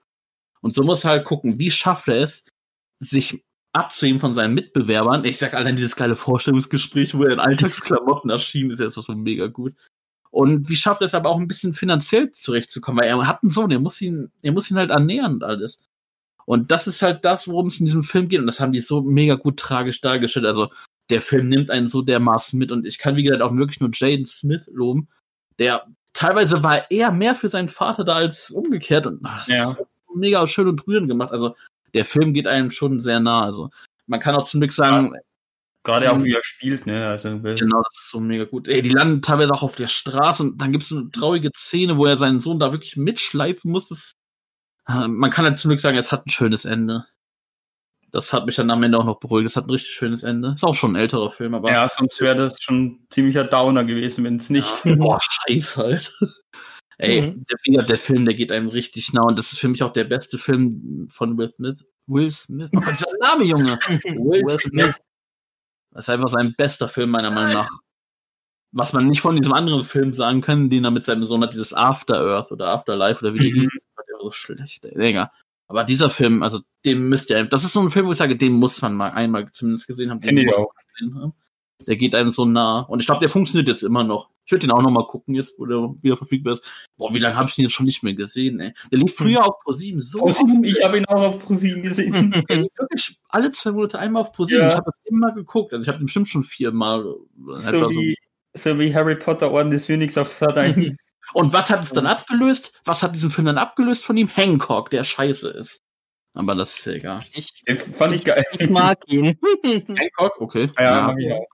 Und 0.62 0.74
so 0.74 0.84
muss 0.84 1.04
er 1.04 1.12
halt 1.12 1.26
gucken, 1.26 1.60
wie 1.60 1.70
schafft 1.70 2.08
er 2.08 2.22
es, 2.22 2.46
sich 3.00 3.44
abzuheben 3.74 4.20
von 4.20 4.34
seinen 4.34 4.56
Mitbewerbern. 4.56 5.24
Ich 5.24 5.38
sag 5.38 5.54
allein 5.54 5.76
dieses 5.76 5.96
geile 5.96 6.16
Vorstellungsgespräch, 6.16 7.14
wo 7.14 7.24
er 7.24 7.34
in 7.34 7.40
Alltagsklamotten 7.40 8.32
erschien, 8.32 8.72
ist 8.72 8.80
jetzt 8.80 8.96
so 8.96 9.14
mega 9.14 9.48
gut. 9.48 9.76
Und 10.32 10.68
wie 10.68 10.76
schafft 10.76 11.02
er 11.02 11.06
es 11.06 11.14
aber 11.14 11.30
auch 11.30 11.40
ein 11.40 11.48
bisschen 11.48 11.76
finanziell 11.76 12.32
zurechtzukommen? 12.32 13.04
Weil 13.04 13.10
er 13.10 13.28
hat 13.28 13.44
einen 13.44 13.52
Sohn, 13.52 13.70
er 13.70 13.80
muss 13.80 14.02
ihn, 14.02 14.32
er 14.42 14.52
muss 14.52 14.72
ihn 14.72 14.78
halt 14.78 14.90
ernähren 14.90 15.34
und 15.34 15.44
alles. 15.44 15.80
Und 16.46 16.72
das 16.72 16.88
ist 16.88 17.04
halt 17.04 17.24
das, 17.24 17.48
worum 17.48 17.68
es 17.68 17.80
in 17.80 17.86
diesem 17.86 18.02
Film 18.02 18.30
geht. 18.30 18.40
Und 18.40 18.48
das 18.48 18.60
haben 18.60 18.74
die 18.74 18.82
so 18.82 19.04
mega 19.04 19.36
gut 19.36 19.58
tragisch 19.58 20.02
dargestellt. 20.02 20.48
Also 20.48 20.72
der 21.12 21.22
Film 21.22 21.46
nimmt 21.46 21.70
einen 21.70 21.88
so 21.88 22.02
dermaßen 22.02 22.58
mit. 22.58 22.72
Und 22.72 22.88
ich 22.88 22.98
kann, 22.98 23.16
wie 23.16 23.24
gesagt, 23.24 23.44
auch 23.44 23.56
wirklich 23.56 23.80
nur 23.80 23.92
Jaden 23.94 24.26
Smith 24.26 24.66
loben. 24.74 25.08
Der 25.60 25.86
teilweise 26.14 26.64
war 26.64 26.90
er 26.92 27.12
mehr 27.12 27.36
für 27.36 27.50
seinen 27.50 27.70
Vater 27.70 28.04
da 28.04 28.16
als 28.16 28.50
umgekehrt. 28.52 29.06
Und 29.08 29.22
das 29.24 29.48
Ja. 29.48 29.76
mega 30.16 30.46
schön 30.48 30.68
und 30.68 30.86
rührend 30.88 31.08
gemacht. 31.08 31.32
Also 31.32 31.56
der 31.94 32.06
Film 32.06 32.34
geht 32.34 32.48
einem 32.48 32.70
schon 32.72 33.00
sehr 33.00 33.20
nah. 33.20 33.42
Also 33.44 33.70
man 34.08 34.20
kann 34.20 34.36
auch 34.36 34.46
zum 34.46 34.60
Glück 34.62 34.72
sagen, 34.74 35.14
Gerade 35.86 36.10
auch 36.14 36.18
Mhm. 36.18 36.24
wie 36.24 36.34
er 36.34 36.44
spielt, 36.44 36.86
ne? 36.86 37.08
Also. 37.10 37.40
Genau, 37.40 37.82
das 37.84 38.04
ist 38.04 38.10
so 38.10 38.22
mega 38.22 38.46
gut. 38.46 38.70
Ey, 38.70 38.82
die 38.82 38.90
landen 38.92 39.22
teilweise 39.22 39.52
auch 39.54 39.64
auf 39.64 39.76
der 39.76 39.88
Straße 39.88 40.42
und 40.42 40.58
dann 40.62 40.72
gibt 40.72 40.86
es 40.86 40.94
eine 40.94 41.12
traurige 41.12 41.52
Szene, 41.54 41.98
wo 41.98 42.06
er 42.06 42.16
seinen 42.16 42.40
Sohn 42.40 42.58
da 42.58 42.72
wirklich 42.72 42.96
mitschleifen 42.96 43.70
muss. 43.70 43.90
Das, 43.90 44.14
Ah, 44.86 45.08
man 45.10 45.30
kann 45.30 45.44
halt 45.46 45.58
zum 45.58 45.70
Glück 45.70 45.80
sagen, 45.82 45.98
es 45.98 46.12
hat 46.14 46.26
ein 46.26 46.30
schönes 46.30 46.64
Ende. 46.66 47.06
Das 48.14 48.32
hat 48.32 48.46
mich 48.46 48.56
dann 48.56 48.70
am 48.70 48.84
Ende 48.84 49.00
auch 49.00 49.06
noch 49.06 49.20
beruhigt. 49.20 49.50
Es 49.50 49.56
hat 49.58 49.66
ein 49.66 49.72
richtig 49.72 49.92
schönes 49.92 50.22
Ende. 50.22 50.54
Ist 50.56 50.64
auch 50.64 50.76
schon 50.76 50.92
ein 50.94 50.98
älterer 51.02 51.32
Film, 51.32 51.56
aber. 51.56 51.72
Ja, 51.72 51.90
sonst 51.90 52.22
wäre 52.22 52.36
das 52.36 52.56
schon 52.62 53.06
ziemlicher 53.10 53.44
Downer 53.44 53.84
gewesen, 53.86 54.24
wenn 54.24 54.36
es 54.36 54.52
nicht. 54.52 54.86
Ja, 54.86 54.96
boah, 54.96 55.20
scheiß 55.48 55.78
halt. 55.78 56.14
Ey, 57.00 57.22
Mhm. 57.34 57.46
der, 57.74 57.84
der 57.84 57.98
Film, 57.98 58.26
der 58.26 58.36
geht 58.36 58.52
einem 58.52 58.70
richtig 58.70 59.12
nah 59.14 59.24
und 59.24 59.38
das 59.40 59.52
ist 59.52 59.58
für 59.60 59.68
mich 59.68 59.82
auch 59.82 59.92
der 59.92 60.04
beste 60.04 60.38
Film 60.38 61.08
von 61.10 61.38
Will 61.40 61.50
Smith. 61.56 61.84
Will 62.06 62.30
Smith? 62.32 62.70
Oh 62.76 62.80
Gott, 62.82 62.94
dieser 62.94 63.18
Name, 63.20 63.46
Junge. 63.46 63.80
Will, 64.04 64.44
Will 64.46 64.60
Smith. 64.60 64.96
Das 65.92 66.06
ist 66.06 66.10
einfach 66.10 66.30
sein 66.30 66.54
bester 66.56 66.88
Film, 66.88 67.10
meiner 67.10 67.32
Meinung 67.32 67.54
nach. 67.54 67.70
Was 68.74 68.94
man 68.94 69.08
nicht 69.08 69.22
von 69.22 69.36
diesem 69.36 69.54
anderen 69.54 69.84
Film 69.84 70.14
sagen 70.14 70.42
kann, 70.42 70.70
den 70.70 70.86
er 70.86 70.92
mit 70.92 71.04
seinem 71.04 71.24
Sohn 71.24 71.42
hat, 71.44 71.54
dieses 71.54 71.74
After 71.74 72.16
Earth 72.20 72.52
oder 72.52 72.68
Afterlife 72.70 73.22
oder 73.26 73.34
wie 73.34 73.40
der 73.40 73.52
Mhm. 73.56 73.60
hieß. 73.62 73.70
Der 74.08 74.16
war 74.18 74.24
so 74.26 74.32
schlecht, 74.32 74.86
ey. 74.86 74.94
Aber 75.68 75.84
dieser 75.84 76.10
Film, 76.10 76.44
also 76.44 76.60
den 76.86 77.08
müsst 77.08 77.30
ihr, 77.30 77.46
das 77.46 77.64
ist 77.64 77.74
so 77.74 77.82
ein 77.82 77.90
Film, 77.90 78.08
wo 78.08 78.12
ich 78.12 78.18
sage, 78.18 78.36
den 78.36 78.54
muss 78.54 78.82
man 78.82 78.94
mal 78.96 79.12
einmal 79.12 79.52
zumindest 79.52 79.88
gesehen 79.88 80.12
haben. 80.12 80.20
Den 80.20 80.46
muss 80.46 80.56
auch. 80.56 80.74
man 80.76 80.86
gesehen 80.94 81.22
haben. 81.22 81.34
Der 81.88 81.96
geht 81.96 82.16
einem 82.16 82.30
so 82.30 82.46
nah. 82.46 82.82
Und 82.82 83.00
ich 83.00 83.06
glaube, 83.06 83.20
der 83.20 83.30
funktioniert 83.30 83.68
jetzt 83.68 83.84
immer 83.84 84.04
noch. 84.04 84.30
Ich 84.46 84.52
würde 84.52 84.68
den 84.68 84.72
auch 84.72 84.82
noch 84.82 84.90
mal 84.90 85.08
gucken, 85.08 85.36
jetzt, 85.36 85.58
wo 85.58 85.66
der 85.66 85.78
wieder 86.02 86.18
verfügbar 86.18 86.54
ist. 86.54 86.64
Boah, 86.98 87.14
wie 87.14 87.20
lange 87.20 87.36
habe 87.36 87.50
ich 87.50 87.56
den 87.56 87.64
jetzt 87.64 87.74
schon 87.74 87.86
nicht 87.86 88.04
mehr 88.04 88.14
gesehen, 88.14 88.60
ey. 88.60 88.74
Der 88.92 89.00
lief 89.00 89.16
früher 89.16 89.46
auf 89.46 89.60
ProSieben 89.64 90.00
so 90.00 90.20
ProSieben, 90.20 90.64
ich 90.64 90.84
habe 90.84 90.98
ihn 90.98 91.06
auch 91.06 91.28
auf 91.28 91.40
ProSieben 91.40 91.82
gesehen. 91.82 92.32
der 92.50 92.58
lief 92.58 92.72
wirklich 92.78 93.18
alle 93.30 93.52
zwei 93.52 93.72
Monate 93.72 94.00
einmal 94.00 94.22
auf 94.22 94.32
ProSieben. 94.32 94.64
Ja. 94.64 94.70
Ich 94.70 94.76
habe 94.76 94.86
das 94.86 95.00
immer 95.06 95.32
geguckt. 95.34 95.74
Also 95.74 95.84
ich 95.84 95.88
habe 95.88 96.00
den 96.00 96.06
bestimmt 96.06 96.28
schon 96.28 96.44
viermal. 96.44 97.04
so, 97.04 97.54
etwa 97.54 97.70
so. 97.72 97.90
wie, 97.90 98.16
so 98.54 98.80
wie 98.80 98.94
Harry 98.94 99.16
Potter 99.16 99.52
Orden 99.52 99.72
des 99.72 99.86
Phönix 99.86 100.18
auf 100.18 100.38
Sat 100.38 100.58
1. 100.58 100.96
Und 101.34 101.54
was 101.54 101.70
hat 101.70 101.84
es 101.84 101.92
dann 101.92 102.06
abgelöst? 102.06 102.74
Was 102.86 103.02
hat 103.02 103.16
diesen 103.16 103.30
Film 103.30 103.46
dann 103.46 103.58
abgelöst 103.58 104.04
von 104.04 104.18
ihm? 104.18 104.28
Hancock, 104.28 104.90
der 104.90 105.04
scheiße 105.04 105.50
ist. 105.50 105.80
Aber 106.36 106.56
das 106.56 106.78
ist 106.80 106.86
ja 106.86 106.94
egal. 106.94 107.20
Ich, 107.34 107.64
Den 107.68 107.78
fand 107.78 108.16
ich 108.16 108.24
geil. 108.26 108.44
ich 108.60 108.70
mag 108.70 109.00
ihn. 109.08 109.38
Hancock, 109.64 110.42
okay. 110.42 110.70
Ja, 110.80 111.08
mag 111.08 111.18
ich 111.20 111.32
auch. 111.32 111.46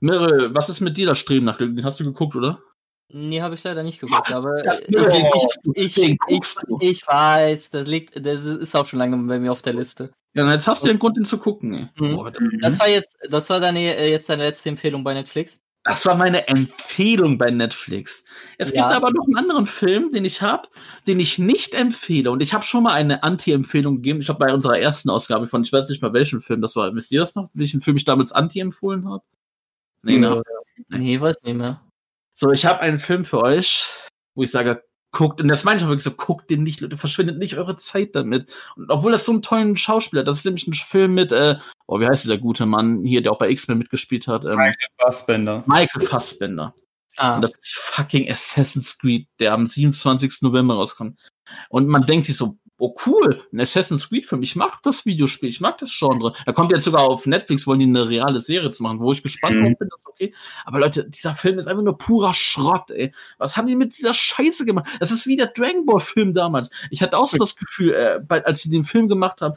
Mirre, 0.00 0.54
was 0.54 0.68
ist 0.68 0.80
mit 0.80 0.96
dir 0.96 1.06
das 1.06 1.18
Streben 1.18 1.44
nach 1.46 1.58
Glück? 1.58 1.74
Den 1.76 1.84
hast 1.84 2.00
du 2.00 2.04
geguckt, 2.04 2.36
oder? 2.36 2.60
Nee, 3.12 3.40
habe 3.42 3.54
ich 3.54 3.62
leider 3.62 3.82
nicht 3.82 4.00
geguckt, 4.00 4.32
aber 4.32 4.64
Ja, 4.64 4.76
den 4.76 5.10
ich, 5.10 5.30
guckst 5.30 5.58
du, 5.62 5.72
ich, 5.76 5.94
den 5.94 6.16
ich, 6.28 6.42
ich 6.80 7.06
weiß, 7.06 7.70
das 7.70 7.86
liegt, 7.86 8.24
das 8.24 8.44
ist 8.44 8.74
auch 8.74 8.86
schon 8.86 8.98
lange 8.98 9.16
bei 9.28 9.38
mir 9.38 9.52
auf 9.52 9.62
der 9.62 9.74
Liste. 9.74 10.10
Ja, 10.34 10.50
jetzt 10.52 10.66
hast 10.66 10.82
du 10.82 10.86
ja 10.86 10.90
einen 10.90 10.98
Grund, 10.98 11.16
den 11.16 11.24
zu 11.24 11.38
gucken. 11.38 11.90
Mhm. 11.96 12.16
Boah, 12.16 12.30
das- 12.30 12.42
Das 12.60 12.80
war 12.80 12.88
jetzt, 12.88 13.16
das 13.30 13.48
war 13.50 13.60
deine, 13.60 13.96
äh, 13.96 14.10
jetzt 14.10 14.28
deine 14.28 14.42
letzte 14.42 14.68
Empfehlung 14.70 15.04
bei 15.04 15.14
Netflix. 15.14 15.60
Das 15.84 16.06
war 16.06 16.16
meine 16.16 16.48
Empfehlung 16.48 17.36
bei 17.36 17.50
Netflix. 17.50 18.24
Es 18.56 18.72
Ja. 18.72 18.88
gibt 18.88 18.96
aber 18.96 19.10
noch 19.10 19.26
einen 19.26 19.36
anderen 19.36 19.66
Film, 19.66 20.10
den 20.10 20.24
ich 20.24 20.40
habe, 20.40 20.66
den 21.06 21.20
ich 21.20 21.38
nicht 21.38 21.74
empfehle. 21.74 22.30
Und 22.30 22.40
ich 22.40 22.54
habe 22.54 22.64
schon 22.64 22.84
mal 22.84 22.94
eine 22.94 23.22
Anti-Empfehlung 23.22 23.96
gegeben. 23.96 24.20
Ich 24.22 24.30
habe 24.30 24.38
bei 24.38 24.52
unserer 24.54 24.78
ersten 24.78 25.10
Ausgabe 25.10 25.46
von, 25.46 25.62
ich 25.62 25.72
weiß 25.72 25.88
nicht 25.90 26.00
mal 26.00 26.14
welchen 26.14 26.40
Film 26.40 26.62
das 26.62 26.74
war. 26.74 26.94
Wisst 26.94 27.12
ihr 27.12 27.20
das 27.20 27.34
noch? 27.34 27.50
Welchen 27.52 27.82
Film 27.82 27.98
ich 27.98 28.04
damals 28.04 28.32
Anti-empfohlen 28.32 29.06
habe? 29.08 29.22
Nee, 30.02 30.18
ne? 30.18 30.42
Nee, 30.88 31.20
weiß 31.20 31.42
nicht 31.42 31.56
mehr. 31.56 31.82
So, 32.32 32.50
ich 32.50 32.64
habe 32.64 32.80
einen 32.80 32.98
Film 32.98 33.24
für 33.24 33.42
euch, 33.42 33.86
wo 34.34 34.42
ich 34.42 34.50
sage, 34.50 34.82
guckt, 35.14 35.40
und 35.40 35.48
das 35.48 35.64
meine 35.64 35.78
ich 35.78 35.84
auch 35.84 35.88
wirklich 35.88 36.04
so, 36.04 36.10
guckt 36.10 36.50
den 36.50 36.62
nicht, 36.62 36.80
Leute, 36.80 36.98
verschwendet 36.98 37.38
nicht 37.38 37.56
eure 37.56 37.76
Zeit 37.76 38.14
damit. 38.14 38.52
Und 38.76 38.90
obwohl 38.90 39.12
das 39.12 39.24
so 39.24 39.32
einen 39.32 39.40
tollen 39.40 39.76
Schauspieler, 39.76 40.20
hat, 40.20 40.28
das 40.28 40.38
ist 40.38 40.44
nämlich 40.44 40.66
ein 40.66 40.74
Film 40.74 41.14
mit, 41.14 41.32
äh, 41.32 41.56
oh, 41.86 42.00
wie 42.00 42.06
heißt 42.06 42.24
dieser 42.24 42.36
gute 42.36 42.66
Mann 42.66 43.04
hier, 43.04 43.22
der 43.22 43.32
auch 43.32 43.38
bei 43.38 43.48
X-Men 43.48 43.78
mitgespielt 43.78 44.28
hat? 44.28 44.44
Ähm, 44.44 44.56
Michael 44.56 44.74
Fassbender. 45.00 45.64
Michael 45.66 46.06
Fassbender. 46.06 46.74
Ah, 47.16 47.36
Und 47.36 47.42
das 47.42 47.54
ist 47.54 47.74
fucking 47.76 48.28
Assassin's 48.28 48.98
Creed, 48.98 49.28
der 49.38 49.52
am 49.52 49.66
27. 49.66 50.42
November 50.42 50.74
rauskommt. 50.74 51.18
Und 51.68 51.86
man 51.86 52.04
denkt 52.04 52.26
sich 52.26 52.36
so, 52.36 52.58
oh 52.78 52.94
cool, 53.06 53.42
ein 53.52 53.60
Assassin's 53.60 54.08
Creed-Film. 54.08 54.42
Ich 54.42 54.56
mag 54.56 54.82
das 54.82 55.06
Videospiel, 55.06 55.48
ich 55.48 55.60
mag 55.60 55.78
das 55.78 55.96
Genre. 55.96 56.34
Er 56.44 56.52
kommt 56.52 56.72
jetzt 56.72 56.84
sogar 56.84 57.02
auf 57.02 57.26
Netflix, 57.26 57.66
wollen 57.66 57.78
die 57.78 57.86
eine 57.86 58.08
reale 58.08 58.40
Serie 58.40 58.70
zu 58.70 58.82
machen, 58.82 59.00
wo 59.00 59.12
ich 59.12 59.22
gespannt 59.22 59.56
Mhm. 59.56 59.64
drauf 59.64 59.78
bin, 59.78 59.88
das 59.88 60.00
ist 60.00 60.06
okay. 60.06 60.34
Aber 60.64 60.80
Leute, 60.80 61.08
dieser 61.08 61.34
Film 61.34 61.58
ist 61.58 61.66
einfach 61.66 61.82
nur 61.82 61.96
purer 61.96 62.34
Schrott, 62.34 62.90
ey. 62.90 63.12
Was 63.38 63.56
haben 63.56 63.66
die 63.66 63.76
mit 63.76 63.96
dieser 63.96 64.12
Scheiße 64.12 64.64
gemacht? 64.64 64.88
Das 65.00 65.10
ist 65.10 65.26
wie 65.26 65.36
der 65.36 65.46
Dragon 65.48 65.86
Ball-Film 65.86 66.34
damals. 66.34 66.70
Ich 66.90 67.02
hatte 67.02 67.16
auch 67.18 67.28
so 67.28 67.38
das 67.38 67.56
Gefühl, 67.56 67.94
äh, 67.94 68.20
bei, 68.26 68.44
als 68.44 68.62
sie 68.62 68.70
den 68.70 68.84
Film 68.84 69.08
gemacht 69.08 69.40
haben, 69.40 69.54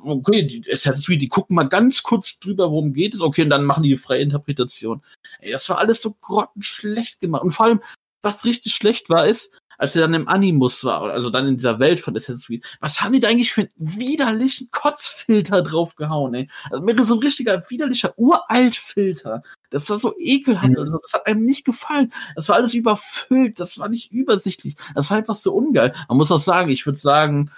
okay, 0.00 0.42
die 0.42 0.64
Assassin's 0.72 1.06
Creed, 1.06 1.22
die 1.22 1.28
gucken 1.28 1.54
mal 1.54 1.68
ganz 1.68 2.02
kurz 2.02 2.38
drüber, 2.38 2.70
worum 2.70 2.92
geht 2.92 3.14
es, 3.14 3.20
okay, 3.20 3.42
und 3.42 3.50
dann 3.50 3.64
machen 3.64 3.82
die 3.82 3.90
die 3.90 3.96
freie 3.96 4.22
Interpretation. 4.22 5.02
Ey, 5.40 5.52
das 5.52 5.68
war 5.68 5.78
alles 5.78 6.02
so 6.02 6.16
grottenschlecht 6.20 7.20
gemacht. 7.20 7.42
Und 7.42 7.52
vor 7.52 7.66
allem, 7.66 7.82
was 8.22 8.44
richtig 8.44 8.74
schlecht 8.74 9.10
war, 9.10 9.26
ist, 9.26 9.52
als 9.82 9.96
er 9.96 10.02
dann 10.02 10.14
im 10.14 10.28
Animus 10.28 10.84
war, 10.84 11.02
also 11.10 11.28
dann 11.28 11.48
in 11.48 11.56
dieser 11.56 11.80
Welt 11.80 11.98
von 11.98 12.14
Assassin's 12.14 12.46
Creed, 12.46 12.64
was 12.78 13.00
haben 13.00 13.12
die 13.14 13.18
da 13.18 13.26
eigentlich 13.26 13.52
für 13.52 13.62
einen 13.62 13.70
widerlichen 13.76 14.68
Kotzfilter 14.70 15.60
draufgehauen, 15.60 16.34
ey? 16.34 16.48
Also 16.70 16.84
mir 16.84 17.04
so 17.04 17.14
ein 17.14 17.18
richtiger 17.18 17.68
widerlicher 17.68 18.16
Uraltfilter. 18.16 19.42
Das 19.70 19.90
war 19.90 19.98
so 19.98 20.14
ekelhaft, 20.16 20.78
also 20.78 20.98
das 20.98 21.12
hat 21.14 21.26
einem 21.26 21.42
nicht 21.42 21.64
gefallen. 21.64 22.12
Das 22.36 22.48
war 22.48 22.54
alles 22.54 22.74
überfüllt, 22.74 23.58
das 23.58 23.80
war 23.80 23.88
nicht 23.88 24.12
übersichtlich, 24.12 24.76
das 24.94 25.10
war 25.10 25.16
einfach 25.16 25.34
so 25.34 25.52
ungeil. 25.52 25.92
Man 26.08 26.16
muss 26.16 26.30
auch 26.30 26.38
sagen, 26.38 26.70
ich 26.70 26.86
würde 26.86 27.00
sagen, 27.00 27.50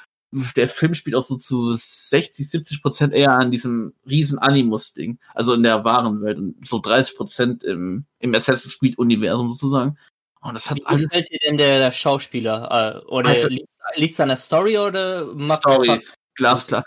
der 0.57 0.69
Film 0.69 0.95
spielt 0.95 1.17
auch 1.17 1.23
so 1.23 1.37
zu 1.37 1.75
60, 1.75 2.49
70 2.49 2.81
Prozent 2.81 3.13
eher 3.13 3.33
an 3.33 3.51
diesem 3.51 3.93
riesen 4.09 4.39
Animus-Ding, 4.39 5.19
also 5.35 5.53
in 5.53 5.63
der 5.63 5.85
wahren 5.85 6.23
Welt 6.23 6.39
und 6.39 6.67
so 6.67 6.81
30 6.81 7.17
Prozent 7.19 7.65
im, 7.65 8.07
im 8.19 8.35
Assassin's 8.35 8.79
Creed-Universum 8.79 9.51
sozusagen. 9.51 9.99
Und 10.45 10.55
das 10.55 10.71
hat 10.71 10.77
Wie 10.77 10.87
alles 10.87 11.05
gefällt 11.05 11.31
dir 11.31 11.39
denn 11.39 11.57
der, 11.57 11.79
der 11.79 11.91
Schauspieler? 11.91 13.03
Äh, 13.03 13.07
Oder 13.07 13.49
liegt 13.49 14.13
es 14.13 14.21
an 14.21 14.29
der 14.29 14.37
Story 14.37 14.79
oder 14.79 15.27
Story. 15.49 16.03
Glasklar. 16.35 16.85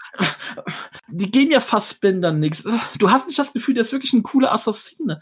Die 1.07 1.31
geben 1.31 1.51
ja 1.51 1.59
Fassbinder 1.59 2.31
nix. 2.31 2.63
Du 2.99 3.09
hast 3.09 3.27
nicht 3.27 3.39
das 3.39 3.53
Gefühl, 3.53 3.73
der 3.73 3.81
ist 3.81 3.93
wirklich 3.93 4.13
ein 4.13 4.23
cooler 4.23 4.51
Assassine. 4.51 5.21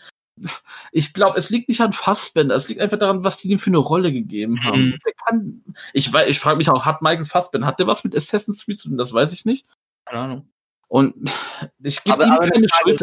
Ich 0.92 1.14
glaube, 1.14 1.38
es 1.38 1.50
liegt 1.50 1.70
nicht 1.70 1.80
an 1.80 1.94
Fassbender, 1.94 2.56
es 2.56 2.68
liegt 2.68 2.82
einfach 2.82 2.98
daran, 2.98 3.24
was 3.24 3.38
die 3.38 3.48
dem 3.48 3.60
für 3.60 3.70
eine 3.70 3.78
Rolle 3.78 4.12
gegeben 4.12 4.62
haben. 4.64 4.88
Mhm. 4.88 5.00
Der 5.06 5.14
kann, 5.26 5.64
ich 5.94 6.14
ich 6.14 6.40
frage 6.40 6.58
mich 6.58 6.70
auch, 6.70 6.86
hat 6.86 7.02
Michael 7.02 7.26
Fassbender, 7.26 7.68
hat 7.68 7.80
der 7.80 7.88
was 7.88 8.04
mit 8.04 8.16
Assassin's 8.16 8.66
Creed 8.66 8.80
zu 8.80 8.90
tun? 8.90 8.98
Das 8.98 9.14
weiß 9.14 9.32
ich 9.32 9.46
nicht. 9.46 9.66
Keine 10.06 10.22
Ahnung. 10.22 10.50
Und 10.88 11.30
ich 11.82 12.04
gebe 12.04 12.24
ihm 12.24 12.38
keine 12.40 12.68
Schuld 12.68 13.02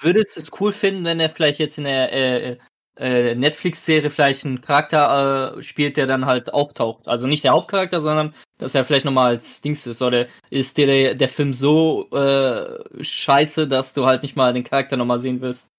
würdest 0.00 0.36
du 0.36 0.40
es 0.40 0.50
cool 0.60 0.72
finden, 0.72 1.04
wenn 1.04 1.20
er 1.20 1.30
vielleicht 1.30 1.60
jetzt 1.60 1.78
in 1.78 1.84
der 1.84 2.12
äh, 2.12 2.58
äh, 2.96 3.34
Netflix-Serie 3.34 4.10
vielleicht 4.10 4.44
einen 4.44 4.60
Charakter 4.60 5.56
äh, 5.56 5.62
spielt, 5.62 5.96
der 5.96 6.06
dann 6.06 6.26
halt 6.26 6.52
auftaucht? 6.52 7.06
Also 7.08 7.26
nicht 7.26 7.44
der 7.44 7.52
Hauptcharakter, 7.52 8.00
sondern 8.00 8.34
dass 8.58 8.74
er 8.74 8.84
vielleicht 8.84 9.04
nochmal 9.04 9.30
als 9.30 9.60
Dings 9.60 9.86
ist. 9.86 10.02
Oder 10.02 10.26
ist 10.50 10.76
dir 10.76 10.86
der, 10.86 11.14
der 11.14 11.28
Film 11.28 11.54
so 11.54 12.08
äh, 12.10 13.02
scheiße, 13.02 13.66
dass 13.68 13.94
du 13.94 14.06
halt 14.06 14.22
nicht 14.22 14.36
mal 14.36 14.52
den 14.52 14.64
Charakter 14.64 14.96
nochmal 14.96 15.18
sehen 15.18 15.40
willst? 15.40 15.70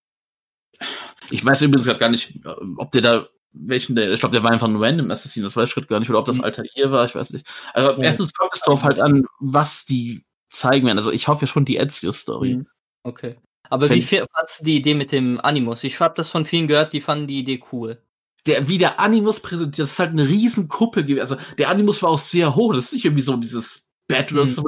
Ich 1.30 1.45
weiß 1.45 1.61
übrigens 1.61 1.88
gerade 1.88 1.99
gar 1.99 2.09
nicht, 2.09 2.39
ob 2.78 2.91
der 2.91 3.01
da 3.01 3.28
welchen 3.57 3.95
der, 3.95 4.11
ich 4.11 4.20
glaube, 4.20 4.34
der 4.34 4.43
war 4.43 4.51
einfach 4.51 4.68
ein 4.68 4.76
random 4.76 5.09
Assassin, 5.11 5.43
das 5.43 5.55
weiß 5.55 5.70
ich 5.70 5.76
gerade 5.76 5.88
gar 5.88 5.99
nicht, 5.99 6.09
oder 6.09 6.20
ob 6.20 6.26
das 6.26 6.38
Mhm. 6.38 6.43
alter 6.43 6.63
ihr 6.76 6.91
war, 6.91 7.05
ich 7.05 7.16
weiß 7.16 7.32
nicht. 7.32 7.47
Aber 7.74 7.97
Ja. 7.97 8.03
erstens 8.03 8.34
kommt 8.34 8.51
es 8.53 8.59
drauf 8.59 8.84
halt 8.84 8.99
an, 8.99 9.26
was 9.39 9.86
die 9.86 10.26
zeigen 10.49 10.88
werden. 10.88 10.97
Also 10.97 11.11
ich 11.11 11.28
hoffe 11.28 11.45
ja 11.45 11.47
schon 11.47 11.66
die 11.66 11.78
Ezio-Story. 11.78 12.55
Mhm. 12.55 12.68
Okay. 13.03 13.38
Aber 13.70 13.89
Wenn- 13.89 13.97
wie 13.97 14.01
viel 14.01 14.26
fandst 14.32 14.61
du 14.61 14.66
die 14.66 14.78
Idee 14.78 14.93
mit 14.93 15.11
dem 15.11 15.39
Animus? 15.41 15.84
Ich 15.84 15.99
habe 15.99 16.13
das 16.16 16.30
von 16.30 16.45
vielen 16.45 16.68
gehört, 16.68 16.93
die 16.93 17.01
fanden 17.01 17.28
die 17.28 17.39
Idee 17.39 17.61
cool. 17.72 18.01
Der, 18.47 18.68
wie 18.68 18.78
der 18.78 18.99
Animus 18.99 19.39
präsentiert, 19.39 19.80
das 19.86 19.93
ist 19.93 19.99
halt 19.99 20.11
eine 20.11 20.28
riesen 20.28 20.68
Kuppel 20.68 21.03
gewesen. 21.03 21.22
Also 21.22 21.38
der 21.57 21.70
Animus 21.70 22.03
war 22.03 22.11
auch 22.11 22.20
sehr 22.20 22.55
hoch, 22.55 22.74
das 22.74 22.86
ist 22.86 22.93
nicht 22.93 23.05
irgendwie 23.05 23.24
so 23.24 23.36
dieses 23.38 23.86
Bett 24.07 24.32
oder 24.32 24.43
Mhm. 24.43 24.49
so. 24.49 24.63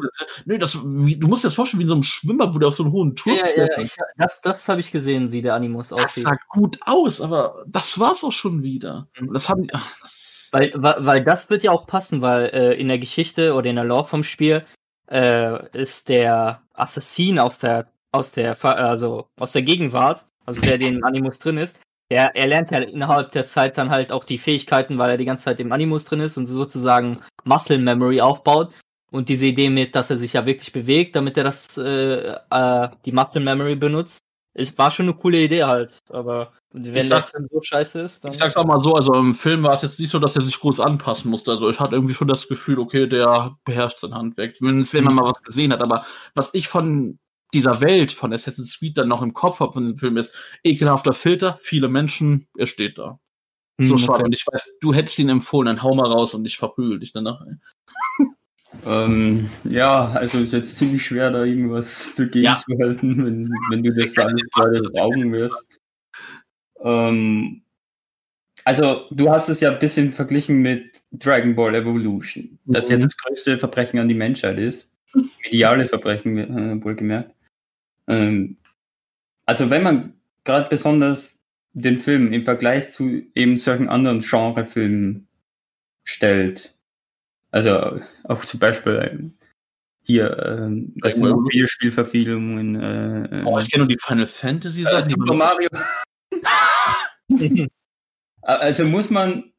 Nö, 0.46 0.58
das, 0.58 0.80
wie, 0.84 1.16
du 1.16 1.28
musst 1.28 1.44
dir 1.44 1.50
das 1.50 1.54
vorstellen, 1.56 1.80
wie 1.80 1.84
in 1.84 1.88
so 1.90 1.94
einem 1.94 2.02
Schwimmer, 2.04 2.56
wo 2.56 2.58
der 2.58 2.70
auf 2.70 2.76
so 2.76 2.82
einen 2.84 2.92
hohen 2.92 3.16
Turm 3.16 3.38
klettert. 3.38 3.78
ich, 3.86 3.96
das 4.18 4.42
das 4.42 4.68
habe 4.68 4.80
ich 4.80 4.92
gesehen, 4.92 5.32
wie 5.32 5.44
der 5.44 5.54
Animus 5.54 5.90
Das 5.90 6.00
aussieht. 6.06 6.24
sah 6.24 6.36
gut 6.50 6.80
aus, 6.82 7.22
aber 7.22 7.64
das 7.68 8.00
war's 8.00 8.24
auch 8.24 8.32
schon 8.32 8.64
wieder. 8.64 9.08
Mhm. 9.20 9.32
Das 9.34 9.48
haben, 9.48 9.68
ach, 9.72 9.88
das, 10.02 10.50
Weil, 10.52 10.72
weil, 10.76 11.06
weil 11.06 11.24
das 11.24 11.52
wird 11.52 11.62
ja 11.62 11.70
auch 11.72 11.86
passen, 11.86 12.22
weil 12.24 12.46
äh, 12.48 12.74
in 12.80 12.88
der 12.88 12.98
Geschichte 12.98 13.54
oder 13.54 13.70
in 13.70 13.76
der 13.76 13.86
Lore 13.86 14.06
vom 14.06 14.24
Spiel 14.24 14.66
äh, 15.08 15.80
ist 15.80 16.10
der 16.10 16.64
Assassin 16.74 17.38
aus 17.38 17.60
der 17.60 17.88
aus 18.12 18.32
der 18.32 18.58
also 18.64 19.28
aus 19.40 19.52
der 19.54 19.62
Gegenwart, 19.64 20.26
also 20.46 20.62
der 20.62 20.78
den 20.78 21.04
Animus 21.04 21.40
drin 21.40 21.58
ist, 21.58 21.78
der 22.10 22.36
er 22.36 22.48
lernt 22.48 22.72
ja 22.72 22.80
innerhalb 22.80 23.32
der 23.32 23.46
Zeit 23.46 23.78
dann 23.78 23.90
halt 23.90 24.12
auch 24.12 24.24
die 24.24 24.38
Fähigkeiten, 24.38 24.98
weil 24.98 25.12
er 25.12 25.18
die 25.18 25.26
ganze 25.26 25.46
Zeit 25.46 25.60
im 25.60 25.72
Animus 25.72 26.06
drin 26.06 26.22
ist 26.22 26.38
und 26.38 26.46
sozusagen 26.46 27.20
Muscle 27.44 27.78
Memory 27.80 28.22
aufbaut 28.22 28.74
und 29.12 29.30
diese 29.30 29.46
Idee 29.48 29.70
mit, 29.70 29.96
dass 29.96 30.10
er 30.10 30.18
sich 30.18 30.34
ja 30.34 30.46
wirklich 30.46 30.72
bewegt, 30.72 31.16
damit 31.16 31.38
er 31.38 31.44
das 31.44 31.78
äh, 31.78 32.36
äh, 32.50 32.90
die 33.06 33.12
Muscle 33.12 33.42
Memory 33.42 33.76
benutzt. 33.76 34.20
Es 34.60 34.76
war 34.78 34.90
schon 34.90 35.06
eine 35.08 35.14
coole 35.16 35.38
Idee 35.44 35.66
halt, 35.66 36.00
aber 36.10 36.52
wenn 36.74 36.94
der 36.94 37.04
sag- 37.04 37.28
Film 37.30 37.48
so 37.52 37.62
scheiße 37.62 38.02
ist, 38.02 38.24
dann 38.26 38.32
Ich 38.32 38.40
sag's 38.40 38.58
auch 38.58 38.66
mal 38.66 38.80
so, 38.80 38.96
also 38.96 39.14
im 39.14 39.36
Film 39.36 39.62
war 39.64 39.74
es 39.76 39.84
jetzt 39.84 40.00
nicht 40.00 40.10
so, 40.10 40.18
dass 40.18 40.36
er 40.36 40.42
sich 40.42 40.60
groß 40.60 40.80
anpassen 40.80 41.30
musste. 41.30 41.52
Also 41.52 41.70
ich 41.70 41.80
hatte 41.80 41.96
irgendwie 41.96 42.16
schon 42.16 42.28
das 42.28 42.48
Gefühl, 42.48 42.80
okay, 42.80 43.08
der 43.08 43.56
beherrscht 43.66 44.00
sein 44.00 44.16
Handwerk, 44.16 44.56
zumindest 44.56 44.94
wenn 44.96 45.04
man 45.04 45.14
Mhm. 45.14 45.20
mal 45.20 45.30
was 45.30 45.44
gesehen 45.44 45.72
hat. 45.72 45.82
Aber 45.82 46.06
was 46.34 46.50
ich 46.54 46.68
von 46.68 47.20
dieser 47.54 47.82
Welt, 47.82 48.12
von 48.12 48.34
Assassin's 48.34 48.78
Creed 48.80 48.98
dann 48.98 49.08
noch 49.08 49.22
im 49.22 49.34
Kopf 49.34 49.60
habe 49.60 49.74
von 49.74 49.84
diesem 49.84 49.98
Film 49.98 50.18
ist, 50.18 50.36
ekelhafter 50.64 51.14
Filter, 51.14 51.58
viele 51.62 51.88
Menschen, 51.88 52.48
er 52.58 52.66
steht 52.66 52.98
da. 52.98 53.20
So 53.80 53.90
Hm, 53.90 53.98
schade. 53.98 54.24
Und 54.24 54.34
ich 54.34 54.46
weiß, 54.46 54.70
du 54.82 54.94
hättest 54.94 55.20
ihn 55.20 55.30
empfohlen, 55.30 55.68
dann 55.68 55.84
hau 55.84 55.94
mal 55.94 56.12
raus 56.12 56.34
und 56.34 56.46
ich 56.46 56.58
verprügel 56.58 57.00
dich 57.00 57.12
danach. 57.14 57.46
Ähm, 58.86 59.50
ja, 59.64 60.08
also 60.10 60.40
ist 60.40 60.54
jetzt 60.54 60.78
ziemlich 60.78 61.06
schwer, 61.06 61.32
da 61.32 61.44
irgendwas 61.44 62.14
dagegen 62.16 62.46
Ja. 62.46 62.56
zu 62.58 62.78
halten, 62.80 63.26
wenn, 63.26 63.50
wenn 63.70 63.84
du 63.84 63.90
das 63.90 64.18
alles 64.18 64.42
gerade 64.54 64.84
vor 64.92 65.02
Augen 65.02 65.32
wirst. 65.32 65.80
Ähm, 66.84 67.64
also, 68.66 69.06
du 69.12 69.30
hast 69.30 69.48
es 69.50 69.62
ja 69.62 69.72
ein 69.72 69.80
bisschen 69.80 70.12
verglichen 70.12 70.58
mit 70.62 71.02
Dragon 71.12 71.56
Ball 71.56 71.76
Evolution, 71.76 72.60
das 72.66 72.90
ja 72.90 72.98
Mhm. 72.98 73.02
das 73.04 73.16
größte 73.18 73.58
Verbrechen 73.58 74.00
an 74.00 74.10
die 74.10 74.16
Menschheit 74.16 74.58
ist. 74.58 74.92
Mediale 75.44 75.88
Verbrechen, 75.88 76.38
äh, 76.38 76.84
wohlgemerkt. 76.84 77.34
Ähm, 78.08 78.58
also, 79.46 79.70
wenn 79.70 79.84
man 79.84 80.14
gerade 80.44 80.70
besonders 80.70 81.44
den 81.74 81.98
Film 81.98 82.34
im 82.34 82.44
Vergleich 82.44 82.92
zu 82.92 83.24
eben 83.36 83.58
solchen 83.58 83.90
anderen 83.90 84.22
Genrefilmen 84.22 85.28
stellt, 86.04 86.74
also 87.52 88.02
auch 88.24 88.44
zum 88.46 88.60
Beispiel 88.60 89.10
ähm, 89.12 89.38
hier, 90.04 90.38
ähm, 90.46 90.94
das 91.02 91.16
sind 91.16 91.24
Ball. 91.24 91.34
Videospielverfilmungen, 91.34 92.76
äh, 92.76 93.42
Boah, 93.44 93.60
ich 93.60 93.70
kenne 93.70 93.84
nur 93.84 93.90
die 93.90 94.00
Final 94.00 94.28
Fantasy 94.28 94.82
äh, 94.82 94.86
Sachen. 94.86 95.10
Super 95.10 95.34
Mario. 95.34 95.70
also 98.42 98.86
muss 98.86 99.10
man. 99.10 99.52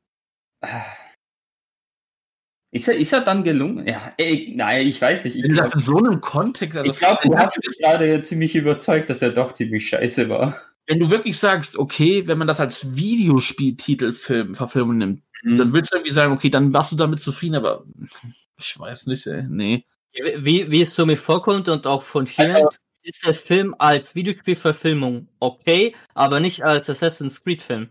Ist 2.78 2.88
er, 2.88 2.96
ist 2.96 3.12
er 3.12 3.20
dann 3.20 3.44
gelungen? 3.44 3.86
Ja, 3.86 4.12
ey, 4.16 4.52
nein, 4.56 4.86
ich 4.86 5.00
weiß 5.00 5.24
nicht. 5.24 5.36
Ich 5.36 5.42
Wenn 5.42 5.50
du 5.50 5.56
das 5.56 5.72
glaube, 5.72 5.78
in 5.78 5.84
so 5.84 5.96
einem 5.98 6.20
Kontext, 6.20 6.76
also 6.78 6.92
glaub, 6.92 7.20
du 7.22 7.36
hast 7.36 7.56
mich 7.64 7.78
gerade 7.78 8.22
ziemlich 8.22 8.54
überzeugt, 8.56 9.10
dass 9.10 9.22
er 9.22 9.30
doch 9.30 9.52
ziemlich 9.52 9.88
scheiße 9.88 10.28
war. 10.28 10.60
wenn 10.86 10.98
du 11.00 11.10
wirklich 11.10 11.38
sagst, 11.38 11.78
okay, 11.78 12.26
wenn 12.26 12.38
man 12.38 12.46
das 12.48 12.60
als 12.60 12.96
Videospieltitelfilm 12.96 14.54
Verfilmung 14.54 14.98
nimmt, 14.98 15.22
dann 15.44 15.72
willst 15.72 15.92
du 15.92 15.96
irgendwie 15.96 16.12
sagen, 16.12 16.32
okay, 16.32 16.50
dann 16.50 16.72
warst 16.72 16.90
du 16.92 16.96
damit 16.96 17.20
zufrieden, 17.20 17.54
aber 17.54 17.84
ich 18.58 18.78
weiß 18.78 19.06
nicht, 19.06 19.26
ey. 19.26 19.44
Nee. 19.48 19.84
Wie, 20.12 20.70
wie 20.70 20.82
es 20.82 20.94
so 20.94 21.06
mir 21.06 21.16
vorkommt 21.16 21.68
und 21.68 21.86
auch 21.86 22.02
von 22.02 22.26
vielen, 22.26 22.56
Also- 22.56 22.68
ist 23.02 23.24
der 23.24 23.34
Film 23.34 23.74
als 23.78 24.14
Videospielverfilmung 24.14 25.28
okay, 25.38 25.94
aber 26.14 26.40
nicht 26.40 26.64
als 26.64 26.90
Assassin's 26.90 27.42
Creed 27.42 27.62
Film. 27.62 27.88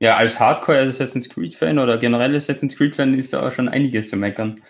Ja, 0.00 0.16
als 0.16 0.40
Hardcore 0.40 0.78
Assassin's 0.78 1.28
Creed 1.28 1.54
Fan 1.54 1.78
oder 1.78 1.98
generell 1.98 2.34
Assassin's 2.34 2.76
Creed 2.76 2.96
Fan 2.96 3.14
ist 3.14 3.32
da 3.32 3.46
auch 3.46 3.52
schon 3.52 3.68
einiges 3.68 4.08
zu 4.08 4.16
meckern. 4.16 4.62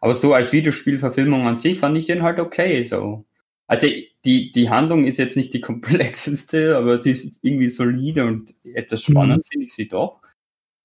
Aber 0.00 0.14
so 0.14 0.32
als 0.32 0.52
Videospielverfilmung 0.52 1.46
an 1.46 1.56
sich 1.56 1.78
fand 1.78 1.98
ich 1.98 2.06
den 2.06 2.22
halt 2.22 2.38
okay, 2.38 2.84
so. 2.84 3.24
Also 3.66 3.88
die, 4.24 4.52
die 4.52 4.70
Handlung 4.70 5.06
ist 5.06 5.18
jetzt 5.18 5.36
nicht 5.36 5.52
die 5.52 5.60
komplexeste, 5.62 6.76
aber 6.76 7.00
sie 7.00 7.10
ist 7.10 7.38
irgendwie 7.42 7.68
solide 7.68 8.24
und 8.24 8.54
etwas 8.62 9.02
spannend, 9.02 9.44
finde 9.50 9.66
ich 9.66 9.74
sie 9.74 9.88
doch. 9.88 10.20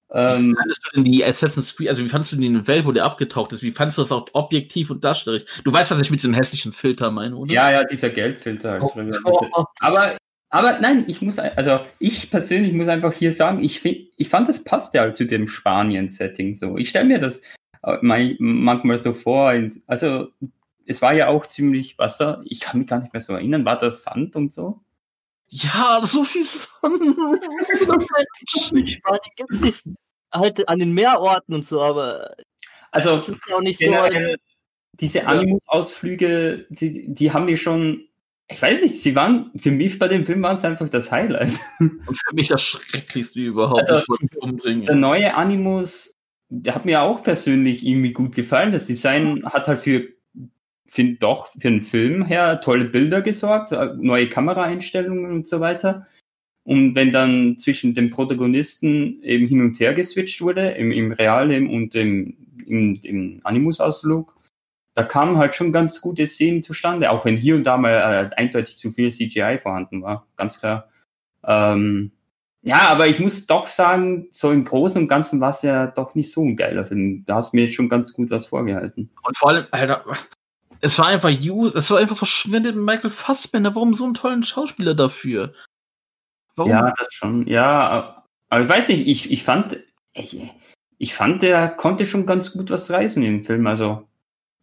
Wie 0.10 0.18
Ähm, 0.18 0.56
fandest 0.58 0.82
du 0.86 0.90
denn 0.96 1.04
die 1.04 1.24
Assassin's 1.24 1.76
Creed, 1.76 1.90
also 1.90 2.04
wie 2.04 2.10
fandest 2.10 2.32
du 2.32 2.38
die 2.38 2.68
Welt, 2.68 2.86
wo 2.86 2.92
der 2.92 3.06
abgetaucht 3.06 3.54
ist? 3.54 3.62
Wie 3.62 3.72
fandest 3.72 4.00
du 4.00 4.02
das 4.02 4.12
auch 4.12 4.26
objektiv 4.34 4.90
und 4.90 5.04
darstellerisch? 5.04 5.46
Du 5.64 5.72
weißt, 5.72 5.92
was 5.92 6.02
ich 6.02 6.10
mit 6.10 6.22
diesem 6.22 6.34
hässlichen 6.34 6.74
Filter 6.74 7.12
meine, 7.12 7.36
oder? 7.36 7.54
ja, 7.54 7.72
ja, 7.72 7.84
dieser 7.84 8.10
Geldfilter 8.10 8.82
halt 8.82 8.84
Oh, 9.26 9.48
oh. 9.54 9.66
Aber, 9.80 10.18
aber 10.52 10.80
nein, 10.80 11.06
ich 11.08 11.22
muss, 11.22 11.40
also 11.40 11.80
ich 12.00 12.30
persönlich 12.30 12.74
muss 12.74 12.90
einfach 12.90 13.14
hier 13.14 13.34
sagen, 13.34 13.64
ich, 13.64 13.80
find, 13.80 14.10
ich 14.18 14.30
fand, 14.30 14.50
das 14.50 14.64
passt 14.64 14.94
ja 14.94 15.02
halt 15.02 15.16
zu 15.16 15.26
dem 15.26 15.48
Spanien-Setting 15.48 16.56
so. 16.56 16.78
Ich 16.78 16.90
stelle 16.90 17.06
mir 17.06 17.20
das 17.20 17.42
äh, 17.84 17.98
manchmal 18.02 19.00
so 19.00 19.14
vor, 19.14 19.54
also 19.88 20.28
es 20.86 21.02
war 21.02 21.14
ja 21.14 21.28
auch 21.30 21.46
ziemlich 21.46 21.98
Wasser, 21.98 22.42
ich 22.46 22.60
kann 22.60 22.80
mich 22.80 22.88
gar 22.88 23.00
nicht 23.00 23.14
mehr 23.14 23.22
so 23.22 23.34
erinnern, 23.34 23.66
war 23.66 23.78
das 23.78 24.04
Sand 24.04 24.36
und 24.36 24.54
so? 24.54 24.82
Ja, 25.48 26.02
so 26.04 26.24
viel 26.24 26.46
Sonne. 26.46 27.16
Spanien 28.86 29.20
gibt's 29.36 29.62
nicht 29.62 29.86
halt 30.34 30.68
an 30.70 30.80
den 30.80 30.94
Meerorten 30.94 31.54
und 31.54 31.66
so, 31.66 31.82
aber 31.82 32.36
Also 32.92 33.16
das 33.16 33.30
ist 33.30 33.40
ja 33.48 33.56
auch 33.56 33.62
nicht 33.62 33.80
so. 33.80 33.86
generell, 33.86 34.38
diese 34.94 35.26
Animus-Ausflüge, 35.28 36.68
die, 36.70 37.14
die 37.14 37.32
haben 37.32 37.46
mir 37.46 37.58
schon, 37.58 38.08
ich 38.52 38.62
weiß 38.62 38.82
nicht, 38.82 39.02
sie 39.02 39.16
waren, 39.16 39.52
für 39.56 39.72
mich 39.72 39.98
bei 39.98 40.08
dem 40.08 40.26
Film 40.26 40.42
waren 40.44 40.58
es 40.58 40.66
einfach 40.66 40.90
das 40.90 41.12
Highlight. 41.12 41.54
Und 41.80 42.02
für 42.06 42.36
mich 42.36 42.50
das 42.50 42.62
Schrecklichste 42.62 43.40
überhaupt. 43.40 43.82
Also, 43.82 43.98
ich 43.98 44.10
wollte 44.10 44.26
mich 44.26 44.38
umbringen. 44.42 44.86
Der 44.86 44.96
neue 44.96 45.34
Animus, 45.36 46.16
der 46.50 46.76
hat 46.76 46.86
mir 46.86 47.02
auch 47.02 47.24
persönlich 47.24 47.86
irgendwie 47.86 48.12
gut 48.12 48.36
gefallen. 48.36 48.72
Das 48.72 48.88
Design 48.88 49.44
hat 49.46 49.68
halt 49.68 49.80
für, 49.80 50.08
finde 50.88 51.20
doch, 51.20 51.48
für 51.48 51.68
einen 51.70 51.82
Film 51.82 52.26
her 52.26 52.60
tolle 52.62 52.86
Bilder 52.86 53.22
gesorgt, 53.22 53.72
äh, 53.72 53.94
neue 53.98 54.28
Kameraeinstellungen 54.28 55.32
und 55.32 55.48
so 55.48 55.60
weiter. 55.60 56.08
Und 56.64 56.94
wenn 56.94 57.12
dann 57.12 57.58
zwischen 57.58 57.96
den 57.96 58.10
Protagonisten 58.10 59.24
eben 59.24 59.48
hin 59.48 59.62
und 59.62 59.80
her 59.80 59.94
geswitcht 59.94 60.42
wurde, 60.42 60.72
im, 60.72 60.92
im 60.92 61.12
Realleben 61.12 61.70
und 61.70 61.96
im, 61.96 62.36
im, 62.68 63.00
im 63.02 63.40
Animus-Ausflug, 63.44 64.36
da 64.94 65.04
kamen 65.04 65.38
halt 65.38 65.56
schon 65.56 65.72
ganz 65.72 66.02
gute 66.02 66.28
Szenen 66.28 66.64
zustande, 66.64 67.12
auch 67.12 67.26
wenn 67.26 67.38
hier 67.38 67.56
und 67.56 67.64
da 67.64 67.78
mal 67.78 68.30
äh, 68.32 68.36
eindeutig 68.36 68.78
zu 68.78 68.92
viel 68.92 69.12
CGI 69.12 69.58
vorhanden 69.58 70.02
war, 70.02 70.28
ganz 70.36 70.60
klar. 70.60 70.90
Ähm, 71.44 72.12
ja, 72.64 72.90
aber 72.90 73.08
ich 73.08 73.20
muss 73.20 73.48
doch 73.48 73.68
sagen, 73.68 74.28
so 74.32 74.52
im 74.52 74.66
Großen 74.66 75.02
und 75.02 75.08
Ganzen 75.08 75.42
war 75.42 75.50
es 75.50 75.64
ja 75.64 75.88
doch 75.88 76.14
nicht 76.14 76.32
so 76.32 76.44
ein 76.44 76.56
geiler 76.56 76.86
Film. 76.86 77.24
Da 77.26 77.36
hast 77.36 77.54
du 77.54 77.58
mir 77.58 77.68
schon 77.68 77.90
ganz 77.90 78.14
gut 78.14 78.30
was 78.30 78.48
vorgehalten. 78.48 79.10
Und 79.24 79.38
vor 79.38 79.50
allem, 79.50 79.66
Alter, 79.72 80.06
es 80.80 81.00
war 81.00 81.08
einfach 81.08 81.32
use, 81.32 81.76
es 81.76 81.90
war 81.90 81.98
einfach 81.98 82.18
verschwendet 82.18 82.76
mit 82.76 82.86
Michael 82.86 83.10
Fassbender. 83.10 83.74
Warum 83.74 83.96
so 83.96 84.04
einen 84.04 84.14
tollen 84.14 84.44
Schauspieler 84.44 84.94
dafür? 84.94 85.54
Warum? 86.56 86.72
Ja, 86.72 86.94
das 86.98 87.08
schon. 87.12 87.48
Ja, 87.48 88.26
aber 88.50 88.64
ich 88.64 88.70
weiß 88.70 88.90
nicht, 88.90 89.08
ich, 89.08 89.32
ich 89.32 89.44
fand, 89.44 89.80
ich, 90.14 90.52
ich 91.00 91.16
fand, 91.16 91.42
der 91.42 91.68
konnte 91.70 92.06
schon 92.06 92.28
ganz 92.28 92.52
gut 92.54 92.70
was 92.70 92.92
reißen 92.92 93.24
im 93.24 93.42
Film. 93.42 93.66
Also, 93.66 94.08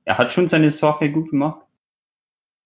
er 0.09 0.19
hat 0.19 0.33
schon 0.33 0.49
seine 0.49 0.71
Sache 0.71 1.11
gut 1.11 1.31
gemacht. 1.31 1.61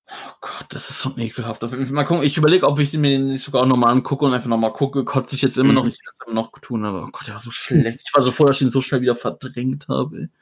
Oh 0.09 0.35
Gott, 0.41 0.67
das 0.71 0.91
ist 0.91 1.01
so 1.01 1.13
ekelhaft. 1.17 1.63
Mal 1.63 2.05
gucken, 2.05 2.23
ich 2.25 2.37
überlege, 2.37 2.67
ob 2.67 2.79
ich 2.79 2.93
mir 2.93 3.11
den 3.11 3.27
nicht 3.29 3.43
sogar 3.45 3.63
auch 3.63 3.67
nochmal 3.67 3.91
angucke 3.93 4.25
und 4.25 4.35
einfach 4.35 4.49
nochmal 4.49 4.73
gucke. 4.73 5.05
Konnte 5.05 5.35
ich 5.35 5.43
jetzt 5.43 5.57
immer 5.59 5.73
noch, 5.73 5.85
Mhm. 5.85 5.89
ich 5.91 5.99
kann 6.05 6.15
es 6.21 6.27
immer 6.27 6.35
noch 6.35 6.53
tun, 6.61 6.85
aber 6.85 7.05
oh 7.05 7.11
Gott, 7.13 7.27
der 7.27 7.35
war 7.35 7.41
so 7.41 7.51
schlecht. 7.51 8.03
Ich 8.07 8.15
war 8.15 8.23
so 8.23 8.31
froh, 8.31 8.45
dass 8.45 8.57
ich 8.57 8.63
ihn 8.63 8.71
so 8.71 8.81
schnell 8.81 9.01
wieder 9.01 9.17
verdrängt 9.17 9.89
habe. 9.89 10.29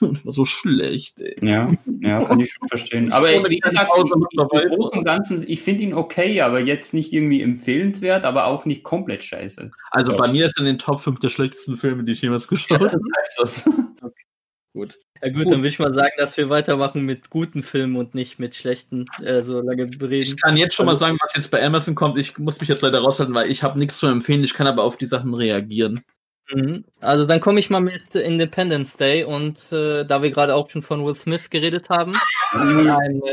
Das 0.00 0.24
war 0.24 0.32
so 0.32 0.44
schlecht, 0.46 1.20
ey. 1.20 1.36
Ja, 1.46 1.70
ja, 2.00 2.24
kann 2.24 2.40
ich 2.40 2.50
schon 2.52 2.66
verstehen. 2.66 3.12
Aber 3.12 3.28
die 3.48 3.60
gesagt, 3.60 3.88
macht 3.94 4.10
im 4.10 4.38
weiter. 4.38 4.68
Großen 4.74 4.98
und 4.98 5.04
Ganzen, 5.04 5.44
ich 5.46 5.60
finde 5.60 5.84
ihn 5.84 5.92
okay, 5.94 6.40
aber 6.40 6.60
jetzt 6.60 6.94
nicht 6.94 7.12
irgendwie 7.12 7.42
empfehlenswert, 7.42 8.24
aber 8.24 8.46
auch 8.46 8.64
nicht 8.64 8.82
komplett 8.84 9.22
scheiße. 9.22 9.70
Also 9.90 10.12
Ja. 10.12 10.18
bei 10.18 10.28
mir 10.32 10.46
ist 10.46 10.56
er 10.56 10.60
in 10.60 10.64
den 10.66 10.78
Top 10.78 11.00
5 11.02 11.20
der 11.20 11.28
schlechtesten 11.28 11.76
Filme, 11.76 12.02
die 12.04 12.12
ich 12.12 12.22
jemals 12.22 12.48
geschaut 12.48 12.80
habe. 12.80 12.86
heißt 12.86 13.38
was. 13.38 13.64
Gut. 14.74 14.98
Ja 15.22 15.28
gut, 15.30 15.50
dann 15.50 15.58
würde 15.58 15.68
ich 15.68 15.78
mal 15.78 15.92
sagen, 15.92 16.12
dass 16.16 16.36
wir 16.36 16.48
weitermachen 16.48 17.02
mit 17.02 17.28
guten 17.28 17.62
Filmen 17.62 17.96
und 17.96 18.14
nicht 18.14 18.38
mit 18.38 18.54
schlechten, 18.54 19.06
äh, 19.22 19.42
so 19.42 19.60
lange 19.60 19.86
bereden. 19.86 20.22
Ich 20.22 20.40
kann 20.40 20.56
jetzt 20.56 20.74
schon 20.74 20.86
mal 20.86 20.96
sagen, 20.96 21.18
was 21.22 21.34
jetzt 21.34 21.50
bei 21.50 21.62
Amazon 21.64 21.94
kommt. 21.94 22.16
Ich 22.18 22.38
muss 22.38 22.58
mich 22.58 22.68
jetzt 22.70 22.80
leider 22.80 23.00
raushalten, 23.00 23.34
weil 23.34 23.50
ich 23.50 23.62
habe 23.62 23.78
nichts 23.78 23.98
zu 23.98 24.06
empfehlen. 24.06 24.42
Ich 24.42 24.54
kann 24.54 24.66
aber 24.66 24.82
auf 24.82 24.96
die 24.96 25.06
Sachen 25.06 25.34
reagieren. 25.34 26.02
Mhm. 26.50 26.84
Also 27.00 27.24
dann 27.26 27.40
komme 27.40 27.60
ich 27.60 27.70
mal 27.70 27.80
mit 27.80 28.14
Independence 28.14 28.96
Day 28.96 29.24
und 29.24 29.70
äh, 29.72 30.04
da 30.04 30.22
wir 30.22 30.30
gerade 30.30 30.54
auch 30.54 30.68
schon 30.70 30.82
von 30.82 31.04
Will 31.04 31.14
Smith 31.14 31.50
geredet 31.50 31.88
haben, 31.90 32.14
von 32.50 32.88
einem, 32.88 33.22
äh, 33.22 33.32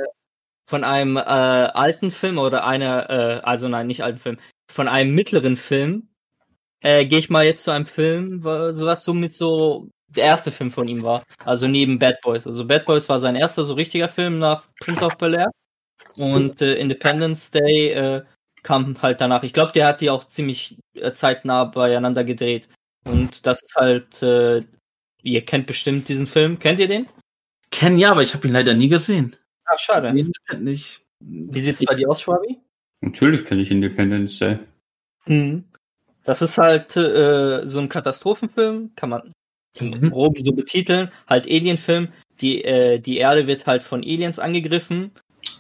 von 0.68 0.84
einem 0.84 1.18
äh, 1.18 1.22
alten 1.22 2.12
Film 2.12 2.38
oder 2.38 2.66
einer, 2.66 3.10
äh, 3.10 3.40
also 3.44 3.68
nein, 3.68 3.88
nicht 3.88 4.04
alten 4.04 4.20
Film, 4.20 4.38
von 4.70 4.88
einem 4.88 5.16
mittleren 5.16 5.58
Film, 5.58 6.10
äh, 6.82 7.06
gehe 7.06 7.20
ich 7.20 7.30
mal 7.30 7.46
jetzt 7.46 7.64
zu 7.64 7.72
einem 7.72 7.86
Film, 7.86 8.44
wo- 8.44 8.72
sowas 8.72 9.04
so 9.04 9.14
mit 9.14 9.34
so 9.34 9.90
der 10.16 10.26
erste 10.26 10.52
Film 10.52 10.72
von 10.72 10.88
ihm 10.88 11.02
war. 11.04 11.24
Also 11.44 11.68
neben 11.68 12.00
Bad 12.00 12.22
Boys. 12.22 12.48
Also 12.48 12.66
Bad 12.66 12.86
Boys 12.86 13.10
war 13.10 13.20
sein 13.20 13.36
erster 13.36 13.64
so 13.64 13.74
richtiger 13.74 14.10
Film 14.10 14.40
nach 14.40 14.64
Prince 14.80 15.06
of 15.06 15.18
Bel 15.18 15.36
Air. 15.36 15.52
Und 16.16 16.62
äh, 16.62 16.76
Independence 16.76 17.52
Day 17.52 17.90
äh, 17.92 18.24
kam 18.64 19.02
halt 19.02 19.22
danach. 19.22 19.44
Ich 19.44 19.54
glaube, 19.54 19.72
der 19.72 19.88
hat 19.88 20.02
die 20.02 20.10
auch 20.10 20.24
ziemlich 20.26 20.78
äh, 20.94 21.12
zeitnah 21.12 21.66
beieinander 21.66 22.24
gedreht. 22.24 22.70
Und 23.06 23.46
das 23.46 23.62
ist 23.62 23.76
halt, 23.76 24.22
äh, 24.24 24.64
ihr 25.22 25.46
kennt 25.46 25.68
bestimmt 25.68 26.10
diesen 26.10 26.28
Film. 26.28 26.60
Kennt 26.60 26.80
ihr 26.80 26.88
den? 26.88 27.06
Ken 27.72 27.98
ja, 27.98 28.12
aber 28.12 28.24
ich 28.24 28.34
habe 28.34 28.48
ihn 28.48 28.54
leider 28.54 28.74
nie 28.74 28.90
gesehen. 28.90 29.36
Ah, 29.66 29.78
schade. 29.78 30.14
Nicht. 30.14 31.02
Wie 31.20 31.60
sieht's 31.60 31.84
bei 31.86 31.96
dir 31.96 32.10
aus, 32.10 32.22
Schwabi? 32.22 32.60
Natürlich 33.02 33.46
kenne 33.46 33.62
ich 33.62 33.72
Independence 33.72 34.40
Day. 34.40 34.60
Mhm. 35.26 35.66
Das 36.24 36.42
ist 36.42 36.58
halt 36.58 36.96
äh, 36.98 37.66
so 37.66 37.80
ein 37.80 37.90
Katastrophenfilm, 37.90 38.92
kann 38.96 39.10
man 39.10 39.34
Mhm. 39.80 40.10
grob 40.10 40.38
so 40.40 40.52
betiteln. 40.52 41.12
Halt 41.28 41.48
Alienfilm. 41.48 42.10
Die, 42.42 42.64
äh, 42.64 43.00
die 43.00 43.18
Erde 43.18 43.48
wird 43.48 43.68
halt 43.68 43.84
von 43.84 44.02
Aliens 44.02 44.40
angegriffen 44.40 45.12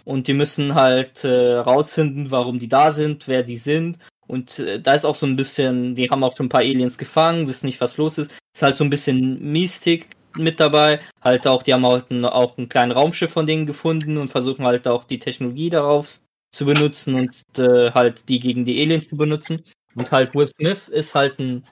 und 0.06 0.27
die 0.27 0.34
müssen 0.34 0.76
halt 0.76 1.23
äh, 1.23 1.56
rausfinden, 1.56 2.31
warum 2.31 2.57
die 2.57 2.69
da 2.69 2.91
sind, 2.91 3.27
wer 3.27 3.44
die 3.44 3.57
sind. 3.57 3.99
Und 4.27 4.60
äh, 4.60 4.81
da 4.81 4.94
ist 4.94 5.06
auch 5.06 5.15
so 5.15 5.26
ein 5.26 5.36
bisschen, 5.36 5.95
die 5.95 6.10
haben 6.10 6.23
auch 6.23 6.36
schon 6.36 6.45
ein 6.45 6.49
paar 6.49 6.61
Aliens 6.61 6.98
gefangen, 6.98 7.48
wissen 7.48 7.65
nicht, 7.65 7.81
was 7.81 7.98
los 7.98 8.18
ist. 8.18 8.31
Ist 8.53 8.61
halt 8.61 8.76
so 8.76 8.84
ein 8.84 8.90
bisschen 8.90 9.52
Mystik 9.52 10.10
mit 10.36 10.60
dabei. 10.60 11.02
Halt 11.22 11.48
auch, 11.48 11.64
die 11.64 11.73
haben 11.73 11.86
halt 11.86 12.11
ein, 12.11 12.23
auch 12.26 12.57
ein 12.57 12.69
kleines 12.69 12.95
Raumschiff 12.95 13.31
von 13.31 13.45
denen 13.45 13.65
gefunden 13.65 14.18
und 14.18 14.30
versuchen 14.30 14.65
halt 14.65 14.88
auch 14.88 15.03
die 15.03 15.19
Technologie 15.19 15.69
darauf 15.69 16.19
zu 16.52 16.65
benutzen 16.65 17.15
und 17.15 17.36
äh, 17.57 17.91
halt 17.91 18.30
die 18.30 18.40
gegen 18.40 18.65
die 18.65 18.81
Aliens 18.81 19.10
zu 19.10 19.18
benutzen. 19.18 19.64
Und 19.95 20.11
halt 20.11 20.34
Will 20.36 20.48
Smith 20.48 20.88
ist 20.88 21.15
halt 21.15 21.40
ein 21.40 21.65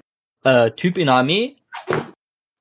äh, 0.43 0.72
Typ 0.72 0.97
in 0.97 1.05
der 1.07 1.15
Armee. 1.15 1.57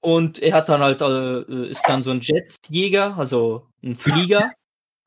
Und 0.07 0.39
er 0.39 0.55
hat 0.55 0.69
dann 0.69 0.83
halt, 0.83 1.01
äh, 1.01 1.67
ist 1.67 1.83
dann 1.89 2.05
so 2.05 2.13
ein 2.13 2.21
Jetjäger, 2.21 3.19
also 3.19 3.67
ein 3.83 3.97
Flieger. 3.97 4.53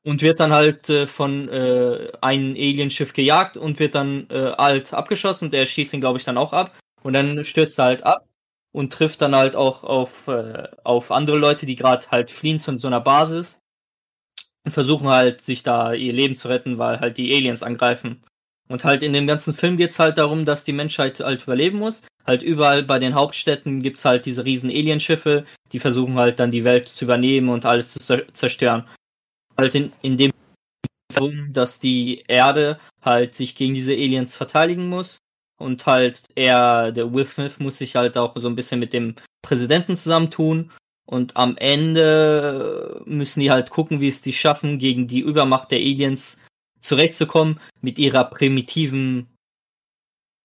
Und 0.02 0.20
wird 0.20 0.40
dann 0.40 0.52
halt 0.52 0.90
äh, 0.90 1.06
von 1.06 1.48
äh, 1.48 2.12
einem 2.20 2.52
Alienschiff 2.52 3.14
gejagt 3.14 3.56
und 3.56 3.78
wird 3.78 3.94
dann 3.94 4.28
äh, 4.28 4.52
halt 4.58 4.92
abgeschossen 4.92 5.46
und 5.46 5.54
er 5.54 5.64
schießt 5.64 5.94
ihn, 5.94 6.00
glaube 6.00 6.18
ich, 6.18 6.24
dann 6.24 6.36
auch 6.36 6.52
ab. 6.52 6.78
Und 7.02 7.14
dann 7.14 7.44
stürzt 7.44 7.78
er 7.78 7.86
halt 7.86 8.02
ab 8.02 8.26
und 8.72 8.92
trifft 8.92 9.22
dann 9.22 9.34
halt 9.34 9.56
auch 9.56 9.84
auf, 9.84 10.28
äh, 10.28 10.68
auf 10.84 11.10
andere 11.12 11.38
Leute, 11.38 11.64
die 11.64 11.76
gerade 11.76 12.06
halt 12.10 12.30
fliehen 12.30 12.58
zu 12.58 12.76
so 12.76 12.86
einer 12.86 13.00
Basis 13.00 13.58
und 14.66 14.72
versuchen 14.72 15.08
halt, 15.08 15.40
sich 15.40 15.62
da 15.62 15.94
ihr 15.94 16.12
Leben 16.12 16.34
zu 16.34 16.48
retten, 16.48 16.76
weil 16.76 17.00
halt 17.00 17.16
die 17.16 17.34
Aliens 17.34 17.62
angreifen. 17.62 18.22
Und 18.70 18.84
halt 18.84 19.02
in 19.02 19.12
dem 19.12 19.26
ganzen 19.26 19.52
Film 19.52 19.76
geht's 19.76 19.98
halt 19.98 20.16
darum, 20.16 20.44
dass 20.44 20.62
die 20.62 20.72
Menschheit 20.72 21.18
halt 21.18 21.42
überleben 21.42 21.78
muss. 21.78 22.02
Halt 22.24 22.44
überall 22.44 22.84
bei 22.84 23.00
den 23.00 23.16
Hauptstädten 23.16 23.82
gibt's 23.82 24.04
halt 24.04 24.26
diese 24.26 24.44
riesen 24.44 24.70
Alienschiffe, 24.70 25.44
die 25.72 25.80
versuchen 25.80 26.14
halt 26.14 26.38
dann 26.38 26.52
die 26.52 26.62
Welt 26.62 26.88
zu 26.88 27.04
übernehmen 27.04 27.48
und 27.48 27.66
alles 27.66 27.92
zu 27.92 27.98
zer- 27.98 28.32
zerstören. 28.32 28.86
Halt 29.58 29.74
in, 29.74 29.92
in 30.02 30.16
dem 30.16 30.30
Film, 31.12 31.52
dass 31.52 31.80
die 31.80 32.22
Erde 32.28 32.78
halt 33.02 33.34
sich 33.34 33.56
gegen 33.56 33.74
diese 33.74 33.92
Aliens 33.92 34.36
verteidigen 34.36 34.88
muss. 34.88 35.18
Und 35.58 35.84
halt 35.86 36.22
er, 36.36 36.92
der 36.92 37.12
Will 37.12 37.24
Smith, 37.24 37.58
muss 37.58 37.78
sich 37.78 37.96
halt 37.96 38.16
auch 38.16 38.36
so 38.36 38.48
ein 38.48 38.54
bisschen 38.54 38.78
mit 38.78 38.92
dem 38.92 39.16
Präsidenten 39.42 39.96
zusammentun. 39.96 40.70
Und 41.06 41.36
am 41.36 41.56
Ende 41.56 43.02
müssen 43.04 43.40
die 43.40 43.50
halt 43.50 43.70
gucken, 43.70 44.00
wie 44.00 44.06
es 44.06 44.22
die 44.22 44.32
schaffen, 44.32 44.78
gegen 44.78 45.08
die 45.08 45.20
Übermacht 45.20 45.72
der 45.72 45.80
Aliens 45.80 46.40
zurechtzukommen 46.80 47.60
mit 47.80 47.98
ihrer 47.98 48.24
primitiven 48.24 49.28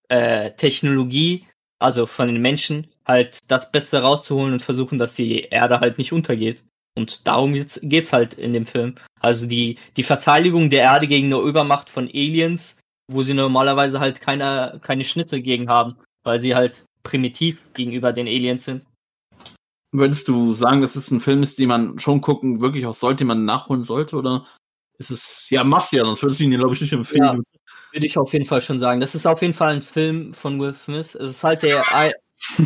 äh, 0.09 0.51
Technologie, 0.51 1.45
also 1.79 2.05
von 2.05 2.27
den 2.27 2.41
Menschen, 2.41 2.87
halt 3.05 3.39
das 3.47 3.71
Beste 3.71 4.01
rauszuholen 4.01 4.53
und 4.53 4.61
versuchen, 4.61 4.97
dass 4.97 5.15
die 5.15 5.41
Erde 5.41 5.79
halt 5.79 5.97
nicht 5.97 6.13
untergeht. 6.13 6.63
Und 6.97 7.27
darum 7.27 7.53
geht's, 7.53 7.79
geht's 7.83 8.13
halt 8.13 8.35
in 8.35 8.53
dem 8.53 8.65
Film. 8.65 8.95
Also 9.19 9.47
die, 9.47 9.77
die 9.97 10.03
Verteidigung 10.03 10.69
der 10.69 10.83
Erde 10.83 11.07
gegen 11.07 11.27
eine 11.27 11.41
Übermacht 11.41 11.89
von 11.89 12.07
Aliens, 12.07 12.79
wo 13.11 13.21
sie 13.21 13.33
normalerweise 13.33 13.99
halt 13.99 14.21
keine, 14.21 14.79
keine 14.81 15.03
Schnitte 15.03 15.41
gegen 15.41 15.69
haben, 15.69 15.97
weil 16.23 16.39
sie 16.39 16.55
halt 16.55 16.85
primitiv 17.03 17.61
gegenüber 17.73 18.13
den 18.13 18.27
Aliens 18.27 18.65
sind. 18.65 18.85
Würdest 19.91 20.27
du 20.27 20.53
sagen, 20.53 20.81
dass 20.81 20.95
es 20.95 21.11
ein 21.11 21.19
Film 21.19 21.43
ist, 21.43 21.59
den 21.59 21.69
man 21.69 21.99
schon 21.99 22.21
gucken, 22.21 22.61
wirklich 22.61 22.85
auch 22.85 22.95
sollte, 22.95 23.19
den 23.19 23.27
man 23.27 23.45
nachholen 23.45 23.83
sollte? 23.83 24.17
Oder 24.17 24.45
ist 24.97 25.11
es, 25.11 25.49
ja, 25.49 25.63
machst 25.63 25.91
du 25.91 25.97
ja, 25.97 26.05
sonst 26.05 26.21
würdest 26.21 26.39
du 26.39 26.43
ihn, 26.43 26.51
glaube 26.51 26.73
ich, 26.73 26.81
nicht 26.81 26.93
empfehlen. 26.93 27.43
Würde 27.91 28.05
ich 28.05 28.17
auf 28.17 28.33
jeden 28.33 28.45
Fall 28.45 28.61
schon 28.61 28.79
sagen. 28.79 28.99
Das 28.99 29.15
ist 29.15 29.25
auf 29.25 29.41
jeden 29.41 29.53
Fall 29.53 29.69
ein 29.69 29.81
Film 29.81 30.33
von 30.33 30.59
Will 30.59 30.73
Smith. 30.73 31.15
Es 31.15 31.29
ist 31.29 31.43
halt 31.43 31.63
der, 31.63 31.83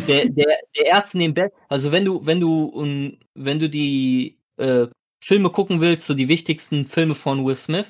der, 0.06 0.28
der, 0.28 0.58
der 0.76 0.86
erste 0.86 1.18
neben 1.18 1.34
Bad. 1.34 1.52
Also 1.68 1.92
wenn 1.92 2.04
du, 2.04 2.24
wenn 2.26 2.40
du, 2.40 3.16
wenn 3.34 3.58
du 3.58 3.68
die 3.68 4.38
äh, 4.56 4.86
Filme 5.22 5.50
gucken 5.50 5.80
willst, 5.80 6.06
so 6.06 6.14
die 6.14 6.28
wichtigsten 6.28 6.86
Filme 6.86 7.14
von 7.14 7.44
Will 7.44 7.56
Smith, 7.56 7.86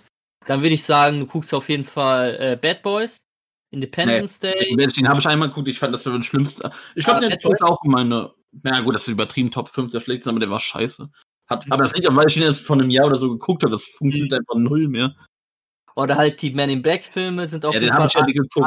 dann 0.47 0.63
würde 0.63 0.75
ich 0.75 0.85
sagen, 0.85 1.21
du 1.21 1.27
guckst 1.27 1.55
auf 1.55 1.69
jeden 1.69 1.85
Fall 1.85 2.37
äh, 2.41 2.57
Bad 2.57 2.83
Boys, 2.83 3.25
Independence 3.71 4.41
Day. 4.41 4.75
Den, 4.77 5.09
habe 5.09 5.21
ich 5.21 5.27
einmal 5.27 5.49
geguckt, 5.49 5.69
ich 5.69 5.79
fand 5.79 5.95
das 5.95 6.07
war 6.07 6.17
das 6.17 6.27
Schlimmste. 6.27 6.73
Ich 6.95 7.05
glaube, 7.05 7.21
der 7.21 7.39
tut 7.39 7.63
auch 7.63 7.83
in 7.85 7.91
meine, 7.91 8.33
na 8.63 8.81
gut, 8.81 8.95
das 8.95 9.03
ist 9.03 9.09
übertrieben, 9.09 9.51
Top 9.51 9.69
5 9.69 9.93
der 9.93 10.01
schlechteste, 10.01 10.31
aber 10.31 10.41
der 10.41 10.51
war 10.51 10.61
scheiße. 10.61 11.09
Hat, 11.51 11.67
Mhm. 11.67 11.73
aber 11.73 11.83
das 11.83 11.93
liegt 11.95 12.09
auch, 12.09 12.15
weil 12.17 12.29
ich 12.29 12.37
ihn 12.37 12.45
erst 12.45 12.61
vor 12.61 12.77
einem 12.77 12.91
Jahr 12.91 13.07
oder 13.07 13.17
so 13.17 13.29
geguckt 13.31 13.63
habe, 13.63 13.73
das 13.73 13.85
funktioniert 13.85 14.33
einfach 14.33 14.55
null 14.55 14.89
mehr. 14.89 15.15
Oder 15.97 16.17
halt 16.17 16.41
die 16.41 16.53
Men 16.53 16.71
in 16.71 16.81
Black 16.83 17.03
Filme 17.03 17.47
sind 17.47 17.65
auf 17.67 17.75
Ja, 17.75 17.81
den 17.81 17.93
habe 17.93 18.07
ich 18.07 18.15
ja 18.15 18.23
geguckt. 18.25 18.67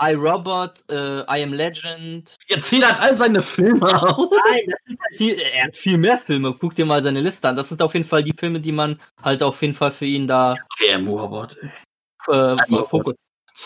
I, 0.00 0.10
I 0.10 0.14
Robot, 0.14 0.84
äh, 0.88 1.20
I 1.22 1.42
Am 1.42 1.52
Legend. 1.52 2.34
Jetzt 2.46 2.68
zählt 2.68 2.86
halt 2.86 3.00
all 3.00 3.16
seine 3.16 3.42
Filme 3.42 3.86
auf. 4.00 4.30
Nein, 4.30 4.62
das 4.68 4.82
sind 4.84 4.98
halt 5.00 5.20
die, 5.20 5.36
er 5.36 5.64
hat 5.64 5.76
viel 5.76 5.98
mehr 5.98 6.18
Filme. 6.18 6.54
Guck 6.58 6.74
dir 6.74 6.86
mal 6.86 7.02
seine 7.02 7.20
Liste 7.20 7.48
an. 7.48 7.56
Das 7.56 7.68
sind 7.68 7.82
auf 7.82 7.94
jeden 7.94 8.06
Fall 8.06 8.22
die 8.22 8.34
Filme, 8.38 8.60
die 8.60 8.72
man 8.72 9.00
halt 9.22 9.42
auf 9.42 9.60
jeden 9.62 9.74
Fall 9.74 9.90
für 9.90 10.04
ihn 10.04 10.26
da 10.26 10.54
Ja, 10.88 10.98
Moorboard, 10.98 11.58
ey. 11.60 12.34
äh, 12.34 12.82
Fokus. 12.84 13.14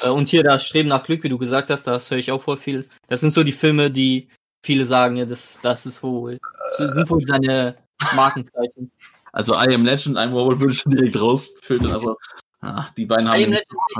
Äh, 0.02 0.08
und 0.10 0.28
hier 0.28 0.42
das 0.42 0.64
Streben 0.64 0.88
nach 0.88 1.02
Glück, 1.04 1.22
wie 1.24 1.28
du 1.28 1.36
gesagt 1.38 1.68
hast, 1.70 1.84
das 1.86 2.10
höre 2.10 2.18
ich 2.18 2.30
auch 2.32 2.40
voll 2.40 2.56
viel. 2.56 2.88
Das 3.08 3.20
sind 3.20 3.32
so 3.32 3.42
die 3.42 3.52
Filme, 3.52 3.90
die 3.90 4.28
viele 4.64 4.84
sagen, 4.84 5.16
ja, 5.16 5.24
das, 5.26 5.58
das 5.62 5.84
ist 5.84 6.02
wohl, 6.02 6.38
das 6.78 6.92
sind 6.94 7.10
wohl 7.10 7.24
seine 7.24 7.76
Markenzeichen. 8.16 8.90
Also 9.32 9.54
I 9.54 9.74
Am 9.74 9.84
Legend, 9.84 10.16
I'm 10.16 10.32
Warhol 10.34 10.58
würde 10.60 10.72
ich 10.72 10.80
schon 10.80 10.92
direkt 10.92 11.20
rausfiltern. 11.20 11.92
Also 11.92 12.16
Ach, 12.62 12.90
die 12.94 13.06
beiden 13.06 13.28
haben. 13.28 13.38
I 13.40 13.44
Am 13.44 13.50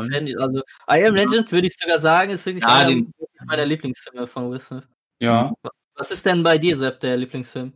Legend, 0.09 0.25
nicht 0.25 0.39
also 0.39 0.61
I 0.91 1.05
Am 1.07 1.15
Legend 1.15 1.51
würde 1.53 1.67
ich 1.67 1.77
sogar 1.77 1.99
sagen, 1.99 2.31
ist 2.33 2.45
wirklich 2.47 2.63
Ja, 2.65 2.75
einer 2.77 2.91
den- 2.91 3.13
meiner 3.47 3.65
Lieblingsfilme 3.65 4.27
von 4.27 4.51
Will 4.51 4.61
Smith. 4.61 4.85
Ja. 5.21 5.53
Was 5.95 6.11
ist 6.11 6.25
denn 6.27 6.43
bei 6.43 6.59
dir, 6.59 6.77
Sepp, 6.77 7.01
der 7.01 7.17
Lieblingsfilm? 7.17 7.73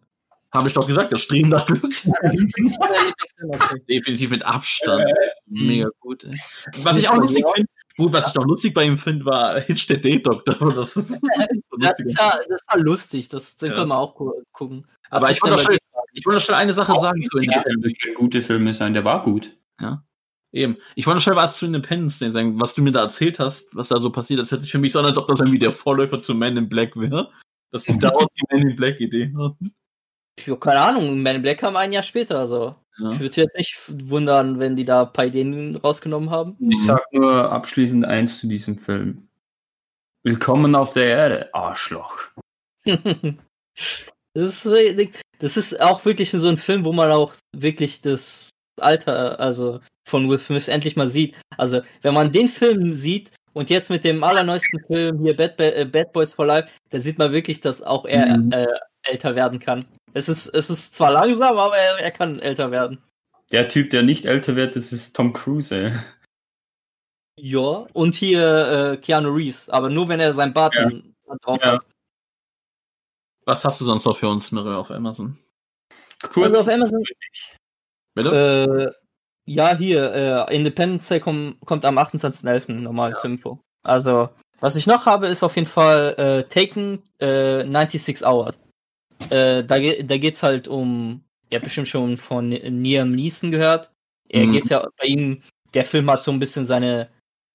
Habe 0.52 0.68
ich 0.68 0.74
doch 0.74 0.86
gesagt, 0.86 1.12
das 1.12 1.20
Stream 1.22 1.48
nach 1.48 1.66
Glück. 1.66 1.82
Das. 2.22 3.74
Definitiv 3.88 4.30
mit 4.30 4.42
Abstand. 4.44 5.10
Mega 5.46 5.88
gut. 6.00 6.24
Ey. 6.24 6.34
Was 6.82 6.96
ich 6.98 7.08
auch 7.08 7.16
lustig 7.16 7.44
finde, 7.54 7.68
gut, 7.96 8.12
was 8.12 8.28
ich 8.28 8.34
noch 8.34 8.44
lustig 8.44 8.74
bei 8.74 8.84
ihm 8.84 8.96
finde, 8.98 9.24
war 9.24 9.60
Hitch 9.60 9.86
der 9.86 9.98
Date-Doktor. 9.98 10.54
Das 10.74 10.96
ist, 10.96 11.20
Das, 11.78 12.00
ist 12.00 12.18
ja, 12.18 12.38
das 12.48 12.60
war 12.68 12.78
lustig, 12.78 13.28
das, 13.28 13.56
den 13.56 13.70
Ja. 13.70 13.76
können 13.76 13.88
wir 13.88 13.98
auch 13.98 14.14
gu- 14.14 14.42
gucken. 14.52 14.86
Was 15.10 15.22
Aber 15.22 15.32
ich 15.32 15.40
noch 15.42 15.50
bei 15.56 15.58
schnell, 15.62 15.78
ich 16.14 16.24
wollte 16.24 16.36
noch 16.38 16.44
schnell 16.44 16.56
eine 16.56 16.72
Sache 16.72 16.98
sagen 16.98 17.22
zu 17.22 17.38
Ja, 17.38 17.44
Independence. 17.44 17.98
können 17.98 18.14
gute 18.14 18.42
Filme 18.42 18.72
sein, 18.72 18.94
der 18.94 19.04
war 19.04 19.22
gut. 19.22 19.56
Eben. 20.52 20.76
Ich 20.94 21.04
wollte 21.06 21.16
noch 21.16 21.22
schnell 21.22 21.34
was 21.36 21.58
zu 21.58 21.66
Independence 21.66 22.20
Day 22.20 22.30
sagen. 22.30 22.60
Was 22.60 22.74
du 22.74 22.82
mir 22.82 22.92
da 22.92 23.00
erzählt 23.00 23.40
hast, 23.40 23.66
was 23.72 23.88
da 23.88 23.98
so 23.98 24.10
passiert, 24.10 24.38
das 24.38 24.52
hört 24.52 24.62
sich 24.62 24.70
für 24.70 24.78
mich 24.78 24.92
so 24.92 25.00
an, 25.00 25.06
als 25.06 25.18
ob 25.18 25.26
das 25.26 25.40
irgendwie 25.40 25.58
der 25.58 25.72
Vorläufer 25.72 26.20
zu 26.20 26.32
Man 26.32 26.56
in 26.56 26.68
Black 26.68 26.94
wäre. 26.96 27.32
Dass 27.72 27.82
die 27.82 27.98
daraus 27.98 28.28
die 28.36 28.44
Man 28.52 28.70
in 28.70 28.76
Black 28.76 29.00
Idee 29.00 29.32
hatten. 29.36 29.74
dir? 30.38 30.56
Keine 30.60 30.80
Ahnung, 30.80 31.20
Man 31.22 31.34
in 31.36 31.42
Black 31.42 31.58
kam 31.58 31.74
ein 31.74 31.90
Jahr 31.92 32.04
später, 32.04 32.38
also. 32.38 32.76
Ja. 32.98 33.10
Ich 33.10 33.18
würde 33.18 33.40
jetzt 33.40 33.56
nicht 33.56 33.76
wundern, 34.08 34.60
wenn 34.60 34.76
die 34.76 34.84
da 34.84 35.02
ein 35.02 35.12
paar 35.12 35.26
Ideen 35.26 35.74
rausgenommen 35.74 36.30
haben. 36.30 36.56
Ich 36.70 36.84
sag 36.84 37.02
nur 37.12 37.50
abschließend 37.50 38.04
eins 38.04 38.38
zu 38.38 38.46
diesem 38.46 38.78
Film. 38.78 39.26
Willkommen 40.22 40.76
auf 40.76 40.92
der 40.92 41.06
Erde, 41.06 41.52
Arschloch. 41.52 42.16
das, 44.34 44.64
ist, 44.64 44.72
äh, 44.72 45.08
das 45.38 45.56
ist 45.56 45.80
auch 45.80 46.04
wirklich 46.04 46.30
so 46.30 46.48
ein 46.48 46.58
Film, 46.58 46.84
wo 46.84 46.92
man 46.92 47.10
auch 47.10 47.34
wirklich 47.56 48.00
das 48.02 48.50
Alter, 48.80 49.38
also 49.40 49.80
von 50.08 50.28
Will 50.28 50.38
Smith 50.38 50.68
endlich 50.68 50.96
mal 50.96 51.08
sieht. 51.08 51.36
Also, 51.56 51.80
wenn 52.02 52.14
man 52.14 52.32
den 52.32 52.48
Film 52.48 52.92
sieht 52.94 53.30
und 53.52 53.70
jetzt 53.70 53.88
mit 53.90 54.04
dem 54.04 54.22
allerneuesten 54.24 54.80
Film 54.86 55.20
hier 55.22 55.36
Bad, 55.36 55.56
Ba- 55.56 55.64
äh, 55.64 55.84
Bad 55.84 56.12
Boys 56.12 56.32
for 56.32 56.44
Life, 56.46 56.68
da 56.90 56.98
sieht 56.98 57.18
man 57.18 57.32
wirklich, 57.32 57.60
dass 57.60 57.82
auch 57.82 58.04
er 58.04 58.36
Mhm. 58.36 58.52
äh, 58.52 58.66
älter 59.06 59.34
werden 59.34 59.58
kann. 59.60 59.84
Es 60.12 60.28
ist, 60.28 60.46
es 60.48 60.70
ist 60.70 60.94
zwar 60.94 61.12
langsam, 61.12 61.56
aber 61.56 61.76
er, 61.76 61.98
er 62.00 62.10
kann 62.10 62.38
älter 62.40 62.70
werden. 62.70 62.98
Der 63.52 63.68
Typ, 63.68 63.90
der 63.90 64.02
nicht 64.02 64.24
älter 64.26 64.56
wird, 64.56 64.74
das 64.76 64.92
ist 64.92 65.14
Tom 65.14 65.32
Cruise. 65.32 65.74
ey. 65.74 65.92
Ja, 67.40 67.86
und 67.92 68.14
hier 68.14 68.92
äh, 68.92 68.96
Keanu 68.96 69.30
Reeves, 69.34 69.68
aber 69.68 69.90
nur 69.90 70.08
wenn 70.08 70.20
er 70.20 70.32
sein 70.32 70.52
Bart 70.54 70.72
Ja. 70.74 70.90
drauf 71.42 71.60
Ja. 71.62 71.72
hat. 71.72 71.86
Was 73.46 73.64
hast 73.64 73.80
du 73.80 73.84
sonst 73.84 74.04
noch 74.04 74.16
für 74.16 74.28
uns, 74.28 74.52
Mirre, 74.52 74.76
auf 74.78 74.90
Amazon? 74.90 75.38
Kurz. 76.22 76.48
Also 76.48 76.60
auf 76.62 76.68
Amazon 76.68 77.02
Bitte? 78.14 78.94
Äh, 79.46 79.52
ja, 79.52 79.76
hier, 79.76 80.46
äh, 80.48 80.56
Independence 80.56 81.08
Day 81.08 81.20
komm, 81.20 81.56
kommt 81.64 81.84
am 81.84 81.98
28.11. 81.98 82.72
normal 82.72 83.14
zur 83.16 83.26
Info. 83.30 83.60
Also, 83.82 84.30
was 84.60 84.76
ich 84.76 84.86
noch 84.86 85.04
habe, 85.04 85.26
ist 85.26 85.42
auf 85.42 85.56
jeden 85.56 85.68
Fall 85.68 86.14
äh, 86.16 86.44
Taken 86.44 87.02
äh, 87.18 87.64
96 87.64 88.24
Hours. 88.24 88.58
Äh, 89.30 89.64
da, 89.64 89.78
ge 89.78 90.02
da 90.02 90.16
geht's 90.16 90.42
halt 90.42 90.68
um, 90.68 91.24
ihr 91.50 91.56
habt 91.56 91.64
bestimmt 91.64 91.88
schon 91.88 92.16
von 92.16 92.50
Liam 92.50 93.12
Neeson 93.12 93.50
gehört. 93.50 93.90
Er 94.28 94.46
Mhm. 94.46 94.52
geht's 94.52 94.68
ja 94.70 94.88
bei 94.98 95.06
ihm, 95.06 95.42
der 95.74 95.84
Film 95.84 96.10
hat 96.10 96.22
so 96.22 96.30
ein 96.30 96.38
bisschen 96.38 96.64
seine 96.64 97.10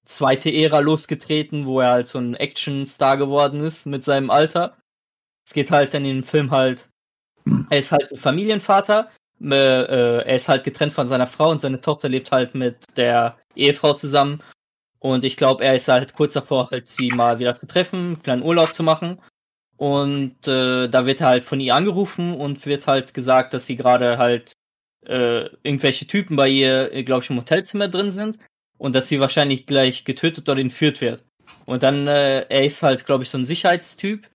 zweite 0.06 0.52
Ära 0.52 0.80
losgetreten, 0.80 1.66
wo 1.66 1.80
er 1.80 1.90
halt 1.91 2.07
so 2.07 2.20
ein 2.20 2.36
Actionstar 2.36 3.18
geworden 3.18 3.61
ist 3.61 3.86
mit 3.86 4.03
seinem 4.03 4.30
Alter. 4.30 4.78
Es 5.49 5.53
geht 5.53 5.71
halt 5.71 5.95
in 5.95 6.03
dem 6.03 6.21
Film 6.21 6.51
halt, 6.51 6.88
Mhm. 7.43 7.65
er 7.71 7.80
ist 7.80 7.91
halt 7.91 8.11
ein 8.11 8.17
Familienvater, 8.17 9.09
äh, 9.41 9.55
äh, 9.55 10.21
er 10.23 10.35
ist 10.35 10.47
halt 10.47 10.63
getrennt 10.63 10.93
von 10.93 11.07
seiner 11.07 11.26
Frau 11.26 11.49
und 11.49 11.59
seine 11.59 11.81
Tochter 11.81 12.07
lebt 12.07 12.31
halt 12.31 12.53
mit 12.53 12.95
der 12.97 13.35
Ehefrau 13.55 13.93
zusammen. 13.93 14.43
Und 14.99 15.23
ich 15.23 15.38
glaube, 15.38 15.63
er 15.65 15.73
ist 15.73 15.88
halt 15.88 16.13
kurz 16.13 16.34
davor, 16.34 16.69
halt 16.69 16.88
sie 16.88 17.09
mal 17.09 17.39
wieder 17.39 17.55
zu 17.55 17.65
treffen, 17.65 17.99
einen 17.99 18.21
kleinen 18.21 18.43
Urlaub 18.43 18.76
zu 18.76 18.84
machen. 18.84 19.19
Und 19.77 20.47
äh, 20.47 20.88
da 20.88 21.07
wird 21.07 21.21
er 21.21 21.27
halt 21.30 21.45
von 21.45 21.59
ihr 21.59 21.73
angerufen 21.73 22.35
und 22.35 22.67
wird 22.67 22.85
halt 22.85 23.15
gesagt, 23.15 23.55
dass 23.55 23.65
sie 23.65 23.76
gerade 23.76 24.19
halt 24.19 24.51
äh, 25.07 25.45
irgendwelche 25.63 26.05
Typen 26.05 26.35
bei 26.35 26.47
ihr, 26.49 27.03
glaube 27.03 27.23
ich, 27.23 27.30
im 27.31 27.38
Hotelzimmer 27.38 27.88
drin 27.88 28.11
sind 28.11 28.38
und 28.77 28.93
dass 28.93 29.07
sie 29.07 29.19
wahrscheinlich 29.19 29.65
gleich 29.65 30.05
getötet 30.05 30.47
oder 30.47 30.61
entführt 30.61 31.01
wird. 31.01 31.23
Und 31.65 31.81
dann, 31.81 32.07
äh, 32.07 32.41
er 32.49 32.65
ist 32.65 32.84
halt, 32.84 33.07
glaube 33.07 33.23
ich, 33.23 33.31
so 33.31 33.39
ein 33.39 33.45
Sicherheitstyp, 33.45 34.27
äh, 34.27 34.30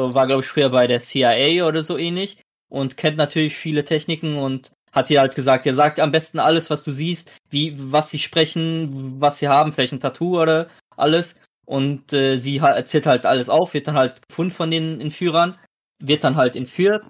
war, 0.00 0.26
glaube 0.26 0.42
ich, 0.42 0.48
früher 0.48 0.70
bei 0.70 0.86
der 0.86 1.00
CIA 1.00 1.66
oder 1.66 1.82
so 1.82 1.96
ähnlich 1.98 2.38
und 2.68 2.96
kennt 2.96 3.16
natürlich 3.16 3.56
viele 3.56 3.84
Techniken 3.84 4.36
und 4.36 4.72
hat 4.92 5.10
ihr 5.10 5.20
halt 5.20 5.34
gesagt, 5.34 5.66
er 5.66 5.74
sagt 5.74 6.00
am 6.00 6.10
besten 6.10 6.38
alles, 6.38 6.70
was 6.70 6.82
du 6.82 6.90
siehst, 6.90 7.30
wie, 7.50 7.74
was 7.76 8.10
sie 8.10 8.18
sprechen, 8.18 9.20
was 9.20 9.38
sie 9.38 9.48
haben, 9.48 9.72
vielleicht 9.72 9.92
ein 9.92 10.00
Tattoo 10.00 10.40
oder 10.40 10.68
alles. 10.96 11.40
Und 11.66 12.12
äh, 12.12 12.36
sie 12.38 12.62
halt, 12.62 12.76
erzählt 12.76 13.06
halt 13.06 13.26
alles 13.26 13.48
auf, 13.48 13.74
wird 13.74 13.88
dann 13.88 13.96
halt 13.96 14.26
gefunden 14.28 14.52
von 14.52 14.70
den 14.70 15.00
Entführern, 15.00 15.58
wird 16.02 16.24
dann 16.24 16.36
halt 16.36 16.56
entführt 16.56 17.04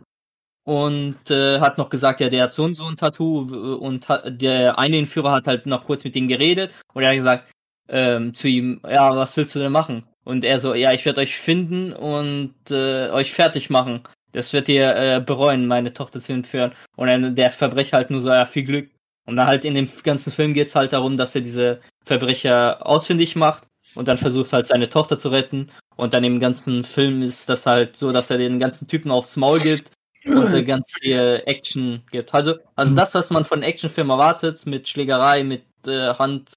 und 0.65 1.31
äh, 1.31 1.61
hat 1.61 1.79
noch 1.79 1.91
gesagt, 1.91 2.21
ja, 2.21 2.29
der 2.29 2.45
hat 2.45 2.53
so 2.53 2.65
und 2.65 2.75
so 2.75 2.87
ein 2.87 2.97
Tattoo 2.97 3.77
und 3.77 4.09
hat, 4.09 4.25
der 4.43 4.79
eine 4.79 4.99
Entführer 4.99 5.31
hat 5.33 5.47
halt 5.47 5.67
noch 5.67 5.85
kurz 5.85 6.05
mit 6.05 6.17
ihm 6.17 6.27
geredet 6.27 6.73
und 6.93 7.03
er 7.05 7.11
hat 7.11 7.17
gesagt 7.17 7.53
ähm, 7.89 8.35
zu 8.35 8.49
ihm, 8.49 8.81
ja, 8.85 9.15
was 9.15 9.37
willst 9.37 9.55
du 9.55 9.61
denn 9.61 9.73
machen? 9.73 10.05
Und 10.27 10.45
er 10.45 10.59
so, 10.59 10.75
ja, 10.75 10.93
ich 10.93 11.07
werde 11.07 11.21
euch 11.21 11.39
finden 11.39 11.93
und 11.93 12.53
äh, 12.71 13.11
euch 13.11 13.33
fertig 13.33 13.71
machen. 13.71 14.01
Das 14.33 14.53
wird 14.53 14.69
ihr 14.69 14.97
äh, 14.97 15.21
bereuen, 15.25 15.69
meine 15.69 15.93
Tochter 15.93 16.19
zu 16.19 16.33
entführen. 16.33 16.73
Und 16.97 17.07
dann 17.07 17.37
der 17.37 17.53
Verbrecher 17.53 17.97
halt 17.97 18.11
nur 18.11 18.21
so, 18.21 18.31
ja, 18.31 18.45
viel 18.45 18.65
Glück. 18.65 18.91
Und 19.25 19.37
dann 19.37 19.47
halt 19.47 19.65
in 19.65 19.75
dem 19.75 19.89
ganzen 20.03 20.33
Film 20.33 20.53
geht's 20.53 20.75
halt 20.75 20.93
darum, 20.93 21.17
dass 21.17 21.37
er 21.37 21.43
diese 21.43 21.81
Verbrecher 22.05 22.85
ausfindig 22.85 23.37
macht 23.37 23.69
und 23.95 24.09
dann 24.09 24.19
versucht 24.19 24.53
halt 24.53 24.67
seine 24.67 24.89
Tochter 24.89 25.17
zu 25.17 25.29
retten. 25.29 25.71
Und 25.95 26.13
dann 26.13 26.25
im 26.25 26.41
ganzen 26.41 26.83
Film 26.83 27.23
ist 27.23 27.49
das 27.49 27.65
halt 27.65 27.97
so, 27.97 28.11
dass 28.11 28.31
er 28.31 28.39
den 28.39 28.59
ganzen 28.59 28.89
Typen 28.89 29.13
aufs 29.13 29.37
Maul 29.37 29.61
gibt 29.61 29.93
und 30.27 30.53
äh, 30.53 30.65
ganz 30.65 30.93
viel 31.01 31.43
Action 31.47 32.03
gibt. 32.11 32.35
Also, 32.35 32.57
also 32.75 32.97
das, 32.97 33.15
was 33.15 33.31
man 33.31 33.45
von 33.45 33.63
Actionfilmen 33.63 34.11
erwartet, 34.11 34.67
mit 34.67 34.89
Schlägerei, 34.89 35.45
mit 35.45 35.63
äh, 35.87 36.15
Hand, 36.15 36.53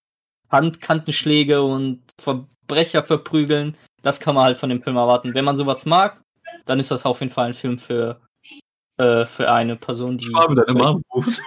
Handkantenschläge 0.52 1.62
und 1.62 2.02
Verbrecher 2.20 3.04
verprügeln, 3.04 3.78
das 4.02 4.20
kann 4.20 4.36
man 4.36 4.46
halt 4.46 4.58
von 4.58 4.70
dem 4.70 4.82
Film 4.82 4.98
erwarten. 4.98 5.34
Wenn 5.34 5.46
man 5.46 5.58
sowas 5.58 5.86
mag, 5.86 6.22
dann 6.66 6.80
ist 6.80 6.92
das 6.92 7.06
auf 7.06 7.20
jeden 7.22 7.32
Fall 7.32 7.48
ein 7.48 7.54
Film 7.54 7.78
für, 7.78 8.22
äh, 8.98 9.26
für 9.26 9.52
eine 9.52 9.76
Person, 9.76 10.18
die. 10.18 10.34
Habe 10.36 10.56
deine 10.56 10.78
Mom 10.78 11.04
ruft. 11.14 11.42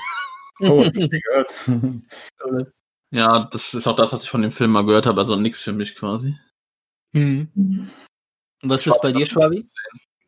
Oh, 0.61 0.89
gehört. 0.91 1.55
Ja, 3.15 3.47
das 3.53 3.75
ist 3.75 3.87
auch 3.87 3.95
das, 3.95 4.11
was 4.15 4.23
ich 4.23 4.31
von 4.31 4.41
dem 4.41 4.53
Film 4.53 4.71
mal 4.71 4.87
gehört 4.87 5.05
habe, 5.05 5.21
also 5.21 5.37
nichts 5.37 5.61
für 5.61 5.75
mich 5.75 5.95
quasi. 5.95 6.35
Hm. 7.15 7.47
Und 7.55 7.91
was 8.71 8.87
ist 8.87 9.03
bei 9.03 9.13
dir, 9.13 9.27
Schwabi? 9.27 9.69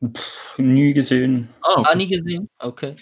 Pff, 0.05 0.59
Nie 0.59 0.93
gesehen. 0.93 1.49
Ah, 1.63 1.83
Ah, 1.87 1.95
nie 1.95 2.07
gesehen? 2.07 2.47
Okay. 2.59 2.95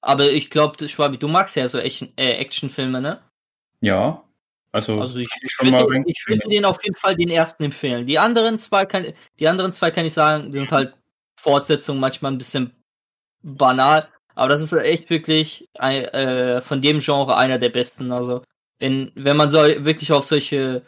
Aber 0.00 0.30
ich 0.30 0.48
glaube, 0.48 0.88
Schwabi, 0.88 1.18
du 1.18 1.26
magst 1.26 1.56
ja 1.56 1.66
so 1.66 1.78
äh, 1.78 1.90
Actionfilme, 2.16 3.00
ne? 3.00 3.20
Ja. 3.80 4.22
Also, 4.72 5.00
Also 5.00 5.18
ich, 5.18 5.28
ich, 5.42 5.56
würde, 5.60 6.02
ich 6.06 6.24
würde 6.26 6.48
den 6.48 6.64
auf 6.64 6.82
jeden 6.84 6.94
Fall 6.96 7.16
den 7.16 7.28
ersten 7.28 7.64
empfehlen. 7.64 8.06
Die 8.06 8.18
anderen 8.18 8.58
zwei 8.58 8.86
kann, 8.86 9.06
die 9.38 9.48
anderen 9.48 9.72
zwei 9.72 9.90
kann 9.90 10.06
ich 10.06 10.12
sagen, 10.12 10.52
die 10.52 10.58
sind 10.58 10.70
halt 10.70 10.94
Fortsetzungen 11.40 12.00
manchmal 12.00 12.32
ein 12.32 12.38
bisschen 12.38 12.72
banal, 13.42 14.08
aber 14.34 14.48
das 14.48 14.60
ist 14.60 14.72
echt 14.72 15.10
wirklich 15.10 15.68
ein, 15.78 16.04
äh, 16.04 16.60
von 16.60 16.80
dem 16.80 17.00
Genre 17.00 17.36
einer 17.36 17.58
der 17.58 17.70
besten. 17.70 18.12
Also 18.12 18.44
wenn 18.78 19.10
wenn 19.14 19.36
man 19.36 19.50
so 19.50 19.58
wirklich 19.58 20.12
auf 20.12 20.24
solche 20.24 20.86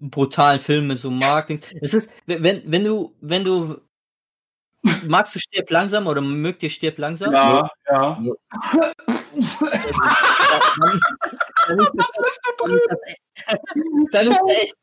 brutalen 0.00 0.60
Filme 0.60 0.96
so 0.96 1.10
mag, 1.10 1.50
es 1.80 1.94
ist 1.94 2.12
wenn 2.26 2.62
wenn 2.70 2.84
du 2.84 3.16
wenn 3.20 3.44
du 3.44 3.80
magst 5.06 5.34
du 5.34 5.38
stirb 5.38 5.70
langsam 5.70 6.06
oder 6.06 6.20
mögt 6.20 6.62
ihr 6.62 6.68
stirb 6.70 6.98
langsam? 6.98 7.32
ja, 7.32 7.70
ja. 7.90 8.18
dann, 8.18 8.34
dann 11.68 11.78
ist 11.78 11.92
das, 11.94 12.06
dann 12.58 12.70
ist 12.70 12.86
das, 12.88 12.98
echt- 13.06 13.20
dann 14.12 14.26
ist 14.26 14.30
das 14.30 14.38
echt, 14.56 14.74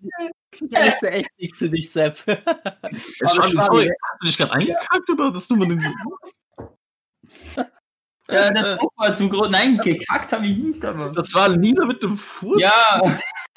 dann 0.72 0.88
ist 0.88 1.01
das 1.01 1.11
echt 1.11 1.30
nichts 1.38 1.59
für 1.59 1.69
dich, 1.69 1.91
Sepp. 1.91 2.17
Ich 2.17 2.23
fand, 2.23 3.31
Schwabi, 3.31 3.59
sorry, 3.65 3.88
hast 3.89 4.22
du 4.22 4.26
dich 4.27 4.38
gerade 4.38 4.51
eingekackt 4.53 5.09
oder 5.09 5.31
dass 5.31 5.47
du 5.47 5.55
mal 5.55 5.67
den. 5.67 5.81
Ja, 8.27 8.49
das 8.51 8.80
auch 8.80 8.89
mal 8.95 9.13
zum 9.13 9.30
Grund. 9.30 9.51
Nein, 9.51 9.77
gekackt 9.77 10.31
habe 10.31 10.47
ich 10.47 10.57
nicht, 10.57 10.84
aber. 10.85 11.11
Das 11.11 11.31
war 11.34 11.49
Lisa 11.49 11.85
mit 11.85 12.01
dem 12.01 12.17
Furz. 12.17 12.59
Ja, 12.61 13.01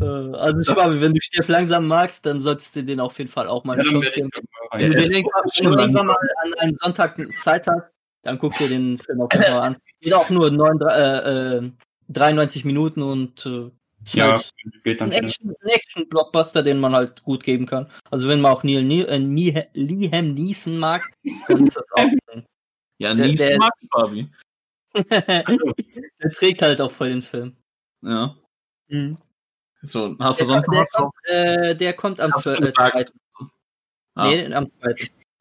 Äh, 0.00 0.04
also 0.04 0.62
Schwabi, 0.64 1.00
wenn 1.00 1.14
du 1.14 1.20
stirb 1.22 1.48
langsam 1.48 1.86
magst, 1.86 2.26
dann 2.26 2.40
solltest 2.40 2.76
du 2.76 2.84
den 2.84 3.00
auf 3.00 3.18
jeden 3.18 3.30
Fall 3.30 3.48
auch 3.48 3.64
mal 3.64 3.74
eine 3.74 3.84
dann 3.84 3.92
Chance 3.92 4.12
geben. 4.14 4.30
ich 4.34 4.80
Wenn 4.80 4.92
du, 4.92 5.02
den 5.02 5.12
irgendwann, 5.12 6.06
mal 6.06 6.16
an 6.44 6.54
einem 6.58 6.74
Sonntag 6.76 7.18
Zeit 7.34 7.66
hast, 7.66 7.90
dann 8.22 8.38
guck 8.38 8.52
dir 8.58 8.68
den 8.68 8.98
Film 8.98 9.20
auf 9.22 9.32
jeden 9.32 9.44
Fall 9.44 9.60
an. 9.60 9.76
Geht 10.00 10.12
auch 10.14 10.28
nur 10.30 10.50
9, 10.50 10.80
äh, 10.82 11.56
äh, 11.58 11.70
93 12.08 12.64
Minuten 12.64 13.02
und 13.02 13.46
äh, 13.46 13.70
Ja, 14.12 14.32
halt 14.32 14.52
geht 14.84 15.00
dann 15.00 15.10
ein 15.12 15.30
schnell. 15.30 15.52
Action- 15.52 15.54
Action-Blockbuster, 15.62 16.62
den 16.62 16.78
man 16.78 16.94
halt 16.94 17.22
gut 17.22 17.42
geben 17.42 17.64
kann. 17.66 17.90
Also 18.10 18.28
wenn 18.28 18.40
man 18.40 18.52
auch 18.52 18.62
Neil, 18.64 18.82
Neil, 18.84 19.06
äh, 19.08 19.18
Neil, 19.18 19.68
Liam 19.72 20.34
Neeson 20.34 20.76
mag, 20.78 21.08
dann 21.48 21.66
ist 21.66 21.76
das 21.76 21.86
auch. 21.92 22.42
Ja, 22.98 23.14
Der- 23.14 23.26
Nies 23.26 23.40
der- 23.40 23.58
mag 23.58 23.72
Fabi. 23.90 24.28
der 25.10 26.30
trägt 26.32 26.62
halt 26.62 26.80
auch 26.80 26.90
voll 26.90 27.08
den 27.10 27.22
Film. 27.22 27.56
Ja. 28.02 28.34
Mhm. 28.88 29.16
So, 29.86 30.16
hast 30.18 30.40
du 30.40 30.44
Der, 30.44 30.46
sonst 30.46 30.68
noch 30.68 30.80
was? 30.82 30.90
kommt, 30.92 31.12
äh, 31.24 31.74
der 31.76 31.92
kommt 31.94 32.20
am 32.20 32.32
Hast 32.32 32.46
du 32.46 32.54
12. 32.56 32.60
gesagt? 32.72 33.12
Ah. 34.14 34.28
Nee, 34.28 34.52
am 34.52 34.68
2. 34.68 34.94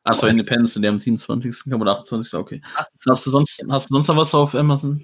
Achso, 0.04 0.28
Independence, 0.28 0.76
der 0.80 0.90
am 0.92 1.00
27. 1.00 1.72
kam 1.72 1.82
oder 1.82 1.94
28. 2.00 2.34
Okay. 2.36 2.62
Hast 3.08 3.26
du 3.26 3.32
sonst, 3.32 3.64
hast 3.70 3.90
du 3.90 3.96
sonst 3.96 4.08
noch 4.08 4.18
was 4.18 4.36
auf 4.36 4.54
Amazon? 4.54 5.04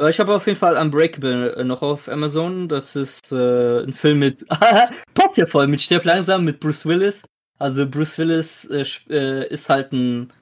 Äh, 0.00 0.10
Ich 0.10 0.18
habe 0.18 0.34
auf 0.34 0.46
jeden 0.46 0.58
Fall 0.58 0.76
Unbreakable 0.76 1.54
äh, 1.56 1.64
noch 1.64 1.82
auf 1.82 2.08
Amazon. 2.08 2.68
Das 2.68 2.96
ist 2.96 3.30
äh, 3.32 3.82
ein 3.84 3.92
Film 3.92 4.18
mit. 4.18 4.46
passt 5.14 5.36
ja 5.36 5.46
voll, 5.46 5.68
mit 5.68 5.80
Stirb 5.80 6.04
langsam, 6.04 6.44
mit 6.44 6.58
Bruce 6.58 6.84
Willis. 6.86 7.22
Also, 7.58 7.86
Bruce 7.88 8.18
Willis 8.18 8.64
äh, 8.64 8.84
äh, 9.10 9.48
ist 9.48 9.68
halt 9.68 9.92
ein, 9.92 10.32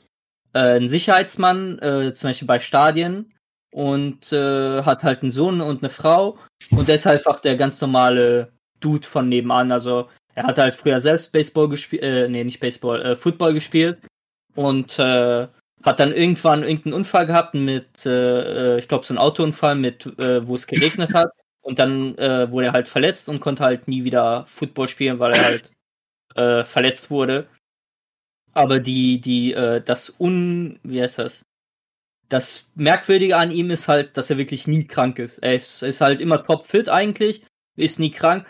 äh, 0.54 0.76
ein 0.78 0.88
Sicherheitsmann, 0.88 1.78
äh, 1.80 2.14
zum 2.14 2.30
Beispiel 2.30 2.48
bei 2.48 2.60
Stadien. 2.60 3.34
Und 3.72 4.32
äh, 4.32 4.82
hat 4.82 5.04
halt 5.04 5.22
einen 5.22 5.30
Sohn 5.30 5.60
und 5.60 5.82
eine 5.82 5.90
Frau. 5.90 6.38
Und 6.70 6.88
der 6.88 6.96
ist 6.96 7.06
halt 7.06 7.18
einfach 7.18 7.40
der 7.40 7.56
ganz 7.56 7.80
normale 7.80 8.52
Dude 8.80 9.06
von 9.06 9.28
nebenan. 9.28 9.70
Also, 9.70 10.08
er 10.34 10.44
hat 10.44 10.58
halt 10.58 10.74
früher 10.74 11.00
selbst 11.00 11.32
Baseball 11.32 11.68
gespielt. 11.68 12.02
Äh, 12.02 12.28
nee, 12.28 12.44
nicht 12.44 12.60
Baseball, 12.60 13.02
äh, 13.02 13.16
Football 13.16 13.54
gespielt. 13.54 13.98
Und 14.54 14.98
äh, 14.98 15.46
hat 15.82 16.00
dann 16.00 16.12
irgendwann 16.12 16.62
irgendeinen 16.62 16.94
Unfall 16.94 17.26
gehabt 17.26 17.54
mit, 17.54 18.04
äh, 18.04 18.74
äh, 18.74 18.78
ich 18.78 18.88
glaube, 18.88 19.06
so 19.06 19.14
ein 19.14 19.18
Autounfall, 19.18 19.76
mit, 19.76 20.06
äh, 20.18 20.46
wo 20.46 20.54
es 20.54 20.66
geregnet 20.66 21.14
hat. 21.14 21.30
Und 21.62 21.78
dann 21.78 22.16
äh, 22.18 22.50
wurde 22.50 22.68
er 22.68 22.72
halt 22.72 22.88
verletzt 22.88 23.28
und 23.28 23.40
konnte 23.40 23.64
halt 23.64 23.86
nie 23.86 24.04
wieder 24.04 24.44
Football 24.46 24.88
spielen, 24.88 25.18
weil 25.18 25.32
er 25.32 25.44
halt 25.44 25.70
äh, 26.34 26.64
verletzt 26.64 27.10
wurde. 27.10 27.46
Aber 28.52 28.80
die, 28.80 29.20
die, 29.20 29.52
äh, 29.52 29.80
das 29.80 30.14
Un, 30.18 30.80
wie 30.82 31.00
heißt 31.00 31.18
das? 31.18 31.44
Das 32.30 32.66
Merkwürdige 32.74 33.36
an 33.36 33.50
ihm 33.50 33.70
ist 33.70 33.88
halt, 33.88 34.16
dass 34.16 34.30
er 34.30 34.38
wirklich 34.38 34.66
nie 34.66 34.86
krank 34.86 35.18
ist. 35.18 35.38
Er 35.38 35.54
ist, 35.54 35.82
ist 35.82 36.00
halt 36.00 36.20
immer 36.20 36.42
topfit 36.42 36.88
eigentlich, 36.88 37.44
ist 37.76 37.98
nie 37.98 38.10
krank, 38.10 38.46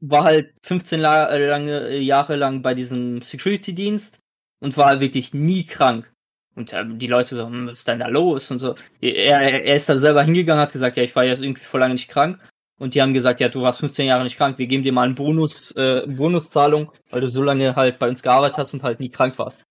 war 0.00 0.24
halt 0.24 0.54
15 0.62 1.00
La 1.00 1.28
äh, 1.28 1.48
lange, 1.48 1.98
Jahre 1.98 2.36
lang 2.36 2.62
bei 2.62 2.74
diesem 2.74 3.22
Security-Dienst 3.22 4.20
und 4.60 4.76
war 4.76 5.00
wirklich 5.00 5.34
nie 5.34 5.64
krank. 5.64 6.12
Und 6.54 6.72
äh, 6.72 6.84
die 6.86 7.06
Leute 7.06 7.34
so, 7.34 7.46
hm, 7.46 7.68
was 7.68 7.78
ist 7.78 7.88
denn 7.88 8.00
da 8.00 8.08
los? 8.08 8.50
Und 8.50 8.60
so. 8.60 8.74
Er, 9.00 9.40
er 9.64 9.74
ist 9.74 9.88
da 9.88 9.96
selber 9.96 10.22
hingegangen, 10.22 10.62
hat 10.62 10.72
gesagt, 10.72 10.96
ja, 10.96 11.02
ich 11.02 11.16
war 11.16 11.24
jetzt 11.24 11.42
irgendwie 11.42 11.64
vor 11.64 11.80
lange 11.80 11.94
nicht 11.94 12.08
krank. 12.08 12.38
Und 12.78 12.94
die 12.94 13.00
haben 13.00 13.14
gesagt, 13.14 13.40
ja, 13.40 13.48
du 13.48 13.62
warst 13.62 13.80
15 13.80 14.06
Jahre 14.06 14.24
nicht 14.24 14.36
krank, 14.36 14.58
wir 14.58 14.66
geben 14.66 14.82
dir 14.82 14.92
mal 14.92 15.04
einen 15.04 15.14
Bonus, 15.14 15.70
äh, 15.76 16.04
Bonuszahlung, 16.06 16.90
weil 17.10 17.20
du 17.20 17.28
so 17.28 17.42
lange 17.42 17.76
halt 17.76 17.98
bei 17.98 18.08
uns 18.08 18.22
gearbeitet 18.22 18.58
hast 18.58 18.74
und 18.74 18.82
halt 18.82 18.98
nie 18.98 19.08
krank 19.08 19.38
warst. 19.38 19.62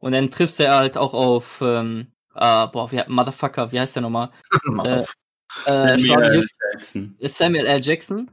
Und 0.00 0.12
dann 0.12 0.30
triffst 0.30 0.58
er 0.58 0.74
halt 0.74 0.96
auch 0.96 1.14
auf, 1.14 1.60
ähm, 1.62 2.08
äh, 2.40 2.66
boah, 2.68 2.90
wie, 2.90 3.02
Motherfucker, 3.06 3.70
wie 3.70 3.80
heißt 3.80 3.96
der 3.96 4.02
nochmal? 4.02 4.30
Äh, 5.66 5.72
äh, 5.72 5.98
Samuel 5.98 5.98
Samuel, 5.98 6.46
Jackson. 6.72 7.16
Samuel 7.20 7.66
L. 7.66 7.80
Jackson. 7.82 8.30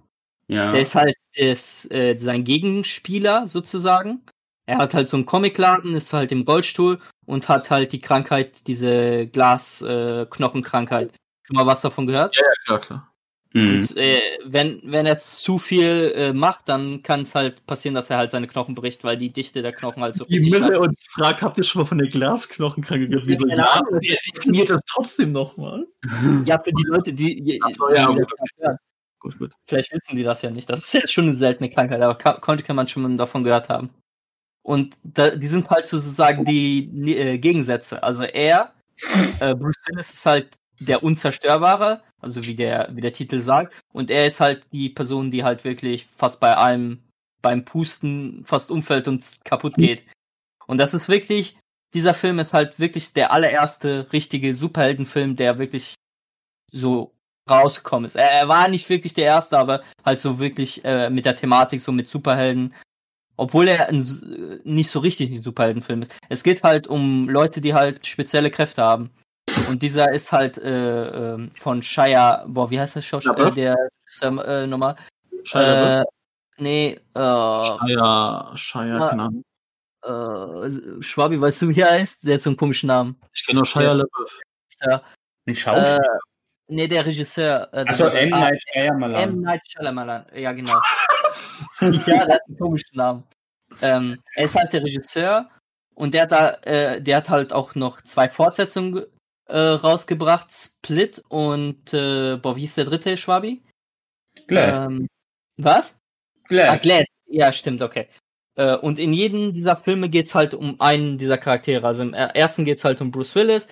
Ja. 0.48 0.70
Der 0.70 0.82
ist 0.82 0.94
halt 0.94 1.16
der 1.36 1.52
ist, 1.52 1.92
äh, 1.92 2.16
sein 2.16 2.44
Gegenspieler 2.44 3.48
sozusagen. 3.48 4.22
Er 4.68 4.78
hat 4.78 4.94
halt 4.94 5.08
so 5.08 5.18
einen 5.18 5.26
Comicladen, 5.26 5.96
ist 5.96 6.14
halt 6.14 6.32
im 6.32 6.44
Rollstuhl 6.44 7.00
und 7.26 7.50
hat 7.50 7.72
halt 7.72 7.92
die 7.92 8.00
Krankheit, 8.00 8.68
diese 8.68 9.26
Glasknochenkrankheit. 9.28 11.12
Schon 11.44 11.56
mal 11.56 11.66
was 11.66 11.82
davon 11.82 12.06
gehört? 12.06 12.36
Ja, 12.36 12.44
klar, 12.66 12.80
klar. 12.80 13.07
Mhm. 13.54 13.76
Und 13.76 13.98
äh, 13.98 14.22
wenn, 14.46 14.82
wenn 14.84 15.06
er 15.06 15.18
zu 15.18 15.58
viel 15.58 16.14
äh, 16.16 16.34
macht, 16.34 16.68
dann 16.70 17.02
kann 17.02 17.22
es 17.22 17.34
halt 17.34 17.66
passieren, 17.66 17.96
dass 17.96 18.10
er 18.10 18.18
halt 18.18 18.32
seine 18.32 18.48
Knochen 18.48 18.76
bricht, 18.76 19.04
weil 19.04 19.18
die 19.18 19.32
Dichte 19.32 19.62
der 19.62 19.74
Knochen 19.74 20.04
halt 20.04 20.16
so 20.16 20.26
Die 20.26 20.40
Mille 20.50 20.80
uns 20.80 21.04
fragt, 21.10 21.42
habt 21.42 21.58
ihr 21.58 21.64
schon 21.64 21.82
mal 21.82 21.86
von 21.86 21.98
der 21.98 22.08
Glasknochenkranke 22.08 23.08
gehört? 23.08 23.28
Wie 23.28 23.36
so, 23.36 23.48
Keine 23.48 23.62
ja, 23.62 23.82
die 24.02 24.18
definiert 24.36 24.70
das 24.70 24.82
trotzdem 24.86 25.32
nochmal. 25.32 25.88
Ja, 26.46 26.60
für 26.60 26.72
die 26.72 26.84
Leute, 26.88 27.14
die, 27.14 27.60
so, 27.78 27.90
ja, 27.94 28.12
die 28.12 28.18
das 28.18 28.28
gut. 28.28 28.78
Gut, 29.20 29.40
gut. 29.40 29.54
Vielleicht 29.66 29.92
wissen 29.92 30.16
die 30.16 30.24
das 30.24 30.42
ja 30.42 30.52
nicht. 30.52 30.70
Das 30.70 30.82
ist 30.82 30.94
ja 30.94 31.08
schon 31.08 31.26
eine 31.26 31.34
seltene 31.34 31.70
Krankheit, 31.70 32.02
aber 32.02 32.16
ka- 32.16 32.40
konnte 32.40 32.64
kann 32.64 32.76
man 32.76 32.88
schon 32.88 33.04
mal 33.04 33.18
davon 33.18 33.44
gehört 33.44 33.70
haben. 33.70 33.90
Und 34.62 34.98
da, 35.04 35.32
die 35.32 35.48
sind 35.48 35.70
halt 35.70 35.88
sozusagen 35.88 36.46
die 36.46 37.18
äh, 37.18 37.38
Gegensätze. 37.38 38.04
Also 38.04 38.24
er, 38.24 38.74
äh, 39.40 39.56
Bruce 39.56 39.78
Willis 39.88 40.12
ist 40.12 40.26
halt 40.26 40.58
der 40.80 41.04
Unzerstörbare, 41.04 42.02
also 42.22 42.46
wie 42.46 42.56
der, 42.56 42.90
wie 42.94 43.02
der 43.02 43.14
Titel 43.14 43.40
sagt. 43.40 43.80
Und 43.94 44.12
er 44.12 44.28
ist 44.28 44.40
halt 44.40 44.68
die 44.72 44.90
Person, 44.90 45.32
die 45.32 45.44
halt 45.44 45.64
wirklich 45.64 46.06
fast 46.06 46.40
bei 46.40 46.56
allem, 46.56 47.04
beim 47.42 47.66
Pusten 47.66 48.44
fast 48.44 48.72
umfällt 48.72 49.08
und 49.08 49.24
kaputt 49.44 49.76
geht. 49.76 50.04
Und 50.66 50.80
das 50.80 50.94
ist 50.94 51.08
wirklich, 51.08 51.58
dieser 51.94 52.14
Film 52.14 52.40
ist 52.40 52.54
halt 52.54 52.80
wirklich 52.80 53.14
der 53.14 53.32
allererste 53.32 54.12
richtige 54.12 54.54
Superheldenfilm, 54.54 55.36
der 55.36 55.60
wirklich 55.60 55.96
so 56.72 57.14
rausgekommen 57.50 58.06
ist. 58.06 58.16
Er, 58.16 58.30
er 58.30 58.48
war 58.48 58.68
nicht 58.68 58.90
wirklich 58.90 59.14
der 59.14 59.26
erste, 59.26 59.58
aber 59.58 59.84
halt 60.04 60.20
so 60.20 60.40
wirklich 60.40 60.84
äh, 60.84 61.10
mit 61.10 61.26
der 61.26 61.36
Thematik, 61.36 61.80
so 61.80 61.92
mit 61.92 62.10
Superhelden. 62.10 62.74
Obwohl 63.38 63.68
er 63.68 63.88
ein, 63.88 64.00
äh, 64.00 64.60
nicht 64.64 64.90
so 64.90 65.00
richtig 65.00 65.32
ein 65.32 65.42
Superheldenfilm 65.42 66.02
ist. 66.02 66.16
Es 66.30 66.44
geht 66.44 66.64
halt 66.64 66.88
um 66.88 67.30
Leute, 67.30 67.62
die 67.62 67.74
halt 67.74 68.06
spezielle 68.06 68.52
Kräfte 68.52 68.84
haben. 68.84 69.12
Und 69.70 69.82
dieser 69.82 70.12
ist 70.12 70.32
halt 70.32 70.58
äh, 70.58 71.34
ähm, 71.34 71.52
von 71.56 71.82
Shia, 71.82 72.46
boah, 72.48 72.70
wie 72.70 72.80
heißt 72.80 72.96
der 72.96 73.02
Schauspieler? 73.02 73.48
Äh, 73.48 73.52
der 73.52 73.76
ähm, 74.22 74.40
äh, 74.40 74.66
nochmal. 74.68 74.96
Shia 75.44 76.02
Äh, 76.02 76.06
nee, 76.58 77.00
äh, 77.14 77.20
Shia, 77.20 78.52
Shia, 78.56 78.98
Ah. 79.00 79.10
keine 79.10 79.24
Ahnung. 79.24 79.44
äh, 80.04 81.02
Schwabi, 81.02 81.40
weißt 81.42 81.62
du, 81.64 81.70
wie 81.70 81.82
er 81.82 81.92
heißt? 81.92 82.24
Der 82.24 82.36
hat 82.36 82.42
so 82.42 82.50
einen 82.50 82.58
komischen 82.58 82.88
Namen. 82.88 83.20
Ich 83.34 83.46
kenne 83.46 83.58
nur 83.58 83.66
Shia. 83.66 83.92
LaBeouf. 83.94 84.40
Ja, 84.86 85.02
Ein 85.48 85.56
Schauspieler. 85.56 85.98
äh, 85.98 86.18
nee, 86.68 86.88
der 86.88 87.06
Regisseur. 87.06 87.70
Äh, 87.74 87.86
Achso, 87.88 88.06
M. 88.08 88.30
Night 88.30 88.62
M. 88.74 88.84
Shyamalan. 88.86 89.42
Night 89.42 89.62
Shyamalan, 89.68 90.26
ja 90.36 90.52
genau. 90.54 90.80
ja, 91.82 91.90
der 92.26 92.36
hat 92.36 92.42
einen 92.48 92.58
komischen 92.58 92.96
Namen. 92.96 93.24
Ähm, 93.82 94.22
er 94.36 94.44
ist 94.46 94.56
halt 94.56 94.72
der 94.74 94.82
Regisseur 94.84 95.50
und 95.96 96.14
der 96.14 96.24
hat 96.24 96.32
da, 96.32 96.50
äh, 96.64 97.02
der 97.02 97.18
hat 97.18 97.30
halt 97.30 97.52
auch 97.54 97.76
noch 97.76 98.02
zwei 98.02 98.28
Fortsetzungen 98.30 99.06
äh, 99.48 99.58
rausgebracht, 99.58 100.50
Split 100.52 101.24
und 101.30 101.94
äh, 101.94 102.38
boah, 102.38 102.56
wie 102.56 102.62
hieß 102.62 102.76
der 102.76 102.86
dritte, 102.86 103.18
Schwabi? 103.18 103.62
Glass. 104.48 104.86
Ähm, 104.86 105.08
was? 105.58 105.92
Ah, 105.94 106.48
Glass. 106.48 106.82
Glass. 106.82 107.08
Ja, 107.28 107.52
stimmt, 107.52 107.82
okay. 107.82 108.08
Äh, 108.56 108.76
und 108.78 109.00
in 109.00 109.14
jedem 109.14 109.54
dieser 109.54 109.76
Filme 109.76 110.10
geht's 110.10 110.34
halt 110.36 110.54
um 110.54 110.80
einen 110.80 111.18
dieser 111.18 111.38
Charaktere. 111.38 111.86
Also 111.86 112.04
im 112.04 112.14
er- 112.14 112.36
ersten 112.36 112.66
geht's 112.66 112.84
halt 112.86 113.02
um 113.02 113.12
Bruce 113.12 113.36
Willis, 113.36 113.68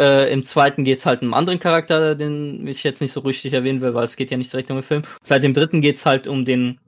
äh, 0.00 0.32
im 0.32 0.42
zweiten 0.42 0.84
geht's 0.84 1.06
halt 1.06 1.22
um 1.22 1.28
einen 1.28 1.34
anderen 1.34 1.58
Charakter, 1.60 2.14
den 2.14 2.66
ich 2.66 2.82
jetzt 2.82 3.00
nicht 3.00 3.12
so 3.12 3.20
richtig 3.20 3.52
erwähnen 3.52 3.80
will, 3.80 3.94
weil 3.94 4.04
es 4.04 4.16
geht 4.16 4.30
ja 4.30 4.36
nicht 4.36 4.52
direkt 4.52 4.70
um 4.70 4.78
den 4.78 4.82
Film. 4.82 5.02
Seit 5.24 5.42
dem 5.42 5.54
dritten 5.54 5.80
geht's 5.80 6.06
halt 6.06 6.26
um 6.26 6.44
den, 6.44 6.80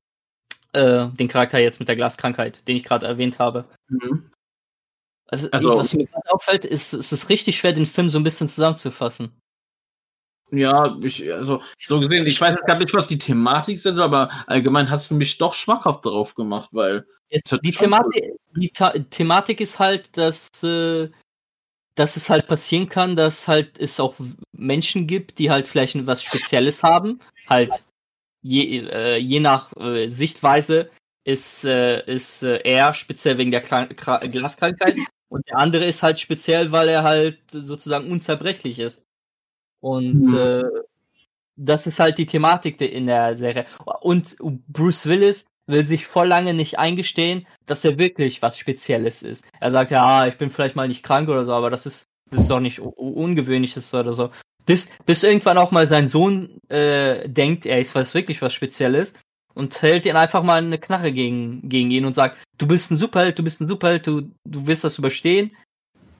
äh, 0.72 1.06
den 1.08 1.28
Charakter 1.28 1.58
jetzt 1.58 1.78
mit 1.78 1.88
der 1.88 1.96
Glaskrankheit, 1.96 2.66
den 2.68 2.76
ich 2.76 2.84
gerade 2.84 3.06
erwähnt 3.06 3.38
habe. 3.38 3.66
Mhm. 3.88 4.30
Also, 5.32 5.48
Also- 5.50 5.72
ich, 5.72 5.78
was 5.78 5.94
mir 5.94 6.06
gerade 6.06 6.30
auffällt, 6.30 6.64
ist, 6.64 6.92
es 6.92 7.10
ist 7.10 7.28
richtig 7.30 7.56
schwer, 7.56 7.72
den 7.72 7.86
Film 7.86 8.10
so 8.10 8.18
ein 8.18 8.24
bisschen 8.24 8.48
zusammenzufassen. 8.48 9.32
Ja, 10.50 10.98
ich, 11.02 11.32
also, 11.32 11.62
so 11.78 11.98
gesehen, 11.98 12.26
ich 12.26 12.38
weiß 12.38 12.56
jetzt 12.56 12.66
gar 12.66 12.78
nicht, 12.78 12.92
was 12.92 13.06
die 13.06 13.16
Thematik 13.16 13.78
sind, 13.78 13.98
aber 13.98 14.30
allgemein 14.46 14.90
hat 14.90 15.00
es 15.00 15.06
für 15.06 15.14
mich 15.14 15.38
doch 15.38 15.54
schmackhaft 15.54 16.04
darauf 16.04 16.34
gemacht, 16.34 16.68
weil. 16.72 17.06
Jetzt, 17.30 17.56
die, 17.62 17.70
Thematik, 17.70 18.34
die 18.54 18.70
Thematik 19.08 19.62
ist 19.62 19.78
halt, 19.78 20.14
dass, 20.18 20.50
äh, 20.62 21.08
dass 21.94 22.18
es 22.18 22.28
halt 22.28 22.46
passieren 22.46 22.90
kann, 22.90 23.16
dass 23.16 23.48
halt 23.48 23.78
es 23.78 23.98
auch 23.98 24.14
Menschen 24.52 25.06
gibt, 25.06 25.38
die 25.38 25.50
halt 25.50 25.66
vielleicht 25.66 26.06
was 26.06 26.22
Spezielles 26.22 26.82
haben. 26.82 27.20
Halt 27.48 27.70
je, 28.42 28.86
äh, 28.86 29.16
je 29.16 29.40
nach 29.40 29.74
äh, 29.78 30.08
Sichtweise 30.08 30.90
ist, 31.24 31.64
äh, 31.64 32.04
ist 32.04 32.42
äh, 32.42 32.58
er 32.58 32.92
speziell 32.92 33.38
wegen 33.38 33.50
der 33.50 33.62
Kla 33.62 33.86
Kra 33.86 34.18
Glaskrankheit 34.18 34.96
und 35.32 35.48
der 35.48 35.56
andere 35.58 35.86
ist 35.86 36.02
halt 36.02 36.20
speziell, 36.20 36.72
weil 36.72 36.88
er 36.88 37.02
halt 37.02 37.38
sozusagen 37.50 38.10
unzerbrechlich 38.10 38.78
ist. 38.78 39.02
Und 39.80 40.20
Mhm. 40.20 40.36
äh, 40.36 40.62
das 41.56 41.86
ist 41.86 42.00
halt 42.00 42.18
die 42.18 42.26
Thematik 42.26 42.80
in 42.80 43.06
der 43.06 43.34
Serie. 43.36 43.66
Und 44.00 44.36
Bruce 44.68 45.06
Willis 45.06 45.46
will 45.66 45.84
sich 45.84 46.06
voll 46.06 46.28
lange 46.28 46.54
nicht 46.54 46.78
eingestehen, 46.78 47.46
dass 47.66 47.84
er 47.84 47.98
wirklich 47.98 48.42
was 48.42 48.58
Spezielles 48.58 49.22
ist. 49.22 49.44
Er 49.60 49.72
sagt 49.72 49.90
ja, 49.90 50.02
ah, 50.04 50.26
ich 50.26 50.36
bin 50.36 50.50
vielleicht 50.50 50.76
mal 50.76 50.88
nicht 50.88 51.02
krank 51.02 51.28
oder 51.28 51.44
so, 51.44 51.52
aber 51.52 51.70
das 51.70 51.86
ist, 51.86 52.08
das 52.30 52.42
ist 52.42 52.50
doch 52.50 52.60
nicht 52.60 52.80
ungewöhnliches 52.80 53.92
oder 53.94 54.12
so. 54.12 54.30
Bis, 54.66 54.90
bis 55.06 55.22
irgendwann 55.22 55.58
auch 55.58 55.70
mal 55.70 55.86
sein 55.86 56.06
Sohn 56.08 56.58
äh, 56.68 57.28
denkt, 57.28 57.66
er 57.66 57.80
ist 57.80 57.94
was 57.94 58.14
wirklich 58.14 58.42
was 58.42 58.52
Spezielles 58.52 59.12
und 59.54 59.80
hält 59.82 60.06
ihn 60.06 60.16
einfach 60.16 60.42
mal 60.42 60.58
eine 60.58 60.78
Knarre 60.78 61.12
gegen, 61.12 61.68
gegen 61.68 61.90
ihn 61.90 62.04
und 62.04 62.14
sagt, 62.14 62.38
du 62.58 62.66
bist 62.66 62.90
ein 62.90 62.96
Superheld, 62.96 63.38
du 63.38 63.42
bist 63.42 63.60
ein 63.60 63.68
Superheld, 63.68 64.06
du, 64.06 64.30
du 64.44 64.66
wirst 64.66 64.84
das 64.84 64.98
überstehen. 64.98 65.56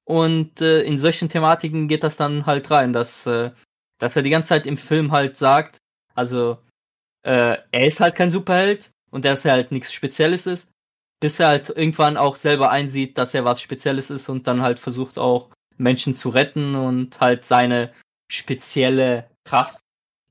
Und 0.04 0.60
äh, 0.60 0.82
in 0.82 0.98
solchen 0.98 1.28
Thematiken 1.28 1.88
geht 1.88 2.04
das 2.04 2.16
dann 2.16 2.46
halt 2.46 2.70
rein, 2.70 2.92
dass, 2.92 3.26
äh, 3.26 3.52
dass 3.98 4.16
er 4.16 4.22
die 4.22 4.30
ganze 4.30 4.50
Zeit 4.50 4.66
im 4.66 4.76
Film 4.76 5.12
halt 5.12 5.36
sagt, 5.36 5.78
also 6.14 6.58
äh, 7.24 7.56
er 7.70 7.86
ist 7.86 8.00
halt 8.00 8.16
kein 8.16 8.30
Superheld 8.30 8.90
und 9.10 9.24
dass 9.24 9.44
er 9.44 9.52
halt 9.52 9.72
nichts 9.72 9.92
Spezielles 9.92 10.46
ist, 10.46 10.72
bis 11.20 11.38
er 11.38 11.48
halt 11.48 11.68
irgendwann 11.68 12.16
auch 12.16 12.36
selber 12.36 12.70
einsieht, 12.70 13.16
dass 13.16 13.34
er 13.34 13.44
was 13.44 13.60
Spezielles 13.60 14.10
ist 14.10 14.28
und 14.28 14.46
dann 14.46 14.62
halt 14.62 14.80
versucht 14.80 15.18
auch 15.18 15.50
Menschen 15.76 16.14
zu 16.14 16.30
retten 16.30 16.74
und 16.74 17.20
halt 17.20 17.44
seine 17.44 17.92
spezielle 18.30 19.30
Kraft. 19.44 19.78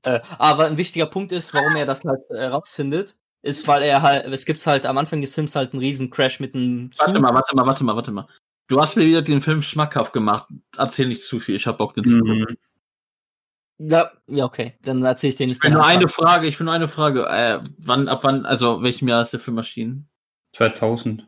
Äh, 0.02 0.20
aber 0.38 0.66
ein 0.66 0.78
wichtiger 0.78 1.06
Punkt 1.06 1.32
ist, 1.32 1.54
warum 1.54 1.76
er 1.76 1.86
das 1.86 2.04
halt 2.04 2.20
herausfindet, 2.30 3.16
ist, 3.42 3.66
weil 3.68 3.82
er 3.82 4.02
halt, 4.02 4.26
es 4.26 4.44
gibt 4.44 4.64
halt 4.66 4.86
am 4.86 4.98
Anfang 4.98 5.20
des 5.20 5.34
Films 5.34 5.54
halt 5.56 5.72
einen 5.72 5.80
riesen 5.80 6.10
Crash 6.10 6.40
mit 6.40 6.54
einem 6.54 6.90
Warte 6.98 7.20
mal, 7.20 7.34
warte 7.34 7.54
mal, 7.54 7.66
warte 7.66 7.84
mal, 7.84 7.96
warte 7.96 8.12
mal. 8.12 8.26
Du 8.68 8.80
hast 8.80 8.96
mir 8.96 9.04
wieder 9.04 9.22
den 9.22 9.40
Film 9.40 9.62
schmackhaft 9.62 10.12
gemacht. 10.12 10.48
Erzähl 10.76 11.08
nicht 11.08 11.24
zu 11.24 11.40
viel, 11.40 11.56
ich 11.56 11.66
hab 11.66 11.78
Bock, 11.78 11.94
den 11.94 12.04
zu 12.04 12.18
gucken. 12.18 12.38
Mhm. 12.48 12.56
Ja, 13.78 14.12
ja, 14.28 14.44
okay. 14.44 14.74
Dann 14.82 15.02
erzähl 15.02 15.30
ich 15.30 15.36
dir 15.36 15.46
nicht. 15.46 15.56
Ich 15.56 15.62
will 15.64 15.72
nur 15.72 15.84
eine 15.84 16.08
Frage, 16.08 16.46
ich 16.46 16.58
will 16.58 16.66
nur 16.66 16.74
eine 16.74 16.88
Frage. 16.88 17.26
Äh, 17.26 17.60
wann, 17.78 18.08
ab 18.08 18.20
wann, 18.22 18.46
also 18.46 18.82
welchem 18.82 19.08
Jahr 19.08 19.22
ist 19.22 19.32
der 19.32 19.40
Film 19.40 19.58
erschienen? 19.58 20.08
2000. 20.54 21.26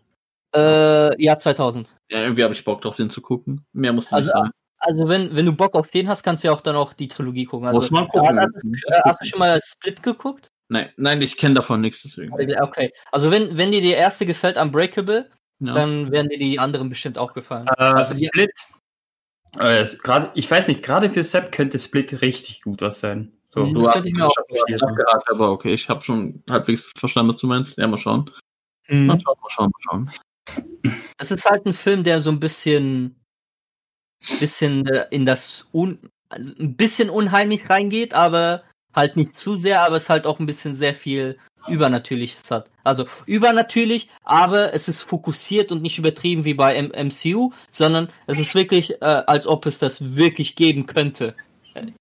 Äh, 0.54 1.22
ja, 1.22 1.36
2000. 1.36 1.92
Ja, 2.10 2.22
irgendwie 2.22 2.44
habe 2.44 2.54
ich 2.54 2.64
Bock 2.64 2.80
drauf, 2.82 2.94
den 2.94 3.10
zu 3.10 3.20
gucken. 3.20 3.66
Mehr 3.72 3.92
muss 3.92 4.04
nicht 4.04 4.12
Also, 4.12 4.28
sein. 4.28 4.50
Also 4.84 5.08
wenn, 5.08 5.34
wenn 5.34 5.46
du 5.46 5.52
Bock 5.52 5.74
auf 5.74 5.88
den 5.88 6.08
hast, 6.08 6.22
kannst 6.22 6.44
du 6.44 6.48
ja 6.48 6.54
auch 6.54 6.60
dann 6.60 6.76
auch 6.76 6.92
die 6.92 7.08
Trilogie 7.08 7.46
gucken. 7.46 7.66
Also, 7.66 7.80
Muss 7.80 7.90
man 7.90 8.06
gucken. 8.08 8.38
Hast, 8.38 8.50
du- 8.62 8.68
äh, 8.72 9.00
hast 9.04 9.20
du 9.22 9.26
schon 9.26 9.38
mal 9.38 9.58
Split 9.60 10.02
geguckt? 10.02 10.48
Nein, 10.68 10.90
nein, 10.96 11.20
ich 11.22 11.36
kenne 11.36 11.54
davon 11.56 11.80
nichts, 11.80 12.02
deswegen. 12.02 12.32
Okay. 12.32 12.92
Also 13.12 13.30
wenn, 13.30 13.56
wenn 13.56 13.72
dir 13.72 13.80
die 13.80 13.92
erste 13.92 14.24
gefällt, 14.26 14.56
Unbreakable, 14.56 15.30
Ja. 15.60 15.72
dann 15.72 16.10
werden 16.10 16.28
dir 16.28 16.38
die 16.38 16.58
anderen 16.58 16.88
bestimmt 16.88 17.18
auch 17.18 17.32
gefallen. 17.34 17.66
Äh, 17.78 17.82
Also 17.82 18.14
Split. 18.14 18.50
Äh, 19.58 19.86
grad, 20.02 20.32
ich 20.34 20.50
weiß 20.50 20.68
nicht, 20.68 20.82
gerade 20.82 21.10
für 21.10 21.22
Sepp 21.22 21.52
könnte 21.52 21.78
Split 21.78 22.22
richtig 22.22 22.62
gut 22.62 22.80
was 22.82 23.00
sein. 23.00 23.32
So, 23.50 23.60
Mhm. 23.64 23.74
Du 23.74 23.80
Das 23.80 23.88
hast 23.88 23.94
könnte 23.94 24.08
ich 24.08 24.14
mir 24.14 24.26
auch 24.26 24.34
geraten, 24.96 25.30
aber 25.30 25.50
okay, 25.52 25.74
ich 25.74 25.88
habe 25.88 26.02
schon 26.02 26.42
halbwegs 26.50 26.90
verstanden, 26.98 27.32
was 27.32 27.40
du 27.40 27.46
meinst. 27.46 27.78
Ja, 27.78 27.86
mal 27.86 27.98
schauen. 27.98 28.30
Mhm. 28.88 29.06
Mal 29.06 29.20
schauen, 29.20 29.36
mal 29.40 29.50
schauen, 29.50 29.70
mal 29.70 29.80
schauen. 29.88 30.94
Es 31.18 31.30
ist 31.30 31.48
halt 31.48 31.64
ein 31.66 31.72
Film, 31.72 32.02
der 32.04 32.20
so 32.20 32.30
ein 32.30 32.40
bisschen, 32.40 33.23
bisschen 34.40 34.86
äh, 34.86 35.06
in 35.10 35.24
das 35.26 35.66
un, 35.72 35.98
also 36.28 36.54
ein 36.58 36.76
bisschen 36.76 37.10
unheimlich 37.10 37.70
reingeht, 37.70 38.14
aber 38.14 38.62
halt 38.94 39.16
nicht 39.16 39.34
zu 39.34 39.56
sehr, 39.56 39.82
aber 39.82 39.96
es 39.96 40.08
halt 40.08 40.26
auch 40.26 40.38
ein 40.38 40.46
bisschen 40.46 40.74
sehr 40.74 40.94
viel 40.94 41.38
Übernatürliches 41.66 42.50
hat. 42.50 42.70
Also 42.84 43.06
übernatürlich, 43.26 44.08
aber 44.22 44.74
es 44.74 44.88
ist 44.88 45.02
fokussiert 45.02 45.72
und 45.72 45.82
nicht 45.82 45.98
übertrieben 45.98 46.44
wie 46.44 46.54
bei 46.54 46.74
M 46.74 46.92
MCU, 47.08 47.52
sondern 47.70 48.08
es 48.26 48.38
ist 48.38 48.54
wirklich, 48.54 49.00
äh, 49.02 49.22
als 49.26 49.46
ob 49.46 49.66
es 49.66 49.78
das 49.78 50.14
wirklich 50.14 50.56
geben 50.56 50.86
könnte. 50.86 51.34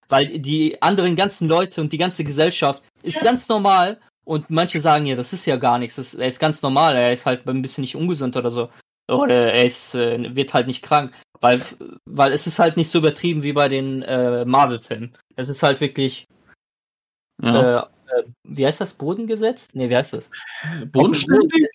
Weil 0.08 0.40
die 0.40 0.82
anderen 0.82 1.16
ganzen 1.16 1.48
Leute 1.48 1.82
und 1.82 1.94
die 1.94 1.98
ganze 1.98 2.24
Gesellschaft 2.24 2.84
ist 3.02 3.22
ganz 3.22 3.48
normal 3.48 4.00
und 4.26 4.50
manche 4.50 4.80
sagen 4.80 5.06
ja, 5.06 5.16
das 5.16 5.34
ist 5.34 5.45
ja 5.45 5.56
gar 5.56 5.80
nichts, 5.80 5.95
das, 5.95 6.14
er 6.14 6.28
ist 6.28 6.40
ganz 6.40 6.62
normal, 6.62 6.95
er 6.95 7.14
ist 7.14 7.26
halt 7.26 7.48
ein 7.48 7.62
bisschen 7.62 7.82
nicht 7.82 7.95
ungesund 7.95 8.36
oder 8.36 8.52
so. 8.52 8.70
Oder 9.10 9.54
er 9.54 9.66
ist, 9.66 9.95
äh, 9.95 10.36
wird 10.36 10.54
halt 10.54 10.68
nicht 10.68 10.82
krank. 10.82 11.12
Weil, 11.44 11.61
weil 12.06 12.32
es 12.32 12.48
ist 12.48 12.57
halt 12.57 12.78
nicht 12.78 12.90
so 12.90 12.99
übertrieben 12.99 13.44
wie 13.44 13.52
bei 13.52 13.68
den 13.68 14.02
äh, 14.03 14.45
Marvel-Filmen. 14.45 15.14
Es 15.36 15.49
ist 15.49 15.61
halt 15.61 15.82
wirklich, 15.82 16.26
Ja. 17.41 17.82
äh, 17.82 17.86
äh, 18.20 18.24
wie 18.45 18.65
heißt 18.65 18.80
das, 18.80 18.94
Bodengesetz? 18.94 19.68
Nee, 19.74 19.90
wie 19.90 19.95
heißt 19.98 20.14
das? 20.14 20.32
Bodenständig? 20.91 21.68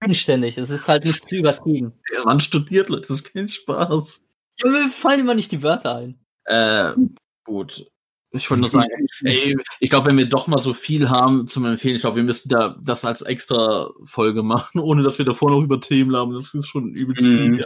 Bodenständig. 0.00 0.56
Es 0.56 0.70
ist 0.70 0.86
halt 0.86 1.04
nicht 1.04 1.28
zu 1.28 1.34
übertrieben. 1.36 1.92
Der 2.14 2.24
Mann 2.24 2.38
studiert, 2.38 2.88
Leute, 2.90 3.08
das 3.08 3.20
ist 3.22 3.32
kein 3.32 3.48
Spaß. 3.48 4.20
Ja, 4.62 4.70
Mir 4.70 4.88
fallen 4.90 5.20
immer 5.20 5.34
nicht 5.34 5.50
die 5.50 5.62
Wörter 5.64 5.96
ein. 5.96 6.20
Äh, 6.44 6.92
gut. 7.44 7.86
Ich 8.30 8.48
wollte 8.50 8.60
nur 8.60 8.70
sagen, 8.70 8.88
ey, 9.24 9.56
ich 9.80 9.90
glaube, 9.90 10.06
wenn 10.10 10.18
wir 10.18 10.28
doch 10.28 10.46
mal 10.46 10.58
so 10.58 10.74
viel 10.74 11.08
haben 11.08 11.48
zum 11.48 11.64
Empfehlen, 11.64 11.96
ich 11.96 12.02
glaube, 12.02 12.16
wir 12.16 12.22
müssen 12.22 12.50
da 12.50 12.76
das 12.80 13.04
als 13.04 13.22
extra 13.22 13.90
Folge 14.04 14.42
machen, 14.44 14.78
ohne 14.80 15.02
dass 15.02 15.18
wir 15.18 15.24
davor 15.24 15.50
noch 15.50 15.62
über 15.62 15.80
Themen 15.80 16.14
haben. 16.14 16.34
Das 16.34 16.54
ist 16.54 16.66
schon 16.68 16.92
übelst 16.94 17.22
Mhm. 17.24 17.56
viel. 17.56 17.64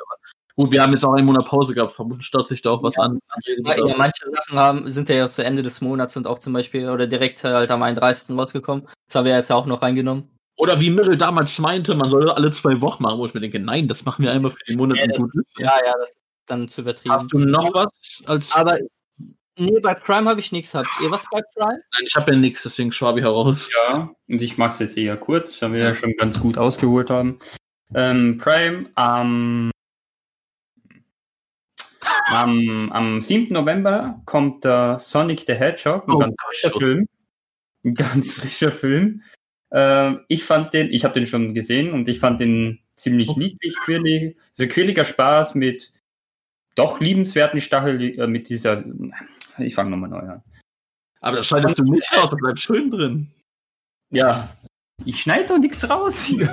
Gut, 0.57 0.71
wir 0.71 0.83
haben 0.83 0.93
jetzt 0.93 1.05
auch 1.05 1.15
einen 1.15 1.27
Monat 1.27 1.47
Pause 1.47 1.75
gehabt, 1.75 1.93
vermutlich 1.93 2.27
staut 2.27 2.49
sich 2.49 2.61
da 2.63 2.71
auch 2.71 2.83
was 2.83 2.99
an. 2.99 3.21
Ja, 3.65 3.77
ja, 3.77 3.97
manche 3.97 4.27
Sachen 4.27 4.59
haben, 4.59 4.91
sind 4.91 5.09
ja 5.09 5.29
zu 5.29 5.45
Ende 5.45 5.63
des 5.63 5.81
Monats 5.81 6.17
und 6.17 6.27
auch 6.27 6.39
zum 6.39 6.53
Beispiel 6.53 6.91
oder 6.91 7.07
direkt 7.07 7.43
halt 7.45 7.71
am 7.71 7.83
31. 7.83 8.37
rausgekommen. 8.37 8.87
Das 9.07 9.17
haben 9.17 9.25
wir 9.25 9.35
jetzt 9.35 9.49
ja 9.49 9.57
auch 9.57 9.67
noch 9.67 9.83
reingenommen. 9.83 10.29
Oder 10.57 10.81
wie 10.81 10.91
Mirrell 10.91 11.17
damals 11.17 11.59
meinte, 11.59 11.95
man 11.95 12.11
soll 12.11 12.31
alle 12.31 12.53
zwei 12.53 12.81
Wochen 12.81 13.03
machen, 13.03 13.19
wo 13.19 13.25
ich 13.25 13.35
mir 13.35 13.41
denke, 13.41 13.59
nein, 13.59 13.89
das 13.89 14.05
machen 14.05 14.23
wir 14.23 14.33
einmal 14.33 14.51
für 14.51 14.65
den 14.69 14.77
Monat 14.77 14.99
Ja, 14.99 15.05
und 15.05 15.11
das 15.13 15.21
gut 15.21 15.31
ist. 15.37 15.59
Ja, 15.59 15.77
ja, 15.85 15.95
das 15.99 16.11
ist 16.11 16.19
dann 16.47 16.69
zu 16.69 16.83
übertrieben. 16.83 17.15
Hast 17.15 17.33
du 17.33 17.39
noch 17.39 17.73
was 17.73 18.23
als. 18.27 18.53
Aber 18.53 18.79
nee, 19.57 19.81
bei 19.81 19.95
Prime 19.95 20.29
habe 20.29 20.41
ich 20.41 20.53
nichts. 20.53 20.75
Habt 20.75 20.89
ihr 21.03 21.11
was 21.11 21.25
bei 21.31 21.41
Prime? 21.55 21.81
Nein, 21.93 22.05
ich 22.07 22.15
habe 22.15 22.33
ja 22.33 22.39
nichts, 22.39 22.63
deswegen 22.63 22.93
Schwabi 22.93 23.23
heraus. 23.23 23.71
Ja, 23.75 24.11
und 24.29 24.43
ich 24.43 24.59
mache 24.59 24.75
es 24.75 24.79
jetzt 24.81 24.97
eher 24.99 25.17
kurz, 25.17 25.59
da 25.59 25.73
wir 25.73 25.81
ja 25.81 25.95
schon 25.95 26.15
ganz 26.19 26.39
gut 26.39 26.59
ausgeholt 26.59 27.09
haben. 27.09 27.39
Ähm, 27.95 28.39
Prime 28.39 28.91
am, 28.95 29.71
am, 32.27 32.91
am 32.93 33.21
7. 33.21 33.53
November 33.53 34.21
kommt 34.25 34.65
der 34.65 34.99
Sonic 35.01 35.45
the 35.47 35.55
Hedgehog, 35.55 36.07
ein 36.09 36.15
Oh 36.15 36.19
ganz 36.19 36.37
Gott. 36.37 36.47
frischer 36.49 36.79
Film. 36.79 37.09
Ein 37.85 37.95
ganz 37.95 38.35
frischer 38.35 38.73
Film. 38.73 39.23
Ähm, 39.71 40.21
ich 40.29 40.45
fand 40.45 40.73
den, 40.75 40.93
ich 40.93 41.05
habe 41.05 41.15
den 41.15 41.27
schon 41.27 41.55
gesehen 41.55 41.93
und 41.93 42.09
ich 42.09 42.19
fand 42.21 42.41
den 42.41 42.81
ziemlich 42.97 43.29
Oh. 43.31 43.39
niedlich, 43.39 43.75
quirlig. 43.85 44.37
So 44.53 44.67
quirliger 44.67 45.05
Spaß 45.05 45.55
mit 45.55 45.93
doch 46.75 47.01
liebenswerten 47.01 47.61
Stachel, 47.61 48.19
äh, 48.19 48.27
mit 48.27 48.49
dieser, 48.49 48.85
ich 49.59 49.75
fange 49.75 49.91
nochmal 49.91 50.11
neu 50.11 50.19
an. 50.19 50.43
Aber 51.21 51.37
das 51.39 51.47
schneidest 51.47 51.79
du 51.79 51.85
nicht 51.85 52.13
raus, 52.13 52.31
das 52.31 52.39
bleibt 52.39 52.61
schön 52.61 52.91
drin. 52.91 53.29
Ja, 54.11 54.49
ich 55.05 55.21
schneide 55.21 55.47
doch 55.47 55.59
nichts 55.59 55.89
raus 55.89 56.25
hier. 56.25 56.53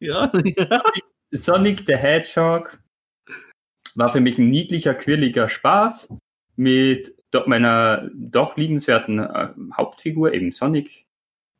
Ja, 0.00 0.30
ja. 0.44 0.82
Sonic 1.32 1.84
the 1.86 1.96
Hedgehog 1.96 2.78
war 3.96 4.10
für 4.10 4.20
mich 4.20 4.38
ein 4.38 4.48
niedlicher, 4.48 4.94
quirliger 4.94 5.48
Spaß 5.48 6.16
mit 6.56 7.12
meiner 7.46 8.08
doch 8.14 8.56
liebenswerten 8.56 9.18
äh, 9.18 9.48
Hauptfigur, 9.74 10.32
eben 10.32 10.52
Sonic. 10.52 11.04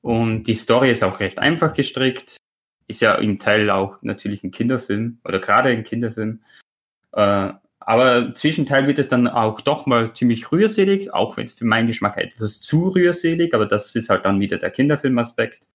Und 0.00 0.44
die 0.44 0.54
Story 0.54 0.90
ist 0.90 1.04
auch 1.04 1.20
recht 1.20 1.38
einfach 1.38 1.74
gestrickt. 1.74 2.36
Ist 2.86 3.02
ja 3.02 3.16
im 3.16 3.38
Teil 3.38 3.68
auch 3.70 4.00
natürlich 4.02 4.44
ein 4.44 4.52
Kinderfilm 4.52 5.18
oder 5.24 5.38
gerade 5.38 5.70
ein 5.70 5.82
Kinderfilm. 5.82 6.40
Äh, 7.12 7.52
aber 7.80 8.34
zwischenteil 8.34 8.86
wird 8.86 8.98
es 8.98 9.08
dann 9.08 9.28
auch 9.28 9.60
doch 9.60 9.86
mal 9.86 10.12
ziemlich 10.12 10.50
rührselig, 10.50 11.12
auch 11.14 11.36
wenn 11.36 11.44
es 11.44 11.52
für 11.52 11.64
meinen 11.64 11.86
Geschmack 11.86 12.16
etwas 12.16 12.60
zu 12.60 12.88
rührselig, 12.88 13.54
aber 13.54 13.66
das 13.66 13.94
ist 13.94 14.08
halt 14.08 14.24
dann 14.24 14.40
wieder 14.40 14.58
der 14.58 14.70
Kinderfilmaspekt. 14.70 15.68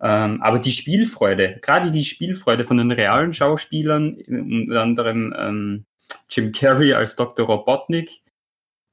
Ähm, 0.00 0.42
aber 0.42 0.58
die 0.58 0.72
Spielfreude, 0.72 1.60
gerade 1.62 1.92
die 1.92 2.04
Spielfreude 2.04 2.64
von 2.64 2.78
den 2.78 2.90
realen 2.90 3.32
Schauspielern, 3.32 4.16
unter 4.26 4.82
anderem 4.82 5.34
ähm, 5.38 5.84
Jim 6.30 6.52
Carrey 6.52 6.92
als 6.92 7.16
Dr. 7.16 7.46
Robotnik, 7.46 8.22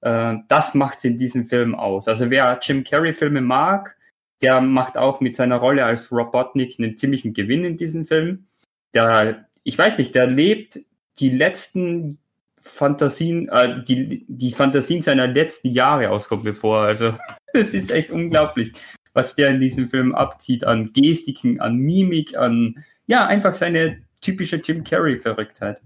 äh, 0.02 0.36
das 0.48 0.76
macht's 0.76 1.04
in 1.04 1.18
diesem 1.18 1.46
Film 1.46 1.76
aus. 1.76 2.08
Also 2.08 2.30
wer 2.30 2.60
Jim 2.62 2.84
Carrey-Filme 2.84 3.42
mag, 3.42 3.98
der 4.42 4.62
macht 4.62 4.98
auch 4.98 5.22
mit 5.22 5.36
seiner 5.36 5.58
Rolle 5.58 5.86
als 5.86 6.12
Robotnik 6.12 6.80
einen 6.80 6.98
ziemlichen 6.98 7.34
Gewinn 7.34 7.64
in 7.64 7.78
diesem 7.78 8.06
Film. 8.06 8.48
Der, 8.94 9.48
ich 9.64 9.78
weiß 9.78 9.98
nicht, 9.98 10.16
der 10.16 10.28
lebt 10.28 10.80
die 11.20 11.30
letzten 11.30 12.18
Fantasien, 12.58 13.50
äh, 13.50 13.82
die, 13.84 14.26
die 14.28 14.52
Fantasien 14.52 15.02
seiner 15.02 15.28
letzten 15.28 15.72
Jahre 15.72 16.10
aus, 16.10 16.28
kommt 16.28 16.44
mir 16.44 16.54
vor. 16.54 16.82
Also 16.82 17.14
es 17.54 17.74
ist 17.74 17.92
echt 17.92 18.12
unglaublich 18.12 18.74
was 19.14 19.36
der 19.36 19.50
in 19.50 19.60
diesem 19.60 19.90
Film 19.90 20.16
abzieht 20.16 20.64
an 20.64 20.92
Gestiken, 20.94 21.60
an 21.60 21.78
Mimik, 21.78 22.36
an 22.38 22.84
ja, 23.08 23.26
einfach 23.28 23.54
seine 23.54 24.02
typische 24.22 24.58
Jim 24.58 24.84
Carrey-Verrücktheit. 24.84 25.82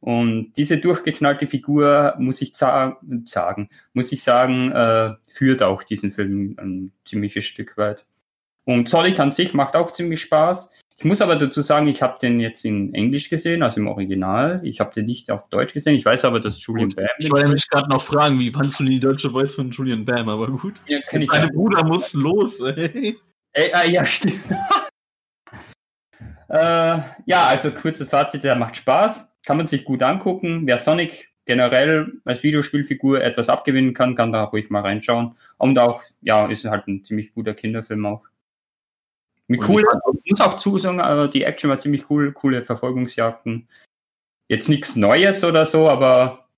Und 0.00 0.52
diese 0.56 0.78
durchgeknallte 0.78 1.46
Figur, 1.46 2.14
muss 2.18 2.42
ich 2.42 2.54
sagen, 2.54 3.68
muss 3.92 4.12
ich 4.12 4.22
sagen, 4.22 4.72
äh, 4.72 5.14
führt 5.28 5.62
auch 5.62 5.82
diesen 5.82 6.12
Film 6.12 6.56
ein 6.58 6.92
ziemliches 7.04 7.44
Stück 7.44 7.76
weit. 7.76 8.04
Und 8.64 8.88
Sonic 8.88 9.18
an 9.20 9.32
sich 9.32 9.54
macht 9.54 9.74
auch 9.74 9.92
ziemlich 9.92 10.20
Spaß. 10.20 10.70
Ich 10.98 11.04
muss 11.04 11.20
aber 11.20 11.36
dazu 11.36 11.60
sagen, 11.60 11.88
ich 11.88 12.00
habe 12.00 12.18
den 12.20 12.40
jetzt 12.40 12.64
in 12.64 12.94
Englisch 12.94 13.28
gesehen, 13.28 13.62
also 13.62 13.80
im 13.80 13.86
Original. 13.86 14.60
Ich 14.64 14.80
habe 14.80 14.94
den 14.94 15.04
nicht 15.04 15.30
auf 15.30 15.48
Deutsch 15.50 15.74
gesehen. 15.74 15.94
Ich 15.94 16.04
weiß 16.04 16.24
aber, 16.24 16.40
dass 16.40 16.64
Julian 16.64 16.88
Bam 16.88 17.06
Ich 17.18 17.30
wollte 17.30 17.48
mich 17.48 17.68
gerade 17.68 17.88
noch 17.90 18.02
fragen, 18.02 18.38
wie 18.38 18.50
fandst 18.50 18.80
du 18.80 18.84
die 18.84 18.98
deutsche 18.98 19.30
Voice 19.30 19.54
von 19.54 19.70
Julian 19.70 20.06
Bam, 20.06 20.28
aber 20.28 20.48
gut. 20.48 20.80
ja, 20.86 21.00
kenn 21.02 21.22
ich 21.22 21.28
Deine 21.28 21.48
Bruder 21.48 21.84
muss 21.84 22.14
los, 22.14 22.60
ey. 22.60 23.18
Ey, 23.52 23.72
ah, 23.72 23.84
ja, 23.84 24.04
stimmt. 24.04 24.40
äh, 26.48 26.98
ja, 27.26 27.46
also 27.46 27.70
kurzes 27.70 28.08
Fazit, 28.08 28.44
der 28.44 28.56
macht 28.56 28.76
Spaß, 28.76 29.28
kann 29.46 29.56
man 29.56 29.68
sich 29.68 29.84
gut 29.84 30.02
angucken. 30.02 30.66
Wer 30.66 30.78
Sonic 30.78 31.32
generell 31.46 32.12
als 32.24 32.42
Videospielfigur 32.42 33.22
etwas 33.22 33.48
abgewinnen 33.48 33.94
kann, 33.94 34.16
kann 34.16 34.32
da 34.32 34.44
ruhig 34.44 34.68
mal 34.68 34.82
reinschauen. 34.82 35.36
Und 35.56 35.78
auch, 35.78 36.02
ja, 36.20 36.46
ist 36.46 36.66
halt 36.66 36.86
ein 36.88 37.04
ziemlich 37.04 37.32
guter 37.32 37.54
Kinderfilm 37.54 38.04
auch. 38.04 38.24
Mit 39.46 39.66
cool, 39.68 39.84
muss 40.28 40.40
auch 40.40 40.54
zusagen, 40.54 41.00
aber 41.00 41.28
die 41.28 41.44
Action 41.44 41.70
war 41.70 41.78
ziemlich 41.78 42.10
cool, 42.10 42.32
coole 42.32 42.62
Verfolgungsjagden. 42.62 43.68
Jetzt 44.48 44.68
nichts 44.68 44.96
Neues 44.96 45.44
oder 45.44 45.64
so, 45.64 45.88
aber 45.88 46.48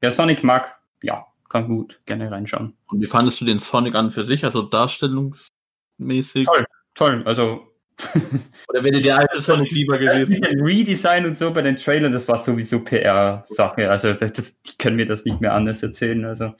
wer 0.00 0.10
Sonic 0.10 0.42
mag, 0.42 0.80
ja, 1.02 1.26
kann 1.50 1.68
gut 1.68 2.00
gerne 2.06 2.30
reinschauen. 2.30 2.74
Und 2.86 3.02
wie 3.02 3.06
fandest 3.06 3.42
du 3.42 3.44
den 3.44 3.58
Sonic 3.58 3.94
an 3.94 4.10
für 4.10 4.24
sich, 4.24 4.44
also 4.44 4.62
darstellungsmäßig? 4.62 6.46
Toll. 6.46 6.66
Toll, 6.94 7.22
also 7.24 7.69
Oder 8.68 8.84
wäre 8.84 8.96
dir 8.96 9.00
der 9.00 9.18
alte 9.18 9.40
Sonic 9.40 9.70
lieber 9.72 9.98
Das 9.98 10.18
gewesen? 10.18 10.44
Redesign 10.62 11.26
und 11.26 11.38
so 11.38 11.52
bei 11.52 11.62
den 11.62 11.76
Trailern, 11.76 12.12
das 12.12 12.28
war 12.28 12.38
sowieso 12.38 12.80
PR-Sache. 12.80 13.90
Also 13.90 14.12
das, 14.12 14.32
das, 14.32 14.62
die 14.62 14.76
können 14.78 14.96
mir 14.96 15.06
das 15.06 15.24
nicht 15.24 15.40
mehr 15.40 15.54
anders 15.54 15.82
erzählen. 15.82 16.24
Also 16.24 16.54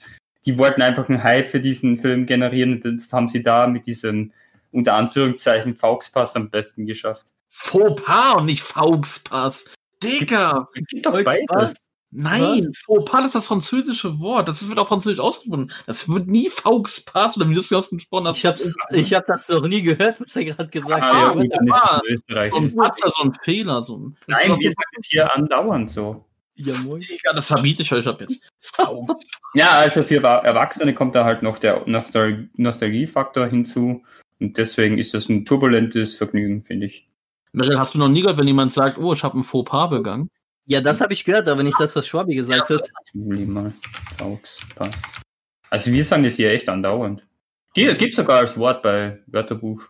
die 0.45 0.57
wollten 0.57 0.81
einfach 0.81 1.09
einen 1.09 1.23
Hype 1.23 1.49
für 1.49 1.59
diesen 1.59 1.99
Film 1.99 2.25
generieren 2.25 2.73
und 2.73 2.85
jetzt 2.85 3.13
haben 3.13 3.27
sie 3.27 3.43
da 3.43 3.67
mit 3.67 3.87
diesem 3.87 4.31
unter 4.71 4.93
Anführungszeichen 4.93 5.75
Fauxpass 5.75 6.35
am 6.35 6.49
besten 6.49 6.85
geschafft. 6.85 7.27
Fauxpas 7.49 8.35
und 8.37 8.45
nicht 8.45 8.63
Fauxpass. 8.63 9.65
Digga! 10.01 10.67
Es 10.73 10.87
gibt 10.87 11.05
doch 11.05 11.23
beides. 11.23 11.75
Nein, 12.13 12.69
Fauxpas 12.85 13.27
ist 13.27 13.35
das 13.35 13.47
französische 13.47 14.19
Wort. 14.19 14.47
Das 14.49 14.67
wird 14.67 14.77
auch 14.77 14.87
französisch 14.89 15.19
ausgesprochen. 15.21 15.71
Das 15.87 16.09
wird 16.09 16.27
nie 16.27 16.49
Fauxpas 16.49 17.37
oder 17.37 17.47
wie 17.49 17.53
du 17.53 17.61
es 17.61 17.71
ausgesprochen 17.71 18.27
hast. 18.27 18.37
Ich 18.37 18.45
hab's, 18.45 18.75
ich 18.91 19.13
hab 19.13 19.25
das 19.27 19.47
noch 19.47 19.65
nie 19.65 19.81
gehört, 19.81 20.19
was 20.19 20.35
er 20.35 20.45
gerade 20.45 20.69
gesagt 20.69 21.03
Ah, 21.03 21.13
ja, 21.13 21.27
hat. 21.29 21.33
gut, 21.37 21.47
dann 21.55 21.67
ist 21.67 21.73
Ah, 21.73 22.01
es 22.05 22.11
Österreich. 22.17 22.51
so 22.53 22.59
ein 22.59 22.75
Patzer, 22.75 23.11
so 23.11 23.23
ein 23.23 23.33
Fehler. 23.43 23.83
So 23.83 23.97
ein, 23.97 24.17
das 24.27 24.39
Nein, 24.41 24.51
ist 24.51 24.59
wir 24.59 24.69
sagen 24.71 24.95
es 24.99 25.07
hier 25.07 25.35
andauernd 25.35 25.89
so. 25.89 26.25
Ja, 26.55 26.75
moin. 26.83 26.99
Digga, 26.99 27.31
das 27.33 27.47
verbiete 27.47 27.81
ich 27.81 27.93
euch 27.93 28.05
ab 28.07 28.19
jetzt. 28.19 28.41
Fauxpas. 28.59 29.17
Ja, 29.53 29.69
also 29.71 30.03
für 30.03 30.21
Wa- 30.21 30.39
Erwachsene 30.39 30.93
kommt 30.93 31.15
da 31.15 31.23
halt 31.23 31.43
noch 31.43 31.59
der 31.59 31.83
Nostal 31.87 32.49
Nostalgiefaktor 32.57 33.47
hinzu. 33.47 34.03
Und 34.39 34.57
deswegen 34.57 34.97
ist 34.97 35.13
das 35.13 35.29
ein 35.29 35.45
turbulentes 35.45 36.15
Vergnügen, 36.17 36.63
finde 36.63 36.87
ich. 36.87 37.07
Meryl, 37.53 37.79
hast 37.79 37.93
du 37.93 37.99
noch 37.99 38.09
nie 38.09 38.21
gehört, 38.21 38.37
wenn 38.37 38.47
jemand 38.47 38.73
sagt, 38.73 38.97
oh, 38.97 39.13
ich 39.13 39.23
habe 39.23 39.39
ein 39.39 39.43
Fauxpas 39.43 39.89
begangen? 39.89 40.29
Ja, 40.65 40.81
das 40.81 41.01
habe 41.01 41.13
ich 41.13 41.25
gehört, 41.25 41.49
aber 41.49 41.63
nicht 41.63 41.79
das, 41.79 41.95
was 41.95 42.07
Schwabi 42.07 42.35
gesagt 42.35 42.69
hat. 42.69 42.89
Juli 43.13 43.45
mal. 43.45 43.73
Fauxpass. 44.17 45.21
Also 45.69 45.91
wir 45.91 46.03
sagen 46.03 46.23
das 46.23 46.35
hier 46.35 46.51
echt 46.51 46.69
andauernd. 46.69 47.25
Gibt 47.73 47.99
gibt's 47.99 48.15
sogar 48.17 48.39
als 48.39 48.57
Wort 48.57 48.83
bei 48.83 49.21
Wörterbuch. 49.27 49.89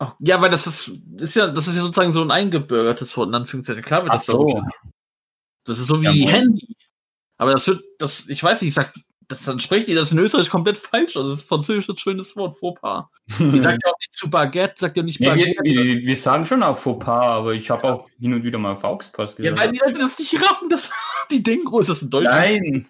Oh, 0.00 0.06
ja, 0.20 0.40
weil 0.40 0.50
das 0.50 0.66
ist, 0.66 0.92
ist 1.16 1.34
ja, 1.34 1.48
das 1.48 1.66
ist 1.66 1.76
ja 1.76 1.82
sozusagen 1.82 2.12
so 2.12 2.22
ein 2.22 2.30
eingebürgertes 2.30 3.16
Wort, 3.16 3.28
in 3.28 3.34
Anführungszeichen. 3.34 3.82
Klar 3.82 4.04
wird 4.04 4.12
Ach 4.12 4.18
das 4.18 4.26
so. 4.26 4.48
so. 4.48 4.62
Das 5.64 5.78
ist 5.78 5.86
so 5.86 6.00
wie 6.00 6.04
Jawohl. 6.04 6.32
Handy. 6.32 6.76
Aber 7.36 7.52
das 7.52 7.66
wird, 7.66 7.82
das, 7.98 8.28
ich 8.28 8.42
weiß 8.42 8.60
nicht, 8.60 8.68
ich 8.68 8.74
sag, 8.74 8.94
das, 9.26 9.42
dann 9.42 9.58
spricht 9.58 9.88
ihr 9.88 9.96
das 9.96 10.12
in 10.12 10.18
Österreich 10.18 10.50
komplett 10.50 10.78
falsch. 10.78 11.16
Also 11.16 11.30
das 11.30 11.40
ist 11.40 11.48
französisch 11.48 11.88
ein 11.88 11.96
schönes 11.96 12.36
Wort, 12.36 12.56
Fauxpas. 12.56 13.06
Ihr 13.40 13.60
sagt 13.60 13.82
ja 13.84 13.92
zu 14.18 14.28
Baguette, 14.28 14.74
sagt 14.76 14.96
ja 14.96 15.02
nicht 15.04 15.20
Nee, 15.20 15.26
wir, 15.26 15.54
Baguette. 15.54 15.62
wir, 15.64 16.06
wir 16.06 16.16
sagen 16.16 16.44
schon 16.44 16.62
auch 16.64 16.76
Fauxpas, 16.76 17.28
aber 17.28 17.54
ich 17.54 17.70
habe 17.70 17.84
auch 17.84 18.08
hin 18.18 18.34
und 18.34 18.42
wieder 18.42 18.58
mal 18.58 18.74
Fauxpass 18.74 19.38
ja, 19.38 19.52
gesagt. 19.52 19.60
weil 19.60 19.72
die 19.72 19.78
Leute 19.78 20.00
das 20.00 20.18
nicht 20.18 20.42
raffen, 20.42 20.68
das, 20.68 20.90
die 21.30 21.42
denken, 21.42 21.68
oh, 21.70 21.78
ist 21.78 21.88
das 21.88 22.02
ein 22.02 22.10
deutsches 22.10 22.32
Nein! 22.32 22.88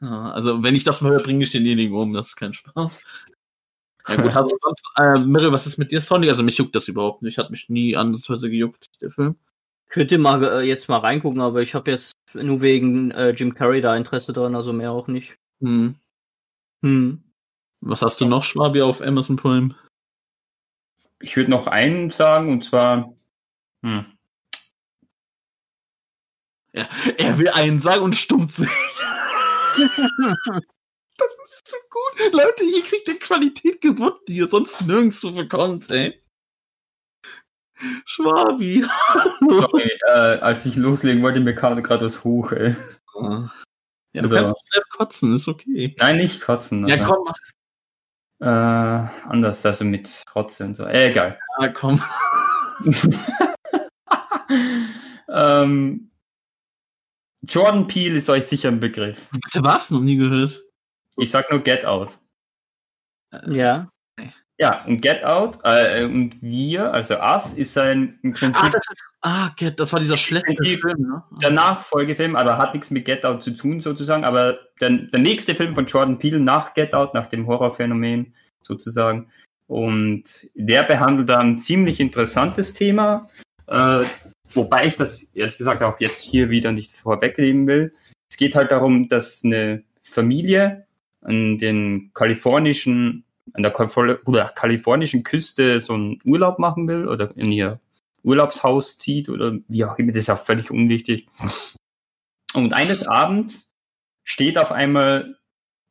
Ja, 0.00 0.30
also 0.32 0.62
wenn 0.62 0.74
ich 0.74 0.84
das 0.84 1.02
mal 1.02 1.12
höre, 1.12 1.22
bringe 1.22 1.44
ich 1.44 1.50
denjenigen 1.50 1.94
um, 1.94 2.12
das 2.14 2.28
ist 2.28 2.36
kein 2.36 2.54
Spaß. 2.54 3.00
Ja 4.08 4.16
gut, 4.16 4.34
hast 4.34 4.52
du 4.52 4.56
sonst, 4.60 4.82
äh, 4.96 5.18
Mirre, 5.18 5.52
was 5.52 5.66
ist 5.66 5.78
mit 5.78 5.90
dir, 5.90 6.00
Sonic? 6.00 6.30
Also 6.30 6.42
mich 6.42 6.58
juckt 6.58 6.74
das 6.74 6.88
überhaupt 6.88 7.22
nicht, 7.22 7.38
hat 7.38 7.50
mich 7.50 7.68
nie 7.68 7.96
ansatzweise 7.96 8.48
gejuckt, 8.50 8.86
der 9.02 9.10
Film. 9.10 9.36
Könnt 9.88 10.10
ihr 10.10 10.18
mal 10.18 10.42
äh, 10.42 10.60
jetzt 10.62 10.88
mal 10.88 10.98
reingucken, 10.98 11.40
aber 11.40 11.62
ich 11.62 11.74
habe 11.74 11.90
jetzt 11.90 12.16
nur 12.32 12.60
wegen 12.62 13.10
äh, 13.12 13.30
Jim 13.30 13.54
Carrey 13.54 13.80
da 13.80 13.94
Interesse 13.94 14.32
dran, 14.32 14.54
also 14.54 14.72
mehr 14.72 14.92
auch 14.92 15.06
nicht. 15.06 15.36
Hm. 15.60 15.94
Hm. 16.82 17.22
Was 17.80 18.02
hast 18.02 18.20
du 18.20 18.26
noch, 18.26 18.42
Schwabi, 18.44 18.82
auf 18.82 19.02
Amazon 19.02 19.36
Prime? 19.36 19.74
Ich 21.24 21.36
würde 21.38 21.50
noch 21.50 21.66
einen 21.66 22.10
sagen, 22.10 22.52
und 22.52 22.64
zwar. 22.64 23.14
Hm. 23.82 24.04
Er 26.72 27.38
will 27.38 27.48
einen 27.48 27.78
sagen 27.78 28.02
und 28.02 28.14
stummt 28.14 28.52
sich. 28.52 28.68
das 29.76 29.88
ist 31.46 31.68
so 31.68 31.76
gut. 31.88 32.32
Leute, 32.32 32.64
hier 32.64 32.82
kriegt 32.82 33.08
ihr 33.08 33.18
Qualität 33.18 33.80
geboten, 33.80 34.20
die 34.28 34.36
ihr 34.36 34.48
sonst 34.48 34.82
nirgendwo 34.82 35.30
bekommt, 35.30 35.90
ey. 35.90 36.20
Schwabi. 38.04 38.84
Sorry, 39.40 39.90
äh, 40.08 40.38
als 40.40 40.66
ich 40.66 40.76
loslegen 40.76 41.22
wollte, 41.22 41.40
mir 41.40 41.54
kam 41.54 41.82
gerade 41.82 42.04
was 42.04 42.22
hoch, 42.22 42.52
ey. 42.52 42.76
Ja, 43.14 43.48
du 44.12 44.20
Also- 44.20 44.34
kannst 44.34 44.54
nicht 44.74 44.90
kotzen, 44.90 45.34
ist 45.34 45.48
okay. 45.48 45.96
Nein, 45.98 46.18
nicht 46.18 46.42
kotzen. 46.42 46.86
Ja, 46.86 46.96
also, 46.96 47.14
komm, 47.14 47.24
mach. 47.24 47.34
Äh, 48.40 48.46
anders, 48.46 49.64
also 49.64 49.84
mit 49.84 50.22
Rotze 50.34 50.64
und 50.64 50.74
so. 50.74 50.84
Äh, 50.84 51.10
egal. 51.10 51.38
Ja, 51.60 51.68
komm. 51.72 52.02
ähm, 55.28 56.10
Jordan 57.42 57.86
Peele 57.86 58.16
ist 58.16 58.28
euch 58.28 58.46
sicher 58.46 58.68
ein 58.68 58.80
Begriff. 58.80 59.28
Bitte 59.30 59.64
was? 59.64 59.90
Noch 59.90 60.00
nie 60.00 60.16
gehört. 60.16 60.62
Ich 61.16 61.30
sag 61.30 61.50
nur 61.50 61.60
Get 61.60 61.84
Out. 61.84 62.18
Ja. 63.46 63.88
Ja, 64.58 64.84
und 64.84 65.00
Get 65.00 65.24
Out 65.24 65.58
äh, 65.64 66.04
und 66.04 66.40
wir, 66.40 66.92
also 66.92 67.16
Us, 67.16 67.54
ist 67.54 67.76
ein 67.76 68.18
im 68.22 68.32
Prinzip 68.32 68.62
Ah, 68.62 68.70
das 68.70 68.84
ist. 68.88 69.04
Ah, 69.26 69.52
Get, 69.56 69.80
das 69.80 69.90
war 69.90 70.00
dieser 70.00 70.18
schlechte 70.18 70.62
Die- 70.62 70.76
Film, 70.76 71.00
ne? 71.00 71.22
der 71.40 71.50
Nachfolgefilm, 71.50 72.36
aber 72.36 72.58
hat 72.58 72.74
nichts 72.74 72.90
mit 72.90 73.06
Get 73.06 73.24
Out 73.24 73.42
zu 73.42 73.52
tun 73.52 73.80
sozusagen. 73.80 74.22
Aber 74.22 74.58
der, 74.82 74.90
der 74.90 75.18
nächste 75.20 75.54
Film 75.54 75.74
von 75.74 75.86
Jordan 75.86 76.18
Peele 76.18 76.38
nach 76.40 76.74
Get 76.74 76.92
Out, 76.92 77.14
nach 77.14 77.28
dem 77.28 77.46
Horrorphänomen 77.46 78.34
sozusagen. 78.60 79.28
Und 79.66 80.46
der 80.54 80.82
behandelt 80.82 81.30
da 81.30 81.38
ein 81.38 81.56
ziemlich 81.56 82.00
interessantes 82.00 82.74
Thema, 82.74 83.26
äh, 83.66 84.04
wobei 84.52 84.86
ich 84.88 84.96
das 84.96 85.22
ehrlich 85.34 85.56
gesagt 85.56 85.82
auch 85.82 85.98
jetzt 86.00 86.20
hier 86.20 86.50
wieder 86.50 86.70
nicht 86.70 86.92
vorwegnehmen 86.92 87.66
will. 87.66 87.94
Es 88.30 88.36
geht 88.36 88.54
halt 88.54 88.72
darum, 88.72 89.08
dass 89.08 89.42
eine 89.42 89.84
Familie 90.02 90.84
an 91.22 91.56
den 91.56 92.10
kalifornischen, 92.12 93.24
an 93.54 93.62
der 93.62 93.72
kalifornischen 93.72 95.22
Küste 95.22 95.80
so 95.80 95.94
einen 95.94 96.18
Urlaub 96.26 96.58
machen 96.58 96.86
will 96.88 97.08
oder 97.08 97.34
in 97.36 97.50
ihr 97.52 97.80
Urlaubshaus 98.24 98.98
zieht 98.98 99.28
oder 99.28 99.58
wie 99.68 99.84
auch 99.84 99.98
immer, 99.98 100.12
das 100.12 100.22
ist 100.22 100.30
auch 100.30 100.38
völlig 100.38 100.70
unwichtig. 100.70 101.28
Und 102.54 102.72
eines 102.72 103.06
Abends 103.06 103.72
steht 104.24 104.58
auf 104.58 104.72
einmal 104.72 105.38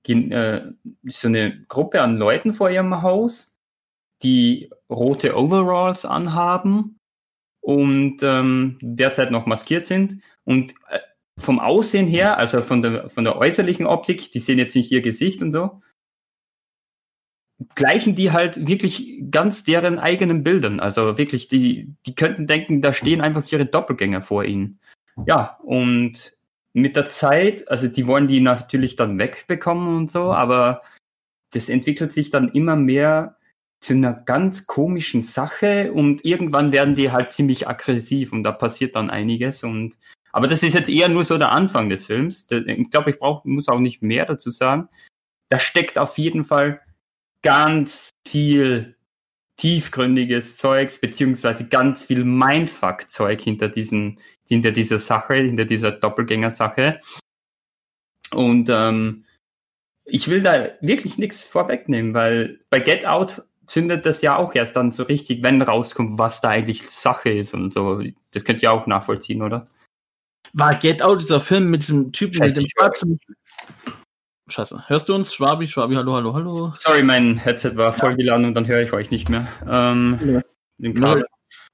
äh, 0.07 0.61
so 1.03 1.27
eine 1.27 1.65
Gruppe 1.67 2.01
an 2.01 2.17
Leuten 2.17 2.53
vor 2.53 2.69
ihrem 2.69 3.01
Haus, 3.01 3.57
die 4.23 4.69
rote 4.89 5.37
Overalls 5.37 6.05
anhaben 6.05 6.99
und 7.61 8.23
ähm, 8.23 8.77
derzeit 8.81 9.31
noch 9.31 9.45
maskiert 9.45 9.85
sind. 9.85 10.21
Und 10.43 10.73
äh, 10.89 10.99
vom 11.39 11.59
Aussehen 11.59 12.07
her, 12.07 12.37
also 12.37 12.61
von 12.61 12.81
der, 12.81 13.09
von 13.09 13.23
der 13.23 13.37
äußerlichen 13.37 13.85
Optik, 13.85 14.31
die 14.31 14.39
sehen 14.39 14.59
jetzt 14.59 14.75
nicht 14.75 14.91
ihr 14.91 15.01
Gesicht 15.01 15.41
und 15.41 15.51
so, 15.51 15.81
gleichen 17.75 18.15
die 18.15 18.31
halt 18.31 18.67
wirklich 18.67 19.21
ganz 19.29 19.63
deren 19.63 19.99
eigenen 19.99 20.43
Bildern. 20.43 20.79
Also 20.79 21.17
wirklich, 21.17 21.47
die, 21.47 21.93
die 22.05 22.15
könnten 22.15 22.47
denken, 22.47 22.81
da 22.81 22.93
stehen 22.93 23.21
einfach 23.21 23.49
ihre 23.51 23.65
Doppelgänger 23.65 24.21
vor 24.21 24.43
ihnen. 24.43 24.79
Ja, 25.25 25.59
und 25.63 26.35
mit 26.73 26.95
der 26.95 27.09
Zeit, 27.09 27.69
also 27.69 27.87
die 27.87 28.07
wollen 28.07 28.27
die 28.27 28.41
natürlich 28.41 28.95
dann 28.95 29.17
wegbekommen 29.19 29.95
und 29.95 30.11
so, 30.11 30.33
aber 30.33 30.81
das 31.51 31.69
entwickelt 31.69 32.11
sich 32.11 32.31
dann 32.31 32.49
immer 32.49 32.75
mehr 32.75 33.37
zu 33.79 33.93
einer 33.93 34.13
ganz 34.13 34.65
komischen 34.65 35.23
Sache 35.23 35.93
und 35.93 36.25
irgendwann 36.25 36.71
werden 36.71 36.95
die 36.95 37.11
halt 37.11 37.31
ziemlich 37.31 37.67
aggressiv 37.67 38.31
und 38.31 38.43
da 38.43 38.51
passiert 38.51 38.95
dann 38.95 39.09
einiges 39.09 39.63
und 39.63 39.97
aber 40.31 40.47
das 40.47 40.63
ist 40.63 40.73
jetzt 40.73 40.89
eher 40.89 41.09
nur 41.09 41.25
so 41.25 41.37
der 41.37 41.51
Anfang 41.51 41.89
des 41.89 42.07
Films. 42.07 42.47
Ich 42.49 42.89
glaube, 42.89 43.11
ich 43.11 43.19
brauch, 43.19 43.45
muss 43.45 43.67
auch 43.69 43.79
nicht 43.79 44.01
mehr 44.01 44.25
dazu 44.25 44.49
sagen. 44.49 44.89
Da 45.47 45.59
steckt 45.59 45.99
auf 45.99 46.17
jeden 46.17 46.43
Fall 46.43 46.81
ganz 47.43 48.11
viel 48.27 48.95
tiefgründiges 49.57 50.57
Zeugs, 50.57 50.99
beziehungsweise 50.99 51.67
ganz 51.67 52.03
viel 52.03 52.23
Mindfuck-Zeug 52.23 53.39
hinter 53.41 53.69
diesen, 53.69 54.19
hinter 54.49 54.71
dieser 54.71 54.97
Sache, 54.97 55.35
hinter 55.35 55.65
dieser 55.65 55.91
Doppelgänger-Sache. 55.91 56.99
Und 58.31 58.69
ähm, 58.69 59.25
ich 60.05 60.27
will 60.27 60.41
da 60.41 60.69
wirklich 60.81 61.17
nichts 61.17 61.45
vorwegnehmen, 61.45 62.13
weil 62.13 62.59
bei 62.69 62.79
Get 62.79 63.05
Out 63.05 63.43
zündet 63.67 64.05
das 64.05 64.21
ja 64.21 64.35
auch 64.35 64.53
erst 64.55 64.75
dann 64.75 64.91
so 64.91 65.03
richtig, 65.03 65.43
wenn 65.43 65.61
rauskommt, 65.61 66.17
was 66.17 66.41
da 66.41 66.49
eigentlich 66.49 66.81
Sache 66.89 67.29
ist 67.29 67.53
und 67.53 67.71
so. 67.71 68.03
Das 68.31 68.43
könnt 68.43 68.61
ihr 68.61 68.73
auch 68.73 68.87
nachvollziehen, 68.87 69.41
oder? 69.41 69.67
War 70.51 70.75
Get 70.75 71.01
Out 71.01 71.21
dieser 71.21 71.39
Film 71.39 71.69
mit 71.69 71.83
diesem 71.83 72.11
Typen 72.11 72.33
Scheiße, 72.33 72.61
mit 72.61 72.69
dem 72.69 72.71
schwarzen. 72.77 73.19
Scheiße. 74.47 74.83
Hörst 74.87 75.07
du 75.09 75.15
uns? 75.15 75.33
Schwabi, 75.33 75.67
Schwabi, 75.67 75.95
hallo, 75.95 76.15
hallo, 76.15 76.33
hallo. 76.33 76.73
Sorry, 76.77 77.03
mein 77.03 77.37
Headset 77.37 77.75
war 77.75 77.93
vollgeladen 77.93 78.45
und 78.45 78.53
dann 78.55 78.67
höre 78.67 78.81
ich 78.81 78.91
euch 78.91 79.09
nicht 79.09 79.29
mehr. 79.29 79.47
Ähm, 79.69 80.19
Ja. 80.21 80.41
den 80.77 80.93
Kabel. 80.95 81.25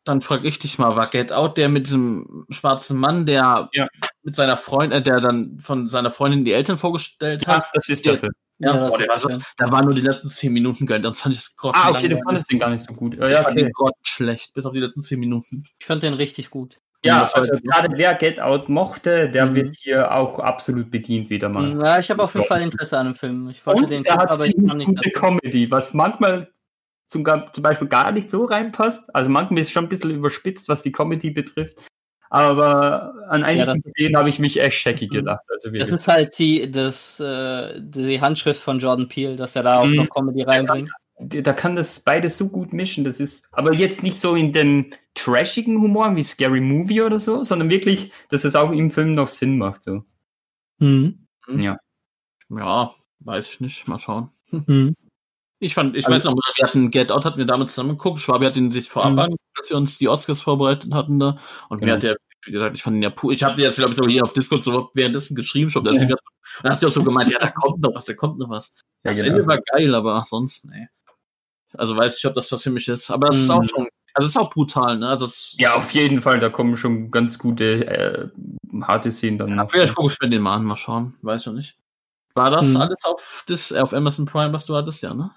Dann 0.06 0.22
frag 0.22 0.46
ich 0.46 0.60
dich 0.60 0.78
mal, 0.80 0.96
war 0.96 1.10
Get 1.10 1.32
Out 1.32 1.58
der 1.58 1.68
mit 1.70 1.88
diesem 1.88 2.46
schwarzen 2.50 2.98
Mann, 2.98 3.26
der 3.26 3.70
Ja. 3.74 3.88
mit 4.24 4.36
seiner 4.36 4.56
Freundin, 4.58 5.00
äh, 5.00 5.04
der 5.04 5.20
dann 5.20 5.58
von 5.60 5.88
seiner 5.88 6.12
Freundin 6.12 6.46
die 6.46 6.54
Eltern 6.54 6.78
vorgestellt 6.78 7.48
hat? 7.48 7.64
Ah, 7.64 7.68
das 7.74 7.90
ist 7.90 8.06
der 8.06 8.18
Film. 8.18 8.32
Ja, 8.60 8.74
das 8.74 8.90
boah, 8.92 8.98
der 8.98 9.08
war 9.08 9.18
so, 9.18 9.28
der. 9.30 9.40
da 9.58 9.72
waren 9.72 9.86
nur 9.86 9.94
die 9.96 10.02
letzten 10.02 10.28
10 10.30 10.52
Minuten 10.54 10.86
geil, 10.86 11.02
dann 11.02 11.16
fand 11.16 11.34
ich 11.36 11.42
das 11.42 11.56
grottenlang. 11.56 11.94
Ah, 11.94 11.98
okay, 11.98 12.08
du 12.10 12.18
fandest 12.18 12.52
den 12.52 12.60
gar 12.60 12.70
nicht 12.70 12.84
so 12.84 12.94
gut. 12.94 13.16
Ja, 13.16 13.24
Ja, 13.26 13.30
ja, 13.30 13.36
fand 13.44 13.56
okay. 13.56 13.64
den 13.66 13.72
grottenschlecht, 13.72 14.54
bis 14.54 14.66
auf 14.66 14.74
die 14.74 14.80
letzten 14.80 15.02
10 15.02 15.20
Minuten. 15.20 15.64
Ich 15.80 15.86
fand 15.86 16.04
den 16.04 16.14
richtig 16.14 16.50
gut. 16.50 16.78
Ja 17.06 17.24
also 17.34 17.54
gerade 17.64 17.90
wer 17.98 18.14
Get 18.16 18.40
Out 18.40 18.68
mochte, 18.70 19.30
der 19.30 19.46
Mhm. 19.48 19.56
wird 19.56 19.76
hier 19.76 20.12
auch 20.14 20.40
absolut 20.40 20.92
bedient 20.92 21.30
wieder 21.30 21.50
mal. 21.50 21.78
Ja, 21.80 22.00
ich 22.00 22.10
habe 22.12 22.24
auf 22.24 22.34
jeden 22.36 22.46
Fall 22.48 22.62
Interesse 22.62 22.98
an 22.98 23.08
dem 23.08 23.16
Film. 23.16 23.50
Ich 23.50 23.66
wollte 23.66 23.84
Und 23.84 23.92
den 23.92 24.04
gucken, 24.04 24.20
hat 24.22 24.30
aber 24.30 24.46
ich 24.46 24.56
kann 24.56 24.78
nicht. 24.78 24.88
gute 24.88 25.10
Comedy, 25.12 25.70
was 25.72 25.94
manchmal 25.94 26.50
zum, 27.08 27.26
zum 27.26 27.64
Beispiel 27.64 27.88
gar 27.88 28.12
nicht 28.12 28.30
so 28.30 28.46
reinpasst. 28.46 29.14
Also 29.16 29.30
manchmal 29.30 29.60
ist 29.62 29.68
es 29.68 29.72
schon 29.74 29.86
ein 29.86 29.90
bisschen 29.90 30.12
überspitzt, 30.12 30.70
was 30.70 30.82
die 30.84 30.92
Comedy 30.92 31.30
betrifft. 31.32 31.80
aber 32.32 33.14
an 33.30 33.44
einigen 33.44 33.82
Szenen 33.90 34.16
habe 34.16 34.30
ich 34.30 34.38
mich 34.38 34.60
echt 34.60 34.78
scheckig 34.78 35.10
Mhm. 35.10 35.16
gedacht. 35.16 35.42
Also 35.50 35.72
Das 35.72 35.92
ist 35.92 36.08
halt 36.08 36.38
die, 36.38 36.70
das, 36.70 37.20
äh, 37.20 37.80
die 37.82 38.22
Handschrift 38.22 38.62
von 38.62 38.78
Jordan 38.78 39.08
Peele, 39.08 39.36
dass 39.36 39.56
er 39.56 39.64
da 39.64 39.80
auch 39.80 39.88
Mhm. 39.88 39.96
noch 39.96 40.10
Comedy 40.12 40.44
reinbringt. 40.44 40.92
Da 41.20 41.54
kann 41.54 41.76
das 41.76 42.00
beides 42.00 42.38
so 42.38 42.50
gut 42.50 42.72
mischen. 42.74 43.04
Das 43.04 43.20
ist 43.20 43.48
aber 43.52 43.74
jetzt 43.74 44.04
nicht 44.04 44.20
so 44.20 44.36
in 44.36 44.54
den 44.54 44.96
trashigen 45.16 45.82
Humor 45.82 46.16
wie 46.16 46.24
Scary 46.24 46.62
Movie 46.62 47.02
oder 47.02 47.20
so, 47.20 47.44
sondern 47.44 47.70
wirklich, 47.70 48.12
dass 48.30 48.46
es 48.46 48.56
auch 48.56 48.72
im 48.72 48.90
Film 48.90 49.16
noch 49.16 49.28
Sinn 49.28 49.58
macht. 49.58 49.84
So. 49.84 50.04
Mhm. 50.80 51.26
Ja. 51.58 51.78
Ja, 52.50 52.94
weiß 53.20 53.48
ich 53.50 53.60
nicht. 53.60 53.88
Mal 53.88 54.00
schauen. 54.00 54.30
Mhm. 54.52 54.96
Ich 55.62 55.74
fand, 55.74 55.96
ich 55.98 56.08
Also- 56.08 56.16
weiß 56.16 56.24
noch, 56.24 56.42
wir 56.56 56.66
hatten 56.68 56.90
Get 56.90 57.12
Out, 57.12 57.26
hatten 57.26 57.38
wir 57.38 57.46
damit 57.46 57.68
zusammen 57.70 57.90
geguckt. 57.98 58.22
Schwabi 58.22 58.46
hat 58.46 58.56
ihn 58.56 58.72
sich 58.72 58.90
vorab 58.90 59.12
Mhm. 59.12 59.20
angeguckt, 59.20 59.58
als 59.58 59.70
wir 59.70 59.76
uns 59.78 59.98
die 59.98 60.08
Oscars 60.08 60.40
vorbereitet 60.40 60.94
hatten 60.94 61.20
da. 61.20 61.38
Und 61.68 61.82
mir 61.82 61.86
Genau. 61.88 61.96
hat 61.96 62.04
der, 62.04 62.18
wie 62.46 62.52
gesagt, 62.54 62.76
ich 62.78 62.82
fand 62.82 62.96
ihn 62.96 63.04
ja 63.04 63.10
pur. 63.10 63.34
Ich 63.34 63.44
habe 63.44 63.56
dir 63.56 63.64
jetzt, 63.64 63.76
glaube 63.76 63.92
ich, 63.92 63.98
so 63.98 64.08
hier 64.08 64.24
auf 64.24 64.32
Discord 64.32 64.64
so 64.64 64.90
währenddessen 64.94 65.36
geschrieben, 65.36 65.70
schon, 65.70 65.84
da 65.84 65.92
da 65.92 66.16
hast 66.70 66.82
du 66.82 66.88
auch 66.88 66.92
so 66.92 67.04
gemeint, 67.04 67.30
ja, 67.30 67.40
da 67.40 67.52
kommt 67.52 67.82
noch 67.82 67.94
was, 67.94 68.06
da 68.06 68.14
kommt 68.14 68.40
noch 68.40 68.50
was. 68.50 68.74
Ja, 69.04 69.12
Das 69.12 69.18
genau. 69.18 69.36
Ende 69.36 69.48
war 69.48 69.60
geil, 69.74 69.94
aber 69.94 70.24
sonst, 70.26 70.64
nee. 70.66 70.88
Also 71.78 71.96
weiß 71.96 72.18
ich, 72.18 72.26
ob 72.26 72.34
das 72.34 72.52
was 72.52 72.64
für 72.64 72.72
mich 72.72 72.88
ist. 72.88 73.10
Aber 73.12 73.30
es 73.30 73.38
ist 73.38 73.50
auch 73.50 73.62
Mhm. 73.62 73.68
schon, 73.68 73.88
also 74.14 74.26
es 74.28 74.36
ist 74.36 74.38
auch 74.38 74.50
brutal, 74.50 74.98
ne? 74.98 75.08
Also 75.08 75.28
Ja, 75.58 75.76
auf 75.76 75.92
jeden 75.92 76.22
Fall, 76.22 76.40
da 76.40 76.50
kommen 76.50 76.76
schon 76.78 77.12
ganz 77.12 77.38
gute, 77.38 77.86
äh, 77.88 78.30
harte 78.82 79.12
Szenen 79.12 79.38
dann 79.38 79.56
noch. 79.56 79.70
Vielleicht 79.70 79.96
gucke 79.96 80.12
ich 80.12 80.20
mir 80.22 80.30
den 80.30 80.42
mal 80.42 80.56
an, 80.56 80.66
mal 80.66 80.78
schauen. 80.78 81.16
Weiß 81.22 81.46
ich 81.48 81.54
nicht. 81.54 81.78
War 82.34 82.52
das 82.52 82.68
Mhm. 82.70 82.78
alles 82.78 83.04
auf, 83.04 83.44
das, 83.48 83.72
auf 83.74 83.94
Amazon 83.94 84.26
Prime, 84.26 84.54
was 84.54 84.66
du 84.66 84.76
hattest, 84.76 85.02
ja, 85.02 85.14
ne? 85.14 85.32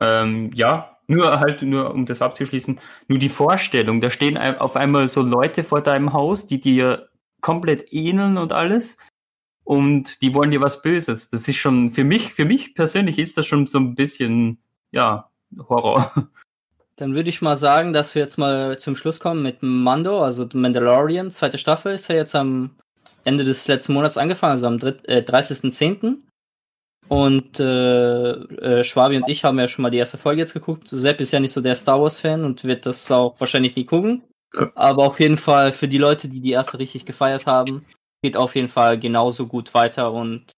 Ähm, 0.00 0.50
ja, 0.54 0.98
nur 1.06 1.40
halt, 1.40 1.62
nur 1.62 1.92
um 1.92 2.06
das 2.06 2.22
abzuschließen, 2.22 2.80
nur 3.08 3.18
die 3.18 3.28
Vorstellung, 3.28 4.00
da 4.00 4.10
stehen 4.10 4.36
auf 4.36 4.76
einmal 4.76 5.08
so 5.08 5.22
Leute 5.22 5.62
vor 5.64 5.80
deinem 5.80 6.12
Haus, 6.12 6.46
die 6.46 6.60
dir 6.60 7.08
komplett 7.40 7.92
ähneln 7.92 8.38
und 8.38 8.52
alles. 8.52 8.98
Und 9.64 10.22
die 10.22 10.34
wollen 10.34 10.50
dir 10.50 10.60
was 10.60 10.82
Böses. 10.82 11.28
Das 11.30 11.46
ist 11.46 11.56
schon, 11.56 11.90
für 11.90 12.04
mich, 12.04 12.34
für 12.34 12.44
mich 12.44 12.74
persönlich 12.74 13.18
ist 13.18 13.38
das 13.38 13.46
schon 13.46 13.66
so 13.66 13.78
ein 13.78 13.94
bisschen, 13.94 14.61
ja, 14.92 15.28
Horror. 15.68 16.12
Dann 16.96 17.14
würde 17.14 17.30
ich 17.30 17.42
mal 17.42 17.56
sagen, 17.56 17.92
dass 17.92 18.14
wir 18.14 18.22
jetzt 18.22 18.36
mal 18.36 18.78
zum 18.78 18.96
Schluss 18.96 19.18
kommen 19.18 19.42
mit 19.42 19.62
Mando, 19.62 20.22
also 20.22 20.46
Mandalorian. 20.52 21.30
Zweite 21.30 21.58
Staffel 21.58 21.94
ist 21.94 22.08
ja 22.08 22.16
jetzt 22.16 22.34
am 22.34 22.70
Ende 23.24 23.44
des 23.44 23.66
letzten 23.66 23.94
Monats 23.94 24.18
angefangen, 24.18 24.52
also 24.52 24.66
am 24.66 24.76
äh, 24.76 25.22
30.10. 25.22 26.18
Und 27.08 27.60
äh, 27.60 28.30
äh, 28.30 28.84
Schwabi 28.84 29.16
und 29.16 29.28
ich 29.28 29.44
haben 29.44 29.58
ja 29.58 29.68
schon 29.68 29.82
mal 29.82 29.90
die 29.90 29.98
erste 29.98 30.18
Folge 30.18 30.40
jetzt 30.40 30.52
geguckt. 30.52 30.88
Sepp 30.88 31.20
ist 31.20 31.32
ja 31.32 31.40
nicht 31.40 31.52
so 31.52 31.60
der 31.60 31.74
Star 31.74 32.00
Wars-Fan 32.00 32.44
und 32.44 32.64
wird 32.64 32.86
das 32.86 33.10
auch 33.10 33.38
wahrscheinlich 33.40 33.74
nie 33.74 33.84
gucken. 33.84 34.22
Aber 34.74 35.06
auf 35.06 35.18
jeden 35.18 35.38
Fall 35.38 35.72
für 35.72 35.88
die 35.88 35.98
Leute, 35.98 36.28
die 36.28 36.40
die 36.40 36.52
erste 36.52 36.78
richtig 36.78 37.04
gefeiert 37.04 37.46
haben, 37.46 37.84
geht 38.22 38.36
auf 38.36 38.54
jeden 38.54 38.68
Fall 38.68 38.98
genauso 38.98 39.46
gut 39.46 39.74
weiter 39.74 40.12
und 40.12 40.52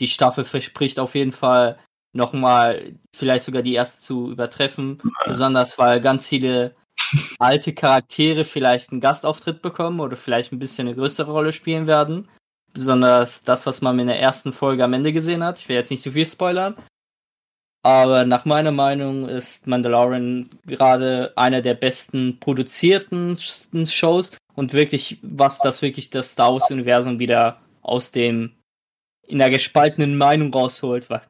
die 0.00 0.06
Staffel 0.06 0.44
verspricht 0.44 0.98
auf 0.98 1.14
jeden 1.14 1.32
Fall 1.32 1.78
nochmal 2.14 2.94
vielleicht 3.14 3.44
sogar 3.44 3.62
die 3.62 3.74
erste 3.74 4.00
zu 4.00 4.30
übertreffen. 4.30 4.98
Besonders 5.26 5.78
weil 5.78 6.00
ganz 6.00 6.26
viele 6.28 6.74
alte 7.38 7.74
Charaktere 7.74 8.44
vielleicht 8.44 8.90
einen 8.90 9.00
Gastauftritt 9.00 9.60
bekommen 9.60 10.00
oder 10.00 10.16
vielleicht 10.16 10.52
ein 10.52 10.58
bisschen 10.58 10.88
eine 10.88 10.96
größere 10.96 11.30
Rolle 11.30 11.52
spielen 11.52 11.86
werden. 11.86 12.28
Besonders 12.72 13.42
das, 13.44 13.66
was 13.66 13.82
man 13.82 13.98
in 13.98 14.06
der 14.06 14.20
ersten 14.20 14.52
Folge 14.52 14.84
am 14.84 14.94
Ende 14.94 15.12
gesehen 15.12 15.44
hat. 15.44 15.60
Ich 15.60 15.68
will 15.68 15.76
jetzt 15.76 15.90
nicht 15.90 16.02
zu 16.02 16.12
viel 16.12 16.26
spoilern. 16.26 16.76
Aber 17.84 18.24
nach 18.24 18.46
meiner 18.46 18.72
Meinung 18.72 19.28
ist 19.28 19.66
Mandalorian 19.66 20.48
gerade 20.66 21.34
einer 21.36 21.60
der 21.60 21.74
besten 21.74 22.40
produzierten 22.40 23.36
Shows 23.36 24.32
und 24.54 24.72
wirklich, 24.72 25.18
was 25.22 25.58
das 25.58 25.82
wirklich 25.82 26.08
das 26.08 26.32
Star 26.32 26.54
Wars-Universum 26.54 27.18
wieder 27.18 27.60
aus 27.82 28.10
dem 28.10 28.52
in 29.26 29.38
der 29.38 29.50
gespaltenen 29.50 30.16
Meinung 30.16 30.52
rausholt, 30.52 31.10
weil, 31.10 31.22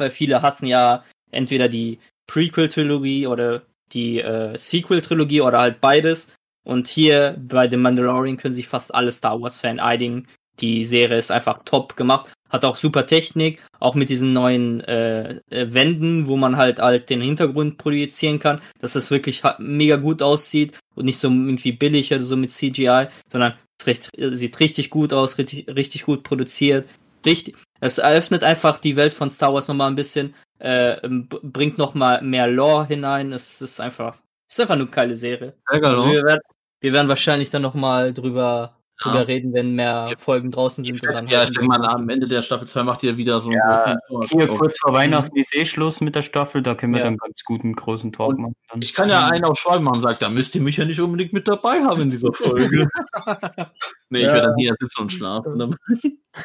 weil 0.00 0.10
viele 0.10 0.42
hassen 0.42 0.66
ja 0.66 1.04
entweder 1.30 1.68
die 1.68 1.98
Prequel-Trilogie 2.26 3.26
oder 3.26 3.62
die 3.92 4.20
äh, 4.20 4.56
Sequel-Trilogie 4.56 5.40
oder 5.40 5.60
halt 5.60 5.80
beides. 5.80 6.32
Und 6.64 6.88
hier 6.88 7.36
bei 7.38 7.68
The 7.68 7.76
Mandalorian 7.76 8.36
können 8.36 8.54
sich 8.54 8.68
fast 8.68 8.94
alle 8.94 9.12
Star 9.12 9.40
Wars-Fan 9.40 9.80
einigen. 9.80 10.28
Die 10.60 10.84
Serie 10.84 11.18
ist 11.18 11.30
einfach 11.30 11.60
top 11.64 11.96
gemacht, 11.96 12.30
hat 12.50 12.64
auch 12.64 12.76
super 12.76 13.06
Technik, 13.06 13.60
auch 13.78 13.94
mit 13.94 14.10
diesen 14.10 14.34
neuen 14.34 14.80
äh, 14.80 15.40
äh, 15.48 15.72
Wänden, 15.72 16.26
wo 16.26 16.36
man 16.36 16.56
halt 16.56 16.80
halt 16.80 17.08
den 17.08 17.22
Hintergrund 17.22 17.78
projizieren 17.78 18.38
kann, 18.38 18.60
dass 18.78 18.94
es 18.94 19.10
wirklich 19.10 19.42
mega 19.58 19.96
gut 19.96 20.20
aussieht 20.20 20.78
und 20.94 21.06
nicht 21.06 21.18
so 21.18 21.28
irgendwie 21.28 21.72
billig 21.72 22.12
oder 22.12 22.22
so 22.22 22.36
mit 22.36 22.50
CGI, 22.50 23.06
sondern 23.26 23.54
es 23.80 23.86
recht, 23.86 24.10
sieht 24.32 24.60
richtig 24.60 24.90
gut 24.90 25.14
aus, 25.14 25.38
richtig, 25.38 25.66
richtig 25.68 26.04
gut 26.04 26.22
produziert. 26.22 26.86
Richtig, 27.24 27.56
es 27.80 27.98
eröffnet 27.98 28.44
einfach 28.44 28.78
die 28.78 28.96
Welt 28.96 29.14
von 29.14 29.30
Star 29.30 29.52
Wars 29.54 29.68
nochmal 29.68 29.90
ein 29.90 29.96
bisschen, 29.96 30.34
äh, 30.58 30.96
b- 31.08 31.38
bringt 31.42 31.78
nochmal 31.78 32.22
mehr 32.22 32.46
Lore 32.46 32.86
hinein. 32.86 33.32
Es 33.32 33.60
ist 33.62 33.80
einfach, 33.80 34.16
es 34.48 34.56
ist 34.56 34.60
einfach 34.60 34.74
eine 34.74 34.86
geile 34.86 35.16
Serie. 35.16 35.54
Also 35.88 36.04
wir, 36.12 36.24
werden, 36.24 36.40
wir 36.80 36.92
werden 36.92 37.08
wahrscheinlich 37.08 37.50
dann 37.50 37.62
nochmal 37.62 38.12
drüber, 38.12 38.76
Ja. 39.04 39.10
drüber 39.12 39.28
reden, 39.28 39.52
wenn 39.54 39.74
mehr 39.74 40.14
Folgen 40.18 40.50
draußen 40.50 40.84
sind. 40.84 41.02
Und 41.02 41.12
dann 41.12 41.26
Ja, 41.26 41.38
halt 41.40 41.50
ich 41.50 41.56
denke 41.56 41.68
mal, 41.68 41.84
am 41.86 42.08
Ende 42.08 42.28
der 42.28 42.42
Staffel 42.42 42.66
2 42.66 42.82
macht 42.82 43.02
ihr 43.02 43.16
wieder 43.16 43.40
so 43.40 43.48
einen 43.48 43.56
Ja, 43.58 43.96
großen 44.08 44.38
Hier 44.38 44.46
Tor. 44.48 44.58
kurz 44.58 44.78
vor 44.78 44.92
Weihnachten 44.94 45.36
ist 45.38 45.54
eh 45.54 45.64
Schluss 45.64 46.00
mit 46.00 46.14
der 46.14 46.22
Staffel, 46.22 46.62
da 46.62 46.74
können 46.74 46.92
wir 46.92 46.98
Ja. 47.00 47.04
dann 47.06 47.16
ganz 47.16 47.42
guten 47.44 47.74
großen 47.74 48.12
Talk 48.12 48.30
Und 48.30 48.40
machen. 48.40 48.56
Dann. 48.70 48.82
Ich 48.82 48.92
kann 48.94 49.08
ja 49.08 49.26
einen 49.28 49.44
auf 49.44 49.58
Schwalben 49.58 49.84
machen 49.84 49.96
und 49.96 50.00
sagen, 50.02 50.18
da 50.20 50.28
müsst 50.28 50.54
ihr 50.54 50.60
mich 50.60 50.76
ja 50.76 50.84
nicht 50.84 51.00
unbedingt 51.00 51.32
mit 51.32 51.48
dabei 51.48 51.82
haben 51.82 52.02
in 52.02 52.10
dieser 52.10 52.32
Folge. 52.32 52.88
nee, 54.10 54.20
ich 54.20 54.26
werde 54.26 54.42
dann 54.48 54.56
hier 54.56 54.74
sitzen 54.78 55.02
und 55.02 55.12
schlafen. 55.12 55.76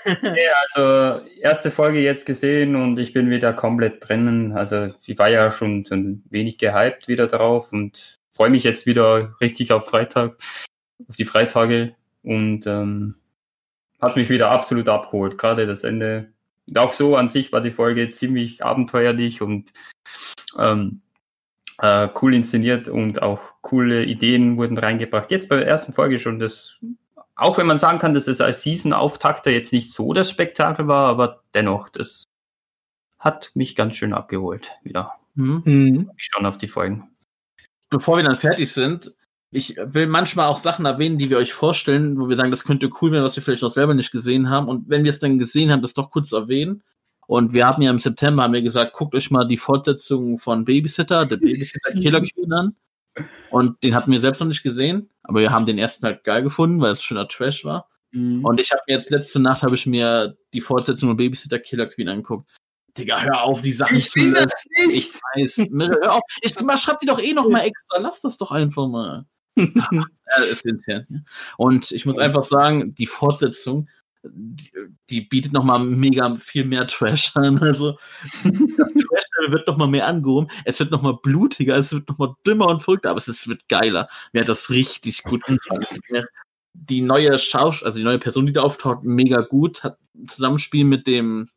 Ja, 0.06 0.12
also 0.74 1.26
erste 1.40 1.72
Folge 1.72 2.00
jetzt 2.00 2.26
gesehen 2.26 2.76
und 2.76 2.98
ich 3.00 3.14
bin 3.14 3.30
wieder 3.30 3.54
komplett 3.54 4.08
drinnen. 4.08 4.54
Also 4.54 4.88
ich 5.06 5.18
war 5.20 5.30
ja 5.30 5.52
schon 5.52 5.86
so 5.86 5.96
ein 5.96 6.24
wenig 6.30 6.58
gehypt 6.58 7.08
wieder 7.08 7.28
drauf 7.28 7.72
und 7.72 8.16
freue 8.32 8.50
mich 8.50 8.64
jetzt 8.64 8.86
wieder 8.86 9.36
richtig 9.42 9.72
auf 9.72 9.88
Freitag, 9.88 10.38
auf 11.08 11.16
die 11.18 11.26
Freitage 11.26 11.96
und 12.26 12.68
ähm, 12.68 13.16
hat 14.02 14.16
mich 14.16 14.30
wieder 14.30 14.52
absolut 14.52 14.90
abgeholt. 14.90 15.38
Gerade 15.38 15.68
das 15.68 15.84
Ende. 15.84 16.34
Und 16.68 16.78
auch 16.78 16.94
so 16.94 17.16
an 17.16 17.30
sich 17.30 17.52
war 17.52 17.62
die 17.62 17.72
Folge 17.72 18.08
ziemlich 18.10 18.64
abenteuerlich 18.64 19.42
und 19.42 19.72
ähm, 20.58 21.02
äh, 21.80 22.10
cool 22.22 22.34
inszeniert 22.34 22.90
und 22.90 23.22
auch 23.22 23.40
coole 23.62 24.04
Ideen 24.04 24.58
wurden 24.58 24.78
reingebracht. 24.78 25.32
Jetzt 25.32 25.50
bei 25.50 25.58
der 25.58 25.68
ersten 25.68 25.94
Folge 25.94 26.20
schon 26.20 26.40
das 26.40 26.80
auch 27.36 27.58
wenn 27.58 27.68
man 27.68 27.78
sagen 27.78 28.00
kann, 28.00 28.14
dass 28.14 28.28
es 28.28 28.42
als 28.42 28.64
Season-Auftakter 28.64 29.52
jetzt 29.52 29.74
nicht 29.74 29.92
so 29.92 30.14
das 30.14 30.30
Spektakel 30.30 30.88
war, 30.88 31.10
aber 31.10 31.44
dennoch, 31.54 31.90
das 31.90 32.24
hat 33.20 33.52
mich 33.56 33.76
ganz 33.76 33.96
schön 33.96 34.14
abgeholt 34.14 34.72
wieder. 34.84 35.14
Hm? 35.36 35.62
Mhm. 35.66 36.12
Ich 36.18 36.30
schon 36.32 36.46
auf 36.46 36.58
die 36.58 36.68
Folgen. 36.68 37.12
Bevor 37.90 38.18
wir 38.18 38.24
dann 38.24 38.38
fertig 38.38 38.72
sind, 38.72 39.14
ich 39.56 39.78
will 39.78 40.08
manchmal 40.08 40.48
auch 40.48 40.58
Sachen 40.58 40.86
erwähnen, 40.86 41.18
die 41.18 41.30
wir 41.30 41.38
euch 41.38 41.54
vorstellen, 41.54 42.20
wo 42.20 42.28
wir 42.28 42.36
sagen, 42.36 42.52
das 42.52 42.66
könnte 42.66 42.90
cool 43.02 43.12
werden, 43.12 43.24
was 43.24 43.36
wir 43.36 43.44
vielleicht 43.44 43.64
auch 43.64 43.70
selber 43.70 43.94
nicht 43.94 44.12
gesehen 44.12 44.50
haben. 44.50 44.68
Und 44.68 44.90
wenn 44.90 45.04
wir 45.04 45.10
es 45.10 45.20
dann 45.20 45.38
gesehen 45.38 45.72
haben, 45.72 45.82
das 45.82 45.94
doch 45.94 46.12
kurz 46.12 46.34
erwähnen. 46.34 46.84
Und 47.28 47.54
wir 47.54 47.66
haben 47.66 47.82
ja 47.82 47.90
im 47.90 48.00
September 48.00 48.44
haben 48.44 48.54
wir 48.54 48.62
gesagt, 48.62 48.94
guckt 48.94 49.16
euch 49.16 49.32
mal 49.32 49.48
die 49.48 49.58
Fortsetzung 49.58 50.38
von 50.40 50.66
Babysitter, 50.66 51.26
der 51.26 51.38
Babysitter 51.38 51.94
Killer 51.94 52.22
Queen 52.22 52.54
an. 52.54 52.76
Und 53.50 53.82
den 53.82 53.96
hatten 53.96 54.12
wir 54.12 54.20
selbst 54.20 54.42
noch 54.42 54.48
nicht 54.48 54.62
gesehen, 54.62 55.10
aber 55.24 55.40
wir 55.40 55.52
haben 55.52 55.66
den 55.66 55.78
ersten 55.78 56.06
halt 56.06 56.26
geil 56.26 56.44
gefunden, 56.44 56.82
weil 56.82 56.92
es 56.92 57.02
schöner 57.02 57.28
Trash 57.28 57.64
war. 57.64 57.90
Und 58.14 58.60
ich 58.60 58.72
habe 58.72 58.82
mir 58.88 58.94
jetzt 58.94 59.10
letzte 59.10 59.40
Nacht 59.40 59.64
habe 59.64 59.76
ich 59.76 59.86
mir 59.86 60.38
die 60.54 60.62
Fortsetzung 60.62 61.10
von 61.10 61.18
Babysitter 61.18 61.60
Killer 61.60 61.88
Queen 61.88 62.08
angeguckt. 62.10 62.50
Digga, 62.98 63.22
hör 63.22 63.44
auf, 63.44 63.62
die 63.62 63.72
Sachen 63.72 64.00
zu 64.00 64.20
lösen. 64.20 64.50
Ich 64.90 65.14
weiß. 65.14 65.58
Hör 65.58 66.14
auf. 66.14 66.22
Ich 66.42 66.54
schreib 66.54 67.00
die 67.00 67.08
doch 67.08 67.22
eh 67.22 67.34
noch 67.34 67.50
mal 67.50 67.62
extra. 67.62 68.00
Lass 68.00 68.22
das 68.22 68.38
doch 68.38 68.52
einfach 68.52 68.88
mal. 68.88 69.26
Ist 69.56 70.66
intern. 70.66 71.06
Ja. 71.10 71.20
Und 71.58 71.92
ich 71.92 72.06
muss 72.06 72.18
einfach 72.18 72.44
sagen, 72.44 72.94
die 72.96 73.06
Fortsetzung, 73.06 73.88
die, 74.24 74.72
die 75.10 75.22
bietet 75.22 75.54
noch 75.54 75.64
mal 75.64 75.80
mega 75.80 76.36
viel 76.38 76.66
mehr 76.66 76.88
Trash 76.88 77.36
an. 77.36 77.60
Also 77.60 77.98
das 78.44 78.54
Trash 78.54 79.52
wird 79.52 79.68
noch 79.68 79.78
mal 79.78 79.88
mehr 79.88 80.08
angehoben. 80.08 80.50
Es 80.66 80.80
wird 80.80 80.92
noch 80.92 81.02
mal 81.02 81.18
blutiger, 81.22 81.78
es 81.78 81.92
wird 81.92 82.10
noch 82.10 82.18
mal 82.18 82.34
dümmer 82.46 82.68
und 82.68 82.84
verrückter, 82.84 83.12
aber 83.12 83.20
es 83.20 83.28
ist, 83.28 83.48
wird 83.48 83.68
geiler. 83.70 84.10
Mir 84.34 84.42
hat 84.42 84.50
das 84.50 84.70
richtig 84.70 85.24
gut 85.24 85.44
gefallen. 85.44 86.26
Die 86.74 87.02
neue 87.02 87.40
Schausch, 87.40 87.84
also 87.84 87.98
die 87.98 88.04
neue 88.04 88.20
Person, 88.20 88.46
die 88.46 88.54
da 88.54 88.62
auftaucht, 88.62 89.04
mega 89.04 89.42
gut. 89.42 89.84
Hat 89.84 89.98
ein 90.16 90.28
Zusammenspiel 90.28 90.84
mit 90.84 91.08
dem 91.08 91.48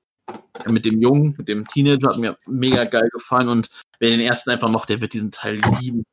mit 0.69 0.85
dem 0.85 1.01
Jungen, 1.01 1.35
mit 1.39 1.49
dem 1.49 1.67
Teenager, 1.67 2.11
hat 2.11 2.19
mir 2.19 2.37
mega 2.47 2.85
geil 2.85 3.09
gefallen 3.13 3.49
und 3.49 3.71
wer 3.99 4.11
den 4.11 4.21
ersten 4.21 4.51
einfach 4.51 4.69
macht, 4.69 4.91
der 4.91 5.01
wird 5.01 5.15
diesen 5.15 5.31
Teil 5.31 5.61
lieben. 5.81 6.05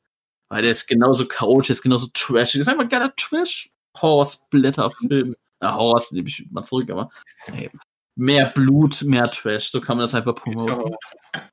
Weil 0.49 0.61
der 0.61 0.71
ist 0.71 0.87
genauso 0.87 1.25
chaotisch, 1.27 1.71
ist 1.71 1.81
genauso 1.81 2.07
trashig. 2.13 2.61
Ist 2.61 2.67
einfach 2.67 2.83
ein 2.83 2.89
geiler 2.89 3.13
Trash-Horror-Splatter-Film. 3.15 5.35
Ja, 5.61 5.75
Horror 5.75 6.03
nehme 6.11 6.27
ich 6.27 6.45
mal 6.51 6.63
zurück, 6.63 6.89
aber 6.91 7.09
ey, 7.47 7.71
mehr 8.15 8.47
Blut, 8.51 9.01
mehr 9.03 9.29
Trash. 9.31 9.71
So 9.71 9.81
kann 9.81 9.97
man 9.97 10.03
das 10.03 10.13
einfach 10.13 10.35
promoten. 10.35 10.95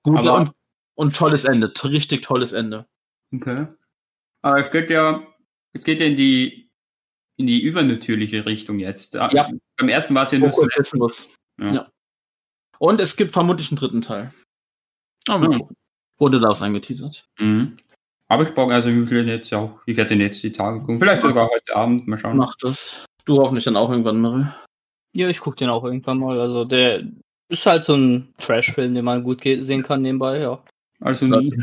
Gut 0.03 0.27
und, 0.27 0.51
und 0.95 1.17
tolles 1.17 1.45
Ende. 1.45 1.73
Richtig 1.85 2.23
tolles 2.23 2.53
Ende. 2.53 2.87
Okay. 3.35 3.67
Aber 4.43 4.61
es 4.61 4.71
geht 4.71 4.91
ja, 4.91 5.27
es 5.73 5.85
geht 5.85 6.01
ja 6.01 6.07
in 6.07 6.17
die 6.17 6.71
in 7.39 7.47
die 7.47 7.63
übernatürliche 7.63 8.45
Richtung 8.45 8.79
jetzt. 8.79 9.15
Da- 9.15 9.31
Ja. 9.31 9.51
Beim 9.79 9.89
ersten 9.89 10.15
war 10.15 10.25
es 10.25 10.33
ja 10.33 10.39
nur 10.39 10.53
so. 10.53 10.63
Okkultismus. 10.63 11.29
Ja. 11.59 11.73
Ja. 11.73 11.91
Und 12.79 13.01
es 13.01 13.17
gibt 13.17 13.33
vermutlich 13.33 13.71
einen 13.71 13.79
dritten 13.79 14.03
Teil. 14.03 14.35
Aber 15.29 15.49
Mhm. 15.49 15.59
gucken. 15.61 15.77
Wurde 16.19 16.41
da 16.41 16.51
was 16.51 16.61
angeteasert. 16.63 17.27
Mhm. 17.39 17.77
Aber 18.33 18.45
ich 18.45 18.55
brauche 18.55 18.73
also 18.73 18.89
will 18.89 19.29
jetzt 19.29 19.53
auch, 19.53 19.79
ich 19.85 19.95
werde 19.95 20.09
den 20.09 20.23
jetzt 20.23 20.43
die 20.43 20.51
Tage 20.51 20.81
gucken. 20.81 20.99
Vielleicht 20.99 21.21
sogar 21.21 21.51
heute 21.51 21.77
Abend 21.77 22.09
mal 22.09 22.17
schauen. 22.17 22.39
Mach 22.39 22.55
das. 22.63 23.05
Du 23.27 23.37
hoffentlich 23.37 23.67
dann 23.67 23.77
auch 23.77 23.91
irgendwann, 23.91 24.23
Mirre. 24.23 24.55
Ja, 25.13 25.29
ich 25.29 25.39
guck 25.39 25.59
den 25.59 25.69
auch 25.69 25.85
irgendwann 25.85 26.17
mal. 26.17 26.41
Also 26.41 26.65
der 26.65 27.03
ist 27.51 27.67
halt 27.67 27.83
so 27.83 27.95
ein 27.95 28.33
Trash-Film, 28.39 28.95
den 28.95 29.05
man 29.05 29.23
gut 29.23 29.43
sehen 29.43 29.83
kann 29.83 30.01
nebenbei, 30.01 30.41
ja. 30.41 30.59
Also 31.01 31.27
nie. 31.27 31.55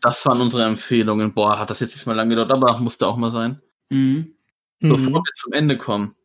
Das 0.00 0.26
waren 0.26 0.40
unsere 0.40 0.64
Empfehlungen. 0.64 1.32
Boah, 1.32 1.60
hat 1.60 1.70
das 1.70 1.78
jetzt 1.78 1.94
nicht 1.94 2.06
mal 2.06 2.16
lange 2.16 2.34
gedauert, 2.34 2.50
aber 2.50 2.80
musste 2.80 3.06
auch 3.06 3.16
mal 3.16 3.30
sein. 3.30 3.60
Mhm. 3.90 4.32
Bevor 4.80 4.98
Mhm. 4.98 5.14
wir 5.14 5.34
zum 5.36 5.52
Ende 5.52 5.78
kommen, 5.78 6.16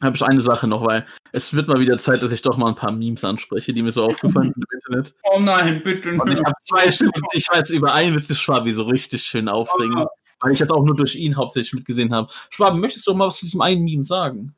habe 0.00 0.16
ich 0.16 0.22
eine 0.22 0.40
Sache 0.40 0.66
noch, 0.66 0.84
weil 0.84 1.06
es 1.32 1.52
wird 1.52 1.68
mal 1.68 1.80
wieder 1.80 1.98
Zeit, 1.98 2.22
dass 2.22 2.32
ich 2.32 2.42
doch 2.42 2.56
mal 2.56 2.68
ein 2.68 2.74
paar 2.74 2.92
Memes 2.92 3.24
anspreche, 3.24 3.72
die 3.72 3.82
mir 3.82 3.92
so 3.92 4.04
aufgefallen 4.04 4.52
sind 4.54 4.64
im 4.70 4.78
Internet. 4.78 5.14
Oh 5.24 5.40
nein, 5.40 5.82
bitte. 5.82 6.12
Und 6.12 6.30
ich 6.30 6.40
habe 6.40 6.54
zwei 6.62 6.90
Stück 6.90 7.14
und 7.14 7.26
ich 7.32 7.46
weiß, 7.50 7.70
über 7.70 7.92
einen 7.92 8.14
wird 8.14 8.26
sich 8.26 8.38
Schwabi 8.38 8.72
so 8.72 8.84
richtig 8.84 9.22
schön 9.22 9.48
aufregen, 9.48 10.06
weil 10.40 10.52
ich 10.52 10.58
das 10.58 10.70
auch 10.70 10.84
nur 10.84 10.96
durch 10.96 11.16
ihn 11.16 11.36
hauptsächlich 11.36 11.74
mitgesehen 11.74 12.14
habe. 12.14 12.32
Schwabi, 12.48 12.78
möchtest 12.78 13.06
du 13.06 13.14
mal 13.14 13.26
was 13.26 13.38
zu 13.38 13.44
diesem 13.44 13.60
einen 13.60 13.84
Meme 13.84 14.04
sagen? 14.04 14.54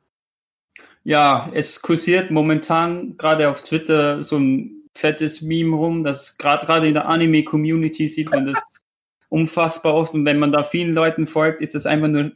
Ja, 1.03 1.49
es 1.53 1.81
kursiert 1.81 2.31
momentan 2.31 3.17
gerade 3.17 3.49
auf 3.49 3.61
Twitter 3.61 4.23
so 4.23 4.37
ein 4.37 4.83
fettes 4.95 5.41
Meme 5.41 5.75
rum, 5.75 6.03
das 6.03 6.37
gerade 6.37 6.65
gerade 6.65 6.87
in 6.87 6.93
der 6.93 7.07
Anime-Community 7.07 8.07
sieht 8.07 8.31
man 8.31 8.45
das 8.45 8.61
unfassbar 9.29 9.95
oft 9.95 10.13
und 10.13 10.25
wenn 10.25 10.39
man 10.39 10.51
da 10.51 10.63
vielen 10.63 10.93
Leuten 10.93 11.27
folgt, 11.27 11.61
ist 11.61 11.75
das 11.75 11.85
einfach 11.85 12.07
nur 12.07 12.31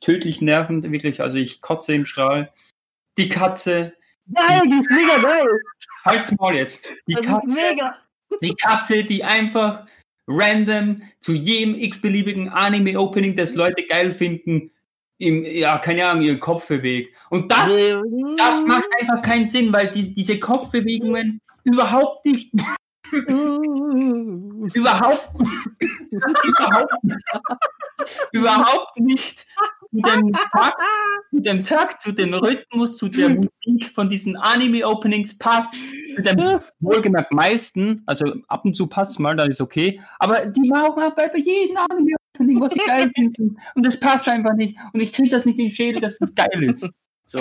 tödlich 0.00 0.40
nervend, 0.40 0.90
wirklich. 0.90 1.20
Also 1.20 1.38
ich 1.38 1.60
kotze 1.60 1.94
im 1.94 2.04
Strahl. 2.04 2.52
Die 3.18 3.28
Katze, 3.28 3.92
Geil, 4.32 4.62
die 4.66 4.78
ist 4.78 4.90
mega 4.90 5.18
geil. 5.18 5.60
halt's 6.04 6.32
Maul 6.38 6.54
jetzt. 6.54 6.92
Die 7.06 7.14
Das 7.14 7.26
Katze, 7.26 7.48
ist 7.48 7.54
mega. 7.56 7.96
die 8.42 8.54
Katze, 8.54 9.04
die 9.04 9.24
einfach 9.24 9.86
random 10.26 11.02
zu 11.18 11.32
jedem 11.32 11.74
x-beliebigen 11.74 12.48
Anime-Opening, 12.48 13.34
das 13.34 13.54
Leute 13.54 13.84
geil 13.86 14.12
finden, 14.12 14.70
im, 15.18 15.44
ja, 15.44 15.78
keine 15.78 16.06
Ahnung, 16.06 16.22
ihren 16.22 16.40
Kopf 16.40 16.68
bewegt. 16.68 17.14
Und 17.28 17.50
das 17.50 17.68
Das 18.36 18.64
macht 18.64 18.88
einfach 19.00 19.20
keinen 19.22 19.48
Sinn, 19.48 19.72
weil 19.72 19.90
die, 19.90 20.14
diese 20.14 20.38
Kopfbewegungen 20.38 21.40
überhaupt 21.64 22.24
nicht, 22.24 22.52
überhaupt, 24.72 25.28
überhaupt, 26.10 26.92
überhaupt 28.32 29.00
nicht 29.00 29.46
zu 29.92 30.00
dem 30.00 30.32
Takt, 30.32 30.80
zu 31.30 31.40
dem 31.40 31.62
Takt, 31.62 32.02
zu 32.02 32.12
dem 32.12 32.34
Rhythmus, 32.34 32.96
zu 32.96 33.08
der 33.08 33.28
Musik 33.30 33.92
von 33.92 34.08
diesen 34.08 34.36
Anime-Openings 34.36 35.36
passt. 35.38 35.74
Zu 36.14 36.22
dem 36.22 36.60
wohlgemerkt 36.80 37.32
meisten, 37.32 38.02
also 38.06 38.24
ab 38.48 38.64
und 38.64 38.74
zu 38.74 38.86
passt 38.86 39.18
mal, 39.18 39.36
dann 39.36 39.50
ist 39.50 39.60
okay, 39.60 40.00
aber 40.18 40.46
die 40.46 40.68
machen 40.68 41.02
auch 41.02 41.14
bei 41.14 41.30
jedem 41.36 41.76
Anime-Opening, 41.76 42.60
was 42.60 42.72
sie 42.72 42.80
geil 42.86 43.10
finden. 43.14 43.58
Und 43.74 43.86
das 43.86 43.98
passt 43.98 44.28
einfach 44.28 44.54
nicht. 44.54 44.76
Und 44.92 45.00
ich 45.00 45.12
kriege 45.12 45.30
das 45.30 45.44
nicht 45.44 45.58
in 45.58 45.66
den 45.66 45.74
Schädel, 45.74 46.00
dass 46.00 46.18
das 46.18 46.34
geil 46.34 46.62
ist. 46.62 46.90
So. 47.26 47.38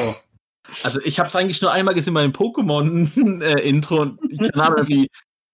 Also 0.83 1.01
ich 1.03 1.19
habe 1.19 1.29
es 1.29 1.35
eigentlich 1.35 1.61
nur 1.61 1.71
einmal 1.71 1.95
gesehen 1.95 2.13
beim 2.13 2.31
Pokémon-Intro 2.31 4.01
und 4.01 4.19
ich 4.29 4.49
habe 4.55 4.81
irgendwie. 4.81 5.09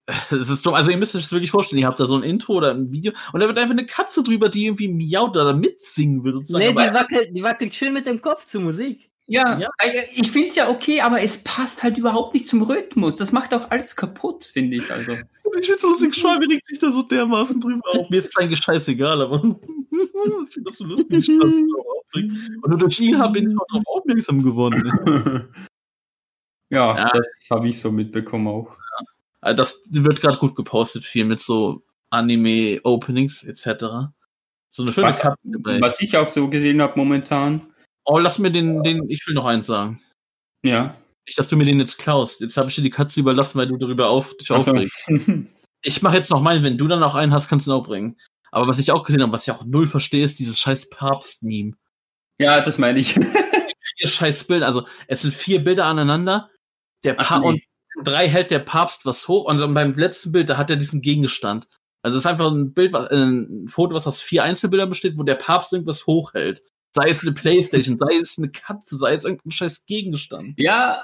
Das 0.30 0.50
ist 0.50 0.66
dumm. 0.66 0.74
Also 0.76 0.92
ihr 0.92 0.98
müsst 0.98 1.16
euch 1.16 1.24
das 1.24 1.32
wirklich 1.32 1.52
vorstellen, 1.52 1.80
ihr 1.82 1.88
habt 1.88 2.00
da 2.00 2.06
so 2.06 2.16
ein 2.16 2.24
Intro 2.24 2.54
oder 2.54 2.72
ein 2.72 2.92
Video 2.92 3.12
und 3.34 3.40
da 3.40 3.48
wird 3.48 3.58
einfach 3.58 3.72
eine 3.72 3.86
Katze 3.86 4.22
drüber, 4.24 4.50
die 4.50 4.66
irgendwie 4.66 4.88
miaut 4.88 5.32
oder 5.32 5.54
mitsingen 5.54 6.24
will. 6.24 6.34
Sozusagen. 6.34 6.64
Nee, 6.64 6.72
die 6.72 6.94
wackelt, 6.94 7.30
die 7.36 7.44
wackelt 7.44 7.74
schön 7.74 7.94
mit 7.94 8.06
dem 8.06 8.22
Kopf 8.22 8.46
zur 8.46 8.62
Musik. 8.62 9.10
Ja, 9.28 9.58
Ja. 9.58 9.70
äh, 9.80 10.04
ich 10.16 10.30
finde 10.30 10.50
es 10.50 10.56
ja 10.56 10.70
okay, 10.70 11.02
aber 11.02 11.22
es 11.24 11.40
passt 11.44 11.82
halt 11.82 11.98
überhaupt 11.98 12.36
nicht 12.36 12.48
zum 12.48 12.62
Rhythmus. 12.62 13.16
Das 13.16 13.32
macht 13.32 13.52
auch 13.56 13.72
alles 13.72 13.96
kaputt, 13.96 14.44
finde 14.44 14.78
ich. 14.78 14.92
Also. 14.92 15.14
ich 15.60 15.66
finde 15.66 15.80
so 15.82 15.90
lustig, 15.90 16.14
Schwabi 16.14 16.46
regt 16.46 16.68
sich 16.68 16.78
da 16.78 16.92
so 16.92 17.02
dermaßen 17.02 17.60
drüber 17.60 17.82
auf. 17.94 18.08
Mir 18.12 18.18
ist 18.20 18.28
es 18.30 18.36
eigentlich 18.38 18.60
scheißegal, 18.60 19.20
aber 19.24 19.38
ich 19.92 20.54
finde 20.54 20.66
das 20.66 20.78
so 20.78 20.84
lustig. 20.86 21.28
auch 21.42 21.98
aufregen. 22.06 22.60
Und 22.62 22.80
durch 22.80 23.00
ihn 23.00 23.18
habe 23.18 23.40
ich 23.40 23.48
auch 23.48 23.66
darauf 23.70 23.84
aufmerksam 23.88 24.44
geworden. 24.44 25.50
ja, 26.70 26.96
Ja. 26.96 27.10
das 27.12 27.28
habe 27.50 27.68
ich 27.70 27.80
so 27.80 27.92
mitbekommen 27.92 28.48
auch. 28.48 28.76
Also 29.46 29.58
das 29.58 29.82
wird 29.90 30.22
gerade 30.22 30.38
gut 30.40 30.56
gepostet, 30.56 31.06
viel 31.06 31.26
mit 31.26 31.40
so 31.40 31.84
Anime-Openings 32.10 33.44
etc. 33.44 34.12
So 34.72 34.82
eine 34.84 34.92
schöne 34.92 35.08
Was, 35.08 35.20
Katze 35.20 35.38
dabei. 35.44 35.80
was 35.82 36.00
ich 36.02 36.18
auch 36.18 36.28
so 36.28 36.50
gesehen 36.50 36.82
habe 36.82 36.94
momentan. 36.98 37.72
Oh, 38.06 38.18
lass 38.18 38.40
mir 38.40 38.52
den, 38.52 38.82
den, 38.84 39.10
ich 39.10 39.26
will 39.28 39.36
noch 39.36 39.46
eins 39.46 39.68
sagen. 39.68 40.02
Ja. 40.64 40.98
Nicht, 41.28 41.38
dass 41.40 41.48
du 41.48 41.56
mir 41.58 41.66
den 41.66 41.80
jetzt 41.80 41.98
klaust. 41.98 42.42
Jetzt 42.42 42.58
habe 42.58 42.70
ich 42.70 42.76
dir 42.76 42.82
die 42.82 42.90
Katze 42.90 43.20
überlassen, 43.20 43.58
weil 43.58 43.68
du 43.68 43.78
darüber 43.78 44.10
auf, 44.10 44.36
dich 44.38 44.50
Also, 44.52 44.72
aufregst. 44.72 45.08
Ich 45.88 46.02
mache 46.02 46.16
jetzt 46.16 46.32
noch 46.32 46.42
meinen, 46.42 46.64
wenn 46.64 46.80
du 46.80 46.88
dann 46.88 47.04
auch 47.04 47.14
einen 47.14 47.32
hast, 47.32 47.48
kannst 47.48 47.68
du 47.68 47.72
ihn 47.72 47.76
auch 47.76 47.86
bringen. 47.86 48.18
Aber 48.52 48.68
was 48.68 48.80
ich 48.80 48.92
auch 48.92 49.04
gesehen 49.04 49.22
habe, 49.22 49.32
was 49.32 49.48
ich 49.48 49.54
auch 49.54 49.66
null 49.66 49.86
verstehe, 49.86 50.26
ist 50.26 50.40
dieses 50.40 50.58
scheiß 50.58 50.90
Papst-Meme. 50.90 51.74
ja, 52.40 52.60
das 52.62 52.80
meine 52.80 52.98
ich. 52.98 53.14
Vier 53.98 54.08
scheiß 54.08 54.46
Bilder, 54.46 54.66
also 54.66 54.88
es 55.08 55.22
sind 55.22 55.34
vier 55.34 55.64
Bilder 55.64 55.86
aneinander. 55.86 56.50
Der 57.04 57.16
Ach 57.20 57.28
pa 57.28 57.40
nee. 57.40 57.48
und 57.48 57.62
drei 58.04 58.28
hält 58.28 58.52
der 58.52 58.60
Papst 58.60 59.06
was 59.06 59.28
hoch 59.28 59.46
und 59.46 59.74
beim 59.74 59.94
letzten 59.94 60.32
Bild, 60.32 60.50
da 60.50 60.58
hat 60.58 60.70
er 60.70 60.76
diesen 60.76 61.02
Gegenstand. 61.02 61.68
Also 62.02 62.18
es 62.18 62.26
ist 62.26 62.30
einfach 62.30 62.52
ein 62.52 62.74
Bild, 62.74 62.94
äh, 62.94 63.16
ein 63.16 63.68
Foto, 63.68 63.96
was 63.96 64.06
aus 64.08 64.22
vier 64.22 64.44
Einzelbildern 64.44 64.90
besteht, 64.90 65.18
wo 65.18 65.24
der 65.24 65.36
Papst 65.36 65.74
irgendwas 65.74 66.06
hochhält. 66.06 66.64
Sei 66.96 67.10
es 67.10 67.24
eine 67.24 67.34
Playstation, 67.34 67.98
sei 67.98 68.16
es 68.22 68.38
eine 68.38 68.50
Katze, 68.50 68.98
sei 68.98 69.16
es 69.16 69.26
irgendein 69.26 69.52
scheiß 69.52 69.86
Gegenstand. 69.86 70.54
ja, 70.58 71.04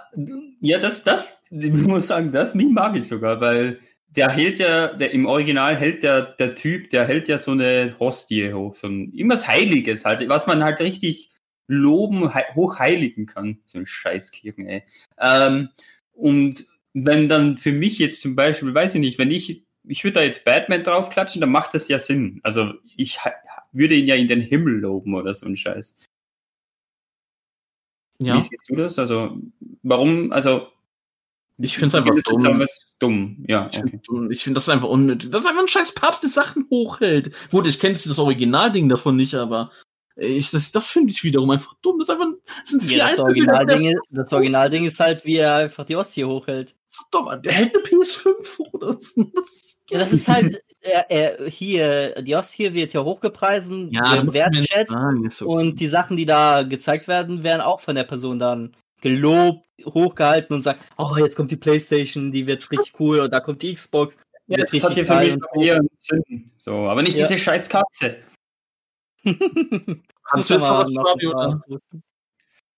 ja, 0.62 0.78
das, 0.80 1.04
das, 1.04 1.42
ich 1.50 1.72
muss 1.72 2.08
sagen, 2.08 2.32
das 2.32 2.56
Meme 2.56 2.72
mag 2.72 2.96
ich 2.96 3.08
sogar, 3.08 3.42
weil 3.42 3.80
der 4.08 4.30
hält 4.30 4.60
ja, 4.60 4.94
der, 4.94 5.12
im 5.12 5.26
Original 5.26 5.76
hält 5.76 6.04
der, 6.04 6.22
der 6.22 6.56
Typ, 6.56 6.90
der 6.92 7.06
hält 7.08 7.28
ja 7.28 7.38
so 7.38 7.52
eine 7.52 7.96
Hostie 8.00 8.54
hoch, 8.54 8.76
so 8.76 8.88
ein, 8.88 9.12
irgendwas 9.12 9.48
Heiliges 9.48 10.06
halt, 10.06 10.28
was 10.30 10.48
man 10.48 10.64
halt 10.64 10.80
richtig 10.80 11.30
loben, 11.68 12.34
hei- 12.34 12.54
hochheiligen 12.56 13.26
kann. 13.26 13.60
So 13.66 13.80
ein 13.80 13.86
Scheißkirchen, 13.86 14.68
ey. 14.68 14.84
Ähm, 15.18 15.70
und 16.14 16.66
wenn 16.94 17.30
dann 17.30 17.58
für 17.58 17.72
mich 17.72 18.00
jetzt 18.00 18.22
zum 18.22 18.36
Beispiel, 18.36 18.74
weiß 18.74 18.96
ich 18.96 19.02
nicht, 19.02 19.18
wenn 19.18 19.32
ich, 19.32 19.64
ich 19.84 20.04
würde 20.04 20.16
da 20.16 20.24
jetzt 20.24 20.46
Batman 20.46 20.84
draufklatschen, 20.84 21.42
dann 21.42 21.52
macht 21.52 21.74
das 21.74 21.88
ja 21.88 22.00
Sinn. 22.00 22.40
Also 22.44 22.74
ich 22.98 23.18
würde 23.72 23.96
ihn 23.96 24.08
ja 24.08 24.16
in 24.16 24.28
den 24.28 24.42
Himmel 24.42 24.80
loben 24.80 25.16
oder 25.16 25.34
so 25.34 25.46
ein 25.46 25.56
Scheiß. 25.56 25.98
Ja, 28.20 28.36
Wie 28.36 28.42
siehst 28.42 28.70
du 28.70 28.76
das? 28.76 29.00
Also, 29.00 29.38
warum, 29.82 30.32
also. 30.32 30.68
ich 31.58 31.76
finde 31.78 31.88
es 31.88 31.96
einfach 31.96 32.14
dumm. 32.24 32.46
einfach 32.46 32.68
dumm, 33.00 33.44
ja. 33.48 33.68
Ich 33.72 33.80
Okay. 33.80 34.00
finde, 34.08 34.36
find, 34.36 34.58
das 34.58 34.64
ist 34.64 34.70
einfach 34.70 34.90
unnötig. 34.90 35.32
Das 35.32 35.44
ist 35.44 35.50
einfach 35.50 35.62
ein 35.64 35.68
scheiß 35.68 35.94
Papst, 35.96 36.22
der 36.22 36.30
Sachen 36.30 36.68
hochhält. 36.70 37.34
Gut, 37.50 37.66
ich 37.66 37.80
kenne 37.80 37.94
das 37.94 38.20
Originalding 38.20 38.90
davon 38.90 39.16
nicht, 39.16 39.34
aber 39.34 39.72
ich, 40.18 40.52
das, 40.52 40.72
das 40.72 40.90
finde 40.92 41.12
ich 41.12 41.24
wiederum 41.24 41.50
einfach 41.50 41.74
dumm. 41.82 41.98
Das, 41.98 42.10
ist 42.10 42.14
einfach, 42.14 42.28
das 42.62 42.70
sind 42.70 42.92
Ja, 42.92 43.10
das. 43.10 43.20
Originalding, 43.20 43.98
das 44.12 44.32
Originalding 44.34 44.86
ist 44.86 45.00
halt, 45.00 45.26
wie 45.26 45.38
er 45.38 45.56
einfach 45.56 45.86
die 45.86 45.96
Ostie 45.96 46.26
hochhält. 46.26 46.76
Dumm. 47.12 47.42
Der 47.42 47.54
hält 47.54 47.76
eine 47.76 47.84
PS5 47.84 48.60
hoch. 48.60 48.80
Das, 48.80 49.14
das, 49.16 49.78
Ja, 49.90 50.00
das 50.00 50.14
ist 50.14 50.28
halt, 50.28 50.64
er, 50.82 51.10
er, 51.10 51.48
hier, 51.48 52.22
die 52.22 52.36
Ostie 52.36 52.74
wird 52.74 52.94
ja 52.94 53.04
hochgepreisen, 53.04 53.92
ja, 53.92 54.34
wertschätzt 54.34 54.96
okay. 54.96 55.44
und 55.44 55.80
die 55.80 55.88
Sachen, 55.88 56.18
die 56.18 56.26
da 56.26 56.64
gezeigt 56.64 57.08
werden, 57.08 57.44
werden 57.44 57.62
auch 57.62 57.82
von 57.82 57.96
der 57.96 58.06
Person 58.06 58.40
dann 58.40 58.76
gelobt, 59.02 59.66
hochgehalten 59.84 60.56
und 60.56 60.62
sagt, 60.62 60.82
oh, 60.98 61.18
jetzt 61.18 61.36
kommt 61.36 61.52
die 61.52 61.58
Playstation, 61.58 62.32
die 62.32 62.48
wird 62.48 62.70
richtig 62.72 62.94
cool, 63.00 63.20
und 63.20 63.34
da 63.34 63.40
kommt 63.40 63.62
die 63.64 63.74
Xbox. 63.74 64.16
die 64.48 64.54
Ja, 64.54 64.58
wird 64.60 64.74
das 64.74 64.84
hat 64.84 64.98
ja 64.98 65.04
für 65.04 65.16
mich 65.18 65.38
eher 65.60 65.76
einen 65.78 65.90
Sinn. 65.98 66.52
So, 66.58 66.88
aber 66.88 67.02
nicht 67.02 67.18
Ja. 67.18 67.28
diese 67.28 67.40
scheiß 67.40 67.68
Katze. 67.68 68.18
Kannst 70.24 70.50
du 70.50 70.54
jetzt 70.54 70.64
noch 70.64 70.86
was, 70.86 70.94
Fabi, 70.94 71.28
oder? 71.28 71.62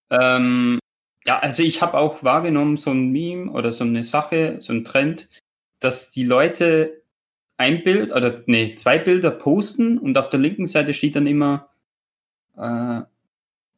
Ähm, 0.10 0.80
ja, 1.26 1.40
also 1.40 1.64
ich 1.64 1.82
habe 1.82 1.98
auch 1.98 2.24
wahrgenommen, 2.24 2.78
so 2.78 2.92
ein 2.92 3.12
Meme 3.12 3.52
oder 3.52 3.72
so 3.72 3.84
eine 3.84 4.04
Sache, 4.04 4.58
so 4.62 4.74
ein 4.74 4.84
Trend, 4.84 5.30
dass 5.80 6.12
die 6.12 6.24
Leute 6.26 7.02
ein 7.58 7.84
Bild 7.84 8.12
oder 8.12 8.44
nee, 8.46 8.76
zwei 8.76 8.98
Bilder 9.00 9.32
posten 9.32 9.98
und 9.98 10.18
auf 10.18 10.30
der 10.30 10.40
linken 10.40 10.66
Seite 10.66 10.94
steht 10.94 11.16
dann 11.16 11.28
immer 11.28 11.70
äh, 12.58 13.02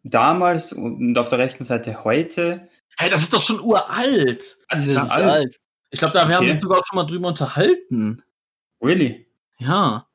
damals 0.04 0.74
und 0.74 1.18
auf 1.18 1.30
der 1.30 1.40
rechten 1.40 1.64
Seite 1.64 2.04
heute. 2.04 2.68
Hey, 2.98 3.10
das 3.10 3.24
ist 3.24 3.34
doch 3.34 3.42
schon 3.42 3.60
uralt. 3.60 4.58
Also 4.68 4.86
Das 4.88 4.96
das 4.96 5.04
ist 5.06 5.12
alt. 5.12 5.26
alt. 5.26 5.60
Ich 5.92 6.00
glaube, 6.00 6.14
da 6.14 6.28
wir 6.28 6.36
haben 6.36 6.44
Okay. 6.46 6.54
uns 6.54 6.62
sogar 6.62 6.82
schon 6.86 6.96
mal 6.96 7.06
drüber 7.06 7.28
unterhalten. 7.28 8.22
Really? 8.82 9.28
Ja, 9.58 10.08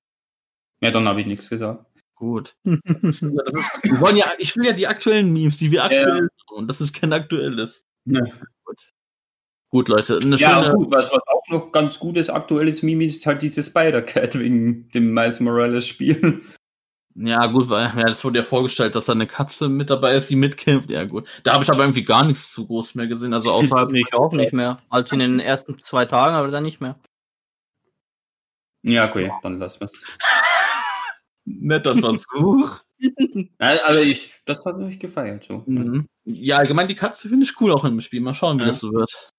Ja, 0.80 0.90
dann 0.90 1.06
habe 1.08 1.20
ich 1.20 1.26
nichts 1.26 1.48
gesagt. 1.48 1.84
Gut. 2.20 2.54
Ist, 2.64 3.22
wir 3.22 4.00
wollen 4.00 4.16
ja, 4.16 4.26
ich 4.38 4.56
will 4.56 4.66
ja 4.66 4.72
die 4.72 4.86
aktuellen 4.86 5.32
Memes, 5.32 5.58
die 5.58 5.70
wir 5.72 5.84
aktuell 5.84 6.06
haben. 6.06 6.28
Und 6.50 6.68
das 6.68 6.80
ist 6.80 6.94
kein 6.94 7.12
aktuelles. 7.12 7.82
Ja. 8.04 8.20
Gut. 8.64 8.92
Gut, 9.70 9.88
Leute. 9.88 10.18
Eine 10.22 10.36
Ja, 10.36 10.62
schöne, 10.62 10.74
gut, 10.74 10.90
was, 10.90 11.10
was 11.10 11.22
auch 11.26 11.48
noch 11.48 11.72
ganz 11.72 11.98
gutes 11.98 12.28
aktuelles 12.28 12.82
Meme 12.82 13.04
ist, 13.04 13.24
halt 13.26 13.42
diese 13.42 13.62
Spider-Cat 13.62 14.38
wegen 14.38 14.88
dem 14.90 15.12
Miles 15.14 15.40
Morales-Spiel. 15.40 16.42
Ja, 17.14 17.46
gut, 17.46 17.68
weil 17.68 17.84
ja, 17.96 18.04
das 18.04 18.24
wurde 18.24 18.40
ja 18.40 18.44
vorgestellt, 18.44 18.94
dass 18.94 19.06
da 19.06 19.12
eine 19.12 19.26
Katze 19.26 19.68
mit 19.68 19.90
dabei 19.90 20.14
ist, 20.14 20.30
die 20.30 20.36
mitkämpft. 20.36 20.90
Ja, 20.90 21.04
gut. 21.04 21.28
Da 21.42 21.54
habe 21.54 21.64
ich 21.64 21.70
aber 21.70 21.82
irgendwie 21.82 22.04
gar 22.04 22.24
nichts 22.24 22.52
zu 22.52 22.66
groß 22.66 22.94
mehr 22.94 23.06
gesehen. 23.06 23.34
Also 23.34 23.50
außerhalb 23.50 23.90
Ich 23.94 24.12
auch 24.14 24.32
nicht 24.32 24.52
mehr. 24.52 24.76
Also 24.90 25.14
in 25.14 25.20
den 25.20 25.40
ersten 25.40 25.78
zwei 25.78 26.04
Tagen, 26.04 26.34
aber 26.34 26.50
dann 26.50 26.64
nicht 26.64 26.80
mehr. 26.80 26.98
Ja, 28.82 29.08
okay, 29.08 29.32
dann 29.42 29.58
lassen 29.58 29.80
wir's. 29.80 29.92
netter 31.44 31.96
Versuch. 31.98 32.80
Also 33.58 34.02
ich, 34.02 34.42
das 34.44 34.62
hat 34.66 34.76
mich 34.78 35.00
gefeiert. 35.00 35.46
So. 35.48 35.62
Mhm. 35.64 36.06
Ja, 36.26 36.58
allgemein 36.58 36.86
die 36.86 36.94
Katze 36.94 37.30
finde 37.30 37.44
ich 37.46 37.58
cool 37.58 37.72
auch 37.72 37.86
im 37.86 37.98
Spiel. 38.02 38.20
Mal 38.20 38.34
schauen, 38.34 38.58
wie 38.58 38.62
Ja. 38.62 38.66
das 38.68 38.80
so 38.80 38.92
wird. 38.92 39.32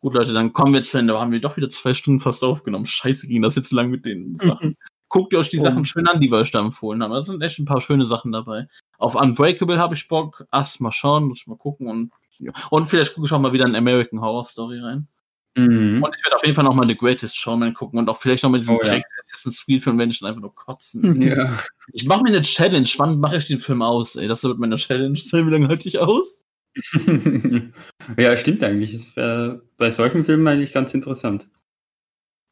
Gut, 0.00 0.12
Leute, 0.12 0.34
dann 0.34 0.52
kommen 0.52 0.74
wir 0.74 0.82
zu 0.82 0.98
Ende. 0.98 1.14
Da 1.14 1.20
haben 1.20 1.32
wir 1.32 1.40
doch 1.40 1.56
wieder 1.56 1.70
zwei 1.70 1.94
Stunden 1.94 2.20
fast 2.20 2.44
aufgenommen. 2.44 2.84
Scheiße, 2.84 3.26
ging 3.26 3.40
das 3.40 3.56
jetzt 3.56 3.72
lang 3.72 3.88
mit 3.90 4.04
den 4.04 4.36
Sachen. 4.36 4.76
Guckt 5.08 5.32
ihr 5.32 5.38
euch 5.38 5.48
die 5.48 5.60
Oh. 5.60 5.62
Sachen 5.62 5.86
schön 5.86 6.06
an, 6.08 6.20
die 6.20 6.30
wir 6.30 6.36
euch 6.38 6.50
da 6.50 6.60
empfohlen 6.60 7.02
haben. 7.02 7.12
Da 7.12 7.22
sind 7.22 7.40
echt 7.42 7.58
ein 7.58 7.64
paar 7.64 7.80
schöne 7.80 8.04
Sachen 8.04 8.32
dabei. 8.32 8.68
Auf 8.98 9.14
Unbreakable 9.14 9.78
habe 9.78 9.94
ich 9.94 10.06
Bock. 10.06 10.46
Ass, 10.50 10.78
mal 10.78 10.92
schauen, 10.92 11.24
muss 11.24 11.38
ich 11.40 11.46
mal 11.46 11.56
gucken. 11.56 11.86
Und, 11.88 12.12
ja. 12.38 12.52
und 12.70 12.84
vielleicht 12.86 13.14
gucke 13.14 13.26
ich 13.26 13.32
auch 13.32 13.40
mal 13.40 13.54
wieder 13.54 13.64
in 13.64 13.74
American 13.76 14.20
Horror 14.20 14.44
Story 14.44 14.78
rein. 14.78 15.08
Mhm. 15.56 16.02
Und 16.02 16.14
ich 16.16 16.24
werde 16.24 16.36
auf 16.36 16.44
jeden 16.44 16.54
Fall 16.54 16.64
noch 16.64 16.74
mal 16.74 16.86
The 16.86 16.96
Greatest 16.96 17.36
Showman 17.36 17.74
gucken 17.74 17.98
und 17.98 18.08
auch 18.08 18.18
vielleicht 18.18 18.44
noch 18.44 18.50
mal 18.50 18.58
diesen 18.58 18.76
Oh, 18.76 18.80
ja. 18.82 18.90
Dreck 18.90 19.04
Assassin's 19.24 19.64
Creed 19.64 19.82
Film, 19.82 19.98
wenn 19.98 20.10
ich 20.10 20.20
dann 20.20 20.28
einfach 20.28 20.42
nur 20.42 20.54
kotzen. 20.54 21.20
Ja. 21.30 21.58
Ich 21.92 22.06
mache 22.06 22.22
mir 22.22 22.28
eine 22.28 22.42
Challenge. 22.42 22.88
Wann 22.98 23.18
mache 23.18 23.36
ich 23.36 23.46
den 23.46 23.58
Film 23.58 23.82
aus? 23.82 24.16
Ey, 24.16 24.28
das 24.28 24.44
wird 24.44 24.58
meine 24.58 24.76
Challenge 24.76 25.16
sein. 25.18 25.46
Wie 25.46 25.50
lange 25.50 25.68
halte 25.68 25.88
ich 25.88 25.98
aus? 25.98 26.44
ja, 28.16 28.36
stimmt 28.36 28.62
eigentlich. 28.62 28.92
Ist 28.92 29.16
äh, 29.16 29.58
bei 29.76 29.90
solchen 29.90 30.22
Filmen 30.22 30.46
eigentlich 30.46 30.72
ganz 30.72 30.94
interessant. 30.94 31.48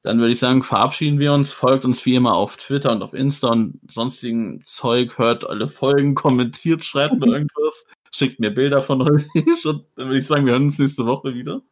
Dann 0.02 0.18
würde 0.18 0.32
ich 0.32 0.38
sagen, 0.38 0.62
verabschieden 0.62 1.18
wir 1.18 1.32
uns. 1.32 1.52
Folgt 1.52 1.84
uns 1.84 2.04
wie 2.04 2.14
immer 2.14 2.34
auf 2.34 2.56
Twitter 2.56 2.90
und 2.92 3.02
auf 3.02 3.14
Insta 3.14 3.48
und 3.48 3.80
sonstigen 3.88 4.62
Zeug. 4.64 5.18
Hört 5.18 5.44
alle 5.48 5.68
Folgen, 5.68 6.14
kommentiert, 6.14 6.84
schreibt 6.84 7.18
mir 7.18 7.26
irgendwas. 7.26 7.86
Schickt 8.10 8.40
mir 8.40 8.50
Bilder 8.50 8.82
von 8.82 9.02
euch. 9.02 9.26
Und 9.64 9.86
dann 9.96 10.06
würde 10.06 10.18
ich 10.18 10.26
sagen, 10.26 10.46
wir 10.46 10.52
hören 10.52 10.64
uns 10.64 10.78
nächste 10.78 11.06
Woche 11.06 11.34
wieder. 11.34 11.62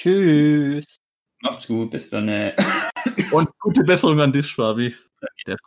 Tschüss. 0.00 0.96
Macht's 1.42 1.66
gut, 1.66 1.90
bis 1.90 2.08
dann. 2.08 2.26
Äh. 2.26 2.56
Und 3.32 3.50
gute 3.58 3.84
Besserung 3.84 4.18
an 4.18 4.32
dich, 4.32 4.54
Fabi. 4.54 4.94
Der 5.46 5.58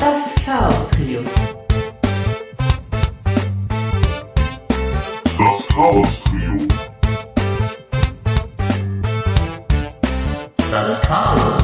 das 0.00 0.34
Chaos 0.42 0.90
Trio. 0.92 1.22
Das 5.36 5.68
Chaos 5.68 6.24
Trio. 6.24 6.68
Das 10.70 11.02
Chaos. 11.02 11.57